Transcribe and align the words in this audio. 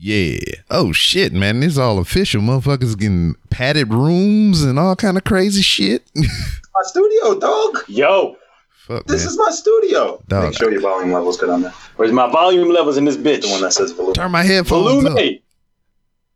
Yeah. 0.00 0.38
Oh 0.70 0.92
shit, 0.92 1.32
man. 1.32 1.60
This 1.60 1.76
all 1.76 1.98
official. 1.98 2.40
Motherfuckers 2.40 2.96
getting 2.96 3.34
padded 3.50 3.92
rooms 3.92 4.62
and 4.62 4.78
all 4.78 4.94
kind 4.96 5.16
of 5.16 5.24
crazy 5.24 5.60
shit. 5.62 6.08
My 6.16 6.82
studio, 6.84 7.38
dog. 7.40 7.78
Yo, 7.88 8.36
Fuck, 8.86 9.06
This 9.06 9.22
man. 9.24 9.28
is 9.32 9.38
my 9.38 9.50
studio. 9.50 10.22
Dog. 10.28 10.44
Make 10.44 10.56
sure 10.56 10.70
your 10.70 10.80
volume 10.80 11.12
level's 11.12 11.36
good 11.36 11.50
on 11.50 11.62
there. 11.62 11.74
where's 11.96 12.12
my 12.12 12.30
volume 12.30 12.68
levels 12.70 12.96
in 12.96 13.04
this 13.04 13.16
bitch? 13.16 13.42
The 13.42 13.48
one 13.50 13.60
that 13.62 13.72
says 13.72 13.90
volume. 13.92 14.14
Turn 14.14 14.30
my 14.30 14.44
headphones 14.44 15.04
up. 15.04 15.12
Volume. 15.14 15.38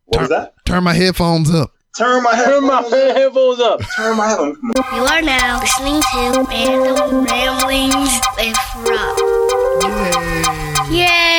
What 0.07 0.21
was 0.23 0.29
that? 0.31 0.55
Turn 0.67 0.83
my 0.85 0.93
headphones 0.95 1.55
up. 1.55 1.71
Turn 1.97 2.23
my 2.25 2.33
Turn 2.35 2.67
my 2.67 2.83
headphones 2.83 3.61
up. 3.61 3.81
Turn 3.97 4.17
my 4.17 4.29
headphones. 4.29 4.59
up. 4.77 4.87
You 4.93 5.03
are 5.03 5.23
now 5.23 5.61
listening 5.61 6.03
to 6.03 6.45
Random 6.51 7.25
Ramblings 7.25 8.21
with 8.37 8.59
Rob. 8.89 9.19
Yay! 10.91 11.32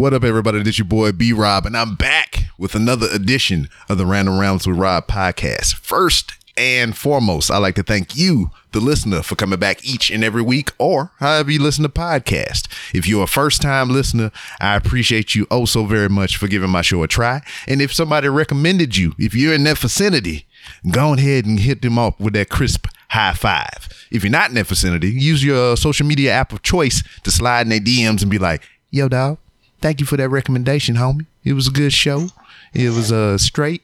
What 0.00 0.14
up, 0.14 0.24
everybody? 0.24 0.62
This 0.62 0.78
your 0.78 0.86
boy 0.86 1.12
B 1.12 1.34
Rob, 1.34 1.66
and 1.66 1.76
I'm 1.76 1.94
back 1.94 2.44
with 2.56 2.74
another 2.74 3.06
edition 3.12 3.68
of 3.86 3.98
the 3.98 4.06
Random 4.06 4.38
Rounds 4.38 4.66
with 4.66 4.78
Rob 4.78 5.06
podcast. 5.06 5.74
First 5.74 6.32
and 6.56 6.96
foremost, 6.96 7.50
I'd 7.50 7.58
like 7.58 7.74
to 7.74 7.82
thank 7.82 8.16
you, 8.16 8.50
the 8.72 8.80
listener, 8.80 9.20
for 9.20 9.34
coming 9.34 9.58
back 9.58 9.84
each 9.84 10.10
and 10.10 10.24
every 10.24 10.40
week, 10.40 10.70
or 10.78 11.12
however 11.18 11.50
you 11.50 11.60
listen 11.60 11.82
to 11.82 11.90
podcast. 11.90 12.66
If 12.94 13.06
you're 13.06 13.24
a 13.24 13.26
first 13.26 13.60
time 13.60 13.90
listener, 13.90 14.32
I 14.58 14.74
appreciate 14.74 15.34
you 15.34 15.46
oh 15.50 15.66
so 15.66 15.84
very 15.84 16.08
much 16.08 16.38
for 16.38 16.48
giving 16.48 16.70
my 16.70 16.80
show 16.80 17.02
a 17.02 17.06
try. 17.06 17.42
And 17.68 17.82
if 17.82 17.92
somebody 17.92 18.28
recommended 18.28 18.96
you, 18.96 19.12
if 19.18 19.34
you're 19.34 19.52
in 19.52 19.64
that 19.64 19.76
vicinity, 19.76 20.46
go 20.90 21.12
ahead 21.12 21.44
and 21.44 21.60
hit 21.60 21.82
them 21.82 21.98
up 21.98 22.18
with 22.18 22.32
that 22.32 22.48
crisp 22.48 22.86
high 23.10 23.34
five. 23.34 23.86
If 24.10 24.24
you're 24.24 24.32
not 24.32 24.48
in 24.48 24.54
that 24.54 24.66
vicinity, 24.66 25.10
use 25.10 25.44
your 25.44 25.76
social 25.76 26.06
media 26.06 26.32
app 26.32 26.54
of 26.54 26.62
choice 26.62 27.02
to 27.22 27.30
slide 27.30 27.66
in 27.66 27.68
their 27.68 27.80
DMs 27.80 28.22
and 28.22 28.30
be 28.30 28.38
like, 28.38 28.62
yo, 28.90 29.06
dog, 29.06 29.36
thank 29.80 30.00
you 30.00 30.06
for 30.06 30.16
that 30.16 30.28
recommendation, 30.28 30.96
homie. 30.96 31.26
It 31.44 31.54
was 31.54 31.68
a 31.68 31.70
good 31.72 31.92
show. 31.92 32.28
It 32.74 32.90
was 32.90 33.10
uh 33.12 33.38
straight. 33.38 33.82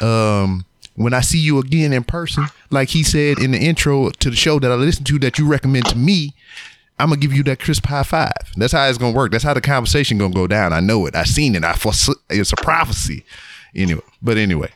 Um 0.00 0.64
when 0.94 1.12
I 1.12 1.20
see 1.20 1.38
you 1.38 1.58
again 1.58 1.92
in 1.92 2.04
person, 2.04 2.46
like 2.70 2.88
he 2.88 3.02
said 3.02 3.38
in 3.38 3.50
the 3.50 3.58
intro 3.58 4.08
to 4.10 4.30
the 4.30 4.36
show 4.36 4.58
that 4.58 4.70
I 4.70 4.74
listened 4.74 5.06
to 5.08 5.18
that 5.18 5.38
you 5.38 5.46
recommend 5.46 5.86
to 5.86 5.96
me, 5.96 6.34
I'm 6.98 7.10
gonna 7.10 7.20
give 7.20 7.34
you 7.34 7.42
that 7.44 7.60
crisp 7.60 7.86
high 7.86 8.02
five. 8.02 8.32
That's 8.56 8.72
how 8.72 8.86
it's 8.88 8.98
gonna 8.98 9.16
work. 9.16 9.32
That's 9.32 9.44
how 9.44 9.54
the 9.54 9.60
conversation 9.60 10.18
gonna 10.18 10.32
go 10.34 10.46
down. 10.46 10.72
I 10.72 10.80
know 10.80 11.06
it. 11.06 11.14
I 11.14 11.24
seen 11.24 11.54
it. 11.54 11.64
I 11.64 11.74
foresee 11.74 12.14
it's 12.30 12.52
a 12.52 12.56
prophecy. 12.56 13.24
Anyway, 13.74 14.00
but 14.22 14.38
anyway, 14.38 14.70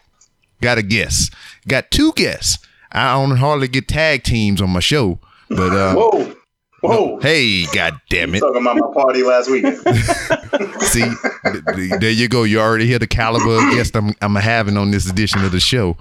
got 0.61 0.77
a 0.77 0.83
guess. 0.83 1.31
Got 1.67 1.91
two 1.91 2.13
guests. 2.13 2.59
I 2.93 3.15
don't 3.15 3.37
hardly 3.39 3.69
get 3.69 3.89
tag 3.89 4.25
teams 4.25 4.61
on 4.61 4.71
my 4.71 4.81
show, 4.81 5.19
but 5.48 5.73
uh, 5.73 5.95
Whoa, 5.95 6.35
whoa. 6.81 7.19
hey, 7.20 7.67
god 7.67 8.01
damn 8.08 8.35
it! 8.35 8.41
Talking 8.41 8.63
about 8.63 8.77
my 8.77 8.92
party 8.92 9.23
last 9.23 9.51
week. 9.51 9.64
See, 10.83 11.02
th- 11.02 11.64
th- 11.74 12.01
there 12.01 12.11
you 12.11 12.29
go. 12.29 12.42
You 12.42 12.61
already 12.61 12.86
hear 12.86 12.98
the 12.98 13.07
caliber 13.07 13.57
of 13.57 13.73
guest 13.73 13.96
I'm, 13.96 14.14
I'm 14.20 14.35
having 14.35 14.77
on 14.77 14.91
this 14.91 15.08
edition 15.08 15.45
of 15.45 15.52
the 15.52 15.61
show. 15.61 15.96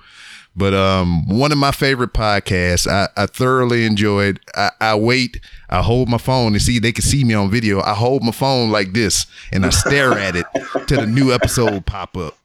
But 0.56 0.74
um, 0.74 1.28
one 1.30 1.52
of 1.52 1.58
my 1.58 1.72
favorite 1.72 2.14
podcasts, 2.14 2.88
I, 2.88 3.08
I 3.16 3.28
thoroughly 3.28 3.86
enjoyed. 3.86 4.40
I, 4.56 4.72
I 4.82 4.96
wait, 4.96 5.40
I 5.70 5.82
hold 5.82 6.10
my 6.10 6.18
phone 6.18 6.54
and 6.54 6.62
see 6.62 6.80
they 6.80 6.92
can 6.92 7.04
see 7.04 7.24
me 7.24 7.34
on 7.34 7.50
video. 7.52 7.82
I 7.82 7.94
hold 7.94 8.24
my 8.24 8.32
phone 8.32 8.72
like 8.72 8.94
this 8.94 9.26
and 9.54 9.66
I 9.66 9.70
stare 9.70 10.14
at 10.14 10.36
it 10.36 10.46
till 10.88 11.02
the 11.02 11.08
new 11.08 11.32
episode 11.32 11.86
pop 11.86 12.18
up. 12.18 12.38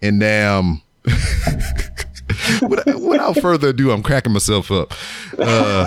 And 0.00 0.22
um, 0.22 0.82
without, 2.62 3.00
without 3.00 3.38
further 3.40 3.68
ado, 3.68 3.90
I'm 3.90 4.02
cracking 4.02 4.32
myself 4.32 4.70
up. 4.70 4.94
Uh, 5.38 5.86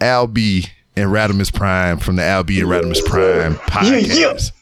Al 0.00 0.26
B 0.26 0.66
and 0.96 1.10
Radimus 1.10 1.52
Prime 1.52 1.98
from 1.98 2.16
the 2.16 2.24
Al 2.24 2.44
B 2.44 2.60
and 2.60 2.68
Radimus 2.68 3.04
Prime 3.04 3.54
podcast. 3.56 4.52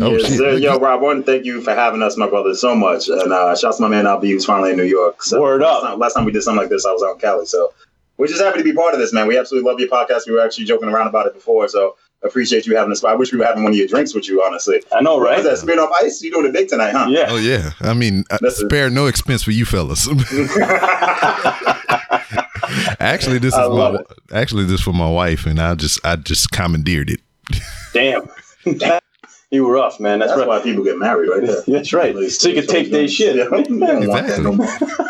Oh, 0.00 0.12
yes, 0.12 0.28
shit. 0.28 0.38
sir. 0.38 0.56
Yo, 0.56 0.78
Rob, 0.78 1.00
one, 1.02 1.24
thank 1.24 1.44
you 1.44 1.60
for 1.62 1.74
having 1.74 2.00
us, 2.02 2.16
my 2.16 2.28
brother, 2.28 2.54
so 2.54 2.76
much. 2.76 3.08
And 3.08 3.32
uh, 3.32 3.56
shouts 3.56 3.78
to 3.78 3.82
my 3.82 3.88
man 3.88 4.06
Al 4.06 4.20
B, 4.20 4.30
who's 4.30 4.44
finally 4.44 4.70
in 4.70 4.76
New 4.76 4.84
York. 4.84 5.22
So 5.22 5.40
Word 5.40 5.62
last 5.62 5.82
up. 5.82 5.90
Time, 5.90 5.98
last 5.98 6.14
time 6.14 6.24
we 6.24 6.30
did 6.32 6.42
something 6.42 6.60
like 6.60 6.70
this, 6.70 6.86
I 6.86 6.92
was 6.92 7.02
out 7.02 7.14
in 7.14 7.18
Cali. 7.18 7.46
So 7.46 7.72
we're 8.16 8.28
just 8.28 8.40
happy 8.40 8.58
to 8.58 8.64
be 8.64 8.72
part 8.72 8.94
of 8.94 9.00
this, 9.00 9.12
man. 9.12 9.26
We 9.26 9.36
absolutely 9.36 9.68
love 9.68 9.80
your 9.80 9.88
podcast. 9.88 10.28
We 10.28 10.34
were 10.34 10.44
actually 10.44 10.66
joking 10.66 10.88
around 10.88 11.08
about 11.08 11.26
it 11.26 11.34
before. 11.34 11.66
So 11.68 11.96
appreciate 12.22 12.66
you 12.66 12.76
having 12.76 12.92
us. 12.92 13.02
I 13.02 13.14
wish 13.14 13.32
we 13.32 13.38
were 13.38 13.46
having 13.46 13.64
one 13.64 13.72
of 13.72 13.78
your 13.78 13.88
drinks 13.88 14.14
with 14.14 14.28
you, 14.28 14.42
honestly. 14.44 14.80
I 14.92 15.00
know, 15.00 15.16
What 15.16 15.24
right? 15.24 15.36
was 15.38 15.46
that? 15.46 15.58
Spin 15.58 15.80
off 15.80 15.90
ice? 16.00 16.22
You 16.22 16.30
doing 16.30 16.46
it 16.46 16.52
big 16.52 16.68
tonight, 16.68 16.92
huh? 16.92 17.06
Yeah. 17.08 17.26
Oh 17.28 17.36
yeah, 17.38 17.72
I 17.80 17.94
mean, 17.94 18.24
uh, 18.30 18.38
That's 18.40 18.60
it. 18.60 18.66
spare 18.66 18.90
no 18.90 19.06
expense 19.06 19.42
for 19.42 19.50
you 19.50 19.64
fellas. 19.64 20.06
actually, 23.00 23.38
this 23.38 23.54
is 23.58 23.68
my 23.68 23.94
it. 23.96 24.06
actually 24.32 24.64
this 24.64 24.80
for 24.80 24.92
my 24.92 25.08
wife, 25.10 25.46
and 25.46 25.60
I 25.60 25.74
just 25.74 26.04
I 26.04 26.16
just 26.16 26.50
commandeered 26.50 27.10
it. 27.10 27.20
Damn. 27.92 28.28
you 29.50 29.64
were 29.64 29.72
rough, 29.74 29.98
man. 29.98 30.20
That's, 30.20 30.30
That's 30.30 30.40
right. 30.40 30.48
why 30.48 30.60
people 30.62 30.84
get 30.84 30.98
married, 30.98 31.28
right 31.28 31.44
there. 31.46 31.62
That's 31.66 31.92
right. 31.92 32.14
So 32.30 32.48
you 32.48 32.54
can 32.54 32.66
take 32.66 32.90
their 32.90 33.08
shit. 33.08 33.36
Yeah. 33.36 33.44
You 33.44 33.78
don't 33.80 34.02
Exactly. 34.02 34.44
no 34.44 34.52
more. 34.52 34.66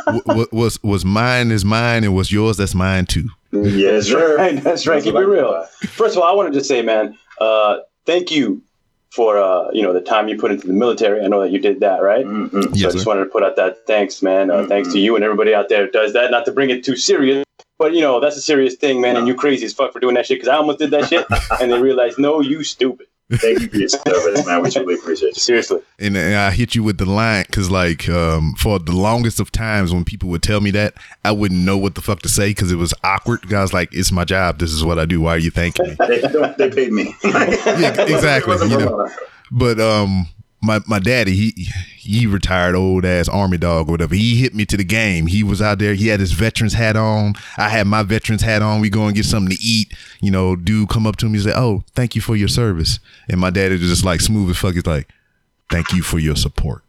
W- 0.06 0.22
w- 0.26 0.48
was 0.52 0.82
was 0.82 1.04
mine 1.04 1.50
is 1.50 1.64
mine, 1.64 2.04
and 2.04 2.14
was 2.14 2.32
yours 2.32 2.56
that's 2.56 2.74
mine 2.74 3.06
too. 3.06 3.28
Yes, 3.52 4.06
sir. 4.06 4.36
Right, 4.36 4.62
that's 4.62 4.86
right. 4.86 4.94
That's 4.94 5.04
Keep 5.06 5.16
it 5.16 5.18
real. 5.26 5.42
thought. 5.50 5.68
First 5.90 6.16
of 6.16 6.22
all, 6.22 6.28
I 6.30 6.34
want 6.34 6.54
to 6.54 6.64
say, 6.64 6.82
man, 6.82 7.18
uh, 7.40 7.78
thank 8.06 8.30
you 8.30 8.62
for 9.10 9.36
uh, 9.38 9.70
you 9.72 9.82
know 9.82 9.92
the 9.92 10.00
time 10.00 10.28
you 10.28 10.38
put 10.38 10.50
into 10.52 10.66
the 10.66 10.72
military. 10.72 11.20
I 11.22 11.28
know 11.28 11.40
that 11.40 11.50
you 11.50 11.58
did 11.58 11.80
that, 11.80 12.02
right? 12.02 12.24
Mm-mm. 12.24 12.62
So 12.78 12.88
I 12.88 12.90
just 12.92 12.98
sir. 13.04 13.04
wanted 13.10 13.24
to 13.24 13.30
put 13.30 13.42
out 13.42 13.56
that 13.56 13.86
thanks, 13.86 14.22
man. 14.22 14.50
Uh, 14.50 14.54
Mhm. 14.58 14.68
Thanks 14.68 14.92
to 14.92 14.98
you 15.00 15.14
and 15.16 15.24
everybody 15.24 15.54
out 15.54 15.68
there 15.68 15.86
who 15.86 15.90
does 15.90 16.12
that. 16.12 16.30
Not 16.30 16.44
to 16.46 16.52
bring 16.52 16.70
it 16.70 16.84
too 16.84 16.96
serious, 16.96 17.44
but 17.78 17.92
you 17.92 18.00
know 18.00 18.20
that's 18.20 18.36
a 18.36 18.40
serious 18.42 18.76
thing, 18.76 19.00
man. 19.00 19.16
And 19.16 19.26
you 19.26 19.34
crazy 19.34 19.66
as 19.66 19.72
fuck 19.72 19.92
for 19.92 20.00
doing 20.00 20.14
that 20.14 20.26
shit 20.26 20.36
because 20.36 20.48
I 20.48 20.56
almost 20.56 20.78
did 20.78 20.90
that 20.92 21.08
shit, 21.08 21.26
and 21.60 21.72
they 21.72 21.80
realized, 21.80 22.18
no, 22.18 22.40
you 22.40 22.62
stupid. 22.62 23.06
Thank 23.30 23.60
you 23.60 23.68
for 23.68 23.76
your 23.76 23.88
service, 23.88 24.46
man. 24.46 24.62
We 24.62 24.70
truly 24.70 24.94
appreciate 24.94 25.36
you. 25.36 25.40
Seriously. 25.40 25.80
And, 25.98 26.16
and 26.16 26.34
I 26.34 26.50
hit 26.50 26.74
you 26.74 26.82
with 26.82 26.98
the 26.98 27.06
line 27.06 27.44
because, 27.46 27.70
like, 27.70 28.08
um, 28.08 28.54
for 28.54 28.78
the 28.78 28.92
longest 28.92 29.38
of 29.38 29.52
times 29.52 29.92
when 29.92 30.04
people 30.04 30.28
would 30.30 30.42
tell 30.42 30.60
me 30.60 30.70
that, 30.72 30.94
I 31.24 31.32
wouldn't 31.32 31.60
know 31.60 31.78
what 31.78 31.94
the 31.94 32.00
fuck 32.00 32.22
to 32.22 32.28
say 32.28 32.50
because 32.50 32.72
it 32.72 32.76
was 32.76 32.92
awkward. 33.04 33.48
Guys, 33.48 33.72
like, 33.72 33.90
"It's 33.92 34.10
my 34.10 34.24
job. 34.24 34.58
This 34.58 34.72
is 34.72 34.84
what 34.84 34.98
I 34.98 35.04
do. 35.04 35.20
Why 35.20 35.34
are 35.34 35.38
you 35.38 35.50
thanking 35.50 35.90
me?" 35.90 35.96
They, 36.08 36.20
don't, 36.22 36.58
they 36.58 36.70
paid 36.70 36.92
me. 36.92 37.14
Yeah, 37.24 38.02
exactly, 38.02 38.56
you 38.68 38.78
know. 38.78 39.08
But 39.52 39.80
um, 39.80 40.26
my 40.62 40.80
my 40.86 40.98
daddy, 40.98 41.34
he 41.34 41.68
he 41.96 42.26
retired 42.26 42.74
old 42.74 43.04
ass 43.04 43.28
army 43.28 43.58
dog 43.58 43.88
or 43.88 43.92
whatever. 43.92 44.14
He 44.14 44.36
hit 44.36 44.54
me 44.54 44.64
to 44.66 44.76
the 44.76 44.84
game. 44.84 45.26
He 45.26 45.42
was 45.42 45.62
out 45.62 45.78
there. 45.78 45.94
He 45.94 46.08
had 46.08 46.20
his 46.20 46.32
veterans 46.32 46.74
hat 46.74 46.96
on. 46.96 47.34
I 47.56 47.68
had 47.68 47.86
my 47.86 48.02
veterans 48.02 48.42
hat 48.42 48.62
on. 48.62 48.80
We 48.80 48.90
go 48.90 49.06
and 49.06 49.14
get 49.14 49.24
something 49.24 49.56
to 49.56 49.62
eat. 49.62 49.92
You 50.20 50.30
know, 50.30 50.56
dude 50.56 50.88
come 50.88 51.06
up 51.06 51.16
to 51.16 51.26
me 51.26 51.34
and 51.34 51.44
say, 51.44 51.52
"Oh, 51.54 51.84
thank 51.94 52.14
you 52.14 52.20
for 52.20 52.36
your 52.36 52.48
service." 52.48 52.98
And 53.28 53.40
my 53.40 53.50
daddy 53.50 53.76
was 53.78 53.88
just 53.88 54.04
like 54.04 54.20
smooth 54.20 54.50
as 54.50 54.58
fuck. 54.58 54.74
He's 54.74 54.86
like, 54.86 55.08
"Thank 55.70 55.92
you 55.92 56.02
for 56.02 56.18
your 56.18 56.36
support." 56.36 56.82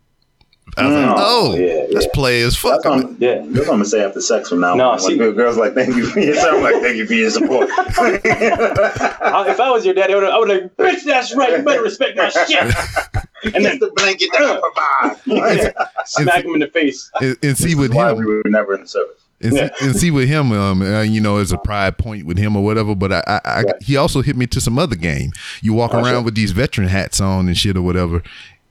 I 0.78 0.86
was 0.88 0.96
like. 0.96 1.16
"Oh, 1.18 1.56
Yeah, 1.58 1.86
that's 1.92 2.08
play 2.08 2.42
as 2.44 2.56
fuck." 2.56 2.84
That's 2.84 2.86
what 2.96 3.06
I'm, 3.06 3.18
Yeah. 3.20 3.36
that's 3.46 3.48
what 3.60 3.62
I'm 3.62 3.66
gonna 3.68 3.86
say 3.86 4.04
after 4.04 4.22
sex 4.22 4.50
from 4.50 4.62
now 4.62 4.74
No, 4.76 4.92
on. 4.92 5.00
see- 5.00 5.18
when 5.18 5.34
girls 5.34 5.58
like, 5.58 5.74
thank 5.74 5.96
you 5.96 6.06
for 6.08 6.20
your 6.20 6.36
service, 6.36 6.54
I'm 6.56 6.64
like, 6.64 6.82
thank 6.82 6.96
you 6.98 7.06
for 7.06 7.14
your 7.14 7.30
support. 7.30 7.70
I- 7.78 9.46
if 9.50 9.60
I 9.60 9.70
was 9.72 9.86
your 9.86 9.94
daddy, 9.94 10.14
I 10.14 10.18
would 10.18 10.24
I 10.26 10.38
would 10.40 10.50
like, 10.50 10.76
bitch, 10.78 11.04
that's 11.06 11.36
right. 11.36 11.58
You 11.58 11.64
better 11.64 11.82
respect 11.84 12.18
my 12.18 12.30
shit. 12.30 12.74
And 13.44 13.54
then 13.56 13.64
That's 13.64 13.80
the 13.80 13.92
blanket 13.96 14.30
that 14.34 14.44
I 14.44 15.16
provide. 15.18 15.74
smack 16.06 16.46
him 16.46 16.54
in 16.54 16.60
the 16.60 16.68
face. 16.68 17.10
And, 17.20 17.36
and 17.42 17.58
see 17.58 17.74
with 17.74 17.92
Why 17.92 18.12
him, 18.12 18.20
we 18.20 18.26
were 18.28 18.44
never 18.46 18.76
in 18.76 18.82
the 18.82 18.88
service. 18.88 19.18
and, 19.42 19.54
Yeah. 19.54 19.70
see, 19.80 19.86
and 19.88 19.96
see 19.96 20.12
with 20.12 20.28
him, 20.28 20.52
um, 20.52 20.84
uh, 20.84 21.02
you 21.02 21.20
know, 21.22 21.38
as 21.38 21.52
a 21.52 21.58
pride 21.58 21.98
point 21.98 22.28
with 22.28 22.38
him 22.38 22.56
or 22.56 22.64
whatever. 22.64 22.94
But 22.94 23.12
I, 23.14 23.24
I, 23.26 23.42
I 23.44 23.62
Right. 23.64 23.76
he 23.82 23.98
also 23.98 24.22
hit 24.22 24.36
me 24.38 24.46
to 24.46 24.62
some 24.62 24.78
other 24.78 24.96
game. 24.96 25.32
You 25.64 25.74
walk 25.74 25.96
Oh, 25.96 25.98
around 26.04 26.14
sure. 26.14 26.22
with 26.22 26.36
these 26.36 26.52
veteran 26.52 26.88
hats 26.88 27.20
on 27.20 27.48
and 27.48 27.58
shit 27.58 27.76
or 27.76 27.82
whatever. 27.82 28.22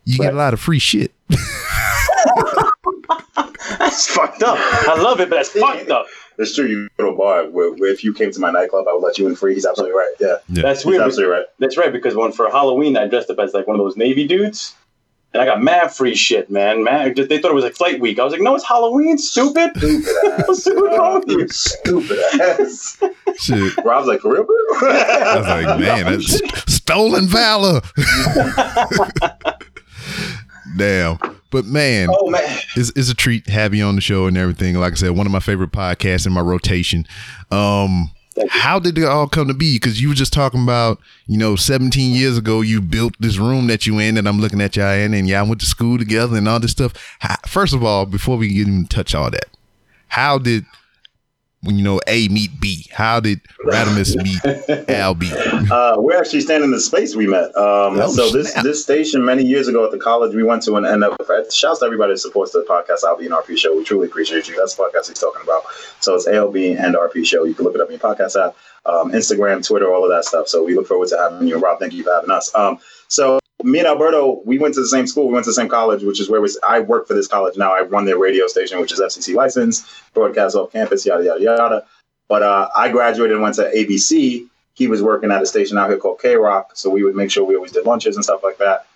You 0.05 0.19
get 0.19 0.35
a 0.35 0.37
lot 0.37 0.55
of 0.55 0.61
free 0.61 0.79
shit. 0.79 1.11
That's 3.79 4.07
fucked 4.09 4.43
up. 4.43 4.59
I 4.59 5.01
love 5.01 5.21
it, 5.21 5.31
but 5.31 5.37
that's 5.37 5.51
fucked 5.51 5.91
up. 5.91 6.07
It's 6.39 6.55
true. 6.55 6.67
You 6.67 6.89
go 6.97 7.07
to 7.07 7.11
a 7.13 7.17
bar 7.17 7.49
where, 7.51 7.73
where 7.73 7.91
if 7.93 8.03
you 8.03 8.15
came 8.15 8.31
to 8.33 8.41
my 8.41 8.51
nightclub, 8.51 8.87
I 8.89 8.93
would 8.95 9.03
let 9.03 9.19
you 9.19 9.27
in 9.29 9.37
free. 9.37 9.55
He's 9.55 9.67
absolutely 9.67 9.97
right. 9.97 10.15
Yeah, 10.21 10.37
Yeah. 10.49 10.63
That's 10.63 10.81
he's 10.83 10.87
weird. 10.93 11.03
absolutely 11.03 11.35
right. 11.37 11.47
That's 11.59 11.77
right, 11.77 11.93
because 11.93 12.15
when 12.15 12.33
for 12.33 12.51
Halloween 12.51 12.97
I 12.97 13.07
dressed 13.09 13.31
up 13.31 13.39
as 13.39 13.53
like 13.53 13.67
one 13.67 13.79
of 13.79 13.85
those 13.85 13.97
Navy 13.97 14.27
dudes. 14.27 14.75
And 15.33 15.41
I 15.41 15.45
got 15.47 15.63
mad 15.63 15.95
free 15.95 16.17
shit, 16.17 16.51
man. 16.51 16.83
Man, 16.83 17.15
they 17.15 17.39
thought 17.39 17.53
it 17.53 17.55
was 17.55 17.63
like 17.63 17.75
flight 17.77 18.01
week. 18.01 18.19
I 18.19 18.25
was 18.25 18.33
like, 18.33 18.43
no, 18.43 18.57
it's 18.57 18.65
Halloween, 18.67 19.17
stupid. 19.17 19.71
Stupid 19.77 20.07
ass. 20.25 20.49
What's 20.49 20.67
wrong 20.67 21.21
with 21.25 21.29
you? 21.29 21.49
Stupid 21.49 22.19
ass. 22.41 22.99
Shit. 23.39 23.77
Rob's 23.85 24.09
like, 24.09 24.21
for 24.23 24.33
real? 24.33 24.43
bro?" 24.43 24.57
I 24.91 25.37
was 25.39 25.47
like, 25.47 25.79
man, 25.79 26.05
that's 26.07 26.41
stolen 26.75 27.29
valor. 27.29 27.81
Damn. 30.77 31.19
But 31.51 31.65
man, 31.65 32.09
oh 32.13 32.31
man. 32.31 32.59
it's, 32.77 32.91
it's 32.95 33.11
a 33.11 33.15
treat 33.15 33.47
to 33.47 33.53
have 33.53 33.75
you 33.75 33.85
on 33.85 33.97
the 33.97 34.01
show 34.01 34.27
and 34.27 34.37
everything. 34.37 34.77
Like 34.77 34.93
I 34.93 34.97
said, 34.97 35.11
one 35.11 35.27
of 35.27 35.33
my 35.33 35.41
favorite 35.41 35.73
podcasts 35.73 36.27
in 36.27 36.33
my 36.33 36.41
rotation. 36.41 37.07
Um, 37.51 38.11
how 38.49 38.79
did 38.79 38.97
it 38.97 39.05
all 39.05 39.27
come 39.27 39.49
to 39.49 39.55
be? 39.55 39.75
Because 39.75 40.01
you 40.01 40.09
were 40.09 40.15
just 40.15 40.33
talking 40.33 40.63
about, 40.63 41.01
you 41.27 41.37
know, 41.37 41.57
17 41.57 42.15
years 42.15 42.39
ago, 42.39 42.61
you 42.61 42.81
built 42.81 43.15
this 43.19 43.39
room 43.39 43.67
that 43.67 43.87
you 43.87 43.99
in, 43.99 44.17
and 44.17 44.29
I'm 44.29 44.41
looking 44.41 44.61
at 44.61 44.77
y'all 44.77 44.95
in, 44.95 45.13
and 45.13 45.29
y'all 45.29 45.47
went 45.47 45.61
to 45.61 45.67
school 45.67 45.99
together 45.99 46.37
and 46.37 46.49
all 46.49 46.61
this 46.61 46.71
stuff. 46.71 46.93
How, 47.19 47.37
first 47.47 47.75
of 47.75 47.83
all, 47.83 48.07
before 48.07 48.37
we 48.37 48.49
even 48.49 48.87
touch 48.87 49.15
all 49.15 49.31
that, 49.31 49.49
how 50.09 50.39
did 50.39 50.65
when 51.63 51.77
you 51.77 51.85
know 51.85 52.01
A 52.07 52.29
meet 52.29 52.59
B? 52.61 52.87
How 52.93 53.21
did 53.21 53.41
Radimus 53.67 54.17
meet 54.23 54.89
Al 54.89 55.15
B? 55.15 55.31
Uh, 55.71 55.95
we're 55.99 56.17
actually 56.19 56.41
standing 56.41 56.69
in 56.69 56.71
the 56.71 56.81
space 56.81 57.15
we 57.15 57.27
met. 57.27 57.55
Um, 57.57 58.01
Oh, 58.01 58.09
so 58.11 58.31
this 58.31 58.53
snap. 58.53 58.65
this 58.65 58.83
station 58.83 59.25
many 59.25 59.45
years 59.45 59.69
ago 59.69 59.85
at 59.85 59.91
the 59.91 59.99
college 59.99 60.35
we 60.35 60.43
went 60.43 60.63
to 60.65 60.77
an 60.77 60.87
end 60.87 61.05
up. 61.05 61.21
Shouts 61.53 61.81
to 61.81 61.85
everybody 61.87 62.13
that 62.15 62.19
supports 62.19 62.53
the 62.53 62.65
podcast 62.69 63.05
Al 63.07 63.17
B 63.19 63.27
and 63.27 63.35
RP 63.35 63.59
show. 63.59 63.77
We 63.77 63.85
truly 63.85 64.07
appreciate 64.07 64.49
you. 64.49 64.57
That's 64.57 64.75
the 64.75 64.83
podcast 64.85 65.09
he's 65.09 65.19
talking 65.19 65.43
about. 65.43 65.65
So 66.01 66.15
it's 66.15 66.27
Al 66.29 66.51
B 66.51 66.73
and 66.73 66.95
RP 66.95 67.27
show. 67.27 67.45
You 67.45 67.55
can 67.55 67.65
look 67.65 67.75
it 67.75 67.81
up 67.81 67.89
in 67.91 67.99
your 67.99 68.01
podcast 68.01 68.37
app, 68.43 68.55
um, 68.87 69.13
Instagram, 69.13 69.67
Twitter, 69.67 69.93
all 69.93 70.05
of 70.05 70.11
that 70.11 70.25
stuff. 70.25 70.49
So 70.49 70.65
we 70.65 70.75
look 70.77 70.87
forward 70.87 71.09
to 71.09 71.19
having 71.19 71.47
you. 71.49 71.59
Rob, 71.59 71.79
thank 71.81 71.93
you 71.93 72.05
for 72.05 72.13
having 72.15 72.31
us. 72.31 72.55
Um, 72.55 72.79
so 73.09 73.40
me 73.63 73.79
and 73.79 73.89
Alberto, 73.89 74.43
we 74.45 74.59
went 74.59 74.75
to 74.75 74.81
the 74.81 74.87
same 74.87 75.07
school. 75.07 75.27
We 75.27 75.35
went 75.35 75.45
to 75.45 75.51
the 75.51 75.55
same 75.55 75.69
college, 75.69 76.03
which 76.03 76.21
is 76.21 76.29
where 76.29 76.41
we, 76.41 76.49
I 76.67 76.81
work 76.81 77.07
for 77.07 77.15
this 77.15 77.27
college 77.27 77.57
now. 77.57 77.75
I 77.75 77.83
run 77.83 78.05
their 78.05 78.19
radio 78.19 78.47
station, 78.47 78.81
which 78.81 78.93
is 78.93 79.01
FCC 79.01 79.35
licensed, 79.35 79.87
broadcast 80.15 80.57
off 80.57 80.73
campus, 80.73 81.07
yada 81.07 81.25
yada 81.25 81.41
yada. 81.43 81.87
But 82.29 82.43
uh, 82.43 82.69
I 82.77 82.91
graduated 82.91 83.35
and 83.35 83.43
went 83.43 83.57
to 83.57 83.71
ABC. 83.75 84.47
He 84.75 84.87
was 84.87 85.03
working 85.03 85.31
at 85.31 85.43
a 85.43 85.47
station 85.47 85.79
out 85.79 85.89
here 85.89 85.99
called 85.99 86.21
K 86.21 86.37
Rock, 86.37 86.73
so 86.75 86.91
we 86.91 87.03
would 87.03 87.17
make 87.17 87.31
sure 87.31 87.45
we 87.45 87.57
always 87.57 87.73
did 87.73 87.87
lunches 87.87 88.17
and 88.17 88.25
stuff 88.25 88.43
like 88.43 88.59
that. 88.59 88.87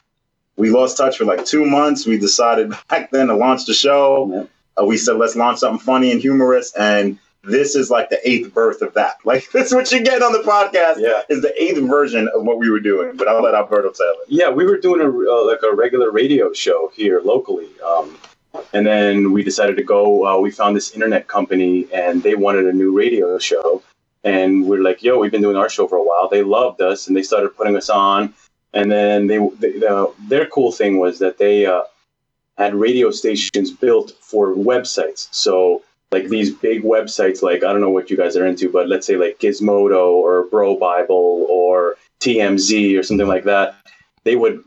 We 0.56 0.70
lost 0.70 0.96
touch 0.96 1.18
for 1.18 1.24
like 1.24 1.44
two 1.44 1.64
months. 1.66 2.06
We 2.06 2.18
decided 2.18 2.70
back 2.88 3.10
then 3.10 3.26
to 3.28 3.36
launch 3.36 3.66
the 3.66 3.74
show. 3.74 4.48
Uh, 4.80 4.84
we 4.84 4.96
said 4.96 5.16
let's 5.16 5.36
launch 5.36 5.58
something 5.58 5.84
funny 5.84 6.12
and 6.12 6.20
humorous, 6.20 6.72
and 6.74 7.18
this 7.46 7.74
is 7.76 7.90
like 7.90 8.10
the 8.10 8.20
eighth 8.28 8.52
birth 8.54 8.82
of 8.82 8.94
that. 8.94 9.18
Like 9.24 9.50
that's 9.52 9.72
what 9.74 9.90
you 9.92 10.02
get 10.02 10.22
on 10.22 10.32
the 10.32 10.40
podcast 10.40 10.96
Yeah. 10.98 11.22
is 11.28 11.40
the 11.42 11.54
eighth 11.62 11.80
version 11.88 12.28
of 12.34 12.44
what 12.44 12.58
we 12.58 12.70
were 12.70 12.80
doing. 12.80 13.16
But 13.16 13.28
I'll 13.28 13.42
let 13.42 13.54
Alberto 13.54 13.90
tell 13.90 14.06
it. 14.22 14.26
Yeah, 14.28 14.50
we 14.50 14.64
were 14.66 14.78
doing 14.78 15.00
a 15.00 15.08
uh, 15.08 15.46
like 15.46 15.60
a 15.62 15.74
regular 15.74 16.10
radio 16.10 16.52
show 16.52 16.90
here 16.94 17.20
locally, 17.22 17.68
um, 17.86 18.16
and 18.72 18.86
then 18.86 19.32
we 19.32 19.42
decided 19.42 19.76
to 19.76 19.82
go. 19.82 20.26
Uh, 20.26 20.38
we 20.38 20.50
found 20.50 20.76
this 20.76 20.92
internet 20.92 21.26
company, 21.28 21.86
and 21.92 22.22
they 22.22 22.34
wanted 22.34 22.66
a 22.66 22.72
new 22.72 22.96
radio 22.96 23.38
show, 23.38 23.82
and 24.24 24.66
we're 24.66 24.82
like, 24.82 25.02
"Yo, 25.02 25.18
we've 25.18 25.32
been 25.32 25.42
doing 25.42 25.56
our 25.56 25.68
show 25.70 25.86
for 25.88 25.96
a 25.96 26.02
while." 26.04 26.28
They 26.28 26.42
loved 26.42 26.80
us, 26.80 27.06
and 27.08 27.16
they 27.16 27.22
started 27.22 27.56
putting 27.56 27.76
us 27.76 27.88
on. 27.90 28.34
And 28.74 28.90
then 28.90 29.28
they, 29.28 29.38
they 29.60 29.86
uh, 29.86 30.06
their 30.28 30.46
cool 30.46 30.72
thing 30.72 30.98
was 30.98 31.18
that 31.20 31.38
they 31.38 31.64
uh, 31.66 31.84
had 32.58 32.74
radio 32.74 33.10
stations 33.10 33.70
built 33.70 34.12
for 34.20 34.48
websites. 34.54 35.28
So 35.32 35.82
like 36.14 36.28
these 36.28 36.50
big 36.68 36.82
websites, 36.82 37.42
like 37.42 37.64
I 37.64 37.72
don't 37.72 37.80
know 37.80 37.90
what 37.90 38.08
you 38.10 38.16
guys 38.16 38.36
are 38.36 38.46
into, 38.46 38.70
but 38.70 38.88
let's 38.88 39.06
say 39.06 39.16
like 39.16 39.40
Gizmodo 39.40 40.06
or 40.24 40.46
BroBible 40.46 41.10
or 41.10 41.96
TMZ 42.20 42.98
or 42.98 43.02
something 43.02 43.26
like 43.26 43.44
that, 43.44 43.74
they 44.22 44.36
would 44.36 44.62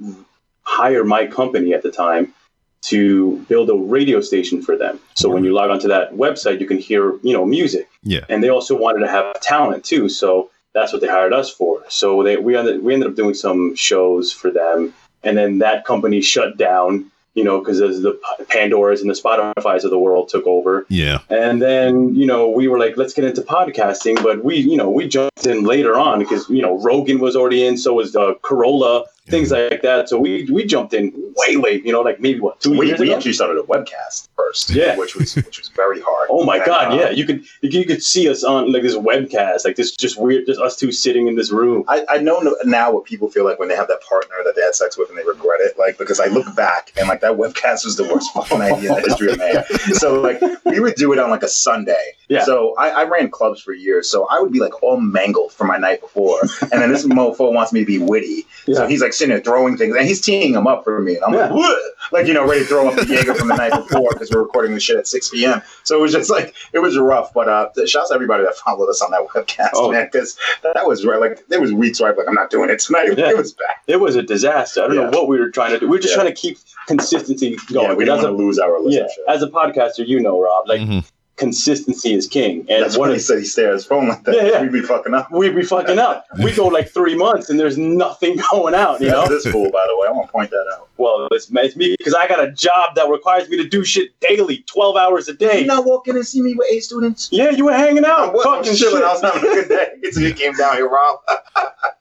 hire 0.64 1.06
my 1.06 1.26
company 1.26 1.74
at 1.74 1.84
the 1.84 1.92
time 1.92 2.34
to 2.82 3.38
build 3.50 3.70
a 3.70 3.76
radio 3.76 4.20
station 4.22 4.62
for 4.62 4.76
them. 4.78 5.00
So 5.16 5.30
when 5.30 5.44
you 5.46 5.54
log 5.54 5.70
onto 5.72 5.88
that 5.88 6.14
website, 6.14 6.60
you 6.60 6.68
can 6.68 6.78
hear, 6.78 7.18
you 7.24 7.34
know, 7.34 7.46
music. 7.46 7.88
Yeah. 8.04 8.26
And 8.30 8.44
they 8.44 8.50
also 8.50 8.78
wanted 8.78 9.00
to 9.00 9.08
have 9.08 9.40
talent 9.40 9.86
too. 9.86 10.10
So 10.10 10.52
that's 10.74 10.92
what 10.92 11.02
they 11.02 11.08
hired 11.08 11.34
us 11.34 11.50
for. 11.50 11.84
So 11.90 12.24
they 12.24 12.36
we 12.38 12.56
ended 12.58 12.84
we 12.84 12.94
ended 12.94 13.10
up 13.10 13.16
doing 13.16 13.34
some 13.34 13.76
shows 13.76 14.34
for 14.34 14.52
them, 14.52 14.94
and 15.24 15.38
then 15.38 15.60
that 15.60 15.86
company 15.86 16.22
shut 16.22 16.58
down. 16.58 17.10
You 17.38 17.44
know, 17.44 17.60
because 17.60 17.80
as 17.82 18.02
the 18.02 18.20
Pandoras 18.50 19.02
and 19.02 19.10
the 19.10 19.14
Spotify's 19.14 19.84
of 19.84 19.92
the 19.92 20.00
world 20.00 20.28
took 20.28 20.48
over, 20.48 20.88
Yeah. 20.90 21.20
and 21.30 21.62
then, 21.62 22.16
you 22.16 22.26
know, 22.26 22.50
we 22.50 22.68
were 22.68 22.80
like, 22.80 22.98
let's 22.98 23.14
get 23.14 23.26
into 23.26 23.44
podcasting. 23.44 24.22
But 24.24 24.44
we, 24.44 24.56
you 24.58 24.76
know, 24.76 24.90
we 24.90 25.08
jumped 25.08 25.46
in 25.46 25.64
later 25.64 26.00
on 26.00 26.18
because, 26.18 26.50
you 26.50 26.64
know, 26.64 26.82
Rogan 26.82 27.20
was 27.20 27.36
already 27.36 27.64
in. 27.64 27.78
So 27.78 27.94
was 27.94 28.16
uh, 28.16 28.34
Carolla, 28.42 29.06
things 29.28 29.52
like 29.52 29.82
that. 29.82 30.10
So 30.10 30.18
we, 30.20 30.46
we 30.52 30.66
jumped 30.66 30.94
in 30.94 31.12
way 31.36 31.56
late, 31.56 31.86
you 31.86 31.92
know, 31.92 32.02
like 32.02 32.20
maybe 32.20 32.40
what, 32.40 32.60
two 32.62 32.78
We, 32.78 32.88
years 32.88 33.00
we 33.00 33.08
ago? 33.08 33.18
actually 33.18 33.34
started 33.34 33.58
a 33.60 33.64
webcast 33.64 34.30
first, 34.36 34.70
Yeah. 34.70 34.98
which 34.98 35.16
was 35.16 35.36
which 35.36 35.60
was 35.60 35.68
very 35.70 36.00
hard. 36.02 36.28
Oh 36.32 36.44
my 36.44 36.58
And, 36.58 36.66
God. 36.66 36.92
uh, 36.94 36.96
Yeah. 36.96 37.10
You 37.12 37.26
could, 37.26 37.44
you 37.62 37.86
could, 37.86 38.02
see 38.04 38.30
us 38.30 38.44
on 38.44 38.72
like 38.72 38.84
this 38.84 38.96
webcast, 38.96 39.66
like 39.66 39.76
this 39.76 39.92
just 39.96 40.20
weird, 40.20 40.46
just 40.46 40.60
us 40.62 40.76
two 40.78 40.92
sitting 40.92 41.28
in 41.28 41.36
this 41.36 41.52
room. 41.52 41.84
I, 41.88 42.06
I 42.10 42.18
know 42.20 42.56
now 42.64 42.92
what 42.92 43.04
people 43.06 43.30
feel 43.30 43.44
like 43.44 43.60
when 43.60 43.68
they 43.68 43.76
have 43.76 43.88
that 43.90 44.02
partner 44.08 44.36
that 44.46 44.56
they 44.56 44.62
had 44.62 44.76
sex 44.76 44.98
with 44.98 45.10
and 45.10 45.18
they 45.18 45.24
regret 45.26 45.60
it. 45.62 45.78
Like 45.78 45.98
because 45.98 46.20
I 46.20 46.28
look 46.28 46.54
back 46.56 46.94
and 46.98 47.08
like 47.10 47.22
that 47.22 47.34
webcast 47.34 47.84
was 47.86 47.98
the 47.98 48.04
worst 48.06 48.32
fucking 48.34 48.62
idea 48.70 48.96
in 48.96 49.02
the 49.02 49.10
history 49.10 49.32
of 49.32 49.38
man. 49.40 49.64
So 49.96 50.22
like 50.22 50.40
we 50.66 50.80
would 50.80 50.96
do 50.96 51.12
it 51.14 51.20
on 51.20 51.30
like 51.30 51.44
a 51.44 51.50
Sunday. 51.50 52.14
Yeah. 52.30 52.44
So 52.46 52.76
I, 52.78 52.90
I 52.90 53.04
ran 53.06 53.30
clubs 53.30 53.62
for 53.62 53.74
years. 53.74 54.10
So 54.10 54.26
I 54.30 54.40
would 54.40 54.52
be 54.52 54.60
like 54.60 54.82
all 54.84 55.00
mangled 55.00 55.52
from 55.54 55.68
my 55.68 55.78
night 55.78 56.02
before, 56.02 56.40
and 56.62 56.82
then 56.82 56.92
this 56.92 57.06
mofo 57.18 57.54
wants 57.54 57.72
me 57.74 57.80
to 57.82 57.86
be 57.86 57.98
witty. 58.00 58.46
So 58.74 58.86
he's 58.86 59.02
like 59.02 59.14
sitting 59.18 59.34
there 59.34 59.44
throwing 59.44 59.78
things, 59.78 59.96
and 59.96 60.06
he's 60.08 60.22
teeing 60.22 60.52
them 60.54 60.68
up 60.68 60.84
for 60.84 61.00
me, 61.02 61.16
and 61.16 61.24
I'm 61.26 61.34
Yeah. 61.34 61.40
like, 61.48 61.52
"What?" 61.54 61.80
like 62.12 62.28
you 62.28 62.34
know, 62.34 62.46
ready 62.48 62.62
to 62.62 62.66
throw 62.66 62.88
up 62.88 62.96
the 62.96 63.06
Jaeger 63.06 63.34
from 63.34 63.48
the 63.50 63.56
night 63.56 63.72
before 63.88 64.10
because 64.14 64.32
we're 64.32 64.42
recording 64.44 64.74
the 64.74 64.80
shit 64.80 64.96
at 64.98 65.08
6 65.08 65.30
p.m. 65.30 65.62
So 65.84 65.98
it 65.98 66.02
was 66.02 66.12
just 66.14 66.30
like 66.30 66.54
it 66.74 66.80
was 66.80 66.98
rough. 66.98 67.34
But 67.34 67.50
uh, 67.50 67.70
shouts 67.86 68.10
to 68.10 68.16
everybody 68.16 68.44
that 68.44 68.56
followed 68.56 68.90
us 68.90 69.02
on 69.02 69.12
that 69.12 69.22
webcast, 69.28 69.70
Oh. 69.74 69.92
man, 69.92 70.08
because 70.12 70.38
that 70.64 70.86
was 70.88 71.06
right. 71.06 71.20
Like 71.20 71.48
there 71.48 71.60
was 71.62 71.74
weeks 71.74 72.00
where 72.00 72.12
I'm 72.12 72.18
like, 72.18 72.28
I'm 72.28 72.34
not 72.36 72.50
doing 72.50 72.70
it 72.70 72.80
tonight. 72.80 73.10
Yeah. 73.18 73.30
It 73.32 73.38
was 73.38 73.54
bad. 73.54 73.76
It 73.88 73.98
was 73.98 74.16
a 74.16 74.22
disaster. 74.24 74.84
I 74.84 74.88
don't 74.88 74.96
Yeah. 74.96 75.10
know 75.10 75.20
what 75.20 75.28
we 75.28 75.40
were 75.40 75.50
trying 75.50 75.72
to 75.72 75.80
do. 75.80 75.88
We 75.88 75.98
were 75.98 76.00
just 76.00 76.14
Yeah. 76.16 76.22
trying 76.24 76.34
to 76.36 76.40
keep 76.40 76.58
consistency 76.88 77.58
going. 77.72 77.90
yeah, 77.90 77.94
we 77.94 78.06
don't 78.06 78.18
want 78.24 78.28
to 78.28 78.44
lose 78.44 78.60
our 78.60 78.78
yeah, 78.90 79.02
listenership. 79.04 79.08
as 79.34 79.44
a 79.44 79.48
podcaster, 79.48 80.08
you 80.08 80.20
know, 80.20 80.42
Rob, 80.42 80.68
like 80.68 80.82
Mhm. 80.82 81.06
Consistency 81.38 82.14
is 82.14 82.28
king. 82.28 82.66
And 82.70 82.84
That's 82.84 82.98
one 82.98 83.10
when 83.10 83.18
he 83.18 83.22
said 83.22 83.38
he 83.40 83.46
stared 83.46 83.70
at 83.70 83.74
his 83.76 83.86
phone 83.86 84.08
like 84.10 84.24
that. 84.24 84.36
Yeah, 84.36 84.44
yeah. 84.48 84.62
We'd 84.62 84.72
be 84.72 84.82
fucking 84.82 85.14
up. 85.14 85.32
we'd 85.32 85.56
be 85.56 85.64
fucking 85.64 85.98
up. 86.00 86.26
We 86.44 86.54
go 86.54 86.68
like 86.68 86.90
three 86.90 87.16
months 87.16 87.50
and 87.50 87.60
there's 87.60 87.78
nothing 87.78 88.40
going 88.52 88.74
out, 88.76 89.00
you 89.02 89.08
know? 89.10 89.22
That's 89.28 89.44
this 89.44 89.54
fool, 89.54 89.72
by 89.72 89.86
the 89.88 89.98
way. 89.98 90.08
I 90.08 90.12
want 90.12 90.28
to 90.28 90.32
point 90.32 90.50
that 90.52 90.66
out. 90.74 90.90
Well, 90.98 91.28
it's, 91.32 91.50
it's 91.52 91.76
me 91.76 91.96
because 91.98 92.14
I 92.14 92.28
got 92.28 92.44
a 92.44 92.52
job 92.52 92.96
that 92.96 93.08
requires 93.10 93.48
me 93.50 93.58
to 93.58 93.68
do 93.68 93.84
shit 93.86 94.20
daily, 94.20 94.64
12 94.68 94.98
hours 94.98 95.28
a 95.30 95.34
day. 95.34 95.62
You 95.62 95.68
not 95.68 95.86
walk 95.86 96.08
in 96.08 96.16
and 96.16 96.26
see 96.26 96.42
me 96.42 96.54
with 96.56 96.68
eight 96.72 96.84
students? 96.84 97.30
Yeah, 97.32 97.52
you 97.52 97.66
were 97.66 97.74
hanging 97.74 98.04
I 98.06 98.10
out. 98.10 98.34
was 98.34 98.46
I'm 98.46 98.64
fucking 98.64 98.76
chilling. 98.76 98.96
shit. 98.98 99.04
I 99.04 99.14
was 99.14 99.22
having 99.22 99.40
a 99.50 99.54
good 99.54 99.70
day. 99.70 99.88
So 100.12 100.22
you 100.22 100.34
came 100.34 100.54
down 100.54 100.76
here, 100.76 100.90
Rob. 100.90 101.20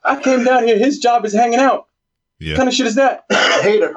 I 0.04 0.20
came 0.22 0.44
down 0.44 0.66
here. 0.66 0.78
His 0.78 0.98
job 0.98 1.24
is 1.26 1.32
hanging 1.32 1.58
out. 1.58 1.88
Yeah. 2.38 2.52
What 2.52 2.56
kind 2.58 2.68
of 2.68 2.74
shit 2.74 2.86
is 2.86 2.94
that? 2.96 3.24
Hater. 3.62 3.94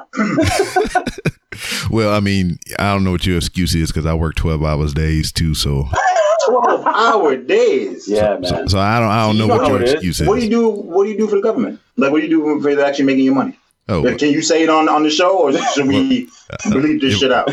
Well, 1.90 2.12
I 2.14 2.20
mean, 2.20 2.58
I 2.78 2.92
don't 2.92 3.04
know 3.04 3.12
what 3.12 3.26
your 3.26 3.36
excuse 3.36 3.74
is 3.74 3.90
because 3.90 4.06
I 4.06 4.14
work 4.14 4.34
twelve 4.36 4.62
hours 4.64 4.92
days 4.94 5.32
too. 5.32 5.54
So, 5.54 5.88
12 6.48 6.86
hour 6.86 7.36
days. 7.36 8.08
Yeah, 8.08 8.38
so, 8.42 8.54
man. 8.56 8.68
so 8.68 8.78
I 8.78 8.98
don't, 8.98 9.08
I 9.08 9.26
don't 9.26 9.36
You 9.36 9.46
know 9.46 9.56
know 9.56 9.62
what 9.62 9.68
your 9.70 9.82
is. 9.82 9.92
excuse 9.92 10.20
is. 10.20 10.26
What 10.28 10.36
do 10.38 10.44
you 10.44 10.50
do? 10.50 10.68
What 10.68 11.04
do 11.04 11.10
you 11.10 11.18
do 11.18 11.26
for 11.28 11.36
the 11.36 11.42
government? 11.42 11.80
Like, 11.96 12.12
what 12.12 12.20
do 12.22 12.26
you 12.26 12.30
do 12.30 12.60
for 12.62 12.80
actually 12.82 13.04
making 13.04 13.24
your 13.24 13.34
money? 13.34 13.58
Oh, 13.88 14.02
Like, 14.02 14.18
Can 14.18 14.30
you 14.30 14.40
say 14.40 14.62
it 14.62 14.68
on, 14.68 14.88
on 14.88 15.02
the 15.02 15.10
show, 15.10 15.36
or 15.36 15.52
should 15.52 15.88
we 15.88 16.26
bleep 16.64 17.00
this 17.00 17.14
it- 17.14 17.18
shit 17.18 17.32
out? 17.32 17.48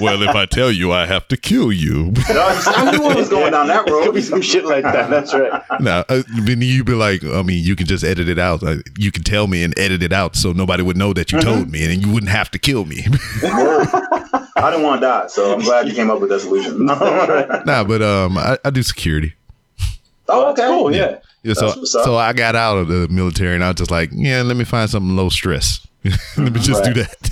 well, 0.00 0.22
if 0.22 0.34
I 0.34 0.46
tell 0.46 0.72
you, 0.72 0.90
I 0.90 1.04
have 1.04 1.28
to 1.28 1.36
kill 1.36 1.70
you. 1.70 2.14
No, 2.30 2.40
I 2.48 2.90
knew 2.96 3.04
I 3.04 3.14
was 3.14 3.28
going 3.28 3.52
down 3.52 3.66
that 3.66 3.90
road. 3.90 4.04
Could 4.04 4.14
be 4.14 4.20
road. 4.20 4.26
some 4.28 4.40
shit 4.40 4.64
like 4.64 4.84
that. 4.84 5.10
That's 5.10 5.34
right. 5.34 5.60
now, 5.80 6.04
uh, 6.08 6.22
then 6.44 6.62
you'd 6.62 6.86
be 6.86 6.94
like, 6.94 7.22
I 7.24 7.42
mean, 7.42 7.62
you 7.62 7.76
can 7.76 7.86
just 7.86 8.04
edit 8.04 8.26
it 8.30 8.38
out. 8.38 8.62
Uh, 8.62 8.76
you 8.96 9.12
can 9.12 9.22
tell 9.22 9.48
me 9.48 9.62
and 9.62 9.78
edit 9.78 10.02
it 10.02 10.14
out, 10.14 10.34
so 10.34 10.52
nobody 10.52 10.82
would 10.82 10.96
know 10.96 11.12
that 11.12 11.30
you 11.30 11.40
told 11.40 11.70
me, 11.70 11.84
and 11.84 12.02
you 12.02 12.10
wouldn't 12.10 12.32
have 12.32 12.50
to 12.52 12.58
kill 12.58 12.86
me. 12.86 13.04
I 13.42 14.70
didn't 14.70 14.82
want 14.84 15.00
to 15.02 15.06
die, 15.06 15.26
so 15.26 15.52
I'm 15.52 15.60
glad 15.60 15.88
you 15.88 15.94
came 15.94 16.10
up 16.10 16.20
with 16.20 16.30
that 16.30 16.40
solution. 16.40 16.86
nah, 16.86 17.84
but 17.84 18.00
um, 18.02 18.38
I, 18.38 18.56
I 18.64 18.70
do 18.70 18.82
security. 18.82 19.34
oh, 20.28 20.46
That's 20.46 20.60
okay. 20.60 20.68
cool. 20.68 20.94
Yeah. 20.94 20.98
Yeah, 21.10 21.18
so 21.54 21.66
what's 21.66 21.94
up. 21.94 22.04
so 22.04 22.16
I 22.16 22.32
got 22.32 22.54
out 22.54 22.78
of 22.78 22.88
the 22.88 23.08
military, 23.08 23.54
and 23.54 23.64
I 23.64 23.68
was 23.68 23.76
just 23.76 23.90
like, 23.90 24.10
yeah, 24.12 24.42
let 24.42 24.56
me 24.56 24.64
find 24.64 24.88
something 24.88 25.16
low 25.16 25.28
stress. 25.28 25.86
let 26.36 26.52
me 26.52 26.60
just 26.60 26.84
do 26.84 26.94
that. 26.94 27.30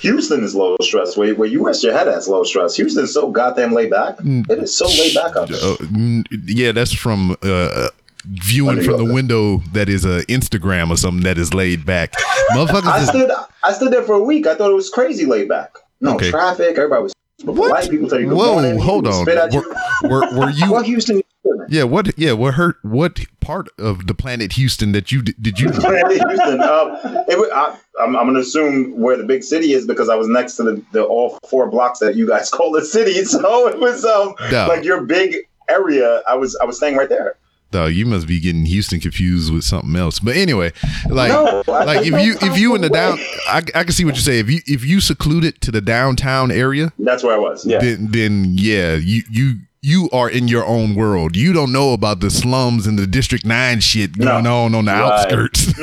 Houston 0.00 0.42
is 0.42 0.54
low 0.54 0.76
stress. 0.82 1.16
Where, 1.16 1.34
where 1.34 1.48
you 1.48 1.64
rest 1.64 1.82
your 1.84 1.92
head 1.92 2.08
at 2.08 2.26
low 2.26 2.42
stress. 2.42 2.74
Houston's 2.76 3.14
so 3.14 3.30
goddamn 3.30 3.72
laid 3.72 3.90
back. 3.90 4.16
It 4.20 4.58
is 4.58 4.76
so 4.76 4.86
laid 4.86 5.14
back 5.14 5.36
up 5.36 5.48
there. 5.48 5.58
Uh, 5.58 5.76
mm, 5.76 6.24
yeah, 6.46 6.72
that's 6.72 6.92
from 6.92 7.36
uh, 7.42 7.88
viewing 8.26 8.82
from 8.82 8.98
the 9.06 9.12
window 9.12 9.58
that 9.72 9.88
is 9.88 10.04
a 10.04 10.24
Instagram 10.26 10.90
or 10.90 10.96
something 10.96 11.22
that 11.22 11.38
is 11.38 11.54
laid 11.54 11.86
back. 11.86 12.12
Motherfuckers 12.50 12.86
I 12.86 13.02
is 13.02 13.08
stood 13.08 13.30
I 13.62 13.72
stood 13.72 13.92
there 13.92 14.02
for 14.02 14.14
a 14.14 14.22
week. 14.22 14.46
I 14.46 14.54
thought 14.54 14.70
it 14.70 14.74
was 14.74 14.90
crazy 14.90 15.26
laid 15.26 15.48
back. 15.48 15.74
No 16.00 16.16
Okay. 16.16 16.30
traffic. 16.30 16.76
Everybody 16.76 17.02
was 17.04 17.12
What? 17.44 17.88
People 17.90 18.08
tell 18.08 18.20
you 18.20 18.28
Whoa, 18.28 18.52
morning. 18.54 18.78
hold 18.78 19.06
on. 19.06 19.24
Spit 19.24 19.38
at 19.38 19.52
you. 19.52 19.60
Were, 20.02 20.08
were, 20.10 20.38
were 20.38 20.50
you 20.54 20.72
What 20.72 20.86
Houston? 20.86 21.22
Yeah, 21.68 21.84
what? 21.84 22.16
Yeah, 22.18 22.32
what 22.32 22.54
hurt? 22.54 22.76
What 22.82 23.20
part 23.40 23.68
of 23.78 24.06
the 24.06 24.14
planet 24.14 24.52
Houston 24.52 24.92
that 24.92 25.12
you 25.12 25.22
did, 25.22 25.34
did 25.42 25.58
you? 25.58 25.68
Houston. 25.72 26.60
Um, 26.62 26.96
it, 27.28 27.52
I, 27.52 27.76
I'm, 28.00 28.16
I'm 28.16 28.24
going 28.24 28.34
to 28.34 28.40
assume 28.40 28.98
where 29.00 29.16
the 29.16 29.24
big 29.24 29.44
city 29.44 29.72
is 29.72 29.86
because 29.86 30.08
I 30.08 30.14
was 30.14 30.26
next 30.28 30.56
to 30.56 30.62
the, 30.64 30.82
the 30.92 31.04
all 31.04 31.38
four 31.48 31.68
blocks 31.70 31.98
that 32.00 32.16
you 32.16 32.26
guys 32.26 32.50
call 32.52 32.72
the 32.72 32.84
city. 32.84 33.24
So 33.24 33.68
it 33.68 33.78
was 33.78 34.04
um 34.04 34.34
No. 34.50 34.66
like 34.68 34.84
your 34.84 35.02
big 35.02 35.36
area. 35.68 36.22
I 36.26 36.34
was 36.34 36.56
I 36.56 36.64
was 36.64 36.76
staying 36.76 36.96
right 36.96 37.08
there. 37.08 37.36
Dog, 37.70 37.92
you 37.92 38.06
must 38.06 38.28
be 38.28 38.38
getting 38.38 38.64
Houston 38.66 39.00
confused 39.00 39.52
with 39.52 39.64
something 39.64 39.96
else. 39.96 40.20
But 40.20 40.36
anyway, 40.36 40.72
like, 41.08 41.32
No, 41.32 41.64
like 41.66 42.06
if 42.06 42.22
you 42.24 42.36
if 42.40 42.56
you 42.56 42.74
in 42.76 42.82
the 42.82 42.88
down, 42.88 43.18
I, 43.48 43.62
I 43.74 43.82
can 43.82 43.90
see 43.90 44.04
what 44.04 44.14
you 44.14 44.20
say. 44.20 44.38
If 44.38 44.48
you 44.48 44.60
if 44.66 44.84
you 44.84 45.00
secluded 45.00 45.60
to 45.62 45.72
the 45.72 45.80
downtown 45.80 46.52
area, 46.52 46.92
That's 47.00 47.24
where 47.24 47.34
I 47.34 47.38
was. 47.38 47.66
Yeah. 47.66 47.78
then 47.80 48.12
then 48.12 48.44
yeah, 48.56 48.94
you 48.94 49.22
you 49.28 49.54
you 49.86 50.08
are 50.12 50.30
in 50.30 50.48
your 50.48 50.64
own 50.64 50.94
world. 50.94 51.36
You 51.36 51.52
don't 51.52 51.70
know 51.70 51.92
about 51.92 52.20
the 52.20 52.30
slums 52.30 52.86
and 52.86 52.98
the 52.98 53.06
District 53.06 53.44
Nine 53.44 53.80
shit 53.80 54.16
No. 54.16 54.24
going 54.26 54.46
on 54.46 54.74
on 54.74 54.84
the 54.86 54.92
Right. 54.92 55.02
outskirts. 55.02 55.72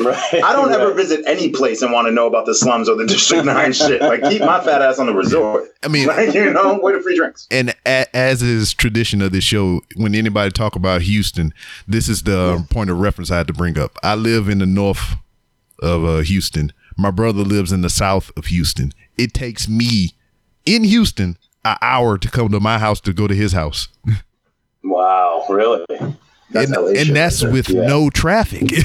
Right. 0.00 0.16
I 0.42 0.54
don't 0.54 0.70
Right. 0.70 0.80
ever 0.80 0.94
visit 0.94 1.22
any 1.26 1.50
place 1.50 1.82
and 1.82 1.92
want 1.92 2.08
to 2.08 2.12
know 2.12 2.26
about 2.26 2.46
the 2.46 2.54
slums 2.54 2.88
or 2.88 2.96
the 2.96 3.06
District 3.06 3.44
Nine 3.44 3.72
shit. 3.80 4.00
Like 4.00 4.22
keep 4.30 4.40
my 4.40 4.58
fat 4.64 4.80
ass 4.82 4.98
on 4.98 5.06
the 5.06 5.12
resort. 5.12 5.64
I 5.84 5.88
mean, 5.88 6.06
Like 6.06 6.32
you 6.34 6.50
know, 6.52 6.78
where 6.78 6.96
the 6.96 7.02
free 7.02 7.16
drinks. 7.16 7.46
and 7.50 7.74
a, 7.86 8.16
as 8.16 8.40
is 8.42 8.72
tradition 8.72 9.20
of 9.20 9.32
this 9.32 9.44
show, 9.44 9.82
when 9.96 10.14
anybody 10.14 10.50
talk 10.50 10.74
about 10.74 11.02
Houston, 11.02 11.52
this 11.86 12.08
is 12.08 12.22
the 12.22 12.64
point 12.70 12.88
of 12.88 12.98
reference 12.98 13.30
I 13.30 13.36
had 13.36 13.46
to 13.48 13.52
bring 13.52 13.78
up. 13.78 13.98
I 14.02 14.14
live 14.14 14.48
in 14.48 14.58
the 14.58 14.66
north 14.66 15.16
of 15.80 16.04
uh, 16.04 16.18
Houston. 16.20 16.72
My 16.96 17.10
brother 17.10 17.42
lives 17.42 17.70
in 17.70 17.82
the 17.82 17.90
south 17.90 18.30
of 18.36 18.46
Houston. 18.46 18.92
It 19.18 19.34
takes 19.34 19.68
me 19.68 20.12
in 20.64 20.84
Houston 20.84 21.36
an 21.64 21.76
hour 21.82 22.18
to 22.18 22.30
come 22.30 22.48
to 22.50 22.60
my 22.60 22.78
house 22.78 23.00
to 23.02 23.12
go 23.12 23.26
to 23.26 23.34
his 23.34 23.52
house, 23.52 23.88
Wow. 24.82 25.44
Really? 25.48 25.84
That's 26.50 26.70
and, 26.70 26.96
and 26.96 27.16
that's 27.16 27.42
right 27.42 27.52
with 27.52 27.68
Yeah. 27.70 27.86
no 27.86 28.10
traffic. 28.10 28.70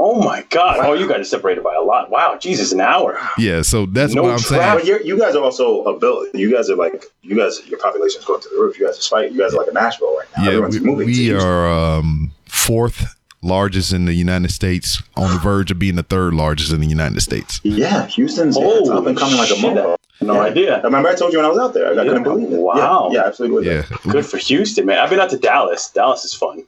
Oh 0.00 0.22
my 0.22 0.44
God. 0.50 0.76
Oh, 0.78 0.92
you 0.92 1.08
guys 1.08 1.18
are 1.22 1.24
separated 1.24 1.64
by 1.64 1.74
a 1.74 1.80
lot. 1.82 2.08
Wow. 2.08 2.38
Jesus, 2.40 2.70
an 2.70 2.80
hour. 2.80 3.18
yeah, 3.36 3.62
so 3.62 3.84
that's 3.84 4.14
No 4.14 4.22
what 4.22 4.30
I'm 4.34 4.38
saying. 4.38 4.60
traffic. 4.62 4.82
But 4.82 4.86
you're, 4.86 5.00
you 5.00 5.18
guys 5.18 5.34
are 5.34 5.42
also 5.42 5.82
a 5.82 5.98
build. 5.98 6.28
You 6.34 6.52
guys 6.54 6.70
are 6.70 6.76
like 6.76 7.04
you 7.22 7.36
guys. 7.36 7.60
Your 7.66 7.80
population's 7.80 8.24
going 8.24 8.40
to 8.40 8.48
the 8.48 8.60
roof. 8.60 8.78
You 8.78 8.86
guys 8.86 8.96
are 8.96 9.02
fighting. 9.02 9.32
You 9.34 9.40
guys 9.40 9.54
are 9.54 9.56
like 9.56 9.66
a 9.66 9.72
Nashville 9.72 10.16
right 10.16 10.28
now. 10.36 10.44
Yeah, 10.44 10.48
Everyone's 10.50 10.78
we, 10.78 10.86
moving. 10.86 11.06
we 11.08 11.32
are 11.34 11.68
um, 11.68 12.30
fourth 12.46 13.12
largest 13.42 13.92
in 13.92 14.04
the 14.04 14.14
United 14.14 14.52
States, 14.52 15.02
on 15.16 15.32
the 15.32 15.38
verge 15.40 15.72
of 15.72 15.80
being 15.80 15.96
the 15.96 16.04
third 16.04 16.32
largest 16.32 16.72
in 16.72 16.80
the 16.80 16.86
United 16.86 17.20
States. 17.20 17.60
Yeah, 17.64 18.06
Houston's 18.06 18.56
yeah, 18.56 18.64
Oh, 18.64 18.78
it's 18.78 18.90
up 18.90 19.04
and 19.06 19.18
coming 19.18 19.36
like 19.36 19.50
a 19.50 19.56
shit. 19.56 19.97
Motherfucker. 20.20 20.26
No 20.26 20.34
Yeah. 20.34 20.40
idea. 20.40 20.76
I 20.78 20.82
remember 20.82 21.08
I 21.08 21.14
told 21.14 21.32
you 21.32 21.38
when 21.38 21.46
I 21.46 21.48
was 21.48 21.58
out 21.58 21.74
there. 21.74 21.88
I, 21.88 21.92
I 21.92 22.04
couldn't 22.06 22.22
believe 22.22 22.52
it. 22.52 22.58
Wow. 22.58 23.10
Yeah, 23.12 23.20
yeah 23.20 23.26
absolutely. 23.26 23.66
Yeah, 23.68 23.82
Good 24.08 24.26
for 24.26 24.38
Houston, 24.38 24.86
man. 24.86 24.98
I've 24.98 25.10
been 25.10 25.20
out 25.20 25.30
to 25.30 25.38
Dallas. 25.38 25.90
Dallas 25.90 26.24
is 26.24 26.34
fun. 26.34 26.64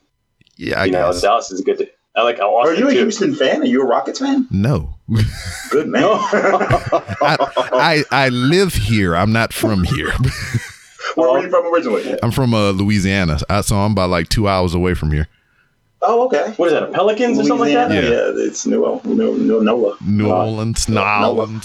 yeah, 0.57 0.81
I 0.81 0.85
you 0.87 0.93
know. 0.93 1.13
Dallas 1.21 1.51
is 1.51 1.61
good. 1.61 1.79
To, 1.79 1.89
I 2.17 2.23
like 2.23 2.39
how 2.39 2.57
Are 2.57 2.75
you 2.75 2.89
a 2.89 2.93
too. 2.93 2.99
Houston 2.99 3.35
fan? 3.35 3.63
Are 3.63 3.67
you 3.67 3.83
a 3.83 3.87
Rockets 3.87 4.19
fan? 4.19 4.47
No, 4.51 4.95
Good 5.71 5.87
man. 5.89 6.03
I, 6.05 7.37
I 7.73 8.05
I 8.11 8.29
live 8.31 8.75
here. 8.75 9.15
I'm 9.17 9.33
not 9.33 9.53
from 9.53 9.85
here. 9.85 10.11
Where 11.17 11.31
were 11.31 11.41
you 11.43 11.51
from 11.51 11.67
originally? 11.73 12.19
I'm 12.23 12.31
from 12.31 12.53
uh, 12.55 12.71
Louisiana, 12.71 13.39
I, 13.49 13.61
so 13.63 13.77
I'm 13.77 13.93
about 13.93 14.11
like 14.11 14.29
two 14.29 14.49
hours 14.49 14.75
away 14.75 14.95
from 14.95 15.11
here. 15.13 15.27
Oh, 16.03 16.27
okay. 16.27 16.53
What 16.57 16.67
is 16.69 16.73
that? 16.73 16.85
A 16.85 16.87
Pelicans 16.87 17.39
or 17.39 17.45
something 17.45 17.75
like 17.75 17.89
that? 17.89 17.91
Yeah. 17.93 18.11
Yeah, 18.11 18.47
it's 18.47 18.65
New, 18.67 19.01
New, 19.05 19.37
New 19.37 19.63
NOLA. 19.63 19.97
New 20.01 20.31
Orleans, 20.31 20.89
New 20.89 20.95
Noah. 20.95 21.61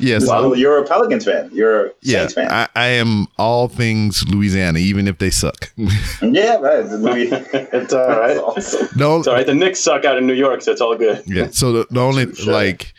Orleans. 0.00 0.24
NOLA. 0.26 0.40
Yes, 0.42 0.50
Well, 0.50 0.56
you're 0.56 0.78
a 0.78 0.86
Pelicans 0.86 1.24
fan. 1.24 1.50
You're 1.52 1.86
a 1.86 1.90
yeah. 2.02 2.18
Saints 2.20 2.34
fan. 2.34 2.50
I, 2.50 2.68
I 2.74 2.86
am 2.88 3.26
all 3.38 3.68
things 3.68 4.24
Louisiana, 4.28 4.78
even 4.78 5.08
if 5.08 5.18
they 5.18 5.30
suck. 5.30 5.72
yeah, 6.22 6.56
right. 6.56 6.84
Louis- 6.86 7.28
It's 7.52 7.92
all 7.92 8.08
right. 8.08 8.36
Awesome. 8.36 8.88
no, 8.96 9.18
It's 9.18 9.26
all 9.28 9.34
right. 9.34 9.46
The 9.46 9.54
Knicks 9.54 9.80
suck 9.80 10.04
out 10.04 10.18
in 10.18 10.26
New 10.26 10.34
York, 10.34 10.62
so 10.62 10.72
it's 10.72 10.80
all 10.80 10.96
good. 10.96 11.22
Yeah. 11.26 11.48
So 11.50 11.72
the, 11.72 11.86
the 11.90 12.00
only 12.00 12.32
Sure. 12.34 12.52
like 12.52 12.92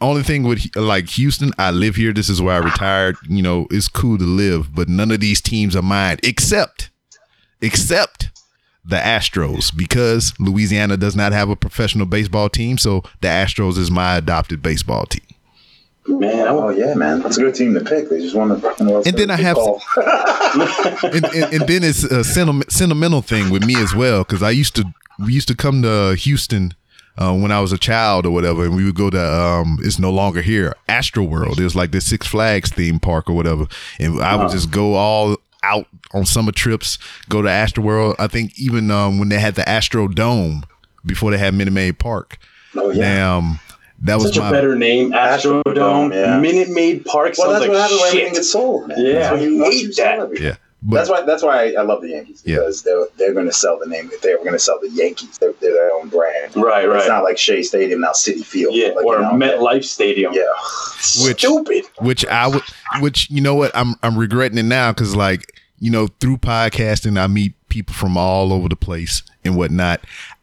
only 0.00 0.22
thing 0.22 0.44
with 0.44 0.64
like 0.76 1.08
Houston, 1.10 1.52
I 1.58 1.70
live 1.72 1.96
here. 1.96 2.12
This 2.12 2.28
is 2.28 2.40
where 2.40 2.54
I 2.54 2.58
retired. 2.64 3.16
You 3.28 3.42
know, 3.42 3.66
it's 3.70 3.88
cool 3.88 4.16
to 4.18 4.24
live, 4.24 4.74
but 4.74 4.88
none 4.88 5.10
of 5.10 5.18
these 5.20 5.40
teams 5.40 5.74
are 5.74 5.82
mine 5.82 6.18
except 6.22 6.90
except 7.60 8.30
the 8.84 8.96
Astros 8.96 9.76
because 9.76 10.32
Louisiana 10.38 10.96
does 10.96 11.14
not 11.16 11.32
have 11.32 11.50
a 11.50 11.56
professional 11.56 12.06
baseball 12.06 12.48
team. 12.48 12.78
So 12.78 13.02
the 13.20 13.28
Astros 13.28 13.76
is 13.76 13.90
my 13.90 14.16
adopted 14.16 14.62
baseball 14.62 15.04
team. 15.06 15.22
Man, 16.08 16.48
Oh 16.48 16.70
yeah, 16.70 16.94
man. 16.94 17.20
That's 17.20 17.36
a 17.36 17.40
good 17.40 17.54
team 17.54 17.74
to 17.74 17.80
pick. 17.80 18.08
They 18.08 18.20
just 18.20 18.34
won 18.34 18.48
the. 18.48 18.58
fucking 18.58 18.86
World 18.88 19.06
And 19.06 19.16
then 19.16 19.30
I 19.30 19.36
have- 19.36 19.58
and, 21.04 21.24
and, 21.24 21.52
and 21.54 21.68
then 21.68 21.84
it's 21.84 22.04
a 22.04 22.24
sentiment, 22.24 22.72
sentimental 22.72 23.22
thing 23.22 23.50
with 23.50 23.64
me 23.64 23.76
as 23.76 23.94
well 23.94 24.24
because 24.24 24.42
I 24.42 24.50
used 24.50 24.74
to 24.76 24.84
we 25.18 25.32
used 25.32 25.48
to 25.48 25.54
come 25.56 25.82
to 25.82 26.14
Houston 26.14 26.74
uh, 27.18 27.34
when 27.36 27.50
I 27.50 27.60
was 27.60 27.72
a 27.72 27.78
child 27.78 28.24
or 28.24 28.30
whatever, 28.30 28.64
and 28.64 28.74
we 28.76 28.84
would 28.84 28.94
go 28.94 29.10
to 29.10 29.20
um, 29.20 29.78
it's 29.82 29.98
no 29.98 30.10
longer 30.10 30.40
here 30.40 30.74
Astro 30.88 31.24
World. 31.24 31.58
It 31.60 31.64
was 31.64 31.74
like 31.76 31.90
the 31.90 32.00
Six 32.00 32.26
Flags 32.26 32.70
theme 32.70 33.00
park 33.00 33.28
or 33.28 33.34
whatever, 33.34 33.66
and 33.98 34.20
I 34.22 34.36
would 34.36 34.50
just 34.50 34.70
go 34.70 34.94
all 34.94 35.36
out 35.64 35.86
on 36.14 36.24
summer 36.24 36.52
trips, 36.52 36.98
go 37.28 37.42
to 37.42 37.50
Astro 37.50 37.82
World. 37.82 38.16
I 38.18 38.28
think 38.28 38.58
even 38.58 38.90
um, 38.90 39.18
when 39.18 39.28
they 39.28 39.40
had 39.40 39.56
the 39.56 39.68
Astro 39.68 40.06
Dome 40.08 40.64
before 41.04 41.32
they 41.32 41.38
had 41.38 41.54
Minute 41.54 41.72
Maid 41.72 41.98
Park. 41.98 42.38
Oh 42.76 42.90
yeah. 42.90 43.36
Um, 43.36 43.58
that 44.02 44.16
was 44.16 44.26
such 44.34 44.36
a 44.36 44.50
better 44.50 44.76
name, 44.76 45.12
Astrodome. 45.12 45.62
Astrodome, 45.64 46.14
yeah. 46.14 46.38
Minute 46.40 46.68
Maid 46.70 47.04
Park 47.04 47.34
Well, 47.38 47.50
sounds 47.50 47.66
that's 47.66 47.68
what 47.68 47.74
like 47.74 47.82
happens 47.82 48.00
when 48.00 48.10
shit. 48.10 48.18
everything 48.20 48.34
gets 48.34 48.50
sold. 48.52 48.88
Man. 48.88 48.98
Yeah, 49.04 49.12
That's 49.30 49.42
you, 49.42 49.64
I 49.64 49.70
hate 49.70 49.96
that. 49.96 50.18
everything. 50.20 50.46
yeah. 50.46 50.56
But 50.80 50.94
that's 50.98 51.10
why. 51.10 51.22
That's 51.22 51.42
why 51.42 51.72
I 51.76 51.82
love 51.82 52.02
the 52.02 52.10
Yankees 52.10 52.40
Yeah. 52.46 52.58
because 52.58 52.84
they're 52.84 53.04
they're 53.16 53.34
going 53.34 53.46
to 53.46 53.52
sell 53.52 53.80
the 53.80 53.86
name. 53.86 54.08
If 54.12 54.20
they 54.22 54.30
were 54.32 54.38
going 54.38 54.52
to 54.52 54.60
sell 54.60 54.78
the 54.80 54.88
Yankees. 54.90 55.36
They're, 55.38 55.52
they're 55.60 55.72
their 55.72 55.92
own 55.92 56.08
brand. 56.08 56.54
Right, 56.54 56.86
right. 56.88 56.98
It's 57.00 57.08
not 57.08 57.24
like 57.24 57.36
Shea 57.36 57.64
Stadium 57.64 58.00
now, 58.02 58.12
Citi 58.12 58.44
Field. 58.44 58.76
Yeah, 58.76 58.90
like, 58.90 59.04
or 59.04 59.16
you 59.16 59.22
know, 59.22 59.32
MetLife 59.32 59.82
Stadium. 59.84 60.32
Yeah. 60.32 60.42
Which- 61.24 61.40
Stupid. 61.40 61.84
which 61.98 62.24
I 62.26 62.46
would, 62.46 62.62
which 63.00 63.28
you 63.28 63.40
know 63.40 63.56
what 63.56 63.72
I'm 63.74 63.96
I'm 64.04 64.16
regretting 64.16 64.56
it 64.56 64.62
now 64.64 64.92
because 64.92 65.16
like 65.16 65.52
you 65.80 65.90
know 65.90 66.06
through 66.20 66.36
podcasting 66.38 67.20
I 67.20 67.26
meet 67.26 67.54
people 67.68 67.94
from 67.94 68.16
all 68.16 68.52
over 68.52 68.68
the 68.68 68.76
place 68.76 69.24
and 69.44 69.56
whatnot. 69.56 70.00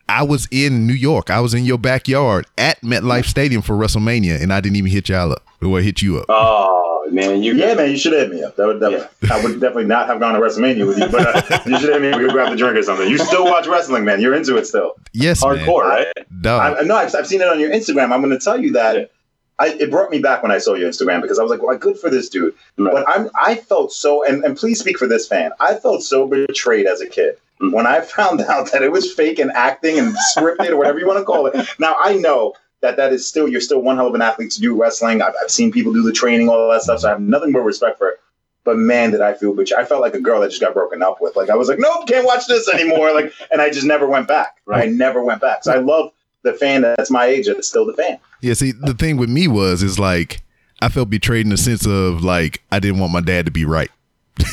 I 0.07 0.23
was 0.23 0.47
in 0.51 0.85
New 0.87 0.93
York. 0.93 1.29
I 1.29 1.39
was 1.39 1.53
in 1.53 1.65
your 1.65 1.77
backyard 1.77 2.45
at 2.57 2.79
MetLife 2.81 3.25
Stadium 3.25 3.61
for 3.61 3.73
WrestleMania, 3.75 4.41
and 4.41 4.53
I 4.53 4.61
didn't 4.61 4.75
even 4.77 4.91
hit 4.91 5.09
y'all 5.09 5.31
up 5.31 5.43
or 5.61 5.81
hit 5.81 6.01
you 6.01 6.19
up. 6.19 6.25
Oh 6.29 7.07
man, 7.11 7.41
you 7.43 7.55
Yeah, 7.55 7.73
man, 7.73 7.89
you 7.91 7.97
should 7.97 8.13
hit 8.13 8.29
me 8.29 8.43
up. 8.43 8.55
That 8.55 8.67
would, 8.67 8.79
that 8.81 8.91
would- 8.91 9.31
I 9.31 9.43
would 9.43 9.53
definitely 9.59 9.85
not 9.85 10.07
have 10.07 10.19
gone 10.19 10.33
to 10.33 10.39
WrestleMania 10.39 10.85
with 10.87 10.97
you, 10.99 11.07
but 11.09 11.51
uh, 11.51 11.59
you 11.65 11.79
should 11.79 11.89
hit 11.89 12.01
me. 12.01 12.09
We 12.09 12.25
could 12.25 12.31
grab 12.31 12.53
a 12.53 12.55
drink 12.55 12.77
or 12.77 12.83
something. 12.83 13.09
You 13.09 13.17
still 13.17 13.45
watch 13.45 13.67
wrestling, 13.67 14.05
man. 14.05 14.21
You're 14.21 14.35
into 14.35 14.57
it 14.57 14.67
still. 14.67 14.93
Yes, 15.13 15.43
hardcore, 15.43 15.83
right? 15.83 16.07
man. 16.15 16.25
Dog. 16.41 16.77
I, 16.79 16.81
no, 16.83 16.95
I've, 16.95 17.13
I've 17.15 17.27
seen 17.27 17.41
it 17.41 17.47
on 17.47 17.59
your 17.59 17.71
Instagram. 17.71 18.11
I'm 18.11 18.21
going 18.21 18.37
to 18.37 18.39
tell 18.43 18.59
you 18.59 18.73
that. 18.73 19.11
I, 19.57 19.69
it 19.69 19.89
brought 19.89 20.09
me 20.11 20.19
back 20.19 20.43
when 20.43 20.51
I 20.51 20.57
saw 20.57 20.73
your 20.73 20.89
Instagram 20.89 21.21
because 21.21 21.39
I 21.39 21.41
was 21.41 21.49
like, 21.49 21.61
"Well, 21.63 21.77
good 21.77 21.97
for 21.97 22.09
this 22.09 22.27
dude." 22.27 22.53
Right. 22.77 22.91
But 22.93 23.05
I'm, 23.07 23.29
I 23.41 23.55
felt 23.55 23.93
so, 23.93 24.21
and, 24.25 24.43
and 24.43 24.57
please 24.57 24.79
speak 24.79 24.97
for 24.97 25.07
this 25.07 25.29
fan. 25.29 25.51
I 25.61 25.75
felt 25.75 26.03
so 26.03 26.27
betrayed 26.27 26.87
as 26.87 26.99
a 26.99 27.07
kid. 27.07 27.37
Mm. 27.61 27.71
when 27.71 27.87
I 27.87 28.01
found 28.01 28.41
out 28.49 28.71
that 28.71 28.83
it 28.83 28.91
was 28.91 29.13
fake 29.13 29.39
and 29.39 29.51
acting 29.51 29.97
and 29.97 30.15
scripted 30.35 30.69
or 30.69 30.77
whatever 30.77 30.99
you 30.99 31.07
want 31.07 31.19
to 31.19 31.25
call 31.25 31.47
it. 31.47 31.67
Now 31.79 31.95
I 31.99 32.15
know 32.15 32.53
that 32.81 32.97
that 32.97 33.13
is 33.13 33.27
still 33.27 33.47
you're 33.47 33.61
still 33.61 33.81
one 33.81 33.95
hell 33.95 34.07
of 34.07 34.15
an 34.15 34.21
athlete 34.21 34.51
to 34.51 34.61
do 34.61 34.79
wrestling. 34.79 35.21
I've, 35.21 35.33
I've 35.41 35.51
seen 35.51 35.71
people 35.71 35.93
do 35.93 36.03
the 36.03 36.11
training, 36.11 36.49
all 36.49 36.69
that 36.71 36.81
stuff. 36.81 36.99
So 36.99 37.07
I 37.07 37.11
have 37.11 37.21
nothing 37.21 37.51
but 37.51 37.61
respect 37.61 37.97
for 37.97 38.09
it. 38.09 38.19
But 38.65 38.77
man, 38.77 39.11
did 39.11 39.21
I 39.21 39.33
feel 39.35 39.53
betrayed. 39.53 39.79
I 39.79 39.85
felt 39.85 40.01
like 40.01 40.15
a 40.15 40.19
girl 40.19 40.41
that 40.41 40.49
just 40.49 40.59
got 40.59 40.73
broken 40.73 41.01
up 41.03 41.21
with. 41.21 41.35
Like 41.35 41.49
I 41.49 41.55
was 41.55 41.69
like, 41.69 41.79
nope, 41.79 42.07
can't 42.07 42.25
watch 42.25 42.47
this 42.47 42.67
anymore. 42.73 43.13
Like, 43.13 43.31
and 43.51 43.61
I 43.61 43.69
just 43.69 43.85
never 43.85 44.07
went 44.07 44.27
back. 44.27 44.57
I 44.71 44.87
never 44.87 45.23
went 45.23 45.39
back. 45.39 45.63
So 45.63 45.71
I 45.71 45.77
love 45.77 46.11
the 46.41 46.53
fan 46.53 46.81
that's 46.81 47.09
my 47.09 47.25
age 47.25 47.47
that's 47.47 47.67
still 47.67 47.85
the 47.85 47.93
fan. 47.93 48.19
yeah, 48.41 48.53
see, 48.53 48.71
the 48.71 48.93
thing 48.93 49.17
with 49.17 49.29
me 49.29 49.47
was 49.47 49.81
is 49.81 49.97
like 49.97 50.41
I 50.81 50.89
felt 50.89 51.09
betrayed 51.09 51.45
in 51.45 51.49
the 51.49 51.57
sense 51.57 51.85
of 51.87 52.23
like 52.23 52.61
I 52.71 52.79
didn't 52.79 52.99
want 52.99 53.13
my 53.13 53.21
dad 53.21 53.45
to 53.45 53.51
be 53.51 53.65
right 53.65 53.89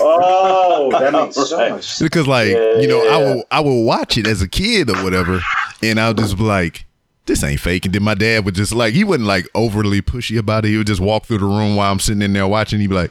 Oh, 0.00 0.90
that 0.92 1.12
makes 1.12 1.36
so 1.48 1.70
much 1.70 1.98
because 2.00 2.26
like 2.26 2.48
Yeah, 2.48 2.78
you 2.78 2.88
know 2.88 3.06
I 3.08 3.16
will 3.18 3.44
I 3.50 3.60
will 3.60 3.84
watch 3.84 4.16
it 4.18 4.26
as 4.26 4.42
a 4.42 4.48
kid 4.48 4.90
or 4.90 5.02
whatever, 5.02 5.40
and 5.82 6.00
I'll 6.00 6.14
just 6.14 6.36
be 6.36 6.44
like. 6.44 6.84
This 7.26 7.44
ain't 7.44 7.60
fake. 7.60 7.84
And 7.84 7.94
then 7.94 8.02
my 8.02 8.14
dad 8.14 8.46
would 8.46 8.54
just 8.54 8.72
like, 8.72 8.94
he 8.94 9.04
wasn't 9.04 9.26
like 9.26 9.46
overly 9.54 10.00
pushy 10.00 10.38
about 10.38 10.64
it. 10.64 10.68
He 10.68 10.78
would 10.78 10.86
just 10.86 11.02
walk 11.02 11.26
through 11.26 11.36
the 11.36 11.44
room 11.44 11.76
while 11.76 11.92
I'm 11.92 12.00
sitting 12.00 12.22
in 12.22 12.32
there 12.32 12.48
watching. 12.48 12.80
He'd 12.80 12.86
be 12.86 12.94
like, 12.94 13.10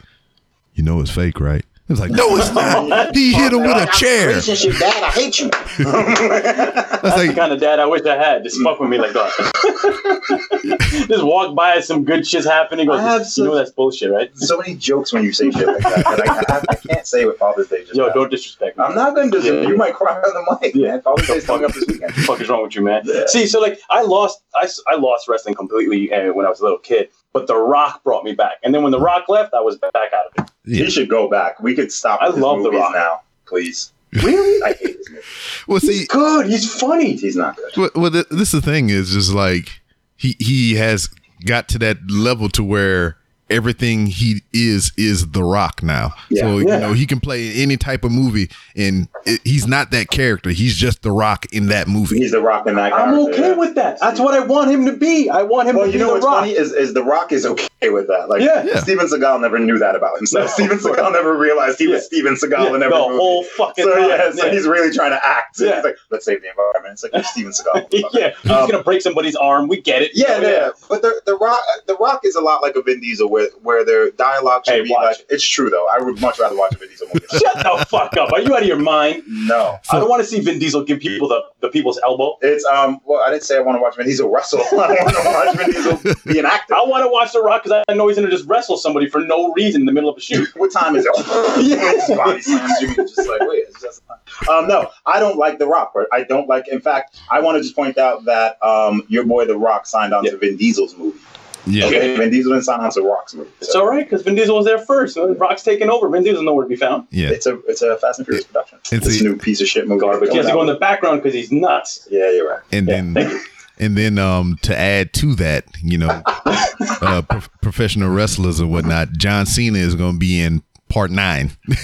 You 0.74 0.81
know 0.81 1.00
it's 1.01 1.12
fake, 1.12 1.39
right? 1.39 1.63
It 1.89 1.91
was 1.94 2.00
like, 2.01 2.12
No, 2.12 2.36
it's 2.36 2.53
not. 2.89 3.15
He 3.15 3.32
hit 3.34 3.53
him 3.53 3.62
with 3.62 3.72
a 3.77 3.86
chair. 3.94 4.27
Relationship, 4.27 4.77
Dad, 4.77 5.03
I 5.03 5.10
hate 5.10 5.39
you. 5.39 5.50
That's 5.77 7.01
That's 7.01 7.27
the 7.27 7.34
kind 7.34 7.53
of 7.53 7.60
dad 7.62 7.79
I 7.79 7.86
wish 7.86 8.06
I 8.06 8.15
had. 8.17 8.44
Just 8.44 8.62
fuck 8.62 8.79
with 8.79 8.89
me 8.89 8.98
like 8.98 9.13
that. 9.13 9.32
Just 11.08 11.24
walk 11.24 11.56
by 11.56 11.75
as 11.75 11.88
some 11.88 12.03
good 12.03 12.27
shit's 12.27 12.46
happening. 12.46 12.88
Go, 12.88 12.94
I 12.94 13.01
have 13.01 13.25
you 13.38 13.44
know 13.46 13.56
that's 13.56 13.72
bullshit, 13.72 14.12
right? 14.12 14.36
so 14.38 14.58
many 14.58 14.75
jokes 14.75 15.13
when 15.13 15.24
you 15.24 15.32
say 15.32 15.50
shit 15.51 15.65
like 15.67 15.77
that. 15.79 16.06
that 16.06 16.50
I, 16.50 16.56
I, 16.56 16.62
I 16.70 16.75
can't 16.75 17.06
say 17.08 17.25
what 17.25 17.38
Father's 17.38 17.67
Day 17.70 17.84
just 17.84 17.96
Yo, 17.96 18.06
happened. 18.06 18.22
don't 18.24 18.32
disrespect 18.32 18.77
me. 18.77 18.84
I'm 18.84 18.96
not 18.96 19.15
going 19.15 19.32
to 19.32 19.38
disrespect 19.38 19.63
Yeah. 19.63 19.70
You 19.70 19.77
might 19.77 19.94
cry 19.96 20.15
on 20.15 20.22
the 20.34 20.58
mic, 20.62 20.75
Yeah. 20.75 20.88
man. 20.89 21.01
Father's 21.01 21.27
Day's 21.27 21.46
coming 21.46 21.65
up 21.65 21.74
this 21.74 21.86
weekend. 21.88 22.01
What 22.12 22.15
the 22.15 22.22
fuck 22.24 22.41
is 22.41 22.50
wrong 22.50 22.63
with 22.63 22.75
you, 22.75 22.82
man? 22.82 23.03
Yeah. 23.06 23.25
See, 23.27 23.48
so 23.48 23.60
like 23.62 23.79
I 23.89 24.01
lost, 24.01 24.41
I, 24.60 24.63
s- 24.65 24.82
I 24.88 24.96
lost 24.96 25.27
wrestling 25.27 25.56
completely 25.56 26.12
uh, 26.12 26.34
when 26.34 26.46
I 26.46 26.50
was 26.50 26.60
a 26.60 26.63
little 26.63 26.79
kid. 26.79 27.10
But 27.34 27.48
The 27.48 27.55
Rock 27.57 28.03
brought 28.03 28.24
me 28.24 28.34
back, 28.34 28.53
and 28.63 28.74
then 28.74 28.81
when 28.84 28.91
The 28.91 29.00
Rock 29.00 29.25
left, 29.29 29.53
I 29.53 29.62
was 29.62 29.77
back 29.77 29.93
out 29.96 30.25
of 30.38 30.46
it. 30.46 30.51
yeah. 30.65 30.86
He 30.86 30.89
should 30.89 31.10
go 31.10 31.29
back. 31.29 31.60
We 31.62 31.75
could 31.75 31.91
stop 31.91 32.19
I 32.22 32.27
love 32.29 32.63
The 32.63 32.72
Rock. 32.72 32.93
now. 32.93 33.22
please. 33.46 33.91
Really? 34.24 34.63
I 34.63 34.69
hate 34.74 34.98
this 34.98 35.10
movie. 35.10 35.22
Well, 35.67 35.79
see, 35.81 35.88
He's 36.00 36.07
good. 36.07 36.46
He's 36.48 36.74
funny. 36.79 37.15
He's 37.17 37.36
not 37.36 37.57
good. 37.57 37.75
well, 37.75 37.89
well 37.96 38.12
th- 38.12 38.29
this 38.29 38.53
is 38.53 38.62
the 38.62 38.72
thing 38.72 38.89
is 38.89 39.12
just 39.12 39.34
like 39.34 39.81
he 40.15 40.36
he 40.39 40.75
has 40.75 41.10
got 41.46 41.67
to 41.69 41.77
that 41.79 41.98
level 42.10 42.48
to 42.50 42.63
where 42.63 43.16
everything 43.50 44.06
he 44.08 44.42
is 44.54 44.92
is 44.98 45.32
the 45.32 45.44
rock 45.44 45.82
now 45.84 46.13
Yeah. 46.30 46.42
so 46.44 46.58
Yeah. 46.60 46.75
you 46.75 46.82
know 46.82 46.94
he 46.94 47.06
can 47.06 47.20
play 47.20 47.51
any 47.54 47.77
type 47.77 48.04
of 48.04 48.12
movie 48.12 48.50
and 48.75 49.08
it, 49.25 49.39
he's 49.44 49.68
not 49.68 49.92
that 49.92 50.10
character 50.10 50.50
he's 50.51 50.75
just 50.75 51.01
the 51.01 51.12
rock 51.12 51.46
in 51.54 51.68
that 51.68 51.88
movie 51.88 52.18
He's 52.18 52.32
the 52.32 52.42
rock 52.42 52.68
in 52.68 52.75
that. 52.75 52.94
I'm 52.94 53.13
okay 53.30 53.50
yeah. 53.50 53.56
with 53.56 53.75
that. 53.75 54.00
That's 54.00 54.20
what 54.20 54.34
I 54.34 54.39
want 54.39 54.72
him 54.72 54.86
to 54.86 54.94
be. 54.94 55.30
I 55.30 55.44
want 55.44 55.68
him 55.70 55.75
Well, 55.75 55.86
to 55.86 55.92
you 55.92 55.94
be 55.94 56.00
know 56.00 56.08
the 56.08 56.13
what's 56.13 56.25
rock. 56.25 56.39
funny 56.39 56.51
is, 56.54 56.72
is 56.74 56.94
the 56.94 57.04
Rock 57.04 57.32
is 57.32 57.46
okay 57.46 57.89
with 57.89 58.08
that. 58.08 58.30
Like, 58.30 58.42
Yeah. 58.42 58.63
Yeah. 58.63 58.80
Steven 58.80 59.06
Seagal 59.08 59.42
never 59.42 59.60
knew 59.60 59.77
that 59.80 59.96
about 59.96 60.18
himself. 60.18 60.46
No, 60.46 60.48
Steven 60.54 60.77
of 60.77 60.84
course. 60.84 60.98
Seagal 61.00 61.12
never 61.13 61.38
realized 61.38 61.77
he 61.80 61.86
Yeah. 61.86 61.96
was 61.96 62.06
Steven 62.06 62.34
Seagal 62.36 62.51
Yeah, 62.51 62.74
in 62.74 62.80
the 62.80 62.86
every 62.86 62.98
movie. 62.98 63.18
whole 63.18 63.44
fucking 63.44 63.84
so 63.86 63.94
time. 63.94 64.10
yeah, 64.10 64.32
so 64.32 64.46
Yeah. 64.46 64.51
he's 64.54 64.66
really 64.68 64.94
trying 64.94 65.12
to 65.12 65.25
act. 65.25 65.60
Yeah. 65.60 65.75
He's 65.75 65.84
like, 65.84 65.98
let's 66.10 66.25
save 66.25 66.42
the 66.42 66.50
environment. 66.50 66.94
It's 66.94 67.04
like 67.04 67.13
you're 67.13 67.24
Steven 67.24 67.51
Seagal. 67.51 67.88
yeah, 68.13 68.32
he's 68.42 68.51
Um, 68.51 68.70
gonna 68.70 68.84
break 68.84 69.01
somebody's 69.01 69.36
arm. 69.36 69.68
We 69.68 69.82
get 69.82 70.01
it. 70.01 70.12
Yeah, 70.13 70.25
Oh, 70.38 70.42
yeah, 70.42 70.70
but 70.89 71.01
the 71.01 71.22
the 71.25 71.36
Rock 71.38 71.62
the 71.88 71.96
Rock 71.96 72.22
is 72.24 72.36
a 72.36 72.42
lot 72.42 72.62
like 72.62 72.75
a 72.75 72.82
Vin 72.82 73.00
Diesel, 73.01 73.30
where 73.38 73.50
where 73.62 73.86
their 73.86 74.12
dialogue 74.12 74.63
should 74.65 74.74
Hey, 74.75 74.84
be 74.84 74.94
like. 74.94 75.17
It's 75.29 75.44
true 75.48 75.70
though. 75.70 75.88
I 75.91 76.00
would 76.03 76.20
much 76.22 76.39
rather 76.39 76.58
watch 76.58 76.74
a 76.75 76.77
Vin 76.79 76.89
Diesel 76.89 77.08
movie. 77.08 77.25
Shut 77.32 77.56
the 77.58 77.86
fuck 77.89 78.15
up. 78.17 78.32
Are 78.34 78.39
you 78.41 78.56
out 78.56 78.62
of 78.62 78.67
your 78.67 78.79
mind? 78.79 79.24
no, 79.27 79.79
I 79.91 80.00
don't 80.00 80.10
want 80.10 80.22
to 80.22 80.27
see 80.27 80.39
Vin 80.39 80.60
Diesel 80.60 80.84
give 80.84 81.00
people 81.00 81.27
the, 81.27 81.41
the 81.62 81.70
people's 81.70 82.00
elbow. 82.03 82.38
it's 82.41 82.65
um. 82.65 83.00
Well, 83.06 83.22
I 83.25 83.29
didn't 83.32 83.44
say 83.44 83.58
I 83.58 83.62
want 83.62 83.77
to 83.77 83.82
watch 83.82 83.96
Vin 83.96 84.06
Diesel 84.08 84.29
wrestle. 84.32 84.60
I 84.72 84.75
want 84.75 85.10
to 85.10 85.24
watch 85.25 85.58
Vin 85.58 85.72
Diesel 85.72 86.15
be 86.25 86.39
an 86.39 86.46
actor. 86.46 86.75
I 86.75 86.84
want 86.86 87.03
to 87.03 87.10
watch 87.10 87.32
The 87.34 87.41
Rock 87.41 87.63
because 87.63 87.84
I 87.88 87.94
know 87.94 88.08
he's 88.08 88.17
gonna 88.17 88.29
just 88.32 88.48
wrestle 88.48 88.77
somebody 88.77 89.08
for 89.10 89.20
no 89.20 89.53
reason 89.53 89.82
in 89.82 89.86
the 89.86 89.91
middle 89.94 90.10
of 90.10 90.17
a 90.17 90.22
shoot. 90.22 90.48
What 90.56 90.72
time 90.72 90.96
is 90.96 91.06
it? 91.06 91.12
Yeah. 91.67 92.15
Body 92.15 92.41
slams 92.41 92.72
you. 92.82 92.96
Just 92.96 93.17
like, 93.27 93.41
wait, 93.41 93.65
it's 93.67 93.82
just. 93.82 94.01
Um, 94.50 94.67
no, 94.67 94.89
I 95.06 95.20
don't 95.20 95.38
like 95.38 95.60
The 95.60 95.67
Rock. 95.67 95.91
But 95.94 96.08
I 96.12 96.24
don't 96.24 96.48
like. 96.48 96.67
In 96.67 96.79
fact, 96.82 97.20
I 97.32 97.39
want 97.41 97.58
to 97.58 97.62
just 97.62 97.75
point 97.75 97.98
out 97.98 98.25
that 98.25 98.58
um, 98.65 99.03
your 99.10 99.24
boy 99.25 99.46
The 99.46 99.58
Rock 99.58 99.86
signed 99.86 100.13
on 100.13 100.24
Yeah. 100.24 100.32
to 100.32 100.38
Vin 100.38 100.58
Diesel's 100.58 100.96
movie. 100.98 101.20
Yeah 101.65 101.85
Okay, 101.85 102.15
Vin 102.15 102.29
Diesel 102.29 102.51
didn't 102.53 102.65
sign 102.65 102.79
on 102.79 102.91
to 102.91 103.01
Rock's 103.01 103.33
movie. 103.33 103.49
It's 103.61 103.73
all 103.75 103.87
right 103.87 104.03
because 104.05 104.21
Vin 104.23 104.35
Diesel 104.35 104.55
was 104.55 104.65
there 104.65 104.77
first. 104.79 105.17
and 105.17 105.39
Rock's 105.39 105.63
taking 105.63 105.89
over. 105.89 106.07
Vin 106.09 106.23
Diesel's 106.23 106.43
nowhere 106.45 106.65
to 106.65 106.69
be 106.69 106.75
found. 106.75 107.07
yeah 107.11 107.29
It's 107.29 107.45
a 107.45 107.59
it's 107.67 107.81
a 107.81 107.97
Fast 107.97 108.19
and 108.19 108.25
Furious 108.27 108.45
production. 108.45 108.79
It's 108.91 109.05
this 109.05 109.21
a- 109.21 109.23
new 109.23 109.37
piece 109.37 109.61
of 109.61 109.67
shit 109.67 109.87
movie. 109.87 110.01
Garbage. 110.01 110.29
He 110.31 110.37
has 110.37 110.45
to 110.47 110.51
go 110.53 110.61
in 110.61 110.67
the 110.67 110.75
background 110.75 111.21
because 111.23 111.33
he's 111.33 111.51
nuts. 111.51 112.07
Yeah, 112.11 112.31
you're 112.31 112.49
right. 112.49 112.61
and 112.71 112.87
Yeah, 112.87 113.01
then 113.01 113.41
and 113.79 113.97
then 113.97 114.17
um 114.19 114.57
to 114.63 114.77
add 114.77 115.13
to 115.13 115.35
that 115.35 115.65
you 115.83 115.97
know 115.97 116.21
uh 116.45 117.21
pro- 117.29 117.41
professional 117.61 118.09
wrestlers 118.09 118.59
and 118.59 118.71
whatnot 118.71 119.11
john 119.17 119.45
cena 119.45 119.77
is 119.77 119.93
going 119.93 120.13
to 120.13 120.17
be 120.19 120.41
in 120.41 120.63
part 120.89 121.11
nine 121.11 121.51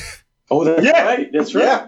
Oh, 0.51 0.63
that's 0.63 0.83
Yeah. 0.83 1.03
right. 1.05 1.29
That's 1.33 1.53
right. 1.55 1.63
Yeah, 1.63 1.87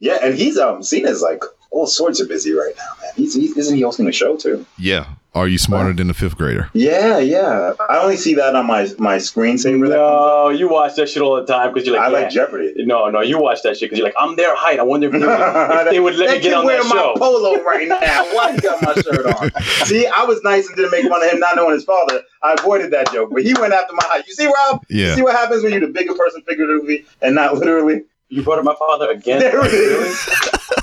yeah, 0.00 0.18
and 0.22 0.34
he's 0.34 0.56
um 0.58 0.82
Cena's 0.82 1.20
like 1.22 1.42
all 1.70 1.86
sorts 1.86 2.20
of 2.20 2.28
busy 2.28 2.52
right 2.52 2.72
now, 2.76 2.84
man. 3.02 3.12
He's, 3.16 3.34
he's 3.34 3.56
isn't 3.56 3.76
he 3.76 3.82
hosting 3.82 4.06
the 4.06 4.12
show 4.12 4.36
too? 4.36 4.64
yeah 4.78 5.06
are 5.34 5.46
you 5.46 5.58
smarter 5.58 5.92
than 5.92 6.10
a 6.10 6.14
fifth 6.14 6.36
grader 6.36 6.68
Yeah, 6.72 7.18
yeah. 7.18 7.74
I 7.88 7.98
only 7.98 8.16
see 8.16 8.34
that 8.34 8.56
on 8.56 8.66
my 8.66 8.88
my 8.98 9.16
screensaver. 9.18 9.88
that 9.88 9.94
No, 9.96 10.48
you 10.48 10.68
watch 10.68 10.96
that 10.96 11.08
shit 11.08 11.22
all 11.22 11.36
the 11.36 11.44
time 11.46 11.72
because 11.72 11.86
you're 11.86 11.96
like, 11.96 12.06
I 12.06 12.10
like. 12.10 12.30
Jeopardy. 12.30 12.72
No, 12.78 13.08
no, 13.10 13.20
you 13.20 13.38
watch 13.38 13.62
that 13.62 13.76
shit 13.76 13.86
because 13.90 13.98
you're 13.98 14.06
like, 14.06 14.14
I'm 14.18 14.36
their 14.36 14.56
height. 14.56 14.78
I 14.80 14.82
wonder 14.82 15.06
if, 15.06 15.12
they 15.12 15.18
would- 15.20 15.28
if 15.86 15.90
they 15.90 16.00
would 16.00 16.16
let 16.16 16.28
They 16.28 16.36
me 16.36 16.42
get 16.42 16.50
can 16.50 16.58
on 16.60 16.64
wear 16.66 16.82
that 16.82 16.88
my 16.88 16.96
show. 16.96 17.14
polo 17.16 17.62
right 17.62 17.86
now. 17.88 17.98
Why 18.34 18.50
you 18.52 18.60
got 18.60 18.82
my 18.82 18.94
shirt 19.02 19.26
on? 19.26 19.62
See, 19.86 20.06
I 20.06 20.24
was 20.24 20.42
nice 20.42 20.66
and 20.66 20.76
didn't 20.76 20.90
make 20.90 21.06
fun 21.08 21.22
of 21.22 21.30
him 21.30 21.38
not 21.38 21.56
knowing 21.56 21.74
his 21.74 21.84
father. 21.84 22.22
I 22.42 22.54
avoided 22.58 22.90
that 22.92 23.12
joke, 23.12 23.30
but 23.32 23.42
he 23.42 23.54
went 23.54 23.72
after 23.74 23.94
my 23.94 24.04
height. 24.06 24.24
You 24.26 24.34
see, 24.34 24.46
Rob? 24.46 24.82
Yeah. 24.88 25.08
You 25.10 25.14
see 25.16 25.22
what 25.22 25.36
happens 25.36 25.62
when 25.62 25.72
you're 25.72 25.80
the 25.82 25.88
bigger 25.92 26.14
person 26.14 26.42
figuratively 26.48 27.04
and 27.22 27.34
not 27.34 27.54
literally? 27.54 28.02
You 28.30 28.42
brought 28.42 28.58
up 28.58 28.64
my 28.64 28.74
father 28.78 29.10
again? 29.10 29.38
There 29.40 29.58
it 29.64 29.72
Really? 29.72 30.08
is. 30.08 30.28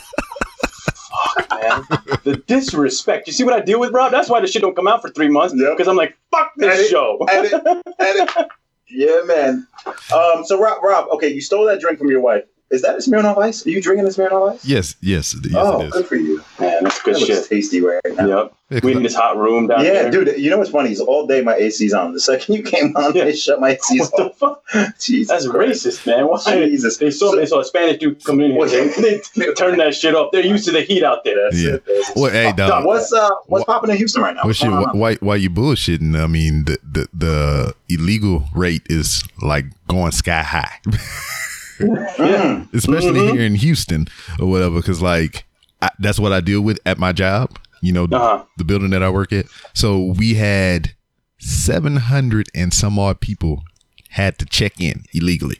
Man. 1.51 1.85
The 2.23 2.43
disrespect. 2.47 3.27
You 3.27 3.33
see 3.33 3.43
what 3.43 3.53
I 3.53 3.59
deal 3.61 3.79
with, 3.79 3.91
Rob? 3.91 4.11
That's 4.11 4.29
why 4.29 4.39
the 4.41 4.47
shit 4.47 4.61
don't 4.61 4.75
come 4.75 4.87
out 4.87 5.01
for 5.01 5.09
three 5.09 5.27
months. 5.29 5.53
Yep. 5.57 5.71
Because 5.77 5.87
I'm 5.87 5.95
like, 5.97 6.17
fuck 6.31 6.51
this 6.57 6.79
Edit, 6.79 6.89
show. 6.89 7.17
Edit, 7.29 7.53
edit. 7.99 8.29
Yeah, 8.87 9.21
man. 9.25 9.67
Um, 10.13 10.45
so 10.45 10.59
Rob, 10.59 10.83
Rob, 10.83 11.07
okay, 11.13 11.27
you 11.27 11.41
stole 11.41 11.65
that 11.65 11.79
drink 11.81 11.97
from 11.97 12.09
your 12.11 12.21
wife. 12.21 12.43
Is 12.71 12.81
that 12.81 12.95
a 12.95 12.97
Smirnoff 12.97 13.37
Ice? 13.37 13.65
Are 13.65 13.69
you 13.69 13.81
drinking 13.81 14.05
a 14.07 14.09
Smirnoff 14.09 14.53
Ice? 14.55 14.65
yes 14.65 14.95
yes 15.01 15.35
yes 15.43 15.53
oh, 15.55 15.81
it 15.81 15.85
is 15.87 15.93
good 15.93 16.07
for 16.07 16.15
you. 16.15 16.43
Man, 16.59 16.83
that's 16.83 17.01
good 17.01 17.15
That 17.15 17.19
looks 17.21 17.33
shit. 17.41 17.49
tasty 17.49 17.81
right 17.81 18.01
now. 18.15 18.27
Yep. 18.27 18.53
Yeah, 18.71 18.79
'cause 18.79 18.83
We 18.83 18.93
in 18.95 19.03
this 19.03 19.13
hot 19.13 19.37
room 19.37 19.67
down 19.67 19.85
Yeah, 19.85 20.09
there. 20.09 20.11
dude. 20.11 20.39
You 20.39 20.49
know 20.49 20.57
what's 20.57 20.71
funny? 20.71 20.91
Is 20.91 20.99
all 20.99 21.27
day 21.27 21.41
my 21.41 21.55
AC's 21.55 21.93
on. 21.93 22.13
The 22.13 22.19
second 22.19 22.55
you 22.55 22.63
came 22.63 22.95
on, 22.97 23.13
Yeah. 23.13 23.25
they 23.25 23.35
shut 23.35 23.59
my 23.61 23.69
AC's 23.73 23.99
What 23.99 24.11
the 24.17 24.23
off. 24.25 24.37
fuck? 24.73 24.99
Jesus, 24.99 25.27
That's 25.29 25.47
Christ. 25.47 25.85
racist, 25.85 26.07
man. 26.07 26.25
Why? 26.27 26.39
Jesus. 26.65 26.97
They 26.97 27.11
saw, 27.11 27.29
So- 27.31 27.35
they 27.37 27.45
saw 27.45 27.59
a 27.59 27.65
Spanish 27.65 27.99
dude 27.99 28.23
come 28.23 28.41
in 28.41 28.51
here. 28.53 28.65
They, 29.01 29.21
they 29.35 29.53
turned 29.53 29.79
that 29.79 29.93
shit 29.93 30.15
off. 30.15 30.31
They're 30.31 30.43
used 30.43 30.65
to 30.65 30.71
the 30.71 30.81
heat 30.81 31.03
out 31.03 31.23
there. 31.23 31.35
That's 31.43 31.61
Yeah. 31.61 31.73
it. 31.75 31.83
That's 31.85 32.11
well 32.15 32.31
hey 32.31 32.51
dog 32.53 32.85
What's 32.85 33.13
uh 33.13 33.29
what's 33.45 33.67
Wha- 33.67 33.73
popping 33.75 33.91
in 33.91 33.97
Houston 33.97 34.23
right 34.23 34.33
now? 34.33 34.41
well, 34.41 34.47
What's 34.47 34.59
shit, 34.59 34.71
wh- 34.71 34.95
why 34.95 35.15
why 35.17 35.35
you 35.35 35.51
bullshitting? 35.51 36.19
I 36.19 36.25
mean, 36.25 36.65
the, 36.65 36.79
the 36.83 37.07
the 37.13 37.75
illegal 37.89 38.45
rate 38.55 38.81
is 38.89 39.23
like 39.43 39.65
going 39.87 40.11
sky 40.11 40.41
high. 40.41 40.79
especially 42.73 43.19
Mhm. 43.19 43.31
here 43.33 43.41
in 43.45 43.55
Houston 43.55 44.07
or 44.39 44.47
whatever. 44.49 44.77
Because 44.77 45.01
like 45.01 45.45
I, 45.81 45.89
that's 45.99 46.19
what 46.19 46.31
I 46.33 46.41
deal 46.41 46.61
with 46.61 46.79
at 46.85 46.97
my 46.97 47.11
job. 47.11 47.57
You 47.81 47.91
know, 47.93 48.05
Uh-huh. 48.05 48.43
the 48.57 48.63
building 48.63 48.89
that 48.91 49.03
I 49.03 49.09
work 49.09 49.31
at. 49.33 49.45
So 49.73 50.13
we 50.17 50.35
had 50.35 50.93
seven 51.39 51.97
hundred 51.97 52.49
and 52.55 52.73
some 52.73 52.97
odd 52.97 53.19
people 53.19 53.63
had 54.09 54.37
to 54.39 54.45
check 54.45 54.79
in 54.79 55.03
illegally, 55.13 55.57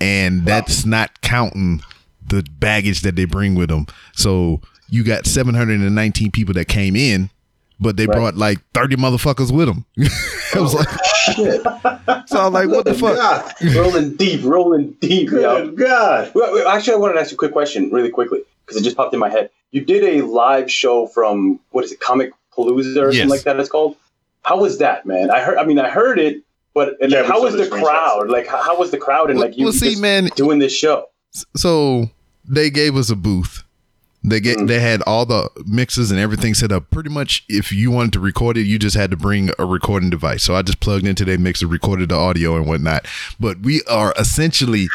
and 0.00 0.44
that's 0.46 0.86
not 0.86 1.20
counting 1.20 1.82
the 2.24 2.44
baggage 2.58 3.00
that 3.02 3.16
they 3.16 3.24
bring 3.24 3.54
with 3.54 3.68
them. 3.68 3.86
So 4.14 4.60
you 4.88 5.02
got 5.04 5.26
seven 5.26 5.54
hundred 5.54 5.80
and 5.80 5.94
nineteen 5.94 6.30
people 6.30 6.54
that 6.54 6.68
came 6.68 6.96
in. 6.96 7.28
But 7.82 7.96
they 7.96 8.06
Right. 8.06 8.14
brought 8.16 8.36
like 8.36 8.58
thirty 8.72 8.96
motherfuckers 8.96 9.50
with 9.52 9.66
them. 9.66 9.84
I 10.54 10.60
was 10.60 10.74
oh, 10.74 10.78
like, 10.78 10.88
Shit. 11.26 11.62
so 12.28 12.38
I 12.40 12.44
was 12.48 12.52
like, 12.52 12.68
what 12.68 12.84
the 12.84 12.94
fuck? 12.94 13.16
God. 13.16 13.52
rolling 13.76 14.16
deep, 14.16 14.44
rolling 14.44 14.92
deep, 15.00 15.30
yo. 15.30 15.66
Good 15.68 15.76
God. 15.78 16.32
Wait, 16.34 16.52
wait, 16.52 16.66
actually, 16.66 16.94
I 16.94 16.96
wanted 16.96 17.14
to 17.14 17.20
ask 17.20 17.30
you 17.30 17.36
a 17.36 17.38
quick 17.38 17.52
question, 17.52 17.90
really 17.90 18.10
quickly, 18.10 18.40
because 18.64 18.80
it 18.80 18.84
just 18.84 18.96
popped 18.96 19.12
in 19.14 19.20
my 19.20 19.28
head. 19.30 19.50
You 19.72 19.84
did 19.84 20.04
a 20.04 20.22
live 20.26 20.70
show 20.70 21.06
from 21.06 21.58
what 21.70 21.84
is 21.84 21.92
it, 21.92 22.00
Comic 22.00 22.32
Palooza 22.56 22.96
or 23.02 23.06
Yes. 23.10 23.16
something 23.22 23.28
like 23.30 23.42
that? 23.42 23.58
It's 23.58 23.68
called. 23.70 23.96
How 24.42 24.58
was 24.60 24.78
that, 24.78 25.06
man? 25.06 25.30
I 25.30 25.40
heard. 25.40 25.56
I 25.58 25.64
mean, 25.64 25.78
I 25.78 25.88
heard 25.88 26.18
it, 26.18 26.42
but 26.74 26.96
like, 27.00 27.10
Yeah, 27.10 27.22
we 27.22 27.28
how 27.28 27.42
was 27.42 27.52
the 27.54 27.64
the 27.64 27.70
screenshots. 27.70 27.82
crowd? 27.84 28.28
Like, 28.30 28.46
how, 28.48 28.62
how 28.62 28.78
was 28.78 28.90
the 28.90 28.98
crowd? 28.98 29.30
And 29.30 29.38
Well, 29.38 29.48
like, 29.48 29.56
you 29.56 29.64
well, 29.66 29.72
see, 29.72 29.90
just 29.90 30.02
man, 30.02 30.26
doing 30.36 30.58
this 30.58 30.76
show. 30.76 31.06
so 31.56 32.10
they 32.46 32.68
gave 32.70 32.96
us 32.96 33.08
a 33.10 33.16
booth. 33.16 33.62
They 34.24 34.38
get 34.40 34.58
Mm. 34.58 34.68
they 34.68 34.78
had 34.80 35.02
all 35.02 35.26
the 35.26 35.48
mixes 35.66 36.10
and 36.12 36.20
everything 36.20 36.54
set 36.54 36.70
up. 36.70 36.90
Pretty 36.90 37.10
much, 37.10 37.44
if 37.48 37.72
you 37.72 37.90
wanted 37.90 38.12
to 38.14 38.20
record 38.20 38.56
it, 38.56 38.62
you 38.66 38.78
just 38.78 38.96
had 38.96 39.10
to 39.10 39.16
bring 39.16 39.50
a 39.58 39.64
recording 39.64 40.10
device. 40.10 40.44
So 40.44 40.54
I 40.54 40.62
just 40.62 40.78
plugged 40.80 41.06
into 41.06 41.24
their 41.24 41.38
mixer, 41.38 41.66
recorded 41.66 42.10
the 42.10 42.14
audio 42.16 42.56
and 42.56 42.66
whatnot. 42.66 43.06
But 43.40 43.60
we 43.60 43.82
are 43.90 44.14
essentially 44.18 44.88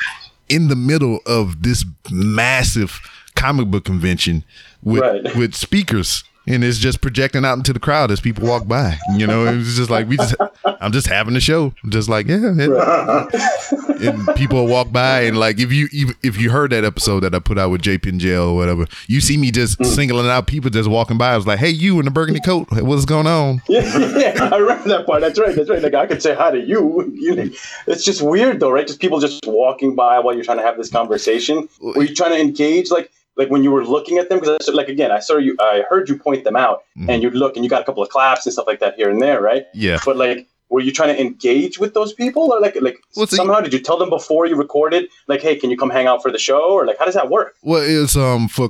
in 0.48 0.70
the 0.70 0.76
middle 0.78 1.20
of 1.26 1.64
this 1.64 1.84
massive 2.10 3.02
comic 3.36 3.68
book 3.68 3.84
convention 3.86 4.44
with 4.82 5.02
Right. 5.02 5.36
with 5.36 5.54
speakers. 5.56 6.24
And 6.48 6.64
it's 6.64 6.78
just 6.78 7.02
projecting 7.02 7.44
out 7.44 7.58
into 7.58 7.74
the 7.74 7.80
crowd 7.80 8.10
as 8.10 8.22
people 8.22 8.48
walk 8.48 8.68
by. 8.68 8.98
You 9.16 9.28
know, 9.28 9.46
it's 9.46 9.76
just 9.76 9.90
like 9.90 10.08
we 10.08 10.18
just 10.18 10.36
I'm 10.82 10.92
just 10.92 11.08
having 11.08 11.36
a 11.36 11.40
show. 11.40 11.74
I'm 11.84 11.92
Just 11.92 12.10
like, 12.10 12.28
yeah, 12.28 12.54
it- 12.56 13.78
and 13.98 14.28
people 14.36 14.68
walk 14.68 14.92
by 14.92 15.22
and 15.22 15.40
like 15.40 15.60
if 15.60 15.72
you 15.72 15.88
if- 15.92 16.38
you 16.38 16.52
heard 16.52 16.72
that 16.72 16.86
episode 16.86 17.22
that 17.22 17.34
I 17.34 17.40
put 17.40 17.58
out 17.58 17.72
with 17.72 17.82
JP 17.82 18.06
in 18.06 18.20
jail 18.20 18.44
or 18.44 18.56
whatever, 18.56 18.86
you 19.08 19.20
see 19.22 19.38
me 19.38 19.50
just 19.52 19.80
mm. 19.80 19.86
singling 19.86 20.28
out 20.28 20.46
people 20.46 20.70
just 20.70 20.88
walking 20.88 21.18
by. 21.18 21.34
I 21.34 21.36
was 21.36 21.48
like, 21.48 21.58
hey, 21.58 21.70
you 21.70 21.98
in 22.00 22.06
the 22.06 22.12
burgundy 22.12 22.40
coat, 22.40 22.68
what's 22.72 23.06
going 23.06 23.28
on? 23.28 23.62
Yeah, 23.70 23.98
yeah, 24.18 24.50
I 24.52 24.58
remember 24.58 24.88
that 24.90 25.06
part. 25.06 25.22
That's 25.22 25.38
right. 25.40 25.56
That's 25.56 25.70
right. 25.70 25.82
Like 25.82 25.94
I 25.94 26.06
could 26.08 26.22
say 26.22 26.34
hi 26.34 26.52
to 26.52 26.60
you. 26.60 27.12
you. 27.14 27.54
It's 27.86 28.04
just 28.04 28.22
weird 28.22 28.60
though, 28.60 28.72
right? 28.72 28.88
Just 28.88 29.00
people 29.00 29.20
just 29.20 29.46
walking 29.46 29.96
by 29.96 30.20
while 30.20 30.34
you're 30.34 30.44
trying 30.44 30.58
to 30.58 30.64
have 30.64 30.78
this 30.78 30.90
conversation. 30.90 31.68
Were 31.82 32.04
you 32.04 32.16
trying 32.16 32.32
to 32.32 32.40
engage, 32.40 32.90
like, 32.90 33.12
like 33.38 33.50
when 33.50 33.64
you 33.64 33.72
were 33.72 33.86
looking 33.86 34.18
at 34.18 34.30
them? 34.30 34.40
Because 34.40 34.68
like 34.74 34.88
again, 34.90 35.12
I 35.12 35.20
saw 35.20 35.38
you. 35.38 35.56
I 35.60 35.84
heard 35.90 36.10
you 36.10 36.18
point 36.18 36.44
them 36.44 36.56
out, 36.56 36.84
Mhm. 36.98 37.10
and 37.10 37.24
you'd 37.24 37.36
look, 37.36 37.56
and 37.56 37.64
you 37.64 37.70
got 37.70 37.82
a 37.82 37.86
couple 37.86 38.04
of 38.04 38.10
claps 38.10 38.46
and 38.46 38.54
stuff 38.54 38.68
like 38.68 38.80
that 38.80 38.96
here 38.96 39.10
and 39.10 39.22
there, 39.22 39.42
right? 39.42 39.66
Yeah, 39.74 40.00
But 40.06 40.18
like, 40.18 40.48
were 40.70 40.82
you 40.82 40.92
trying 40.92 41.16
to 41.16 41.22
engage 41.22 41.80
with 41.80 41.94
those 41.94 42.12
people, 42.14 42.52
or 42.52 42.60
like, 42.60 42.76
like 42.82 42.98
Well, 43.16 43.28
somehow 43.28 43.62
did 43.62 43.72
you 43.74 43.80
tell 43.80 43.98
them 43.98 44.10
before 44.10 44.46
you 44.48 44.56
recorded, 44.56 45.08
like, 45.28 45.42
hey, 45.42 45.56
can 45.56 45.70
you 45.72 45.78
come 45.78 45.90
hang 45.90 46.08
out 46.08 46.22
for 46.22 46.32
the 46.32 46.40
show, 46.40 46.72
or 46.72 46.86
like, 46.86 46.98
how 47.00 47.06
does 47.06 47.14
that 47.16 47.30
work? 47.30 47.56
well, 47.64 47.82
it's 47.86 48.16
um 48.16 48.48
for. 48.48 48.70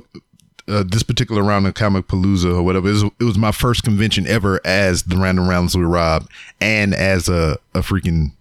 Uh, 0.70 0.84
this 0.86 1.02
particular 1.02 1.42
round 1.42 1.66
of 1.66 1.72
Comic 1.72 2.06
Palooza 2.08 2.54
or 2.54 2.62
whatever, 2.62 2.88
it 2.88 2.92
was, 2.92 3.02
it 3.04 3.24
was 3.24 3.38
my 3.38 3.50
first 3.52 3.84
convention 3.84 4.26
ever 4.26 4.60
as 4.66 5.04
the 5.04 5.16
Random 5.16 5.48
Rounds 5.48 5.74
with 5.74 5.86
Rob 5.86 6.28
and 6.60 6.92
as 6.94 7.26
a, 7.26 7.56
a 7.74 7.78
freaking 7.80 8.32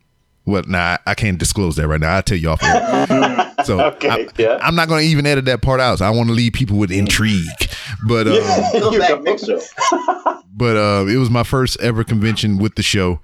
what? 0.43 0.67
Nah, 0.67 0.97
I 1.07 1.13
can't 1.15 1.37
disclose 1.37 1.77
that 1.77 1.87
right 1.87 2.01
now. 2.01 2.15
I'll 2.17 2.21
tell 2.21 2.37
you 2.37 2.49
off. 2.61 2.61
So 3.67 3.82
Okay, 3.97 4.10
I, 4.10 4.27
yeah. 4.38 4.60
I'm 4.62 4.75
not 4.75 4.88
going 4.88 5.01
to 5.03 5.08
even 5.08 5.25
edit 5.25 5.45
that 5.45 5.62
part 5.62 5.80
out. 5.80 5.99
So 5.99 6.06
I 6.06 6.10
want 6.10 6.30
to 6.30 6.34
leave 6.34 6.53
people 6.53 6.77
with 6.77 6.91
intrigue. 6.91 7.45
But 8.08 8.27
um, 8.27 8.34
that 8.34 9.06
go. 9.10 9.21
mix 9.21 9.43
but 10.56 10.77
uh, 10.77 11.06
it 11.08 11.17
was 11.17 11.30
my 11.30 11.43
first 11.43 11.80
ever 11.80 12.03
convention 12.03 12.58
with 12.58 12.75
the 12.75 12.84
show, 12.84 13.19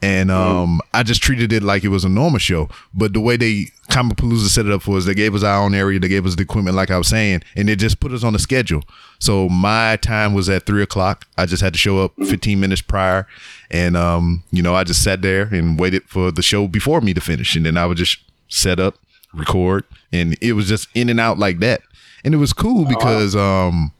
and 0.00 0.30
um, 0.30 0.80
I 0.94 1.02
just 1.02 1.22
treated 1.22 1.52
it 1.52 1.62
like 1.62 1.84
it 1.84 1.88
was 1.88 2.04
a 2.04 2.08
normal 2.08 2.38
show. 2.38 2.68
But 2.94 3.12
the 3.12 3.20
way 3.20 3.36
they 3.36 3.66
Comic 3.88 4.18
Palooza 4.18 4.48
set 4.48 4.66
it 4.66 4.72
up 4.72 4.82
for 4.82 4.98
us. 4.98 5.06
They 5.06 5.14
gave 5.14 5.34
us 5.34 5.42
our 5.42 5.62
own 5.62 5.74
area. 5.74 5.98
They 5.98 6.08
gave 6.08 6.26
us 6.26 6.36
the 6.36 6.42
equipment, 6.42 6.76
like 6.76 6.90
I 6.90 6.98
was 6.98 7.08
saying, 7.08 7.42
and 7.56 7.68
they 7.68 7.74
just 7.76 8.00
put 8.00 8.12
us 8.12 8.22
on 8.22 8.34
the 8.34 8.38
schedule. 8.38 8.82
So 9.18 9.48
my 9.48 9.96
time 9.96 10.34
was 10.34 10.48
at 10.50 10.66
three 10.66 10.82
o'clock. 10.82 11.26
I 11.38 11.46
just 11.46 11.62
had 11.62 11.72
to 11.72 11.78
show 11.78 12.04
up 12.04 12.12
15 12.16 12.60
minutes 12.60 12.82
prior, 12.82 13.26
and 13.70 13.96
um, 13.96 14.42
you 14.50 14.62
know, 14.62 14.74
I 14.74 14.84
just 14.84 15.02
sat 15.02 15.22
there 15.22 15.44
and 15.44 15.78
waited 15.78 16.04
for 16.04 16.30
the 16.30 16.42
show 16.42 16.68
before 16.68 17.00
me 17.00 17.14
to 17.14 17.20
finish, 17.20 17.56
and 17.56 17.64
then 17.64 17.76
I 17.78 17.86
would 17.86 17.96
just 17.96 18.18
set 18.48 18.78
up, 18.78 18.96
record, 19.34 19.84
and 20.12 20.36
it 20.40 20.52
was 20.54 20.68
just 20.68 20.88
in 20.94 21.08
and 21.08 21.20
out 21.20 21.38
like 21.38 21.58
that. 21.60 21.80
And 22.24 22.34
it 22.34 22.38
was 22.38 22.52
cool 22.52 22.84
because 22.84 23.36
um, 23.36 23.92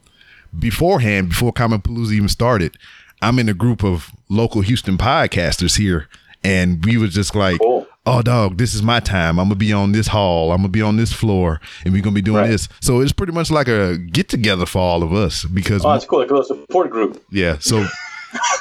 beforehand, 0.58 1.28
before 1.30 1.52
Comic 1.52 1.82
Palooza 1.82 2.12
even 2.12 2.28
started, 2.28 2.76
I'm 3.22 3.38
in 3.38 3.48
a 3.48 3.54
group 3.54 3.84
of 3.84 4.10
local 4.28 4.60
Houston 4.62 4.96
podcasters 4.98 5.78
here, 5.78 6.08
and 6.44 6.84
we 6.84 6.96
was 6.96 7.12
just 7.14 7.34
like, 7.34 7.60
Cool. 7.60 7.86
"Oh, 8.06 8.22
dog, 8.22 8.58
this 8.58 8.74
is 8.74 8.82
my 8.82 9.00
time. 9.00 9.38
I'm 9.38 9.46
gonna 9.48 9.56
be 9.56 9.72
on 9.72 9.92
this 9.92 10.08
hall. 10.08 10.52
I'm 10.52 10.58
gonna 10.58 10.68
be 10.68 10.82
on 10.82 10.96
this 10.96 11.12
floor, 11.12 11.60
and 11.84 11.92
we're 11.92 12.02
gonna 12.02 12.14
be 12.14 12.22
doing 12.22 12.38
Right. 12.42 12.50
this." 12.50 12.68
So 12.80 13.00
it's 13.00 13.12
pretty 13.12 13.32
much 13.32 13.50
like 13.50 13.68
a 13.68 13.98
get 13.98 14.28
together 14.28 14.66
for 14.66 14.78
all 14.80 15.02
of 15.02 15.12
us 15.12 15.44
because, 15.44 15.84
Oh, 15.84 15.92
it's 15.94 16.04
cool. 16.04 16.20
Like 16.20 16.30
a 16.30 16.34
little 16.34 16.46
support 16.56 16.90
group. 16.90 17.22
yeah. 17.30 17.56
So 17.60 17.86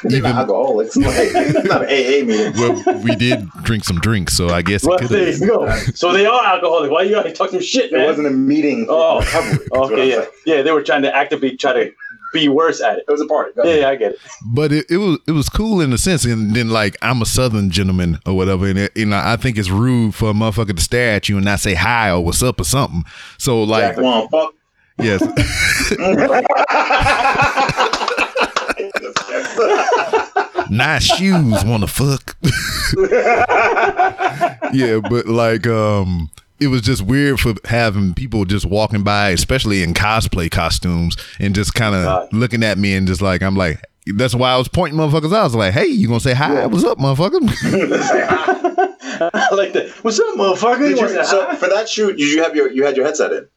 Even 0.05 0.17
even 0.17 0.31
alcoholics, 0.31 0.95
like 0.95 1.13
it's 1.33 1.67
not 1.67 1.81
AA 1.83 1.87
meeting. 2.25 2.53
well, 2.55 3.01
we 3.03 3.15
did 3.15 3.49
drink 3.63 3.83
some 3.83 3.99
drinks, 3.99 4.35
so 4.37 4.47
I 4.49 4.61
guess 4.61 4.85
Well, 4.85 4.97
could 4.99 5.09
there 5.09 5.29
you 5.29 5.45
go. 5.47 5.69
So 5.93 6.13
they 6.13 6.25
are 6.25 6.45
alcoholic. 6.45 6.89
Why 6.91 7.01
you 7.03 7.15
gotta 7.15 7.33
talk 7.33 7.49
some 7.49 7.61
shit, 7.61 7.91
man? 7.91 8.01
It 8.01 8.05
wasn't 8.05 8.27
a 8.27 8.31
meeting. 8.31 8.85
Oh, 8.89 9.19
recovery, 9.19 9.51
is 9.51 9.59
what 9.69 9.87
I'm 9.87 9.93
okay, 9.93 10.09
yeah, 10.09 10.15
saying. 10.19 10.29
yeah. 10.45 10.61
They 10.61 10.71
were 10.71 10.83
trying 10.83 11.01
to 11.01 11.13
actively 11.13 11.57
try 11.57 11.73
to 11.73 11.91
be 12.33 12.47
worse 12.47 12.81
at 12.81 12.99
it. 12.99 13.05
It 13.07 13.11
was 13.11 13.21
a 13.21 13.25
party. 13.25 13.51
Yeah, 13.63 13.73
yeah, 13.75 13.89
I 13.89 13.95
get 13.95 14.11
it. 14.13 14.19
but 14.45 14.71
it, 14.71 14.85
it 14.89 14.97
was 14.97 15.17
it 15.27 15.31
was 15.31 15.49
cool 15.49 15.81
in 15.81 15.91
a 15.93 15.97
sense 15.97 16.23
and 16.25 16.53
then 16.55 16.69
like 16.69 16.95
i'm 17.01 17.21
a 17.21 17.25
southern 17.25 17.69
gentleman 17.71 18.19
or 18.25 18.35
whatever 18.35 18.67
and 18.67 18.77
it, 18.77 18.91
you 18.97 19.05
know 19.05 19.19
i 19.23 19.37
think 19.37 19.57
it's 19.57 19.69
rude 19.69 20.13
for 20.13 20.29
a 20.29 20.33
motherfucker 20.33 20.75
to 20.75 20.81
stare 20.81 21.15
at 21.15 21.29
you 21.29 21.37
and 21.37 21.45
not 21.45 21.59
say 21.61 21.73
hi 21.73 22.11
or 22.11 22.23
what's 22.23 22.43
up 22.43 22.59
or 22.59 22.63
something 22.65 23.03
so 23.37 23.63
like 23.63 23.95
Come 23.95 24.27
fuck. 24.29 24.53
yes 24.99 25.21
nice 30.69 31.03
shoes 31.03 31.63
wanna 31.65 31.87
fuck 31.87 32.35
yeah 34.73 34.99
but 35.09 35.27
like 35.27 35.65
um 35.67 36.29
it 36.59 36.67
was 36.67 36.81
just 36.81 37.01
weird 37.03 37.39
for 37.39 37.53
having 37.65 38.13
people 38.13 38.45
just 38.45 38.65
walking 38.65 39.03
by 39.03 39.29
especially 39.29 39.83
in 39.83 39.93
cosplay 39.93 40.49
costumes 40.49 41.15
and 41.39 41.55
just 41.55 41.73
kind 41.73 41.95
of 41.95 42.31
looking 42.33 42.63
at 42.63 42.77
me 42.77 42.95
and 42.95 43.07
just 43.07 43.21
like 43.21 43.41
i'm 43.41 43.55
like 43.55 43.81
that's 44.15 44.35
why 44.35 44.51
i 44.51 44.57
was 44.57 44.67
pointing 44.67 44.99
motherfuckers 44.99 45.33
out. 45.33 45.41
I 45.41 45.43
was 45.43 45.55
like 45.55 45.73
hey 45.73 45.87
you 45.87 46.07
gonna 46.07 46.19
say 46.19 46.33
hi? 46.33 46.65
What's 46.65 46.83
up 46.83 46.97
motherfucker? 46.97 47.39
I 49.19 49.55
like 49.55 49.73
that. 49.73 49.89
What's 50.03 50.19
up, 50.19 50.35
motherfucker? 50.35 50.79
You 50.79 50.87
you, 50.89 50.95
want 50.97 51.09
to 51.09 51.25
say 51.25 51.31
so 51.31 51.53
for 51.55 51.67
that 51.69 51.89
shoot, 51.89 52.19
you 52.19 52.43
have 52.43 52.55
your 52.55 52.71
you 52.71 52.85
had 52.85 52.95
your 52.95 53.05
headset 53.05 53.31
in, 53.31 53.47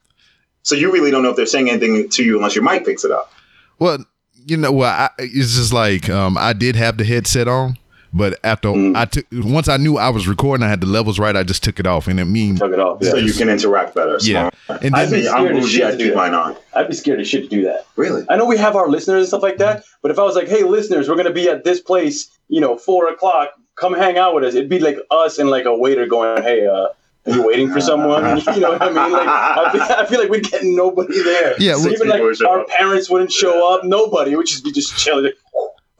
so 0.63 0.75
you 0.75 0.93
really 0.93 1.11
don't 1.11 1.23
know 1.23 1.31
if 1.31 1.37
they're 1.37 1.47
saying 1.47 1.71
anything 1.71 2.09
to 2.09 2.25
you 2.25 2.37
unless 2.37 2.55
your 2.55 2.65
mic 2.65 2.85
picks 2.85 3.05
it 3.05 3.11
up. 3.11 3.33
Well, 3.79 4.05
you 4.51 4.57
know, 4.57 4.73
well, 4.73 4.91
I, 4.91 5.11
it's 5.19 5.55
just 5.55 5.73
like 5.73 6.11
um, 6.11 6.37
I 6.37 6.53
did 6.53 6.75
have 6.77 6.97
the 6.97 7.05
headset 7.05 7.47
on, 7.49 7.79
but 8.13 8.39
after 8.43 8.71
I 8.97 9.05
took 9.05 9.25
once 9.33 9.69
I 9.69 9.77
knew 9.77 9.97
I 9.97 10.09
was 10.11 10.27
recording, 10.27 10.65
I 10.65 10.69
had 10.69 10.81
the 10.81 10.87
levels 10.89 11.19
right. 11.21 11.37
I 11.37 11.45
just 11.45 11.63
took 11.63 11.79
it 11.79 11.87
off, 11.87 12.09
and 12.09 12.19
it 12.19 12.25
mean 12.25 12.57
Took 12.57 12.73
it 12.73 12.81
off. 12.81 12.99
Yeah. 13.01 13.11
So 13.11 13.17
you 13.19 13.33
can 13.33 13.49
interact 13.49 13.95
better. 13.95 14.19
yeah. 14.23 14.51
Smart. 14.67 14.83
And 14.83 14.95
I 14.95 15.03
then, 15.05 15.11
think 15.11 15.25
scared 15.27 15.51
I'm 15.51 15.57
as 15.57 15.63
bougie. 15.65 15.77
shit 15.77 15.87
I 15.87 15.91
to 15.93 15.97
do 15.97 16.15
mine 16.15 16.35
on. 16.35 16.57
I'd 16.75 16.89
be 16.89 16.95
scared 16.95 17.21
as 17.21 17.29
shit 17.29 17.45
to 17.45 17.49
do 17.49 17.63
that. 17.65 17.87
Really? 17.97 18.25
I 18.29 18.37
know 18.37 18.47
we 18.47 18.59
have 18.59 18.75
our 18.77 18.89
listeners 18.89 19.21
and 19.21 19.29
stuff 19.29 19.43
like 19.43 19.59
that, 19.59 19.85
but 20.03 20.11
if 20.11 20.19
I 20.19 20.25
was 20.25 20.35
like, 20.35 20.49
"Hey, 20.49 20.65
listeners, 20.65 21.09
we're 21.09 21.17
gonna 21.17 21.33
be 21.33 21.49
at 21.49 21.63
this 21.65 21.81
place, 21.81 22.29
you 22.49 22.61
know, 22.61 22.77
four 22.77 23.09
o'clock. 23.09 23.51
Come 23.77 23.95
hang 23.95 24.19
out 24.19 24.35
with 24.35 24.45
us." 24.45 24.55
It'd 24.55 24.69
be 24.69 24.81
like 24.81 24.99
us 25.13 25.39
and 25.39 25.49
like 25.49 25.65
a 25.65 25.75
waiter 25.77 26.07
going, 26.07 26.43
"Hey, 26.43 26.67
uh, 26.67 26.89
are 27.27 27.33
you 27.33 27.47
waiting 27.47 27.71
for 27.71 27.81
someone?" 27.81 28.25
you 28.55 28.61
know 28.61 28.73
what 28.73 28.83
I 28.83 28.87
mean? 28.89 29.13
Like, 29.13 29.29
I 29.29 29.73
feel, 29.73 29.83
I 29.83 30.07
feel 30.07 30.21
like 30.21 30.31
we'd 30.31 30.51
get 30.51 30.63
nobody 30.65 31.23
there. 31.23 31.55
Yeah, 31.59 31.75
So 31.75 31.91
even 31.91 32.09
like 32.09 32.17
People 32.17 32.27
would 32.27 32.37
show 32.37 32.51
our 32.51 32.65
parents 32.65 33.11
wouldn't 33.11 33.33
show 33.33 33.73
up. 33.75 33.85
Nobody. 33.85 34.33
It 34.33 34.37
would 34.37 34.47
just 34.47 34.65
be 34.65 34.73
just 34.73 34.97
chilling. 34.97 35.33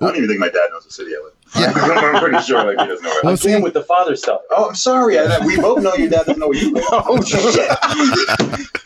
I 0.01 0.07
don't 0.07 0.17
even 0.17 0.29
think 0.29 0.41
my 0.41 0.49
dad 0.49 0.69
knows 0.71 0.85
the 0.85 0.93
city 0.93 1.13
I 1.15 1.23
live. 1.23 1.35
I'm 1.55 2.21
pretty 2.23 2.41
sure 2.45 2.63
like 2.65 2.79
he 2.81 2.87
doesn't 2.87 3.03
know. 3.05 3.11
Where 3.11 3.21
Well, 3.25 3.31
I'm 3.33 3.37
see- 3.37 3.49
dealing 3.49 3.63
with 3.65 3.75
the 3.75 3.83
father 3.83 4.15
stuff. 4.17 4.41
oh, 4.51 4.69
I'm 4.69 4.75
sorry. 4.75 5.19
I, 5.19 5.45
we 5.45 5.57
both 5.57 5.83
know 5.83 5.95
your 5.95 6.09
dad 6.09 6.27
doesn't 6.27 6.39
know 6.39 6.49
where 6.49 6.59
you 6.59 6.73
live. 6.73 6.85
Oh 6.93 7.21
shit! 7.23 7.69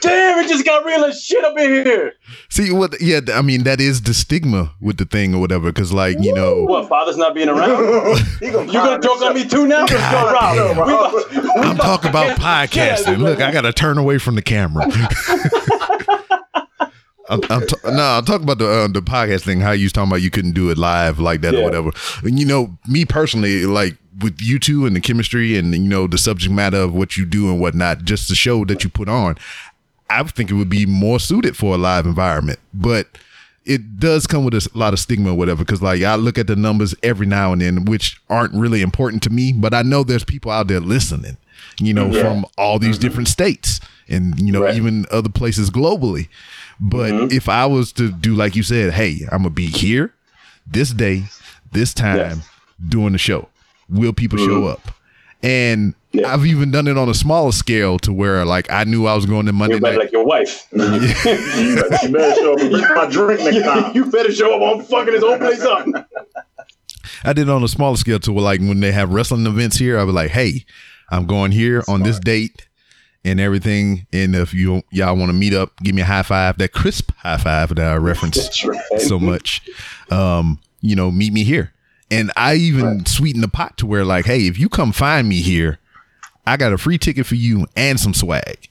Damn, 0.00 0.44
it 0.44 0.48
just 0.48 0.64
got 0.64 0.85
real 0.85 1.05
as 1.05 1.22
shit 1.22 1.44
up 1.44 1.59
in 1.59 1.70
here. 1.87 2.14
see 2.48 2.70
what? 2.72 2.94
Yeah, 3.00 3.20
I 3.33 3.42
mean 3.42 3.64
that 3.64 3.81
is 3.81 4.03
the 4.03 4.14
stigma 4.14 4.72
with 4.81 4.96
the 4.98 5.05
thing 5.05 5.35
or 5.35 5.40
whatever, 5.40 5.72
because 5.72 5.92
like 5.92 6.16
you 6.20 6.33
know, 6.35 6.64
What? 6.64 6.88
Father's 6.88 7.16
not 7.16 7.35
being 7.35 7.48
around. 7.48 8.18
He 8.40 8.50
gonna 8.50 8.66
You 8.66 8.72
gonna 8.72 9.00
joke 9.03 9.22
on 9.22 9.35
me 9.35 9.46
too 9.48 9.66
now? 9.66 9.81
Let's 9.81 9.92
go, 9.92 10.33
Rob. 10.33 10.57
God. 10.57 11.14
We 11.31 11.38
about- 11.38 11.55
we 11.57 11.62
I'm 11.68 11.77
talking 11.77 12.11
about 12.11 12.27
get- 12.29 12.38
get 12.38 12.70
podcasting. 12.70 13.18
Look, 13.18 13.40
I 13.40 13.53
gotta 13.53 13.72
turn 13.72 13.98
away 13.98 14.18
from 14.18 14.35
the 14.37 14.42
camera. 14.42 14.87
I'm, 17.28 17.40
I'm 17.50 17.66
t- 17.66 17.74
no, 17.84 18.02
I'm 18.02 18.24
talking 18.24 18.44
about 18.44 18.58
the 18.58 18.68
uh, 18.68 18.88
the 18.88 19.00
podcast 19.02 19.44
thing. 19.44 19.60
How 19.60 19.72
you 19.72 19.84
was 19.87 19.92
talking 19.92 20.10
about 20.10 20.22
you 20.22 20.30
couldn't 20.30 20.52
do 20.52 20.70
it 20.70 20.78
live 20.78 21.18
like 21.18 21.40
that 21.42 21.54
or 21.54 21.62
whatever. 21.62 21.90
And 22.22 22.38
you 22.38 22.44
know, 22.46 22.76
me 22.87 23.04
personally, 23.04 23.64
like 23.66 23.96
with 24.20 24.40
you 24.40 24.58
two 24.58 24.87
and 24.87 24.94
the 24.94 25.00
chemistry 25.00 25.56
and 25.58 25.72
you 25.74 25.80
know 25.88 26.06
the 26.06 26.18
subject 26.18 26.52
matter 26.52 26.78
of 26.78 26.94
what 26.94 27.16
you 27.16 27.24
do 27.26 27.50
and 27.50 27.60
whatnot, 27.60 28.04
just 28.04 28.28
the 28.28 28.34
show 28.34 28.64
that 28.66 28.84
you 28.84 28.90
put 28.90 29.08
on, 29.08 29.37
I 30.10 30.22
think 30.24 30.50
it 30.50 30.54
would 30.54 30.68
be 30.70 30.87
more 30.87 31.18
suited 31.18 31.56
for 31.56 31.74
a 31.74 31.78
live 31.78 32.06
environment. 32.06 32.58
But 32.72 33.08
it 33.64 33.98
does 33.98 34.26
come 34.26 34.44
with 34.44 34.52
a 34.54 34.68
lot 34.74 34.92
of 34.92 34.98
stigma 35.00 35.30
or 35.30 35.34
whatever 35.38 35.64
because 35.64 35.80
like 35.80 36.02
i 36.02 36.16
look 36.16 36.37
at 36.37 36.46
the 36.46 36.54
numbers 36.54 36.94
every 37.02 37.24
now 37.24 37.50
and 37.50 37.62
then 37.62 37.87
which 37.87 38.20
aren't 38.28 38.52
really 38.52 38.82
important 38.82 39.22
to 39.22 39.30
me 39.30 39.54
but 39.54 39.72
i 39.72 39.80
know 39.80 40.04
there's 40.04 40.22
people 40.22 40.50
out 40.50 40.68
there 40.68 40.80
listening 40.80 41.38
you 41.80 41.94
know 41.94 42.12
from 42.12 42.44
all 42.58 42.78
these 42.78 42.98
different 42.98 43.26
states 43.26 43.80
and 44.06 44.38
you 44.38 44.52
know 44.52 44.64
Right. 44.64 44.74
even 44.76 45.06
other 45.10 45.30
places 45.30 45.70
globally 45.70 46.28
but 46.80 47.12
mm-hmm. 47.12 47.34
if 47.34 47.48
i 47.48 47.66
was 47.66 47.92
to 47.92 48.10
do 48.10 48.34
like 48.34 48.56
you 48.56 48.62
said 48.62 48.92
hey 48.92 49.20
i'm 49.30 49.38
gonna 49.38 49.50
be 49.50 49.66
here 49.66 50.14
this 50.66 50.90
day 50.90 51.24
this 51.72 51.94
time 51.94 52.42
doing 52.88 53.12
the 53.12 53.18
show 53.18 53.48
will 53.88 54.12
people 54.12 54.38
show 54.38 54.60
mm-hmm. 54.60 54.68
up 54.68 54.94
and 55.42 55.94
Yeah. 56.12 56.32
i've 56.32 56.46
even 56.46 56.70
done 56.70 56.88
it 56.88 56.96
on 56.96 57.08
a 57.08 57.14
smaller 57.14 57.52
scale 57.52 57.98
to 58.00 58.12
where 58.12 58.44
like 58.44 58.70
i 58.70 58.84
knew 58.84 59.06
i 59.06 59.14
was 59.14 59.26
going 59.26 59.46
to 59.46 59.52
monday 59.52 59.78
night 59.78 59.98
like 59.98 60.12
your 60.12 60.24
wife. 60.24 60.66
You 60.72 60.80
better, 61.76 62.06
you 62.06 62.12
better 62.12 62.34
show 62.34 62.52
up 62.54 62.60
and 62.60 62.72
my 62.72 63.06
drink 63.10 63.40
next 63.40 63.64
time. 63.64 63.92
you 63.94 64.06
better 64.06 64.32
show 64.32 64.54
up. 64.54 64.78
I'm 64.78 64.84
fucking 64.84 65.12
this 65.12 65.22
whole 65.22 65.38
place 65.38 65.62
up. 65.62 65.87
I 67.24 67.32
did 67.32 67.48
it 67.48 67.50
on 67.50 67.62
a 67.62 67.68
smaller 67.68 67.96
scale 67.96 68.18
to 68.20 68.32
where, 68.32 68.44
like 68.44 68.60
when 68.60 68.80
they 68.80 68.92
have 68.92 69.12
wrestling 69.12 69.46
events 69.46 69.76
here, 69.76 69.98
I 69.98 70.04
was 70.04 70.14
like, 70.14 70.30
hey, 70.30 70.64
I'm 71.10 71.26
going 71.26 71.52
here 71.52 71.82
on 71.88 72.02
this 72.02 72.18
date 72.18 72.66
and 73.24 73.40
everything. 73.40 74.06
And 74.12 74.34
if 74.34 74.52
you 74.54 74.82
y'all 74.90 75.16
want 75.16 75.30
to 75.30 75.32
meet 75.34 75.54
up, 75.54 75.76
give 75.82 75.94
me 75.94 76.02
a 76.02 76.06
high 76.06 76.22
five, 76.22 76.58
that 76.58 76.72
crisp 76.72 77.12
high 77.18 77.38
five 77.38 77.74
that 77.74 77.87
I 77.92 77.96
reference 77.96 78.64
right. 78.64 78.80
so 79.00 79.18
much. 79.18 79.62
Um, 80.10 80.60
you 80.80 80.94
know, 80.94 81.10
meet 81.10 81.32
me 81.32 81.44
here. 81.44 81.72
And 82.10 82.30
I 82.37 82.54
even 82.56 83.06
sweeten 83.06 83.40
the 83.40 83.48
pot 83.48 83.78
to 83.78 83.87
where 83.87 84.04
like, 84.04 84.26
hey, 84.26 84.46
if 84.46 84.58
you 84.58 84.68
come 84.68 84.92
find 84.92 85.28
me 85.28 85.40
here, 85.40 85.78
I 86.46 86.56
got 86.56 86.72
a 86.72 86.78
free 86.78 86.98
ticket 86.98 87.26
for 87.26 87.34
you 87.34 87.66
and 87.74 87.98
some 87.98 88.12
swag. 88.14 88.68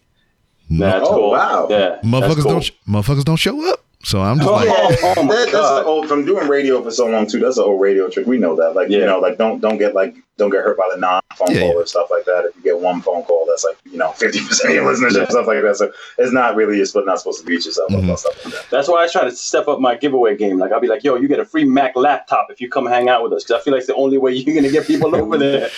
That's 0.69 1.05
Oh, 1.05 1.15
cool. 1.15 1.31
wow. 1.31 1.67
Yeah. 1.69 1.99
Motherfuckers 2.03 2.43
cool. 2.43 2.51
don't 2.51 2.71
motherfuckers 2.87 3.23
don't 3.25 3.35
show 3.37 3.71
up. 3.71 3.82
So 4.05 4.19
I'm 4.21 4.37
just 4.37 4.49
Oh, 4.49 4.53
like, 4.53 4.65
yeah. 4.67 5.13
Oh, 5.17 5.23
my 5.23 5.33
that, 5.33 5.39
that's 5.45 5.51
God. 5.53 5.81
the 5.81 5.85
old 5.87 6.07
from 6.09 6.25
doing 6.25 6.47
radio 6.49 6.83
for 6.83 6.91
so 6.91 7.05
long 7.07 7.25
too. 7.25 7.39
That's 7.39 7.55
the 7.55 7.63
old 7.63 7.79
radio 7.79 8.09
trick. 8.09 8.27
We 8.27 8.37
know 8.37 8.53
that. 8.57 8.75
Like 8.75 8.89
you 8.89 8.99
know, 9.05 9.19
like 9.19 9.37
don't 9.37 9.61
don't 9.61 9.77
get 9.77 9.95
like 9.95 10.15
don't 10.37 10.49
get 10.49 10.61
hurt 10.63 10.77
by 10.77 10.89
the 10.93 10.99
non 10.99 11.21
phone 11.37 11.51
Yeah, 11.51 11.59
call 11.61 11.67
yeah. 11.69 11.73
or 11.75 11.85
stuff 11.85 12.11
like 12.11 12.25
that. 12.25 12.43
If 12.45 12.55
you 12.57 12.63
get 12.63 12.79
one 12.79 13.01
phone 13.01 13.23
call, 13.23 13.45
that's 13.47 13.63
like 13.63 13.77
you 13.89 13.97
know 13.97 14.11
fifty 14.11 14.45
percent 14.45 14.71
of 14.71 14.75
your 14.75 14.85
listeners 14.91 15.15
and 15.15 15.27
stuff 15.29 15.47
like 15.47 15.61
that. 15.61 15.77
So 15.77 15.91
it's 16.17 16.33
not 16.33 16.57
really 16.57 16.77
you're 16.77 17.05
not 17.05 17.19
supposed 17.19 17.39
to 17.39 17.45
beat 17.45 17.63
yourself 17.65 17.93
up 17.93 17.99
Mhm. 18.01 18.03
about 18.03 18.19
stuff 18.19 18.43
like 18.45 18.53
that. 18.53 18.65
That's 18.69 18.89
why 18.89 19.03
I 19.05 19.07
try 19.07 19.23
to 19.23 19.31
step 19.31 19.69
up 19.69 19.79
my 19.79 19.95
giveaway 19.95 20.35
game. 20.35 20.59
Like 20.59 20.73
I'll 20.73 20.81
be 20.81 20.87
like, 20.87 21.05
"Yo, 21.05 21.15
you 21.15 21.29
get 21.29 21.39
a 21.39 21.45
free 21.45 21.63
Mac 21.63 21.95
laptop 21.95 22.47
if 22.49 22.59
you 22.59 22.69
come 22.69 22.85
hang 22.85 23.07
out 23.07 23.23
with 23.23 23.31
us." 23.31 23.45
Because 23.45 23.61
I 23.61 23.63
feel 23.63 23.71
like 23.73 23.79
it's 23.79 23.87
the 23.87 23.95
only 23.95 24.17
way 24.17 24.33
you're 24.33 24.53
gonna 24.53 24.69
get 24.69 24.85
people 24.85 25.15
over 25.21 25.37
there. 25.37 25.69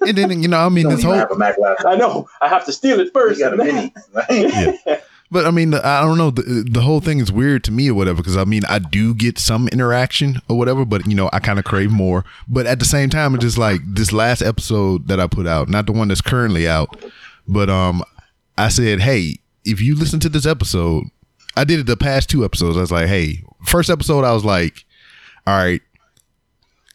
and 0.00 0.18
then 0.18 0.42
you 0.42 0.48
know, 0.48 0.58
I 0.58 0.68
mean, 0.70 0.78
You 0.78 0.82
don't 0.84 0.96
this 0.96 1.04
whole 1.04 1.14
have 1.14 1.30
a 1.30 1.36
Mac 1.38 1.56
laptop. 1.58 1.86
I 1.86 1.94
know. 1.94 2.28
I 2.40 2.48
have 2.48 2.64
to 2.66 2.72
steal 2.72 2.98
it 2.98 3.12
first. 3.12 3.38
You 3.38 3.48
first. 3.48 3.56
got 3.56 4.28
a 4.28 4.32
mini. 4.34 4.98
But 5.30 5.46
I 5.46 5.50
mean, 5.50 5.74
I 5.74 6.02
don't 6.02 6.18
know. 6.18 6.30
The, 6.30 6.66
the 6.70 6.82
whole 6.82 7.00
thing 7.00 7.18
is 7.18 7.32
weird 7.32 7.64
to 7.64 7.72
me 7.72 7.90
or 7.90 7.94
whatever. 7.94 8.18
Because 8.18 8.36
I 8.36 8.44
mean, 8.44 8.62
I 8.68 8.78
do 8.78 9.14
get 9.14 9.38
some 9.38 9.68
interaction 9.68 10.40
or 10.48 10.56
whatever, 10.56 10.84
but 10.84 11.06
you 11.06 11.14
know, 11.14 11.28
I 11.32 11.40
kind 11.40 11.58
of 11.58 11.64
crave 11.64 11.90
more. 11.90 12.24
But 12.46 12.66
at 12.66 12.78
the 12.78 12.84
same 12.84 13.10
time, 13.10 13.34
it's 13.34 13.42
just 13.42 13.58
like 13.58 13.80
this 13.84 14.12
last 14.12 14.42
episode 14.42 15.08
that 15.08 15.18
I 15.18 15.26
put 15.26 15.46
out, 15.46 15.68
not 15.68 15.86
the 15.86 15.92
one 15.92 16.08
that's 16.08 16.20
currently 16.20 16.68
out, 16.68 16.96
but 17.48 17.68
um, 17.68 18.04
I 18.56 18.68
said, 18.68 19.00
hey, 19.00 19.38
if 19.64 19.80
you 19.80 19.96
listen 19.96 20.20
to 20.20 20.28
this 20.28 20.46
episode, 20.46 21.04
I 21.56 21.64
did 21.64 21.80
it 21.80 21.86
the 21.86 21.96
past 21.96 22.28
two 22.28 22.44
episodes. 22.44 22.76
I 22.76 22.80
was 22.80 22.92
like, 22.92 23.08
hey, 23.08 23.42
first 23.64 23.90
episode, 23.90 24.24
I 24.24 24.32
was 24.32 24.44
like, 24.44 24.84
all 25.46 25.56
right. 25.56 25.82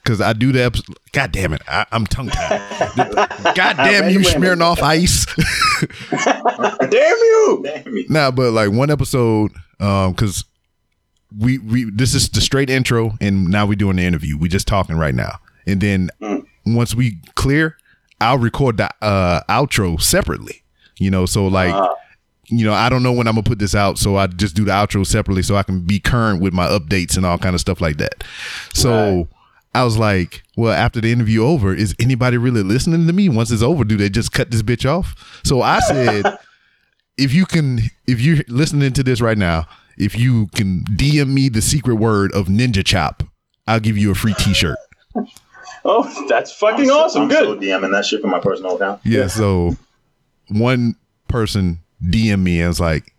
Cause 0.06 0.22
I 0.22 0.34
do 0.34 0.52
the 0.52 0.64
episode. 0.64 0.96
God 1.12 1.32
damn 1.32 1.54
it, 1.54 1.62
I, 1.68 1.86
I'm 1.92 2.08
tongue 2.08 2.30
tied. 2.30 2.96
God 3.56 3.78
damn 3.78 4.10
you, 4.10 4.24
smearing 4.24 4.62
off 4.62 4.82
ice. 4.82 5.26
Damn 6.10 6.92
you! 6.92 7.62
Damn 7.64 7.94
me. 7.94 8.06
Nah, 8.10 8.32
but 8.32 8.52
like 8.52 8.72
one 8.72 8.90
episode, 8.90 9.52
um, 9.80 10.14
because 10.14 10.46
we 11.38 11.58
we 11.60 11.90
this 11.92 12.16
is 12.16 12.30
the 12.30 12.42
straight 12.42 12.70
intro, 12.70 13.12
and 13.22 13.48
now 13.50 13.66
we're 13.66 13.76
doing 13.76 13.98
the 13.98 14.04
interview. 14.04 14.38
We 14.38 14.50
just 14.50 14.68
talking 14.68 14.98
right 14.98 15.14
now, 15.16 15.38
and 15.68 15.80
then 15.82 16.10
Mm. 16.22 16.46
once 16.66 16.96
we 16.96 17.20
clear, 17.36 17.78
I'll 18.20 18.38
record 18.40 18.78
the 18.78 18.90
uh, 19.04 19.42
outro 19.50 20.02
separately. 20.02 20.64
You 20.98 21.12
know, 21.12 21.26
so 21.26 21.48
like 21.48 21.74
Uh-huh. 21.74 21.94
you 22.48 22.66
know, 22.66 22.74
I 22.74 22.90
don't 22.90 23.04
know 23.04 23.14
when 23.14 23.28
I'm 23.28 23.36
gonna 23.36 23.44
put 23.44 23.60
this 23.60 23.76
out, 23.76 23.98
so 24.00 24.16
I 24.18 24.28
just 24.28 24.56
do 24.56 24.66
the 24.66 24.72
outro 24.72 25.06
separately 25.06 25.44
so 25.44 25.56
I 25.56 25.64
can 25.64 25.82
be 25.82 26.00
current 26.00 26.42
with 26.42 26.54
my 26.54 26.68
updates 26.68 27.16
and 27.16 27.26
all 27.26 27.38
kind 27.38 27.54
of 27.54 27.62
stuff 27.62 27.80
like 27.80 27.98
that. 27.98 28.24
So 28.74 28.92
Right. 29.18 29.28
I 29.74 29.84
was 29.84 29.98
like, 29.98 30.44
well, 30.58 30.74
after 30.74 31.00
the 31.00 31.12
interview 31.12 31.44
over, 31.44 31.74
is 31.74 31.96
anybody 32.00 32.38
really 32.38 32.64
listening 32.64 33.06
to 33.08 33.14
me? 33.14 33.30
Once 33.30 33.52
it's 33.52 33.62
over, 33.62 33.84
do 33.84 33.98
they 33.98 34.10
just 34.10 34.32
cut 34.32 34.52
this 34.52 34.62
bitch 34.64 34.90
off? 34.90 35.42
So 35.44 35.62
I 35.62 35.80
said, 35.88 36.26
if 37.18 37.34
you 37.34 37.46
can, 37.46 37.80
if 38.08 38.20
you're 38.22 38.44
listening 38.48 38.94
to 38.94 39.04
this 39.04 39.22
right 39.22 39.38
now, 39.38 39.68
if 39.98 40.18
you 40.18 40.48
can 40.56 40.84
DM 40.96 41.30
me 41.30 41.50
the 41.50 41.62
secret 41.62 41.96
word 41.96 42.32
of 42.34 42.48
Ninja 42.48 42.84
Chop, 42.86 43.24
I'll 43.68 43.80
give 43.80 43.98
you 43.98 44.12
a 44.12 44.16
free 44.16 44.34
T-shirt. 44.34 44.78
Oh, 45.86 46.26
that's 46.28 46.52
fucking 46.52 46.92
I'm 46.92 46.98
awesome. 46.98 47.22
I'm 47.24 47.28
Good. 47.30 47.46
so 47.46 47.56
DMing 47.56 47.92
that 47.94 48.06
shit 48.06 48.20
from 48.20 48.32
my 48.32 48.40
personal 48.40 48.76
account. 48.76 49.00
Yeah. 49.06 49.28
So 49.28 49.78
one 50.50 50.96
person 51.30 51.80
DM 52.04 52.42
me 52.42 52.60
and 52.60 52.68
was 52.68 52.82
like, 52.82 53.14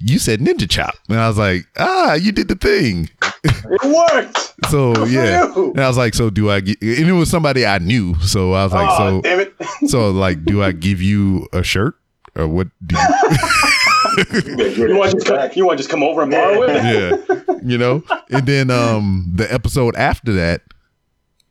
"You 0.00 0.18
said 0.18 0.40
Ninja 0.40 0.68
Chop," 0.68 0.94
and 1.08 1.18
I 1.18 1.28
was 1.28 1.38
like, 1.38 1.66
"Ah, 1.78 2.14
you 2.14 2.32
did 2.32 2.48
the 2.48 2.54
thing." 2.56 3.08
It 3.44 3.84
worked. 3.84 4.54
So 4.70 4.94
for 4.94 5.06
yeah, 5.06 5.52
and 5.54 5.80
I 5.80 5.88
was 5.88 5.96
like, 5.96 6.14
"So 6.14 6.28
do 6.30 6.50
I?" 6.50 6.60
Get, 6.60 6.80
and 6.82 7.08
it 7.08 7.12
was 7.12 7.30
somebody 7.30 7.64
I 7.66 7.78
knew. 7.78 8.14
So 8.20 8.52
I 8.52 8.64
was 8.64 8.72
like, 8.72 8.88
oh, 8.90 8.96
"So 8.98 9.20
damn 9.22 9.40
it. 9.40 9.54
so 9.88 10.10
like, 10.10 10.44
do 10.44 10.62
I 10.62 10.72
give 10.72 11.00
you 11.00 11.46
a 11.52 11.62
shirt 11.62 11.94
or 12.36 12.48
what?" 12.48 12.68
Do 12.86 12.96
you, 12.96 13.02
You 14.88 14.96
want 14.96 15.12
to 15.12 15.16
just 15.18 15.26
come, 15.26 15.50
you 15.54 15.66
want 15.66 15.78
just 15.78 15.90
come 15.90 16.02
over 16.02 16.22
and 16.22 16.30
borrow 16.30 16.62
it? 16.64 16.74
yeah, 17.38 17.56
you 17.62 17.78
know. 17.78 18.02
And 18.30 18.46
then 18.46 18.70
um 18.70 19.30
the 19.34 19.50
episode 19.52 19.94
after 19.96 20.32
that, 20.34 20.62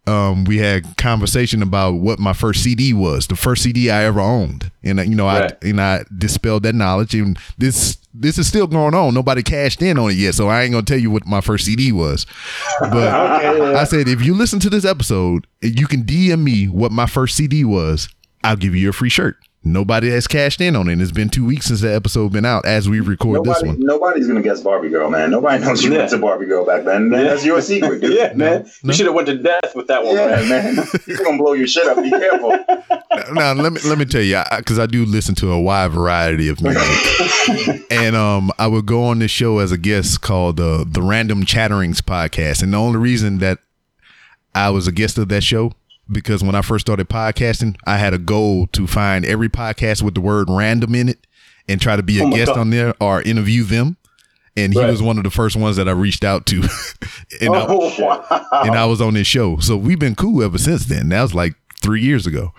um 0.08 0.44
we 0.44 0.58
had 0.58 0.98
conversation 0.98 1.62
about 1.64 1.94
what 1.94 2.20
my 2.20 2.34
first 2.34 2.64
CD 2.64 2.94
was, 2.94 3.28
the 3.28 3.36
first 3.36 3.64
CD 3.64 3.90
I 3.90 4.04
ever 4.04 4.20
owned, 4.20 4.72
and 4.84 5.00
uh, 5.00 5.04
you 5.04 5.16
know 5.16 5.26
Right. 5.26 5.52
I 5.64 5.68
and 5.68 5.82
I 5.82 6.04
dispelled 6.16 6.64
that 6.64 6.76
knowledge, 6.76 7.16
and 7.16 7.38
this 7.58 7.98
this 8.14 8.38
is 8.38 8.48
still 8.48 8.68
going 8.68 8.94
on. 8.94 9.14
Nobody 9.14 9.44
cashed 9.44 9.82
in 9.82 9.98
on 9.98 10.12
it 10.12 10.16
yet, 10.16 10.36
so 10.36 10.48
I 10.48 10.64
ain't 10.64 10.72
gonna 10.72 10.84
tell 10.84 10.98
you 10.98 11.12
what 11.12 11.26
my 11.26 11.42
first 11.42 11.66
CD 11.66 11.92
was. 11.92 12.26
But 12.80 13.08
I 13.76 13.84
said 13.84 14.08
if 14.08 14.24
you 14.24 14.34
listen 14.34 14.60
to 14.62 14.70
this 14.70 14.86
episode, 14.86 15.48
you 15.62 15.88
can 15.88 16.04
DM 16.04 16.44
me 16.44 16.68
what 16.68 16.92
my 16.92 17.06
first 17.06 17.36
CD 17.36 17.64
was. 17.64 18.10
I'll 18.44 18.56
give 18.56 18.76
you 18.76 18.90
a 18.90 18.94
free 18.94 19.10
shirt. 19.10 19.38
Nobody 19.62 20.10
has 20.12 20.26
cashed 20.26 20.62
in 20.62 20.76
on 20.78 20.88
it. 20.88 20.94
and 20.94 21.02
It's 21.02 21.12
been 21.12 21.28
two 21.30 21.46
weeks 21.46 21.66
since 21.66 21.82
the 21.82 21.94
episode 21.94 22.32
been 22.32 22.46
out 22.46 22.66
as 22.66 22.88
we 22.88 23.02
record 23.02 23.44
this 23.44 23.62
one. 23.62 23.78
nobody's 23.80 24.26
gonna 24.26 24.42
guess 24.42 24.62
Barbie 24.62 24.88
Girl, 24.90 25.10
man. 25.10 25.32
Nobody 25.32 25.62
knows 25.64 25.84
you 25.84 25.92
Yeah. 25.92 25.98
went 26.00 26.12
to 26.12 26.18
Barbie 26.18 26.46
Girl 26.46 26.66
back 26.66 26.86
then. 26.86 27.10
Man, 27.10 27.26
That's 27.26 27.44
your 27.44 27.62
secret, 27.62 28.00
dude. 28.02 28.14
Yeah, 28.18 28.34
man. 28.36 28.64
no. 28.84 28.88
You 28.88 28.94
should 28.94 29.06
have 29.08 29.16
went 29.16 29.28
to 29.28 29.38
death 29.38 29.74
with 29.76 29.88
that 29.88 30.04
one, 30.06 30.16
Yeah, 30.16 30.28
man. 30.48 30.76
man. 30.78 30.88
You're 31.08 31.18
gonna 31.18 31.38
blow 31.38 31.54
your 31.54 31.68
shit 31.68 31.86
up. 31.88 32.02
Be 32.02 32.10
careful. 32.10 32.52
now 33.34 33.52
let 33.54 33.74
me 33.74 33.82
let 33.86 33.98
me 33.98 34.06
tell 34.06 34.22
you 34.22 34.42
because 34.58 34.80
I, 34.80 34.86
do 34.86 35.06
listen 35.06 35.36
to 35.36 35.52
a 35.52 35.60
wide 35.62 35.92
variety 35.92 36.48
of 36.48 36.62
music 36.62 37.86
and 37.92 38.16
um 38.16 38.52
i 38.58 38.66
would 38.66 38.86
go 38.86 39.04
on 39.04 39.20
this 39.20 39.30
show 39.30 39.60
as 39.60 39.72
a 39.72 39.78
guest 39.78 40.22
called 40.22 40.60
uh, 40.60 40.84
the 40.88 41.02
random 41.02 41.44
chatterings 41.46 42.02
podcast 42.02 42.64
and 42.64 42.74
the 42.74 42.78
only 42.78 42.98
reason 42.98 43.38
that 43.40 43.60
i 44.56 44.70
was 44.70 44.88
a 44.88 44.92
guest 44.92 45.18
of 45.18 45.28
that 45.30 45.44
show 45.44 45.74
because 46.12 46.44
when 46.44 46.56
i 46.56 46.62
first 46.62 46.86
started 46.86 47.08
podcasting 47.10 47.76
i 47.86 47.98
had 47.98 48.14
a 48.14 48.18
goal 48.18 48.68
to 48.68 48.88
find 48.88 49.26
every 49.26 49.50
podcast 49.50 50.02
with 50.02 50.14
the 50.16 50.22
word 50.22 50.48
random 50.50 50.96
in 50.96 51.10
it 51.10 51.26
and 51.68 51.80
try 51.80 51.96
to 51.96 52.04
be 52.04 52.20
a 52.20 52.24
Oh 52.26 52.32
guest 52.32 52.48
God. 52.48 52.58
on 52.60 52.70
there 52.72 52.94
or 53.00 53.22
interview 53.22 53.64
them 53.64 53.98
and 54.58 54.74
he 54.74 54.80
Right. 54.80 54.90
was 54.90 55.02
one 55.02 55.18
of 55.18 55.24
the 55.24 55.30
first 55.30 55.56
ones 55.56 55.76
that 55.78 55.88
i 55.88 55.92
reached 55.92 56.24
out 56.24 56.46
to 56.48 56.58
and, 57.42 57.56
I, 57.56 57.66
Oh, 57.68 57.92
wow. 58.00 58.48
and 58.64 58.76
I 58.76 58.86
was 58.86 59.00
on 59.02 59.14
this 59.14 59.28
show. 59.28 59.58
So 59.60 59.78
we've 59.78 60.00
been 60.00 60.16
cool 60.16 60.44
ever 60.44 60.58
since 60.58 60.86
then. 60.86 61.10
That 61.10 61.22
was 61.22 61.34
like 61.36 61.54
three 61.82 62.02
years 62.02 62.26
ago. 62.28 62.54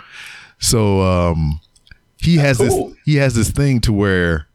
So 0.58 1.02
um 1.02 1.60
he 2.18 2.36
has 2.36 2.58
cool. 2.58 2.90
this 2.90 2.98
he 3.04 3.16
has 3.16 3.34
this 3.34 3.50
thing 3.50 3.80
to 3.80 3.92
where 3.92 4.46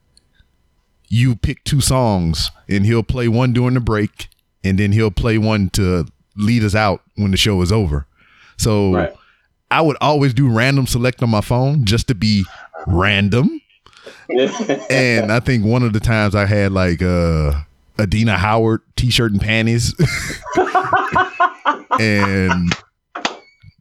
you 1.09 1.35
pick 1.35 1.63
two 1.63 1.81
songs 1.81 2.49
and 2.69 2.85
he'll 2.85 3.03
play 3.03 3.27
one 3.27 3.53
during 3.53 3.73
the 3.75 3.79
break 3.79 4.27
and 4.63 4.79
then 4.79 4.91
he'll 4.91 5.11
play 5.11 5.37
one 5.37 5.69
to 5.71 6.05
lead 6.35 6.63
us 6.63 6.73
out 6.75 7.01
when 7.15 7.31
the 7.31 7.37
show 7.37 7.61
is 7.61 7.71
over. 7.71 8.07
So 8.57 8.93
Right. 8.93 9.13
I 9.71 9.81
would 9.81 9.97
always 9.99 10.33
do 10.33 10.47
random 10.49 10.87
select 10.87 11.21
on 11.23 11.29
my 11.29 11.41
phone 11.41 11.85
just 11.85 12.07
to 12.07 12.15
be 12.15 12.45
random. 12.87 13.61
And 14.89 15.31
I 15.31 15.39
think 15.39 15.65
one 15.65 15.83
of 15.83 15.93
the 15.93 15.99
times 15.99 16.33
I 16.33 16.45
had 16.47 16.71
like 16.71 17.01
uh 17.01 17.53
Adina 17.99 18.37
Howard 18.37 18.81
t-shirt 18.95 19.31
and 19.31 19.39
panties. 19.41 19.93
and 21.99 22.75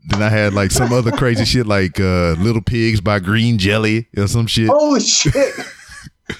then 0.06 0.22
I 0.22 0.28
had 0.28 0.52
like 0.54 0.70
some 0.70 0.92
other 0.92 1.12
crazy 1.12 1.44
shit 1.44 1.66
like 1.66 1.98
uh 1.98 2.32
Little 2.38 2.60
Pigs 2.62 3.00
by 3.00 3.18
Green 3.20 3.58
Jelly 3.58 4.08
or 4.16 4.26
some 4.26 4.46
shit. 4.46 4.68
Holy 4.68 5.00
shit. 5.00 5.54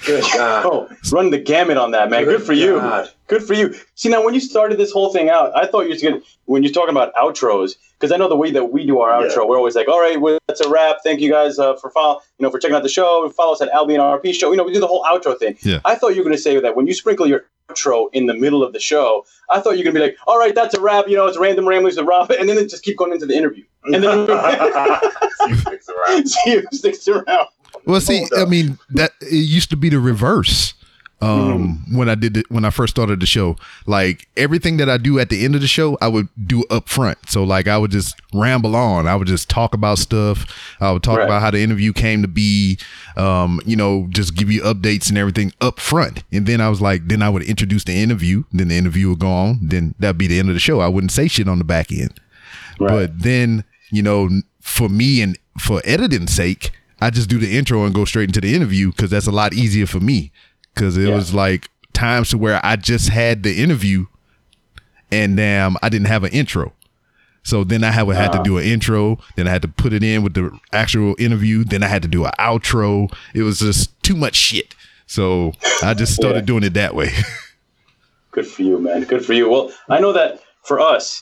Good 0.05 0.23
God. 0.33 0.65
Oh, 0.65 0.89
run 1.11 1.29
the 1.29 1.37
gamut 1.37 1.77
on 1.77 1.91
that, 1.91 2.09
man. 2.09 2.23
Good, 2.25 2.43
for 2.43 2.53
you. 2.53 2.79
Good 3.27 3.43
for 3.43 3.53
you. 3.53 3.75
See, 3.95 4.09
now 4.09 4.23
when 4.23 4.33
you 4.33 4.39
started 4.39 4.77
this 4.77 4.91
whole 4.91 5.11
thing 5.13 5.29
out, 5.29 5.55
I 5.55 5.65
thought 5.65 5.81
you 5.81 5.89
were 5.95 6.11
going 6.11 6.21
to, 6.21 6.27
when 6.45 6.63
you're 6.63 6.71
talking 6.73 6.91
about 6.91 7.13
outros, 7.15 7.75
because 7.99 8.11
I 8.11 8.17
know 8.17 8.27
the 8.29 8.35
way 8.35 8.51
that 8.51 8.65
we 8.65 8.85
do 8.85 8.99
our 8.99 9.21
Yeah. 9.25 9.31
outro, 9.31 9.47
we're 9.47 9.57
always 9.57 9.75
like, 9.75 9.87
all 9.87 9.99
right, 9.99 10.19
well, 10.19 10.37
that's 10.47 10.61
a 10.61 10.69
wrap. 10.69 10.97
Thank 11.03 11.21
you 11.21 11.31
guys 11.31 11.57
uh, 11.59 11.75
for 11.77 11.89
follow, 11.89 12.21
you 12.37 12.43
know, 12.43 12.51
for 12.51 12.59
checking 12.59 12.75
out 12.75 12.83
the 12.83 12.89
show. 12.89 13.27
Follow 13.29 13.53
us 13.53 13.61
at 13.61 13.69
Al 13.69 13.85
B 13.87 13.93
and 13.95 14.03
RP 14.03 14.33
show. 14.33 14.51
You 14.51 14.57
know, 14.57 14.63
we 14.63 14.73
do 14.73 14.79
the 14.79 14.87
whole 14.87 15.03
outro 15.05 15.37
thing. 15.37 15.57
Yeah. 15.63 15.79
I 15.85 15.95
thought 15.95 16.09
you 16.09 16.17
were 16.17 16.25
going 16.25 16.35
to 16.35 16.41
say 16.41 16.59
that 16.59 16.75
when 16.75 16.87
you 16.87 16.93
sprinkle 16.93 17.25
your 17.25 17.45
outro 17.69 18.09
in 18.13 18.27
the 18.27 18.33
middle 18.35 18.63
of 18.63 18.73
the 18.73 18.79
show, 18.79 19.25
I 19.49 19.59
thought 19.59 19.71
you 19.71 19.77
were 19.79 19.91
going 19.91 19.95
to 19.95 19.99
be 20.01 20.05
like, 20.07 20.17
all 20.27 20.37
right, 20.37 20.53
that's 20.53 20.75
a 20.75 20.81
wrap. 20.81 21.07
You 21.07 21.15
know, 21.15 21.25
it's 21.25 21.37
random 21.37 21.67
ramblings 21.67 21.97
with 21.97 22.05
Rob, 22.05 22.29
and 22.31 22.47
then 22.47 22.57
it 22.57 22.69
just 22.69 22.83
keep 22.83 22.97
going 22.97 23.11
into 23.13 23.25
the 23.25 23.35
interview, 23.35 23.63
and 23.85 24.03
then 24.03 24.27
You 25.47 25.55
sticks 25.55 25.87
around. 25.89 26.29
see 26.29 26.55
who 26.59 26.63
sticks 26.77 27.07
around. 27.07 27.47
Well, 27.85 28.01
see, 28.01 28.25
I 28.37 28.45
mean 28.45 28.77
that 28.91 29.11
it 29.21 29.31
used 29.33 29.69
to 29.71 29.77
be 29.77 29.89
the 29.89 29.99
reverse. 29.99 30.73
Um, 31.21 31.83
when 31.91 32.07
I 32.09 32.13
did 32.15 32.37
it, 32.37 32.51
when 32.51 32.65
I 32.65 32.69
first 32.69 32.91
started 32.95 33.19
the 33.19 33.25
show, 33.25 33.55
like 33.87 34.27
everything 34.37 34.77
that 34.77 34.89
I 34.89 34.97
do 34.97 35.17
at 35.17 35.29
the 35.29 35.43
end 35.43 35.55
of 35.55 35.61
the 35.61 35.67
show, 35.67 35.97
I 36.01 36.07
would 36.07 36.27
do 36.45 36.63
up 36.69 36.87
front. 36.89 37.17
So 37.29 37.43
like 37.43 37.67
I 37.67 37.77
would 37.79 37.89
just 37.89 38.15
ramble 38.33 38.75
on. 38.75 39.07
I 39.07 39.15
would 39.15 39.27
just 39.27 39.49
talk 39.49 39.73
about 39.73 39.97
stuff. 39.97 40.45
I 40.79 40.91
would 40.91 41.01
talk 41.01 41.17
Right. 41.19 41.25
about 41.25 41.41
how 41.41 41.49
the 41.51 41.61
interview 41.63 41.93
came 41.93 42.21
to 42.21 42.27
be. 42.27 42.77
Um, 43.17 43.59
you 43.65 43.75
know, 43.75 44.07
just 44.09 44.35
give 44.35 44.51
you 44.51 44.61
updates 44.63 45.09
and 45.09 45.17
everything 45.17 45.51
up 45.61 45.79
front. 45.79 46.23
And 46.31 46.45
then 46.45 46.61
I 46.61 46.69
was 46.69 46.81
like, 46.81 47.07
then 47.07 47.21
I 47.23 47.29
would 47.29 47.43
introduce 47.43 47.85
the 47.85 47.93
interview. 47.95 48.43
Then 48.51 48.67
the 48.67 48.75
interview 48.77 49.09
would 49.09 49.19
go 49.19 49.29
on. 49.31 49.59
Then 49.63 49.95
that'd 49.97 50.17
be 50.19 50.27
the 50.27 50.37
end 50.37 50.49
of 50.49 50.53
the 50.53 50.59
show. 50.59 50.79
I 50.81 50.89
wouldn't 50.89 51.11
say 51.11 51.27
shit 51.27 51.47
on 51.47 51.57
the 51.57 51.63
back 51.63 51.91
end. 51.91 52.19
But 52.77 53.19
then, 53.21 53.63
you 53.89 54.03
know, 54.03 54.29
for 54.61 54.89
me 54.89 55.21
and 55.21 55.39
for 55.59 55.81
editing 55.85 56.27
sake, 56.27 56.71
I 57.01 57.09
just 57.09 57.29
do 57.29 57.37
the 57.37 57.57
intro 57.57 57.85
and 57.85 57.93
go 57.93 58.05
straight 58.05 58.29
into 58.29 58.41
the 58.41 58.55
interview 58.55 58.91
because 58.91 59.09
that's 59.09 59.27
a 59.27 59.31
lot 59.31 59.53
easier 59.53 59.85
for 59.85 59.99
me. 59.99 60.31
Because 60.73 60.97
it 60.97 61.07
Yeah. 61.09 61.15
was 61.15 61.33
like 61.33 61.69
times 61.93 62.29
to 62.29 62.37
where 62.37 62.59
I 62.65 62.75
just 62.75 63.09
had 63.09 63.43
the 63.43 63.61
interview 63.61 64.05
and 65.11 65.37
damn, 65.37 65.77
I 65.81 65.89
didn't 65.89 66.07
have 66.07 66.23
an 66.23 66.31
intro. 66.31 66.73
So 67.43 67.63
then 67.63 67.83
I 67.83 67.91
had, 67.91 68.07
had 68.07 68.31
to 68.31 68.33
uh-huh. 68.35 68.43
do 68.43 68.57
an 68.57 68.63
intro. 68.65 69.19
Then 69.35 69.47
I 69.47 69.51
had 69.51 69.61
to 69.61 69.67
put 69.67 69.93
it 69.93 70.03
in 70.03 70.23
with 70.23 70.33
the 70.33 70.57
actual 70.73 71.15
interview. 71.19 71.63
Then 71.63 71.83
I 71.83 71.87
had 71.87 72.01
to 72.01 72.07
do 72.07 72.25
an 72.25 72.31
outro. 72.39 73.13
It 73.35 73.43
was 73.43 73.59
just 73.59 74.01
too 74.01 74.15
much 74.15 74.35
shit. 74.35 74.73
So 75.05 75.53
I 75.83 75.93
just 75.93 76.15
started 76.15 76.39
Yeah. 76.39 76.45
doing 76.45 76.63
it 76.63 76.73
that 76.73 76.95
way. 76.95 77.11
Good 78.31 78.47
for 78.47 78.63
you, 78.63 78.79
man. 78.79 79.03
Good 79.03 79.23
for 79.23 79.33
you. 79.33 79.49
Well, 79.49 79.71
I 79.89 79.99
know 79.99 80.11
that 80.13 80.41
for 80.63 80.79
us, 80.79 81.21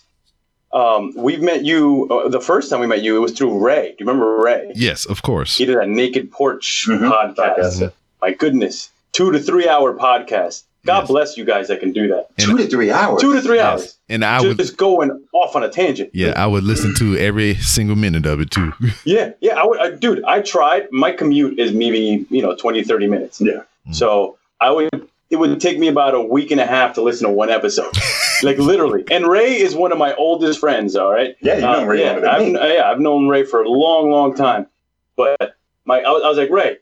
um, 0.74 1.14
we've 1.16 1.42
met 1.42 1.64
you. 1.64 2.08
Uh, 2.10 2.30
the 2.30 2.42
first 2.42 2.70
time 2.70 2.80
we 2.80 2.88
met 2.88 3.02
you, 3.04 3.16
it 3.16 3.20
was 3.20 3.32
through 3.32 3.58
Ray. 3.60 3.90
Do 3.90 3.96
you 4.00 4.06
remember 4.08 4.38
Ray? 4.42 4.72
yes, 4.76 5.06
of 5.06 5.22
course. 5.22 5.58
He 5.58 5.66
did 5.66 5.78
a 5.78 5.86
Naked 5.86 6.32
Porch 6.32 6.86
Mhm. 6.90 7.10
podcast. 7.12 7.36
Podcast. 7.80 7.92
My 8.22 8.32
goodness, 8.32 8.90
two 9.12 9.32
to 9.32 9.40
three 9.40 9.68
hour 9.68 9.94
podcast. 9.94 10.64
God 10.86 11.00
Yes. 11.04 11.08
bless 11.08 11.38
you 11.38 11.46
guys 11.46 11.70
that 11.70 11.80
can 11.80 11.94
do 11.94 12.10
that. 12.10 12.28
Two 12.38 12.58
to 12.58 12.66
three 12.68 12.92
hours. 12.92 13.22
Two 13.22 13.32
to 13.34 13.42
three 13.42 13.56
Yes. 13.58 13.66
hours. 13.66 13.96
And 14.10 14.26
I 14.26 14.42
was 14.42 14.58
just 14.58 14.72
would, 14.74 14.78
going 14.78 15.24
off 15.32 15.56
on 15.56 15.64
a 15.64 15.70
tangent. 15.70 16.10
yeah, 16.14 16.34
I 16.36 16.46
would 16.46 16.64
listen 16.66 16.94
to 16.96 17.18
every 17.18 17.56
single 17.56 17.96
minute 17.96 18.26
of 18.26 18.42
it 18.42 18.52
too. 18.52 18.74
Yeah, 19.06 19.32
yeah. 19.40 19.54
I 19.62 19.66
would, 19.66 19.80
I, 19.80 19.92
dude, 19.92 20.22
I 20.26 20.42
tried. 20.42 20.88
My 20.92 21.12
commute 21.14 21.58
is 21.58 21.72
maybe 21.72 22.26
you 22.30 22.42
know 22.42 22.54
20, 22.56 22.84
30 22.84 23.08
minutes. 23.08 23.40
Yeah. 23.40 23.62
So 23.92 24.38
I 24.60 24.72
would. 24.72 24.90
It 25.30 25.38
would 25.38 25.60
take 25.62 25.80
me 25.80 25.88
about 25.88 26.14
a 26.14 26.22
week 26.22 26.52
and 26.52 26.60
a 26.62 26.66
half 26.66 26.94
to 26.96 27.02
listen 27.02 27.28
to 27.28 27.34
one 27.34 27.50
episode, 27.50 27.92
like 28.44 28.58
literally. 28.58 29.04
And 29.12 29.28
Ray 29.28 29.60
is 29.60 29.76
one 29.76 29.92
of 29.92 29.98
my 29.98 30.14
oldest 30.16 30.60
friends. 30.60 30.96
All 30.96 31.12
right. 31.12 31.36
Yeah, 31.42 31.56
you 31.56 31.62
know 31.62 31.86
Ray 31.86 32.02
yeah, 32.02 32.20
I've, 32.30 32.42
me. 32.46 32.54
yeah, 32.54 32.90
I've 32.90 33.00
known 33.00 33.28
Ray 33.28 33.44
for 33.44 33.62
a 33.64 33.70
long, 33.70 34.10
long 34.12 34.36
time. 34.36 34.68
But 35.16 35.56
my, 35.86 36.00
I 36.02 36.10
was, 36.10 36.24
I 36.24 36.30
was 36.30 36.38
like, 36.38 36.50
Ray, 36.50 36.78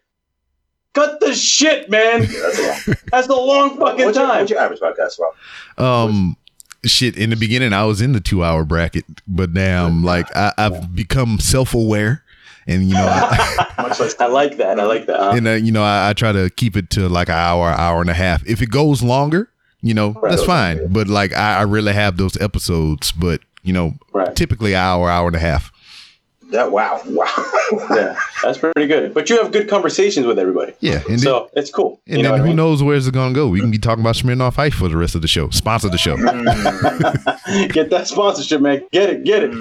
cut 0.93 1.19
the 1.19 1.33
shit, 1.33 1.89
man. 1.89 2.23
Yeah, 2.23 2.27
that's 2.41 2.57
a 2.59 2.63
long. 2.63 2.95
That's 3.11 3.27
a 3.27 3.33
long 3.35 3.77
fucking 3.77 4.05
What's 4.05 4.17
your, 4.17 4.27
time. 4.27 4.39
what's 4.39 4.51
your 4.51 4.59
average 4.59 4.79
podcast, 4.79 5.19
Rob? 5.19 6.09
Um, 6.09 6.37
shit. 6.85 7.17
In 7.17 7.29
the 7.29 7.35
beginning, 7.35 7.73
I 7.73 7.83
was 7.83 8.01
in 8.01 8.13
the 8.13 8.21
two 8.21 8.43
hour 8.43 8.63
bracket, 8.63 9.03
but 9.27 9.53
damn, 9.53 10.03
like 10.03 10.33
I, 10.35 10.53
I've 10.57 10.95
become 10.95 11.39
self 11.39 11.73
aware, 11.73 12.23
and 12.67 12.83
you 12.87 12.93
know, 12.93 13.05
I, 13.05 13.67
I 14.19 14.27
like 14.27 14.57
that. 14.57 14.79
I 14.79 14.85
like 14.85 15.07
that. 15.07 15.19
huh? 15.19 15.31
and 15.35 15.47
uh, 15.47 15.51
you 15.51 15.73
know, 15.73 15.83
I, 15.83 16.09
I 16.09 16.13
try 16.13 16.31
to 16.31 16.49
keep 16.49 16.77
it 16.77 16.89
to 16.91 17.09
like 17.09 17.27
an 17.27 17.35
hour, 17.35 17.67
hour 17.67 17.99
and 17.99 18.09
a 18.09 18.13
half. 18.13 18.47
If 18.47 18.61
it 18.61 18.69
goes 18.69 19.03
longer, 19.03 19.50
you 19.81 19.93
know, 19.93 20.19
that's 20.23 20.43
fine. 20.43 20.87
But 20.91 21.07
like, 21.07 21.33
I, 21.33 21.59
I 21.59 21.61
really 21.63 21.93
have 21.93 22.17
those 22.17 22.39
episodes, 22.41 23.11
but 23.11 23.41
you 23.63 23.73
know, 23.73 23.93
Right. 24.13 24.35
typically 24.35 24.75
hour, 24.75 25.09
hour 25.09 25.27
and 25.27 25.35
a 25.35 25.39
half. 25.39 25.71
That 26.51 26.71
wow, 26.73 26.99
wow. 27.07 27.27
Yeah, 27.91 28.19
that's 28.43 28.57
pretty 28.57 28.85
good. 28.85 29.13
But 29.13 29.29
you 29.29 29.37
have 29.41 29.53
good 29.53 29.69
conversations 29.69 30.25
with 30.25 30.37
everybody, 30.37 30.73
Yeah, 30.81 31.01
and 31.09 31.17
so 31.21 31.49
it's 31.53 31.71
cool. 31.71 32.01
and 32.07 32.17
you 32.17 32.23
know 32.23 32.31
then 32.31 32.31
what 32.31 32.35
I 32.39 32.43
who 32.43 32.47
mean? 32.49 32.55
knows 32.57 32.83
where's 32.83 33.07
it 33.07 33.13
gonna 33.13 33.33
go? 33.33 33.47
We 33.47 33.61
can 33.61 33.71
be 33.71 33.77
talking 33.77 34.01
about 34.03 34.15
Smirnoff 34.15 34.59
Ice 34.59 34.73
for 34.73 34.89
the 34.89 34.97
rest 34.97 35.15
of 35.15 35.21
the 35.21 35.29
show. 35.29 35.49
Sponsor 35.51 35.87
the 35.87 35.97
show. 35.97 36.17
Get 37.69 37.89
that 37.91 38.07
sponsorship, 38.07 38.61
man. 38.61 38.83
Get 38.91 39.09
it, 39.09 39.23
get 39.23 39.43
it. 39.43 39.51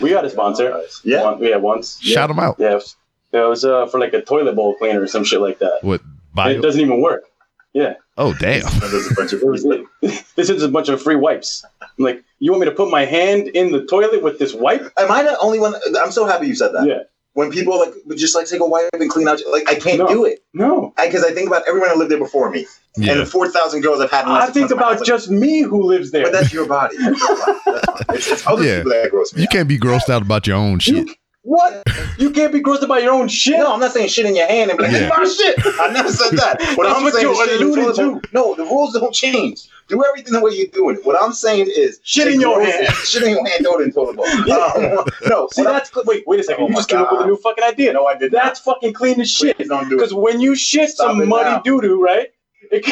We 0.00 0.10
got 0.10 0.24
a 0.24 0.30
sponsor. 0.30 0.82
Yeah. 1.04 1.22
One, 1.24 1.42
yeah, 1.42 1.56
once. 1.56 2.00
Shout 2.00 2.28
them 2.28 2.38
out. 2.38 2.56
Yeah, 2.58 2.72
it 2.72 2.74
was, 2.74 2.96
it 3.32 3.38
was 3.38 3.64
uh, 3.64 3.86
for 3.86 3.98
like 4.00 4.12
a 4.12 4.22
toilet 4.22 4.54
bowl 4.56 4.74
cleaner 4.76 5.00
or 5.02 5.06
some 5.06 5.24
shit 5.24 5.40
like 5.40 5.58
that. 5.60 5.78
What? 5.82 6.00
Bio? 6.32 6.50
it 6.58 6.62
doesn't 6.62 6.80
even 6.80 7.00
work. 7.00 7.24
Yeah. 7.72 7.94
Oh 8.16 8.32
damn! 8.34 8.62
There's 8.80 9.10
a 9.10 9.14
bunch 9.14 9.32
of 9.32 9.40
this 10.36 10.48
is 10.50 10.62
a 10.62 10.68
bunch 10.68 10.88
of 10.88 11.02
free 11.02 11.16
wipes. 11.16 11.64
I'm 11.82 11.88
like, 12.04 12.22
you 12.38 12.52
want 12.52 12.60
me 12.60 12.66
to 12.68 12.74
put 12.74 12.90
my 12.90 13.04
hand 13.04 13.48
in 13.48 13.72
the 13.72 13.84
toilet 13.86 14.22
with 14.22 14.38
this 14.38 14.54
wipe? 14.54 14.82
Am 14.96 15.10
I 15.10 15.22
the 15.22 15.38
only 15.40 15.58
one? 15.58 15.74
I'm 16.00 16.12
so 16.12 16.24
happy 16.24 16.46
you 16.46 16.54
said 16.54 16.72
that. 16.72 16.86
Yeah. 16.86 16.98
When 17.32 17.50
people 17.50 17.76
like 17.80 17.92
would 18.06 18.16
just 18.16 18.36
like 18.36 18.46
take 18.46 18.60
a 18.60 18.66
wipe 18.66 18.90
and 18.92 19.10
clean 19.10 19.26
out, 19.26 19.40
like 19.50 19.68
I 19.68 19.74
can't 19.74 19.98
No. 19.98 20.06
do 20.06 20.24
it 20.24 20.44
No. 20.54 20.92
because 21.02 21.24
I, 21.24 21.32
think 21.32 21.48
about 21.48 21.62
everyone 21.66 21.88
that 21.88 21.96
lived 21.98 22.12
there 22.12 22.18
before 22.18 22.48
me 22.50 22.64
and 22.96 23.18
the 23.18 23.26
four 23.26 23.48
thousand 23.48 23.80
girls 23.82 24.00
I've 24.00 24.12
had. 24.12 24.26
I 24.26 24.46
think 24.46 24.68
six 24.68 24.78
months. 24.78 25.00
about 25.00 25.04
just 25.06 25.30
me 25.30 25.62
who 25.62 25.82
lives 25.82 26.12
there. 26.12 26.22
But 26.22 26.32
that's 26.32 26.52
your 26.52 26.66
body. 26.68 26.96
That's 27.00 27.20
your 27.20 27.36
body. 27.46 27.60
That's. 27.66 28.10
It's, 28.10 28.30
it's 28.30 28.46
other 28.46 28.62
Yeah. 28.62 28.76
people 28.78 28.92
that 28.92 29.10
gross 29.10 29.34
me. 29.34 29.40
You 29.42 29.46
out. 29.48 29.52
can't 29.52 29.68
be 29.68 29.78
grossed 29.78 30.08
out 30.08 30.22
about 30.22 30.46
your 30.46 30.56
own 30.56 30.78
shit. 30.78 31.08
You- 31.08 31.14
what? 31.44 31.82
You 32.18 32.30
can't 32.30 32.52
be 32.52 32.60
grossed 32.60 32.82
about 32.82 33.02
your 33.02 33.12
own 33.12 33.28
shit. 33.28 33.58
No, 33.58 33.72
I'm 33.74 33.80
not 33.80 33.92
saying 33.92 34.08
shit 34.08 34.24
in 34.26 34.34
your 34.34 34.46
hand 34.46 34.70
and 34.70 34.78
be 34.78 34.84
like, 34.84 34.92
Yeah. 34.92 35.08
"It's 35.12 35.16
my 35.16 35.24
shit." 35.64 35.80
I 35.80 35.92
never 35.92 36.10
said 36.10 36.32
that. 36.38 36.60
What 36.76 36.86
I'm 36.86 37.02
what 37.04 37.12
saying 37.14 37.30
is 37.30 37.36
shit 37.38 37.48
in 37.50 37.58
the 37.58 37.64
alluded 37.82 37.96
toilet. 37.96 38.32
No, 38.32 38.54
the 38.54 38.64
rules 38.64 38.94
don't 38.94 39.14
change. 39.14 39.68
Do 39.88 40.02
everything 40.02 40.32
the 40.32 40.40
way 40.40 40.52
you're 40.52 40.68
doing 40.68 40.96
it. 40.96 41.04
What 41.04 41.22
I'm 41.22 41.34
saying 41.34 41.66
is 41.68 42.00
Shit 42.02 42.28
in 42.28 42.40
your 42.40 42.62
hand. 42.64 42.86
Shit 43.04 43.22
in 43.24 43.30
your 43.30 43.46
hand, 43.46 43.62
throw 43.64 43.78
it 43.78 43.82
in 43.82 43.88
the 43.90 43.94
toilet 43.94 44.16
bowl. 44.16 44.26
Um, 44.54 45.04
no, 45.28 45.48
See, 45.52 45.62
what 45.62 45.66
I'm- 45.70 45.74
that's 45.74 45.94
wait, 46.06 46.24
wait 46.26 46.40
a 46.40 46.42
second. 46.42 46.64
Oh 46.64 46.66
you 46.68 46.72
my 46.72 46.78
just 46.78 46.88
came 46.88 47.00
up 47.00 47.12
with 47.12 47.20
a 47.20 47.26
new 47.26 47.36
fucking 47.36 47.62
idea. 47.64 47.92
No, 47.92 48.06
I 48.06 48.16
did 48.16 48.32
not. 48.32 48.42
That's 48.44 48.60
fucking 48.60 48.94
clean 48.94 49.20
as 49.20 49.30
shit. 49.30 49.56
Please 49.58 49.68
don't 49.68 49.88
do 49.90 49.96
it. 49.96 49.98
Because 49.98 50.14
when 50.14 50.40
you 50.40 50.54
shit 50.56 50.90
Stop 50.90 51.08
some 51.16 51.28
muddy 51.28 51.60
doo 51.62 51.80
doo, 51.82 52.02
right? 52.02 52.28
It, 52.70 52.86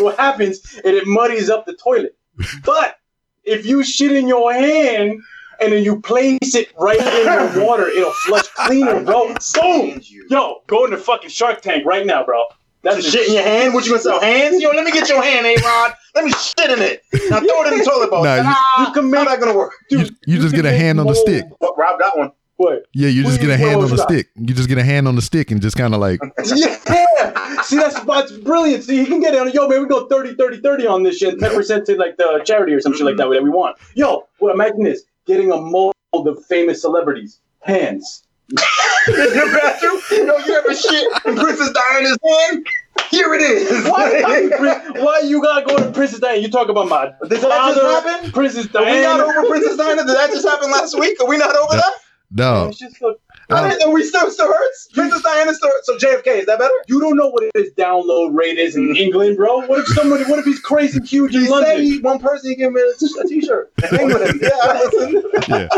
what 0.00 0.18
happens 0.18 0.58
is 0.58 0.80
it 0.84 1.06
muddies 1.06 1.48
up 1.48 1.64
the 1.66 1.74
toilet. 1.74 2.16
But 2.64 2.96
if 3.44 3.64
you 3.64 3.84
shit 3.84 4.10
in 4.12 4.26
your 4.26 4.52
hand 4.52 5.20
and 5.62 5.72
then 5.72 5.84
you 5.84 6.00
place 6.00 6.54
it 6.54 6.72
right 6.78 6.98
in 6.98 7.24
your 7.56 7.64
water, 7.66 7.88
it'll 7.88 8.12
flush 8.12 8.46
cleaner, 8.48 9.02
bro. 9.02 9.34
Boom! 9.60 10.00
Yo, 10.30 10.62
go 10.66 10.84
in 10.84 10.90
the 10.90 10.96
fucking 10.98 11.30
Shark 11.30 11.60
Tank 11.62 11.84
right 11.86 12.04
now, 12.06 12.24
bro. 12.24 12.42
That's 12.82 12.96
The 12.96 13.02
the 13.02 13.08
shit 13.10 13.28
in 13.28 13.34
your 13.34 13.44
hand? 13.44 13.74
What 13.74 13.84
you 13.84 13.92
gonna 13.92 14.02
sell? 14.02 14.20
Hands? 14.20 14.60
Yo, 14.60 14.70
let 14.70 14.84
me 14.84 14.90
get 14.90 15.08
your 15.08 15.22
hand, 15.22 15.46
A-Rod. 15.46 15.94
Let 16.16 16.24
me 16.24 16.32
shit 16.32 16.68
in 16.70 16.80
it. 16.82 17.04
Now 17.30 17.38
throw 17.38 17.62
it 17.64 17.72
in 17.72 17.78
the 17.78 17.84
toilet 17.88 18.10
bowl. 18.10 18.24
Nah, 18.24 18.36
you- 18.36 18.42
Ta-da! 18.42 18.86
You 18.88 18.92
can 18.92 19.02
How's 19.04 19.12
make- 19.12 19.28
that 19.28 19.40
gonna 19.40 19.56
work? 19.56 19.72
You, 19.90 20.06
you 20.26 20.38
just 20.40 20.54
get 20.54 20.66
a 20.66 20.72
hand 20.72 20.98
on 20.98 21.06
the 21.06 21.14
stick. 21.14 21.44
Oh, 21.60 21.74
Rob 21.76 21.98
got 22.00 22.18
one. 22.18 22.32
What? 22.56 22.84
Yeah, 22.92 23.08
you 23.08 23.22
just 23.22 23.40
What 23.40 23.46
get 23.46 23.50
a 23.50 23.56
hand 23.56 23.76
on 23.76 23.86
the 23.86 23.92
was 23.92 24.02
stick. 24.02 24.28
You 24.36 24.52
just 24.54 24.68
get 24.68 24.78
a 24.78 24.84
hand 24.84 25.08
on 25.08 25.14
the 25.16 25.22
stick 25.22 25.50
and 25.50 25.60
just 25.62 25.76
kind 25.76 25.94
of 25.94 26.00
like, 26.00 26.20
Yeah. 26.54 27.62
See, 27.62 27.76
that's, 27.76 27.98
that's 28.00 28.32
brilliant. 28.38 28.84
See, 28.84 28.98
he 28.98 29.06
can 29.06 29.20
get 29.20 29.34
it 29.34 29.40
on. 29.40 29.50
Yo, 29.52 29.66
man, 29.68 29.80
we 29.82 29.86
go 29.88 30.06
30, 30.06 30.34
30, 30.34 30.60
30 30.60 30.86
on 30.86 31.02
this 31.02 31.18
shit. 31.18 31.38
10% 31.38 31.84
to 31.86 31.96
like 31.96 32.16
the 32.18 32.40
charity 32.44 32.72
or 32.74 32.80
some 32.80 32.92
shit 32.92 33.02
like 33.06 33.16
that 33.16 33.28
that 33.30 33.42
we 33.42 33.50
want. 33.50 33.76
Yo, 33.94 34.28
well, 34.40 34.52
imagine 34.52 34.82
this 34.82 35.02
getting 35.26 35.50
a 35.50 35.56
mold 35.60 35.94
of 36.14 36.44
famous 36.46 36.80
celebrities. 36.80 37.40
Hands. 37.60 38.24
in 38.50 39.34
your 39.34 39.52
bathroom? 39.52 40.00
Yo, 40.10 40.36
you 40.38 40.54
ever 40.54 40.74
shit 40.74 41.08
in 41.26 41.36
Princess 41.36 41.70
Diana's 41.70 42.18
hand? 42.24 42.66
Here 43.10 43.34
it 43.34 43.42
is. 43.42 43.88
Why, 43.88 45.02
why 45.02 45.20
you 45.20 45.42
gotta 45.42 45.64
go 45.64 45.76
to 45.76 45.92
Princess 45.92 46.18
Diana? 46.20 46.38
You 46.38 46.50
talk 46.50 46.68
about 46.68 46.88
my 46.88 47.12
Did 47.22 47.30
that 47.30 47.40
just 47.40 47.48
father, 47.48 48.10
happen? 48.10 48.32
Princess 48.32 48.74
Are 48.74 48.84
we 48.84 49.00
not 49.00 49.20
over 49.20 49.46
Princess 49.46 49.76
Diana? 49.76 50.04
Did 50.04 50.16
that 50.16 50.30
just 50.30 50.46
happen 50.46 50.70
last 50.70 50.98
week? 50.98 51.20
Are 51.20 51.28
we 51.28 51.38
not 51.38 51.54
over 51.54 51.76
that? 51.76 51.92
No. 52.30 52.68
It's 52.68 52.78
just 52.78 53.00
look, 53.00 53.20
I- 53.54 53.78
oh. 53.82 53.88
Are 53.88 53.92
we 53.92 54.04
still 54.04 54.30
still 54.30 54.46
hurts? 54.46 54.88
Princess 54.92 55.22
Diana 55.22 55.54
still 55.54 55.70
hurts. 55.70 55.86
So 55.86 55.96
JFK, 55.98 56.40
is 56.40 56.46
that 56.46 56.58
better? 56.58 56.74
you 56.88 57.00
don't 57.00 57.16
know 57.16 57.28
what 57.28 57.44
his 57.54 57.70
download 57.72 58.34
rate 58.34 58.58
is 58.58 58.76
in 58.76 58.88
mm. 58.88 58.96
England, 58.96 59.36
bro. 59.36 59.60
What 59.66 59.80
if 59.80 59.86
somebody? 59.88 60.24
What 60.24 60.38
if 60.38 60.44
he's 60.44 60.60
crazy 60.60 61.00
huge 61.04 61.34
in 61.34 61.42
He 61.42 61.46
said 61.46 61.52
London? 61.52 61.82
he, 61.82 61.98
one 62.00 62.18
person 62.18 62.50
he 62.50 62.56
gave 62.56 62.72
me 62.72 62.80
a, 62.80 62.98
t- 62.98 63.14
a 63.20 63.24
t-shirt. 63.26 63.72
Hang 63.82 64.06
with 64.06 64.28
him. 64.28 64.40
Yeah, 64.42 64.50
I. 64.54 65.44
Yeah. 65.48 65.68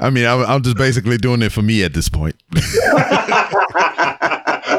I 0.00 0.10
mean, 0.10 0.26
I'm, 0.26 0.44
I'm 0.46 0.62
just 0.62 0.76
basically 0.76 1.18
doing 1.18 1.42
it 1.42 1.50
for 1.50 1.62
me 1.62 1.82
at 1.82 1.92
this 1.92 2.08
point. 2.08 2.36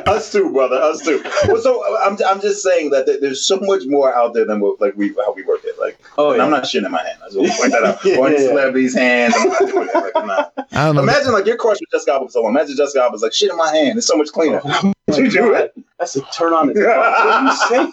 us 0.08 0.32
too, 0.32 0.52
brother. 0.52 0.76
Us 0.76 1.02
too. 1.04 1.22
Well, 1.48 1.62
so 1.62 1.84
uh, 1.84 2.00
I'm, 2.06 2.18
I'm 2.28 2.40
just 2.42 2.62
saying 2.64 2.92
that 2.92 3.06
there's 3.06 3.46
so 3.46 3.58
much 3.60 3.84
more 3.88 4.14
out 4.16 4.34
there 4.34 4.46
than 4.46 4.60
what, 4.60 4.80
like 4.80 4.96
we 4.96 5.10
how 5.10 5.34
we 5.34 5.44
work 5.44 5.62
it. 5.64 5.78
Like, 5.80 6.00
Oh, 6.18 6.34
yeah. 6.34 6.44
I'm 6.44 6.50
not 6.52 6.64
shitting 6.64 6.86
in 6.86 6.92
my 6.92 7.04
hand. 7.04 7.20
I 7.24 7.26
just 7.30 7.38
want 7.38 7.52
point 7.54 7.72
that 7.74 7.84
out. 7.84 8.00
Yeah, 8.06 8.18
Or 8.18 8.28
in 8.28 8.34
yeah. 8.34 8.48
celebrities' 8.48 8.96
hands. 8.96 9.34
I'm 9.38 9.50
not 9.50 9.60
doing 9.60 9.88
that. 9.94 9.96
Like, 10.04 10.12
I'm 10.16 10.28
not. 10.28 10.54
I 10.72 10.86
don't 10.86 10.96
know. 10.96 11.04
Imagine 11.04 11.32
like 11.34 11.46
your 11.46 11.58
crush 11.58 11.78
with 11.80 11.90
Jessica 11.92 12.14
Alba 12.14 12.26
for 12.28 12.32
so 12.32 12.42
long. 12.42 12.52
Imagine 12.52 12.76
Jessica 12.78 13.04
Alba's 13.04 13.22
like 13.22 13.34
shit 13.34 13.50
in 13.52 13.58
my 13.58 13.74
hand. 13.76 13.98
It's 13.98 14.08
so 14.08 14.16
much 14.18 14.30
cleaner. 14.32 14.62
Did 15.08 15.18
you 15.18 15.30
do 15.32 15.54
it? 15.54 15.74
That's 15.98 16.16
a 16.16 16.22
turn 16.32 16.54
on. 16.54 16.68
What 16.70 16.78
are 16.78 17.44
you 17.44 17.52
saying? 17.68 17.92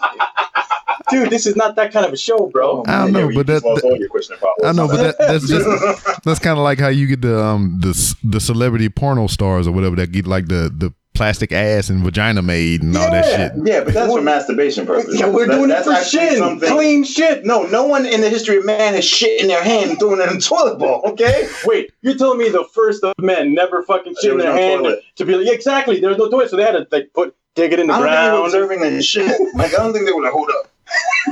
Dude, 1.09 1.29
this 1.29 1.45
is 1.45 1.55
not 1.55 1.75
that 1.75 1.93
kind 1.93 2.05
of 2.05 2.11
a 2.11 2.17
show, 2.17 2.47
bro. 2.47 2.83
I 2.85 3.03
don't 3.03 3.13
know, 3.13 3.27
we 3.27 3.35
but 3.35 3.47
just 3.47 3.63
that- 3.63 3.69
lost 3.69 3.83
all 3.85 3.97
your 3.97 4.09
question 4.09 4.35
about 4.37 4.51
I 4.65 4.71
know, 4.73 4.87
but 4.87 4.97
that, 4.97 5.15
that's 5.19 5.47
just 5.47 6.23
that's 6.25 6.39
kind 6.39 6.57
of 6.57 6.63
like 6.63 6.79
how 6.79 6.87
you 6.89 7.07
get 7.07 7.21
the 7.21 7.41
um 7.41 7.77
the 7.79 8.15
the 8.23 8.39
celebrity 8.41 8.89
porno 8.89 9.27
stars 9.27 9.67
or 9.67 9.71
whatever 9.71 9.95
that 9.97 10.11
get 10.11 10.27
like 10.27 10.47
the 10.47 10.71
the 10.75 10.93
plastic 11.17 11.51
ass 11.51 11.89
and 11.89 12.03
vagina 12.03 12.41
made 12.41 12.81
and 12.83 12.95
all 12.95 13.11
that 13.11 13.25
shit. 13.25 13.51
yeah, 13.67 13.83
but 13.83 13.93
that's 13.93 14.11
for 14.11 14.21
masturbation 14.21 14.85
purposes. 14.85 15.19
Yeah, 15.19 15.27
we're 15.27 15.47
That- 15.47 15.55
doing 15.57 15.69
it 15.71 15.83
for 15.83 15.95
shit. 16.03 16.37
something- 16.37 16.69
Clean 16.69 17.03
shit. 17.03 17.43
No, 17.45 17.63
no 17.63 17.85
one 17.85 18.05
in 18.05 18.21
the 18.21 18.29
history 18.29 18.57
of 18.57 18.65
man 18.65 18.93
has 18.93 19.03
shit 19.03 19.41
in 19.41 19.47
their 19.47 19.63
hand 19.63 19.89
and 19.91 19.99
throwing 19.99 20.21
it 20.21 20.29
in 20.29 20.35
the 20.35 20.41
toilet 20.41 20.77
bowl. 20.79 21.01
Okay. 21.05 21.49
Wait, 21.65 21.91
you're 22.01 22.15
telling 22.15 22.37
me 22.37 22.49
the 22.49 22.63
first 22.73 23.03
of 23.03 23.13
men 23.19 23.53
never 23.53 23.83
fucking 23.83 24.15
shit 24.21 24.31
in 24.31 24.37
their 24.37 24.53
no 24.53 24.57
hand 24.57 24.83
toilet. 24.83 25.01
to 25.15 25.25
be 25.25 25.35
like, 25.35 25.45
yeah, 25.47 25.53
exactly. 25.53 25.99
There 25.99 26.09
was 26.09 26.17
no 26.17 26.29
toilet, 26.29 26.49
so 26.49 26.55
they 26.55 26.63
had 26.63 26.73
to 26.73 26.87
like 26.91 27.09
put 27.13 27.35
dig 27.55 27.73
it 27.73 27.79
in 27.79 27.87
the 27.87 27.93
I 27.93 27.97
don't 27.99 28.05
think 28.07 28.15
they 28.15 28.21
were 28.21 28.29
ground. 28.29 28.45
observing 28.45 28.79
that 28.97 29.03
shit. 29.03 29.55
Like 29.55 29.73
I 29.73 29.77
don't 29.77 29.91
think 29.93 30.05
they 30.05 30.13
were 30.13 30.21
like, 30.21 30.31
hold 30.33 30.49
up. 30.51 30.71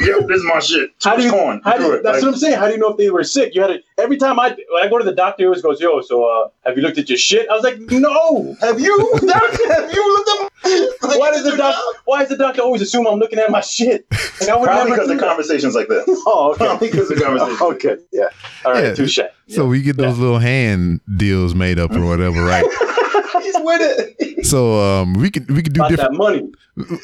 Yo, 0.01 0.21
this 0.27 0.37
is 0.39 0.43
my 0.45 0.59
shit. 0.59 0.99
Too 0.99 1.09
How 1.09 1.15
do 1.15 1.23
you? 1.23 1.31
corn. 1.31 1.61
How 1.63 1.73
do 1.73 1.77
Do 1.79 1.83
you 1.85 1.93
it. 1.93 2.03
that's 2.03 2.15
Like, 2.15 2.23
what 2.23 2.33
I'm 2.33 2.39
saying. 2.39 2.57
How 2.57 2.67
do 2.67 2.73
you 2.73 2.79
know 2.79 2.89
if 2.89 2.97
they 2.97 3.09
were 3.09 3.23
sick? 3.23 3.55
You 3.55 3.61
had 3.61 3.67
to 3.67 3.79
every 3.97 4.17
time 4.17 4.39
I 4.39 4.49
when 4.49 4.83
I 4.83 4.87
go 4.89 4.97
to 4.97 5.03
the 5.05 5.13
doctor, 5.15 5.43
he 5.43 5.45
always 5.45 5.61
goes, 5.61 5.79
"Yo, 5.79 6.01
so 6.01 6.25
uh, 6.25 6.49
have 6.65 6.75
you 6.77 6.83
looked 6.83 6.97
at 6.97 7.07
your 7.07 7.17
shit?" 7.17 7.47
I 7.49 7.53
was 7.53 7.63
like, 7.63 7.79
"No." 7.79 8.55
have 8.59 8.79
you? 8.79 8.97
Doctor, 9.25 9.73
have 9.73 9.93
you 9.93 10.13
looked 10.13 10.29
at? 10.29 10.41
Like, 11.07 11.19
Why 11.19 11.31
does 11.31 11.43
the 11.43 11.55
doctor? 11.55 11.79
Why 12.05 12.19
does 12.19 12.29
the 12.29 12.37
doctor 12.37 12.61
always 12.61 12.81
assume 12.81 13.07
I'm 13.07 13.19
looking 13.19 13.39
at 13.39 13.49
my 13.51 13.61
shit? 13.61 14.05
Like, 14.41 14.49
I 14.49 14.57
would 14.57 14.65
Probably 14.65 14.91
because 14.91 15.07
do 15.07 15.13
of 15.13 15.19
that. 15.19 15.27
conversations 15.27 15.75
like 15.75 15.87
this. 15.87 16.03
Oh, 16.25 16.51
okay. 16.55 16.65
Probably 16.65 16.89
because 16.91 17.11
of 17.11 17.21
conversations. 17.21 17.61
okay, 17.61 17.95
yeah. 18.11 18.23
All 18.65 18.73
right, 18.73 18.83
Yeah. 18.85 18.93
touche. 18.95 19.19
So 19.47 19.65
we 19.67 19.81
get 19.81 19.95
those 19.95 20.17
little 20.17 20.39
hand 20.39 21.01
deals 21.17 21.53
made 21.55 21.79
up 21.79 21.91
or 21.93 22.03
whatever, 22.05 22.43
right? 22.43 22.65
He's 23.63 23.65
with 23.65 24.17
it. 24.19 24.45
so 24.45 24.79
um, 24.81 25.13
we 25.13 25.29
could 25.31 25.49
we 25.49 25.61
could 25.63 25.73
do 25.73 25.81
About 25.81 25.89
different 25.91 26.11
that 26.13 26.17
money. 26.17 26.51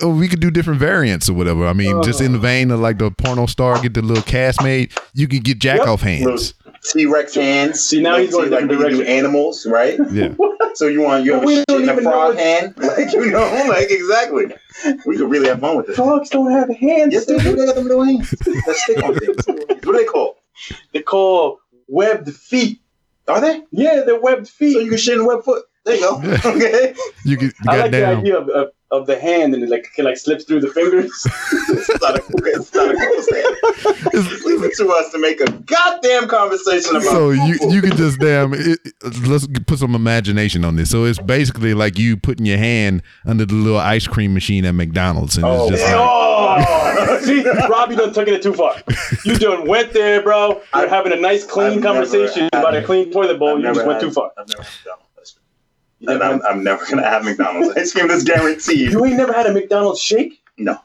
uh, 0.04 0.10
we 0.10 0.28
could 0.28 0.40
do 0.40 0.52
different 0.52 0.80
variants 0.80 1.30
or 1.30 1.34
whatever. 1.34 1.66
I 1.68 1.74
mean, 1.74 2.02
just 2.04 2.22
in 2.22 2.34
the 2.34 2.40
vein 2.40 2.72
of 2.72 2.80
like 2.80 2.98
the 3.00 3.12
porno 3.12 3.46
star 3.46 3.82
get 3.82 3.94
the 3.94 4.02
little 4.02 4.24
cast 4.24 4.62
made, 4.64 4.92
you 5.14 5.28
could 5.28 5.44
get 5.44 5.60
jack 5.60 5.80
Yep. 5.80 5.88
off 5.88 6.02
hands. 6.02 6.54
T 6.84 7.06
Rex 7.06 7.36
hands. 7.36 7.80
See, 7.84 8.02
now 8.02 8.18
he's 8.18 8.32
going 8.32 8.50
like 8.50 8.62
different 8.68 8.82
when 8.84 8.92
you 8.98 9.04
do 9.04 9.10
animals, 9.10 9.66
right? 9.66 10.00
Yeah. 10.12 10.34
So 10.74 10.88
you 10.88 11.02
want 11.02 11.26
you 11.26 11.34
have 11.34 11.42
But 11.42 11.48
we 11.48 11.58
a 11.58 11.66
shit 11.70 11.82
in 11.82 11.90
a 11.90 11.92
even 11.92 12.04
know 12.06 12.12
frog 12.12 12.38
hand, 12.38 12.74
like 12.78 13.12
you 13.12 13.30
know, 13.32 13.66
like 13.68 13.92
exactly. 13.92 14.46
We 15.06 15.18
could 15.18 15.30
really 15.30 15.50
have 15.50 15.60
fun 15.60 15.76
with 15.76 15.88
this. 15.88 15.98
Frogs 15.98 16.30
don't 16.30 16.50
have 16.50 16.70
hands. 16.70 17.14
Yes, 17.14 17.26
they 17.26 17.38
do. 17.40 17.58
They 17.58 17.66
got 17.66 17.76
them 17.76 17.84
little 17.90 18.06
hands. 18.06 18.30
That 18.30 18.76
stick 18.78 19.04
on 19.04 19.14
things. 19.16 19.46
What 19.46 19.82
do 19.84 19.92
they 19.92 20.06
call? 20.06 20.38
They 20.94 21.02
call 21.02 21.60
webbed 21.90 22.34
feet. 22.34 22.80
Are 23.28 23.42
they? 23.42 23.64
Yeah, 23.72 24.04
they're 24.06 24.22
webbed 24.22 24.48
feet. 24.48 24.74
So 24.76 24.80
you 24.80 24.90
can 24.92 24.98
shit 24.98 25.18
in 25.18 25.26
web 25.26 25.44
foot. 25.44 25.66
There 26.00 26.00
you 26.00 26.38
go. 26.38 26.50
Okay. 26.56 26.96
You 27.26 27.38
could 27.38 27.54
I 27.68 27.78
like 27.78 27.92
the 27.92 28.06
idea 28.06 28.38
of, 28.38 28.50
of, 28.50 28.70
of 28.92 29.08
the 29.08 29.20
hand 29.20 29.54
and 29.54 29.64
it 29.64 29.70
like 29.70 29.88
it 29.98 30.04
like 30.04 30.18
slips 30.18 30.44
through 30.46 30.62
the 30.62 30.70
fingers. 30.70 31.12
It's 31.74 32.02
not 32.02 32.18
a, 32.18 32.24
it's 32.46 32.74
not 32.74 32.90
a 32.90 32.98
cool 32.98 33.22
stand. 33.22 34.44
Leave 34.46 34.64
it 34.64 34.76
to 34.78 34.88
us 34.90 35.12
to 35.12 35.18
make 35.20 35.40
a 35.42 35.46
goddamn 35.52 36.28
conversation 36.28 36.96
about. 36.96 37.04
so 37.10 37.30
you 37.32 37.54
football. 37.54 37.74
you 37.74 37.82
could 37.82 37.96
just 37.96 38.20
damn 38.20 38.54
it, 38.54 38.80
it- 38.84 39.28
let's 39.28 39.48
put 39.68 39.80
some 39.80 39.96
imagination 39.96 40.66
on 40.66 40.76
this. 40.76 40.90
So 40.90 41.06
it's 41.06 41.20
basically 41.20 41.74
like 41.74 41.98
you 41.98 42.18
putting 42.18 42.46
your 42.46 42.58
hand 42.58 43.02
under 43.26 43.46
the 43.46 43.54
little 43.54 43.80
ice 43.80 44.08
cream 44.08 44.34
machine 44.34 44.66
at 44.66 44.74
McDonald's, 44.76 45.38
and 45.38 45.46
Oh, 45.46 45.64
it's 45.70 45.80
just 45.82 45.86
man. 45.86 45.98
like, 45.98 46.68
oh, 46.70 47.20
see, 47.24 47.44
Robbie 47.70 47.96
done 47.96 48.14
took 48.14 48.28
it 48.28 48.42
too 48.42 48.54
far. 48.54 48.76
You 49.26 49.38
done 49.38 49.68
went 49.68 49.94
there, 49.94 50.22
bro. 50.22 50.62
You're 50.76 50.90
having 50.90 51.14
a 51.14 51.18
nice, 51.18 51.46
clean 51.46 51.78
I've 51.78 51.84
conversation 51.84 52.50
never 52.54 52.68
about 52.68 52.76
a 52.76 52.84
clean 52.84 53.12
toilet 53.12 53.40
bowl. 53.40 53.50
I've 53.58 53.60
You 53.60 53.66
just 53.74 53.86
went 53.86 53.94
had- 53.94 54.02
too 54.02 54.12
far. 54.12 54.32
I've 54.38 54.48
never 54.50 54.64
had 54.64 54.72
McDonald's. 54.86 55.36
You, 55.36 55.42
And 56.08 56.24
I'm, 56.24 56.42
I'm 56.46 56.64
never 56.64 56.84
gonna 56.86 57.04
have 57.08 57.24
McDonald's 57.24 57.76
ice 57.78 57.94
cream. 57.94 58.08
That's 58.08 58.24
guaranteed. 58.24 58.92
you 58.92 59.06
ain't 59.06 59.18
never 59.18 59.34
had 59.34 59.46
a 59.48 59.54
McDonald's 59.54 60.02
shake? 60.02 60.42
No, 60.58 60.78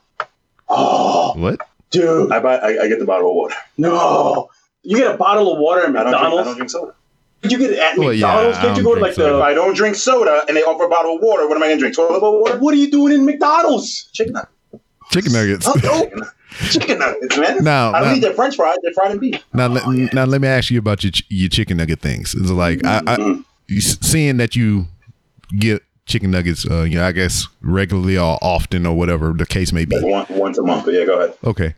Oh, 0.68 1.34
what? 1.36 1.60
dude, 1.90 2.30
I 2.32 2.40
buy. 2.40 2.56
I, 2.56 2.84
I 2.84 2.88
get 2.88 2.98
the 2.98 3.04
bottle 3.06 3.30
of 3.30 3.36
water. 3.36 3.54
no. 3.78 4.50
You 4.82 4.96
get 4.98 5.12
a 5.12 5.16
bottle 5.16 5.52
of 5.52 5.58
water 5.58 5.80
at 5.82 5.88
I 5.88 5.92
don't, 5.92 5.94
drink, 5.94 6.06
I 6.06 6.20
McDonald's? 6.20 6.46
don't 6.46 6.56
drink 6.58 6.70
soda. 6.70 6.94
Could 7.42 7.50
you 7.52 7.58
get 7.58 7.70
it 7.72 7.78
at 7.80 7.98
Well, 7.98 8.12
yeah, 8.12 8.26
McDonald's? 8.26 8.58
I 8.58 8.60
Can't 8.62 8.76
you 8.76 8.82
don't 8.84 8.92
go 8.92 8.94
to 8.94 9.00
like 9.00 9.14
drink 9.16 9.30
If 9.30 9.36
the? 9.36 9.42
I 9.42 9.52
don't 9.54 9.74
drink 9.76 9.96
soda 9.96 10.44
and 10.46 10.56
they 10.56 10.62
offer 10.62 10.84
a 10.84 10.88
bottle 10.88 11.16
of 11.16 11.22
water, 11.22 11.48
what 11.48 11.56
am 11.56 11.62
I 11.64 11.66
gonna 11.68 11.80
drink? 11.80 11.96
Toilet 11.96 12.20
bowl 12.20 12.40
water? 12.40 12.58
What 12.58 12.72
are 12.72 12.76
you 12.76 12.88
doing 12.90 13.12
in 13.14 13.24
McDonald's? 13.26 14.08
Chicken 14.12 14.34
nuggets. 14.34 14.52
Chicken 15.10 15.32
nuggets. 15.32 15.66
Oh, 15.68 15.74
no. 15.82 16.26
Chicken 16.70 16.98
nuggets, 17.00 17.36
man. 17.36 17.64
Now, 17.64 17.92
I 17.92 17.98
don't 18.00 18.08
now- 18.10 18.14
eat 18.14 18.20
their 18.20 18.32
French 18.34 18.54
fries. 18.54 18.76
They're 18.84 18.92
fried 18.92 19.10
in 19.10 19.18
beef. 19.18 19.42
Now, 19.52 19.66
let, 19.66 20.12
now 20.14 20.24
let 20.24 20.40
me 20.40 20.46
ask 20.46 20.70
you 20.70 20.78
about 20.78 21.02
your 21.02 21.10
ch- 21.10 21.24
your 21.28 21.48
chicken 21.48 21.78
nugget 21.78 22.00
things. 22.00 22.32
It's 22.34 22.50
like 22.50 22.84
I, 22.84 22.98
I 22.98 23.16
mm-hmm. 23.16 23.40
you 23.66 23.80
seeing 23.80 24.36
that 24.36 24.54
you 24.54 24.86
get 25.59 25.82
chicken 26.07 26.30
nuggets, 26.30 26.64
uh, 26.70 26.82
you 26.82 26.97
know, 26.97 27.05
I 27.07 27.12
guess 27.12 27.47
regularly 27.62 28.16
or 28.16 28.38
often 28.42 28.86
or 28.86 28.97
whatever 28.97 29.32
the 29.32 29.47
case 29.47 29.72
may 29.72 29.84
be. 29.84 29.97
One, 30.01 30.26
once 30.30 30.57
a 30.59 30.62
month. 30.62 30.84
But 30.84 30.94
yeah, 30.94 31.05
go 31.05 31.20
ahead. 31.20 31.36
Okay. 31.44 31.74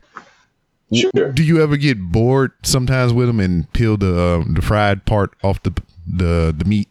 Sure. 0.93 1.31
Do 1.31 1.43
you 1.43 1.61
ever 1.61 1.77
get 1.77 1.99
bored 1.99 2.51
sometimes 2.63 3.13
with 3.13 3.27
them 3.27 3.39
and 3.39 3.71
peel 3.73 3.95
the 3.95 4.19
uh, 4.19 4.43
the 4.53 4.61
fried 4.61 5.05
part 5.05 5.31
off 5.43 5.61
the 5.63 5.71
the 6.07 6.53
the 6.57 6.65
meat? 6.65 6.89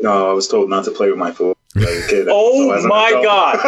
No, 0.00 0.30
I 0.30 0.32
was 0.34 0.48
told 0.48 0.68
not 0.68 0.84
to 0.84 0.90
play 0.90 1.08
with 1.08 1.18
my 1.18 1.32
food 1.32 1.56
as 1.76 2.06
kid. 2.08 2.26
Oh 2.30 2.78
So 2.80 2.88
my 2.88 3.10
god! 3.22 3.58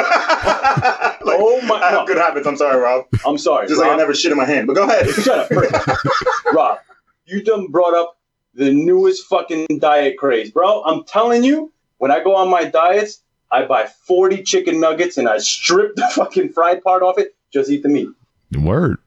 Like, 1.24 1.36
Oh 1.40 1.62
my- 1.62 1.76
I 1.76 1.90
have 1.90 2.00
no. 2.00 2.06
good 2.06 2.18
habits. 2.18 2.46
I'm 2.46 2.56
sorry, 2.58 2.78
Rob. 2.78 3.06
I'm 3.24 3.38
sorry. 3.38 3.66
Just 3.66 3.80
like 3.80 3.90
I 3.90 3.96
never 3.96 4.12
shit 4.14 4.32
in 4.32 4.36
my 4.36 4.44
hand. 4.44 4.66
But 4.66 4.74
go 4.74 4.82
ahead. 4.84 5.08
Shut 5.14 5.50
up, 5.50 6.04
Rob. 6.52 6.78
You 7.24 7.42
done 7.42 7.68
brought 7.68 7.94
up 7.94 8.18
the 8.52 8.70
newest 8.70 9.24
fucking 9.28 9.66
diet 9.80 10.18
craze, 10.18 10.50
bro. 10.50 10.82
I'm 10.84 11.04
telling 11.04 11.42
you, 11.42 11.72
when 11.98 12.10
I 12.10 12.22
go 12.22 12.36
on 12.36 12.50
my 12.50 12.64
diets, 12.64 13.22
I 13.50 13.64
buy 13.64 13.86
40 13.86 14.42
chicken 14.42 14.80
nuggets 14.80 15.16
and 15.16 15.28
I 15.28 15.38
strip 15.38 15.94
the 15.96 16.08
fucking 16.14 16.52
fried 16.52 16.82
part 16.82 17.02
off 17.02 17.18
it. 17.18 17.34
Just 17.52 17.70
eat 17.70 17.82
the 17.82 17.88
meat. 17.88 18.08
Word. 18.56 18.98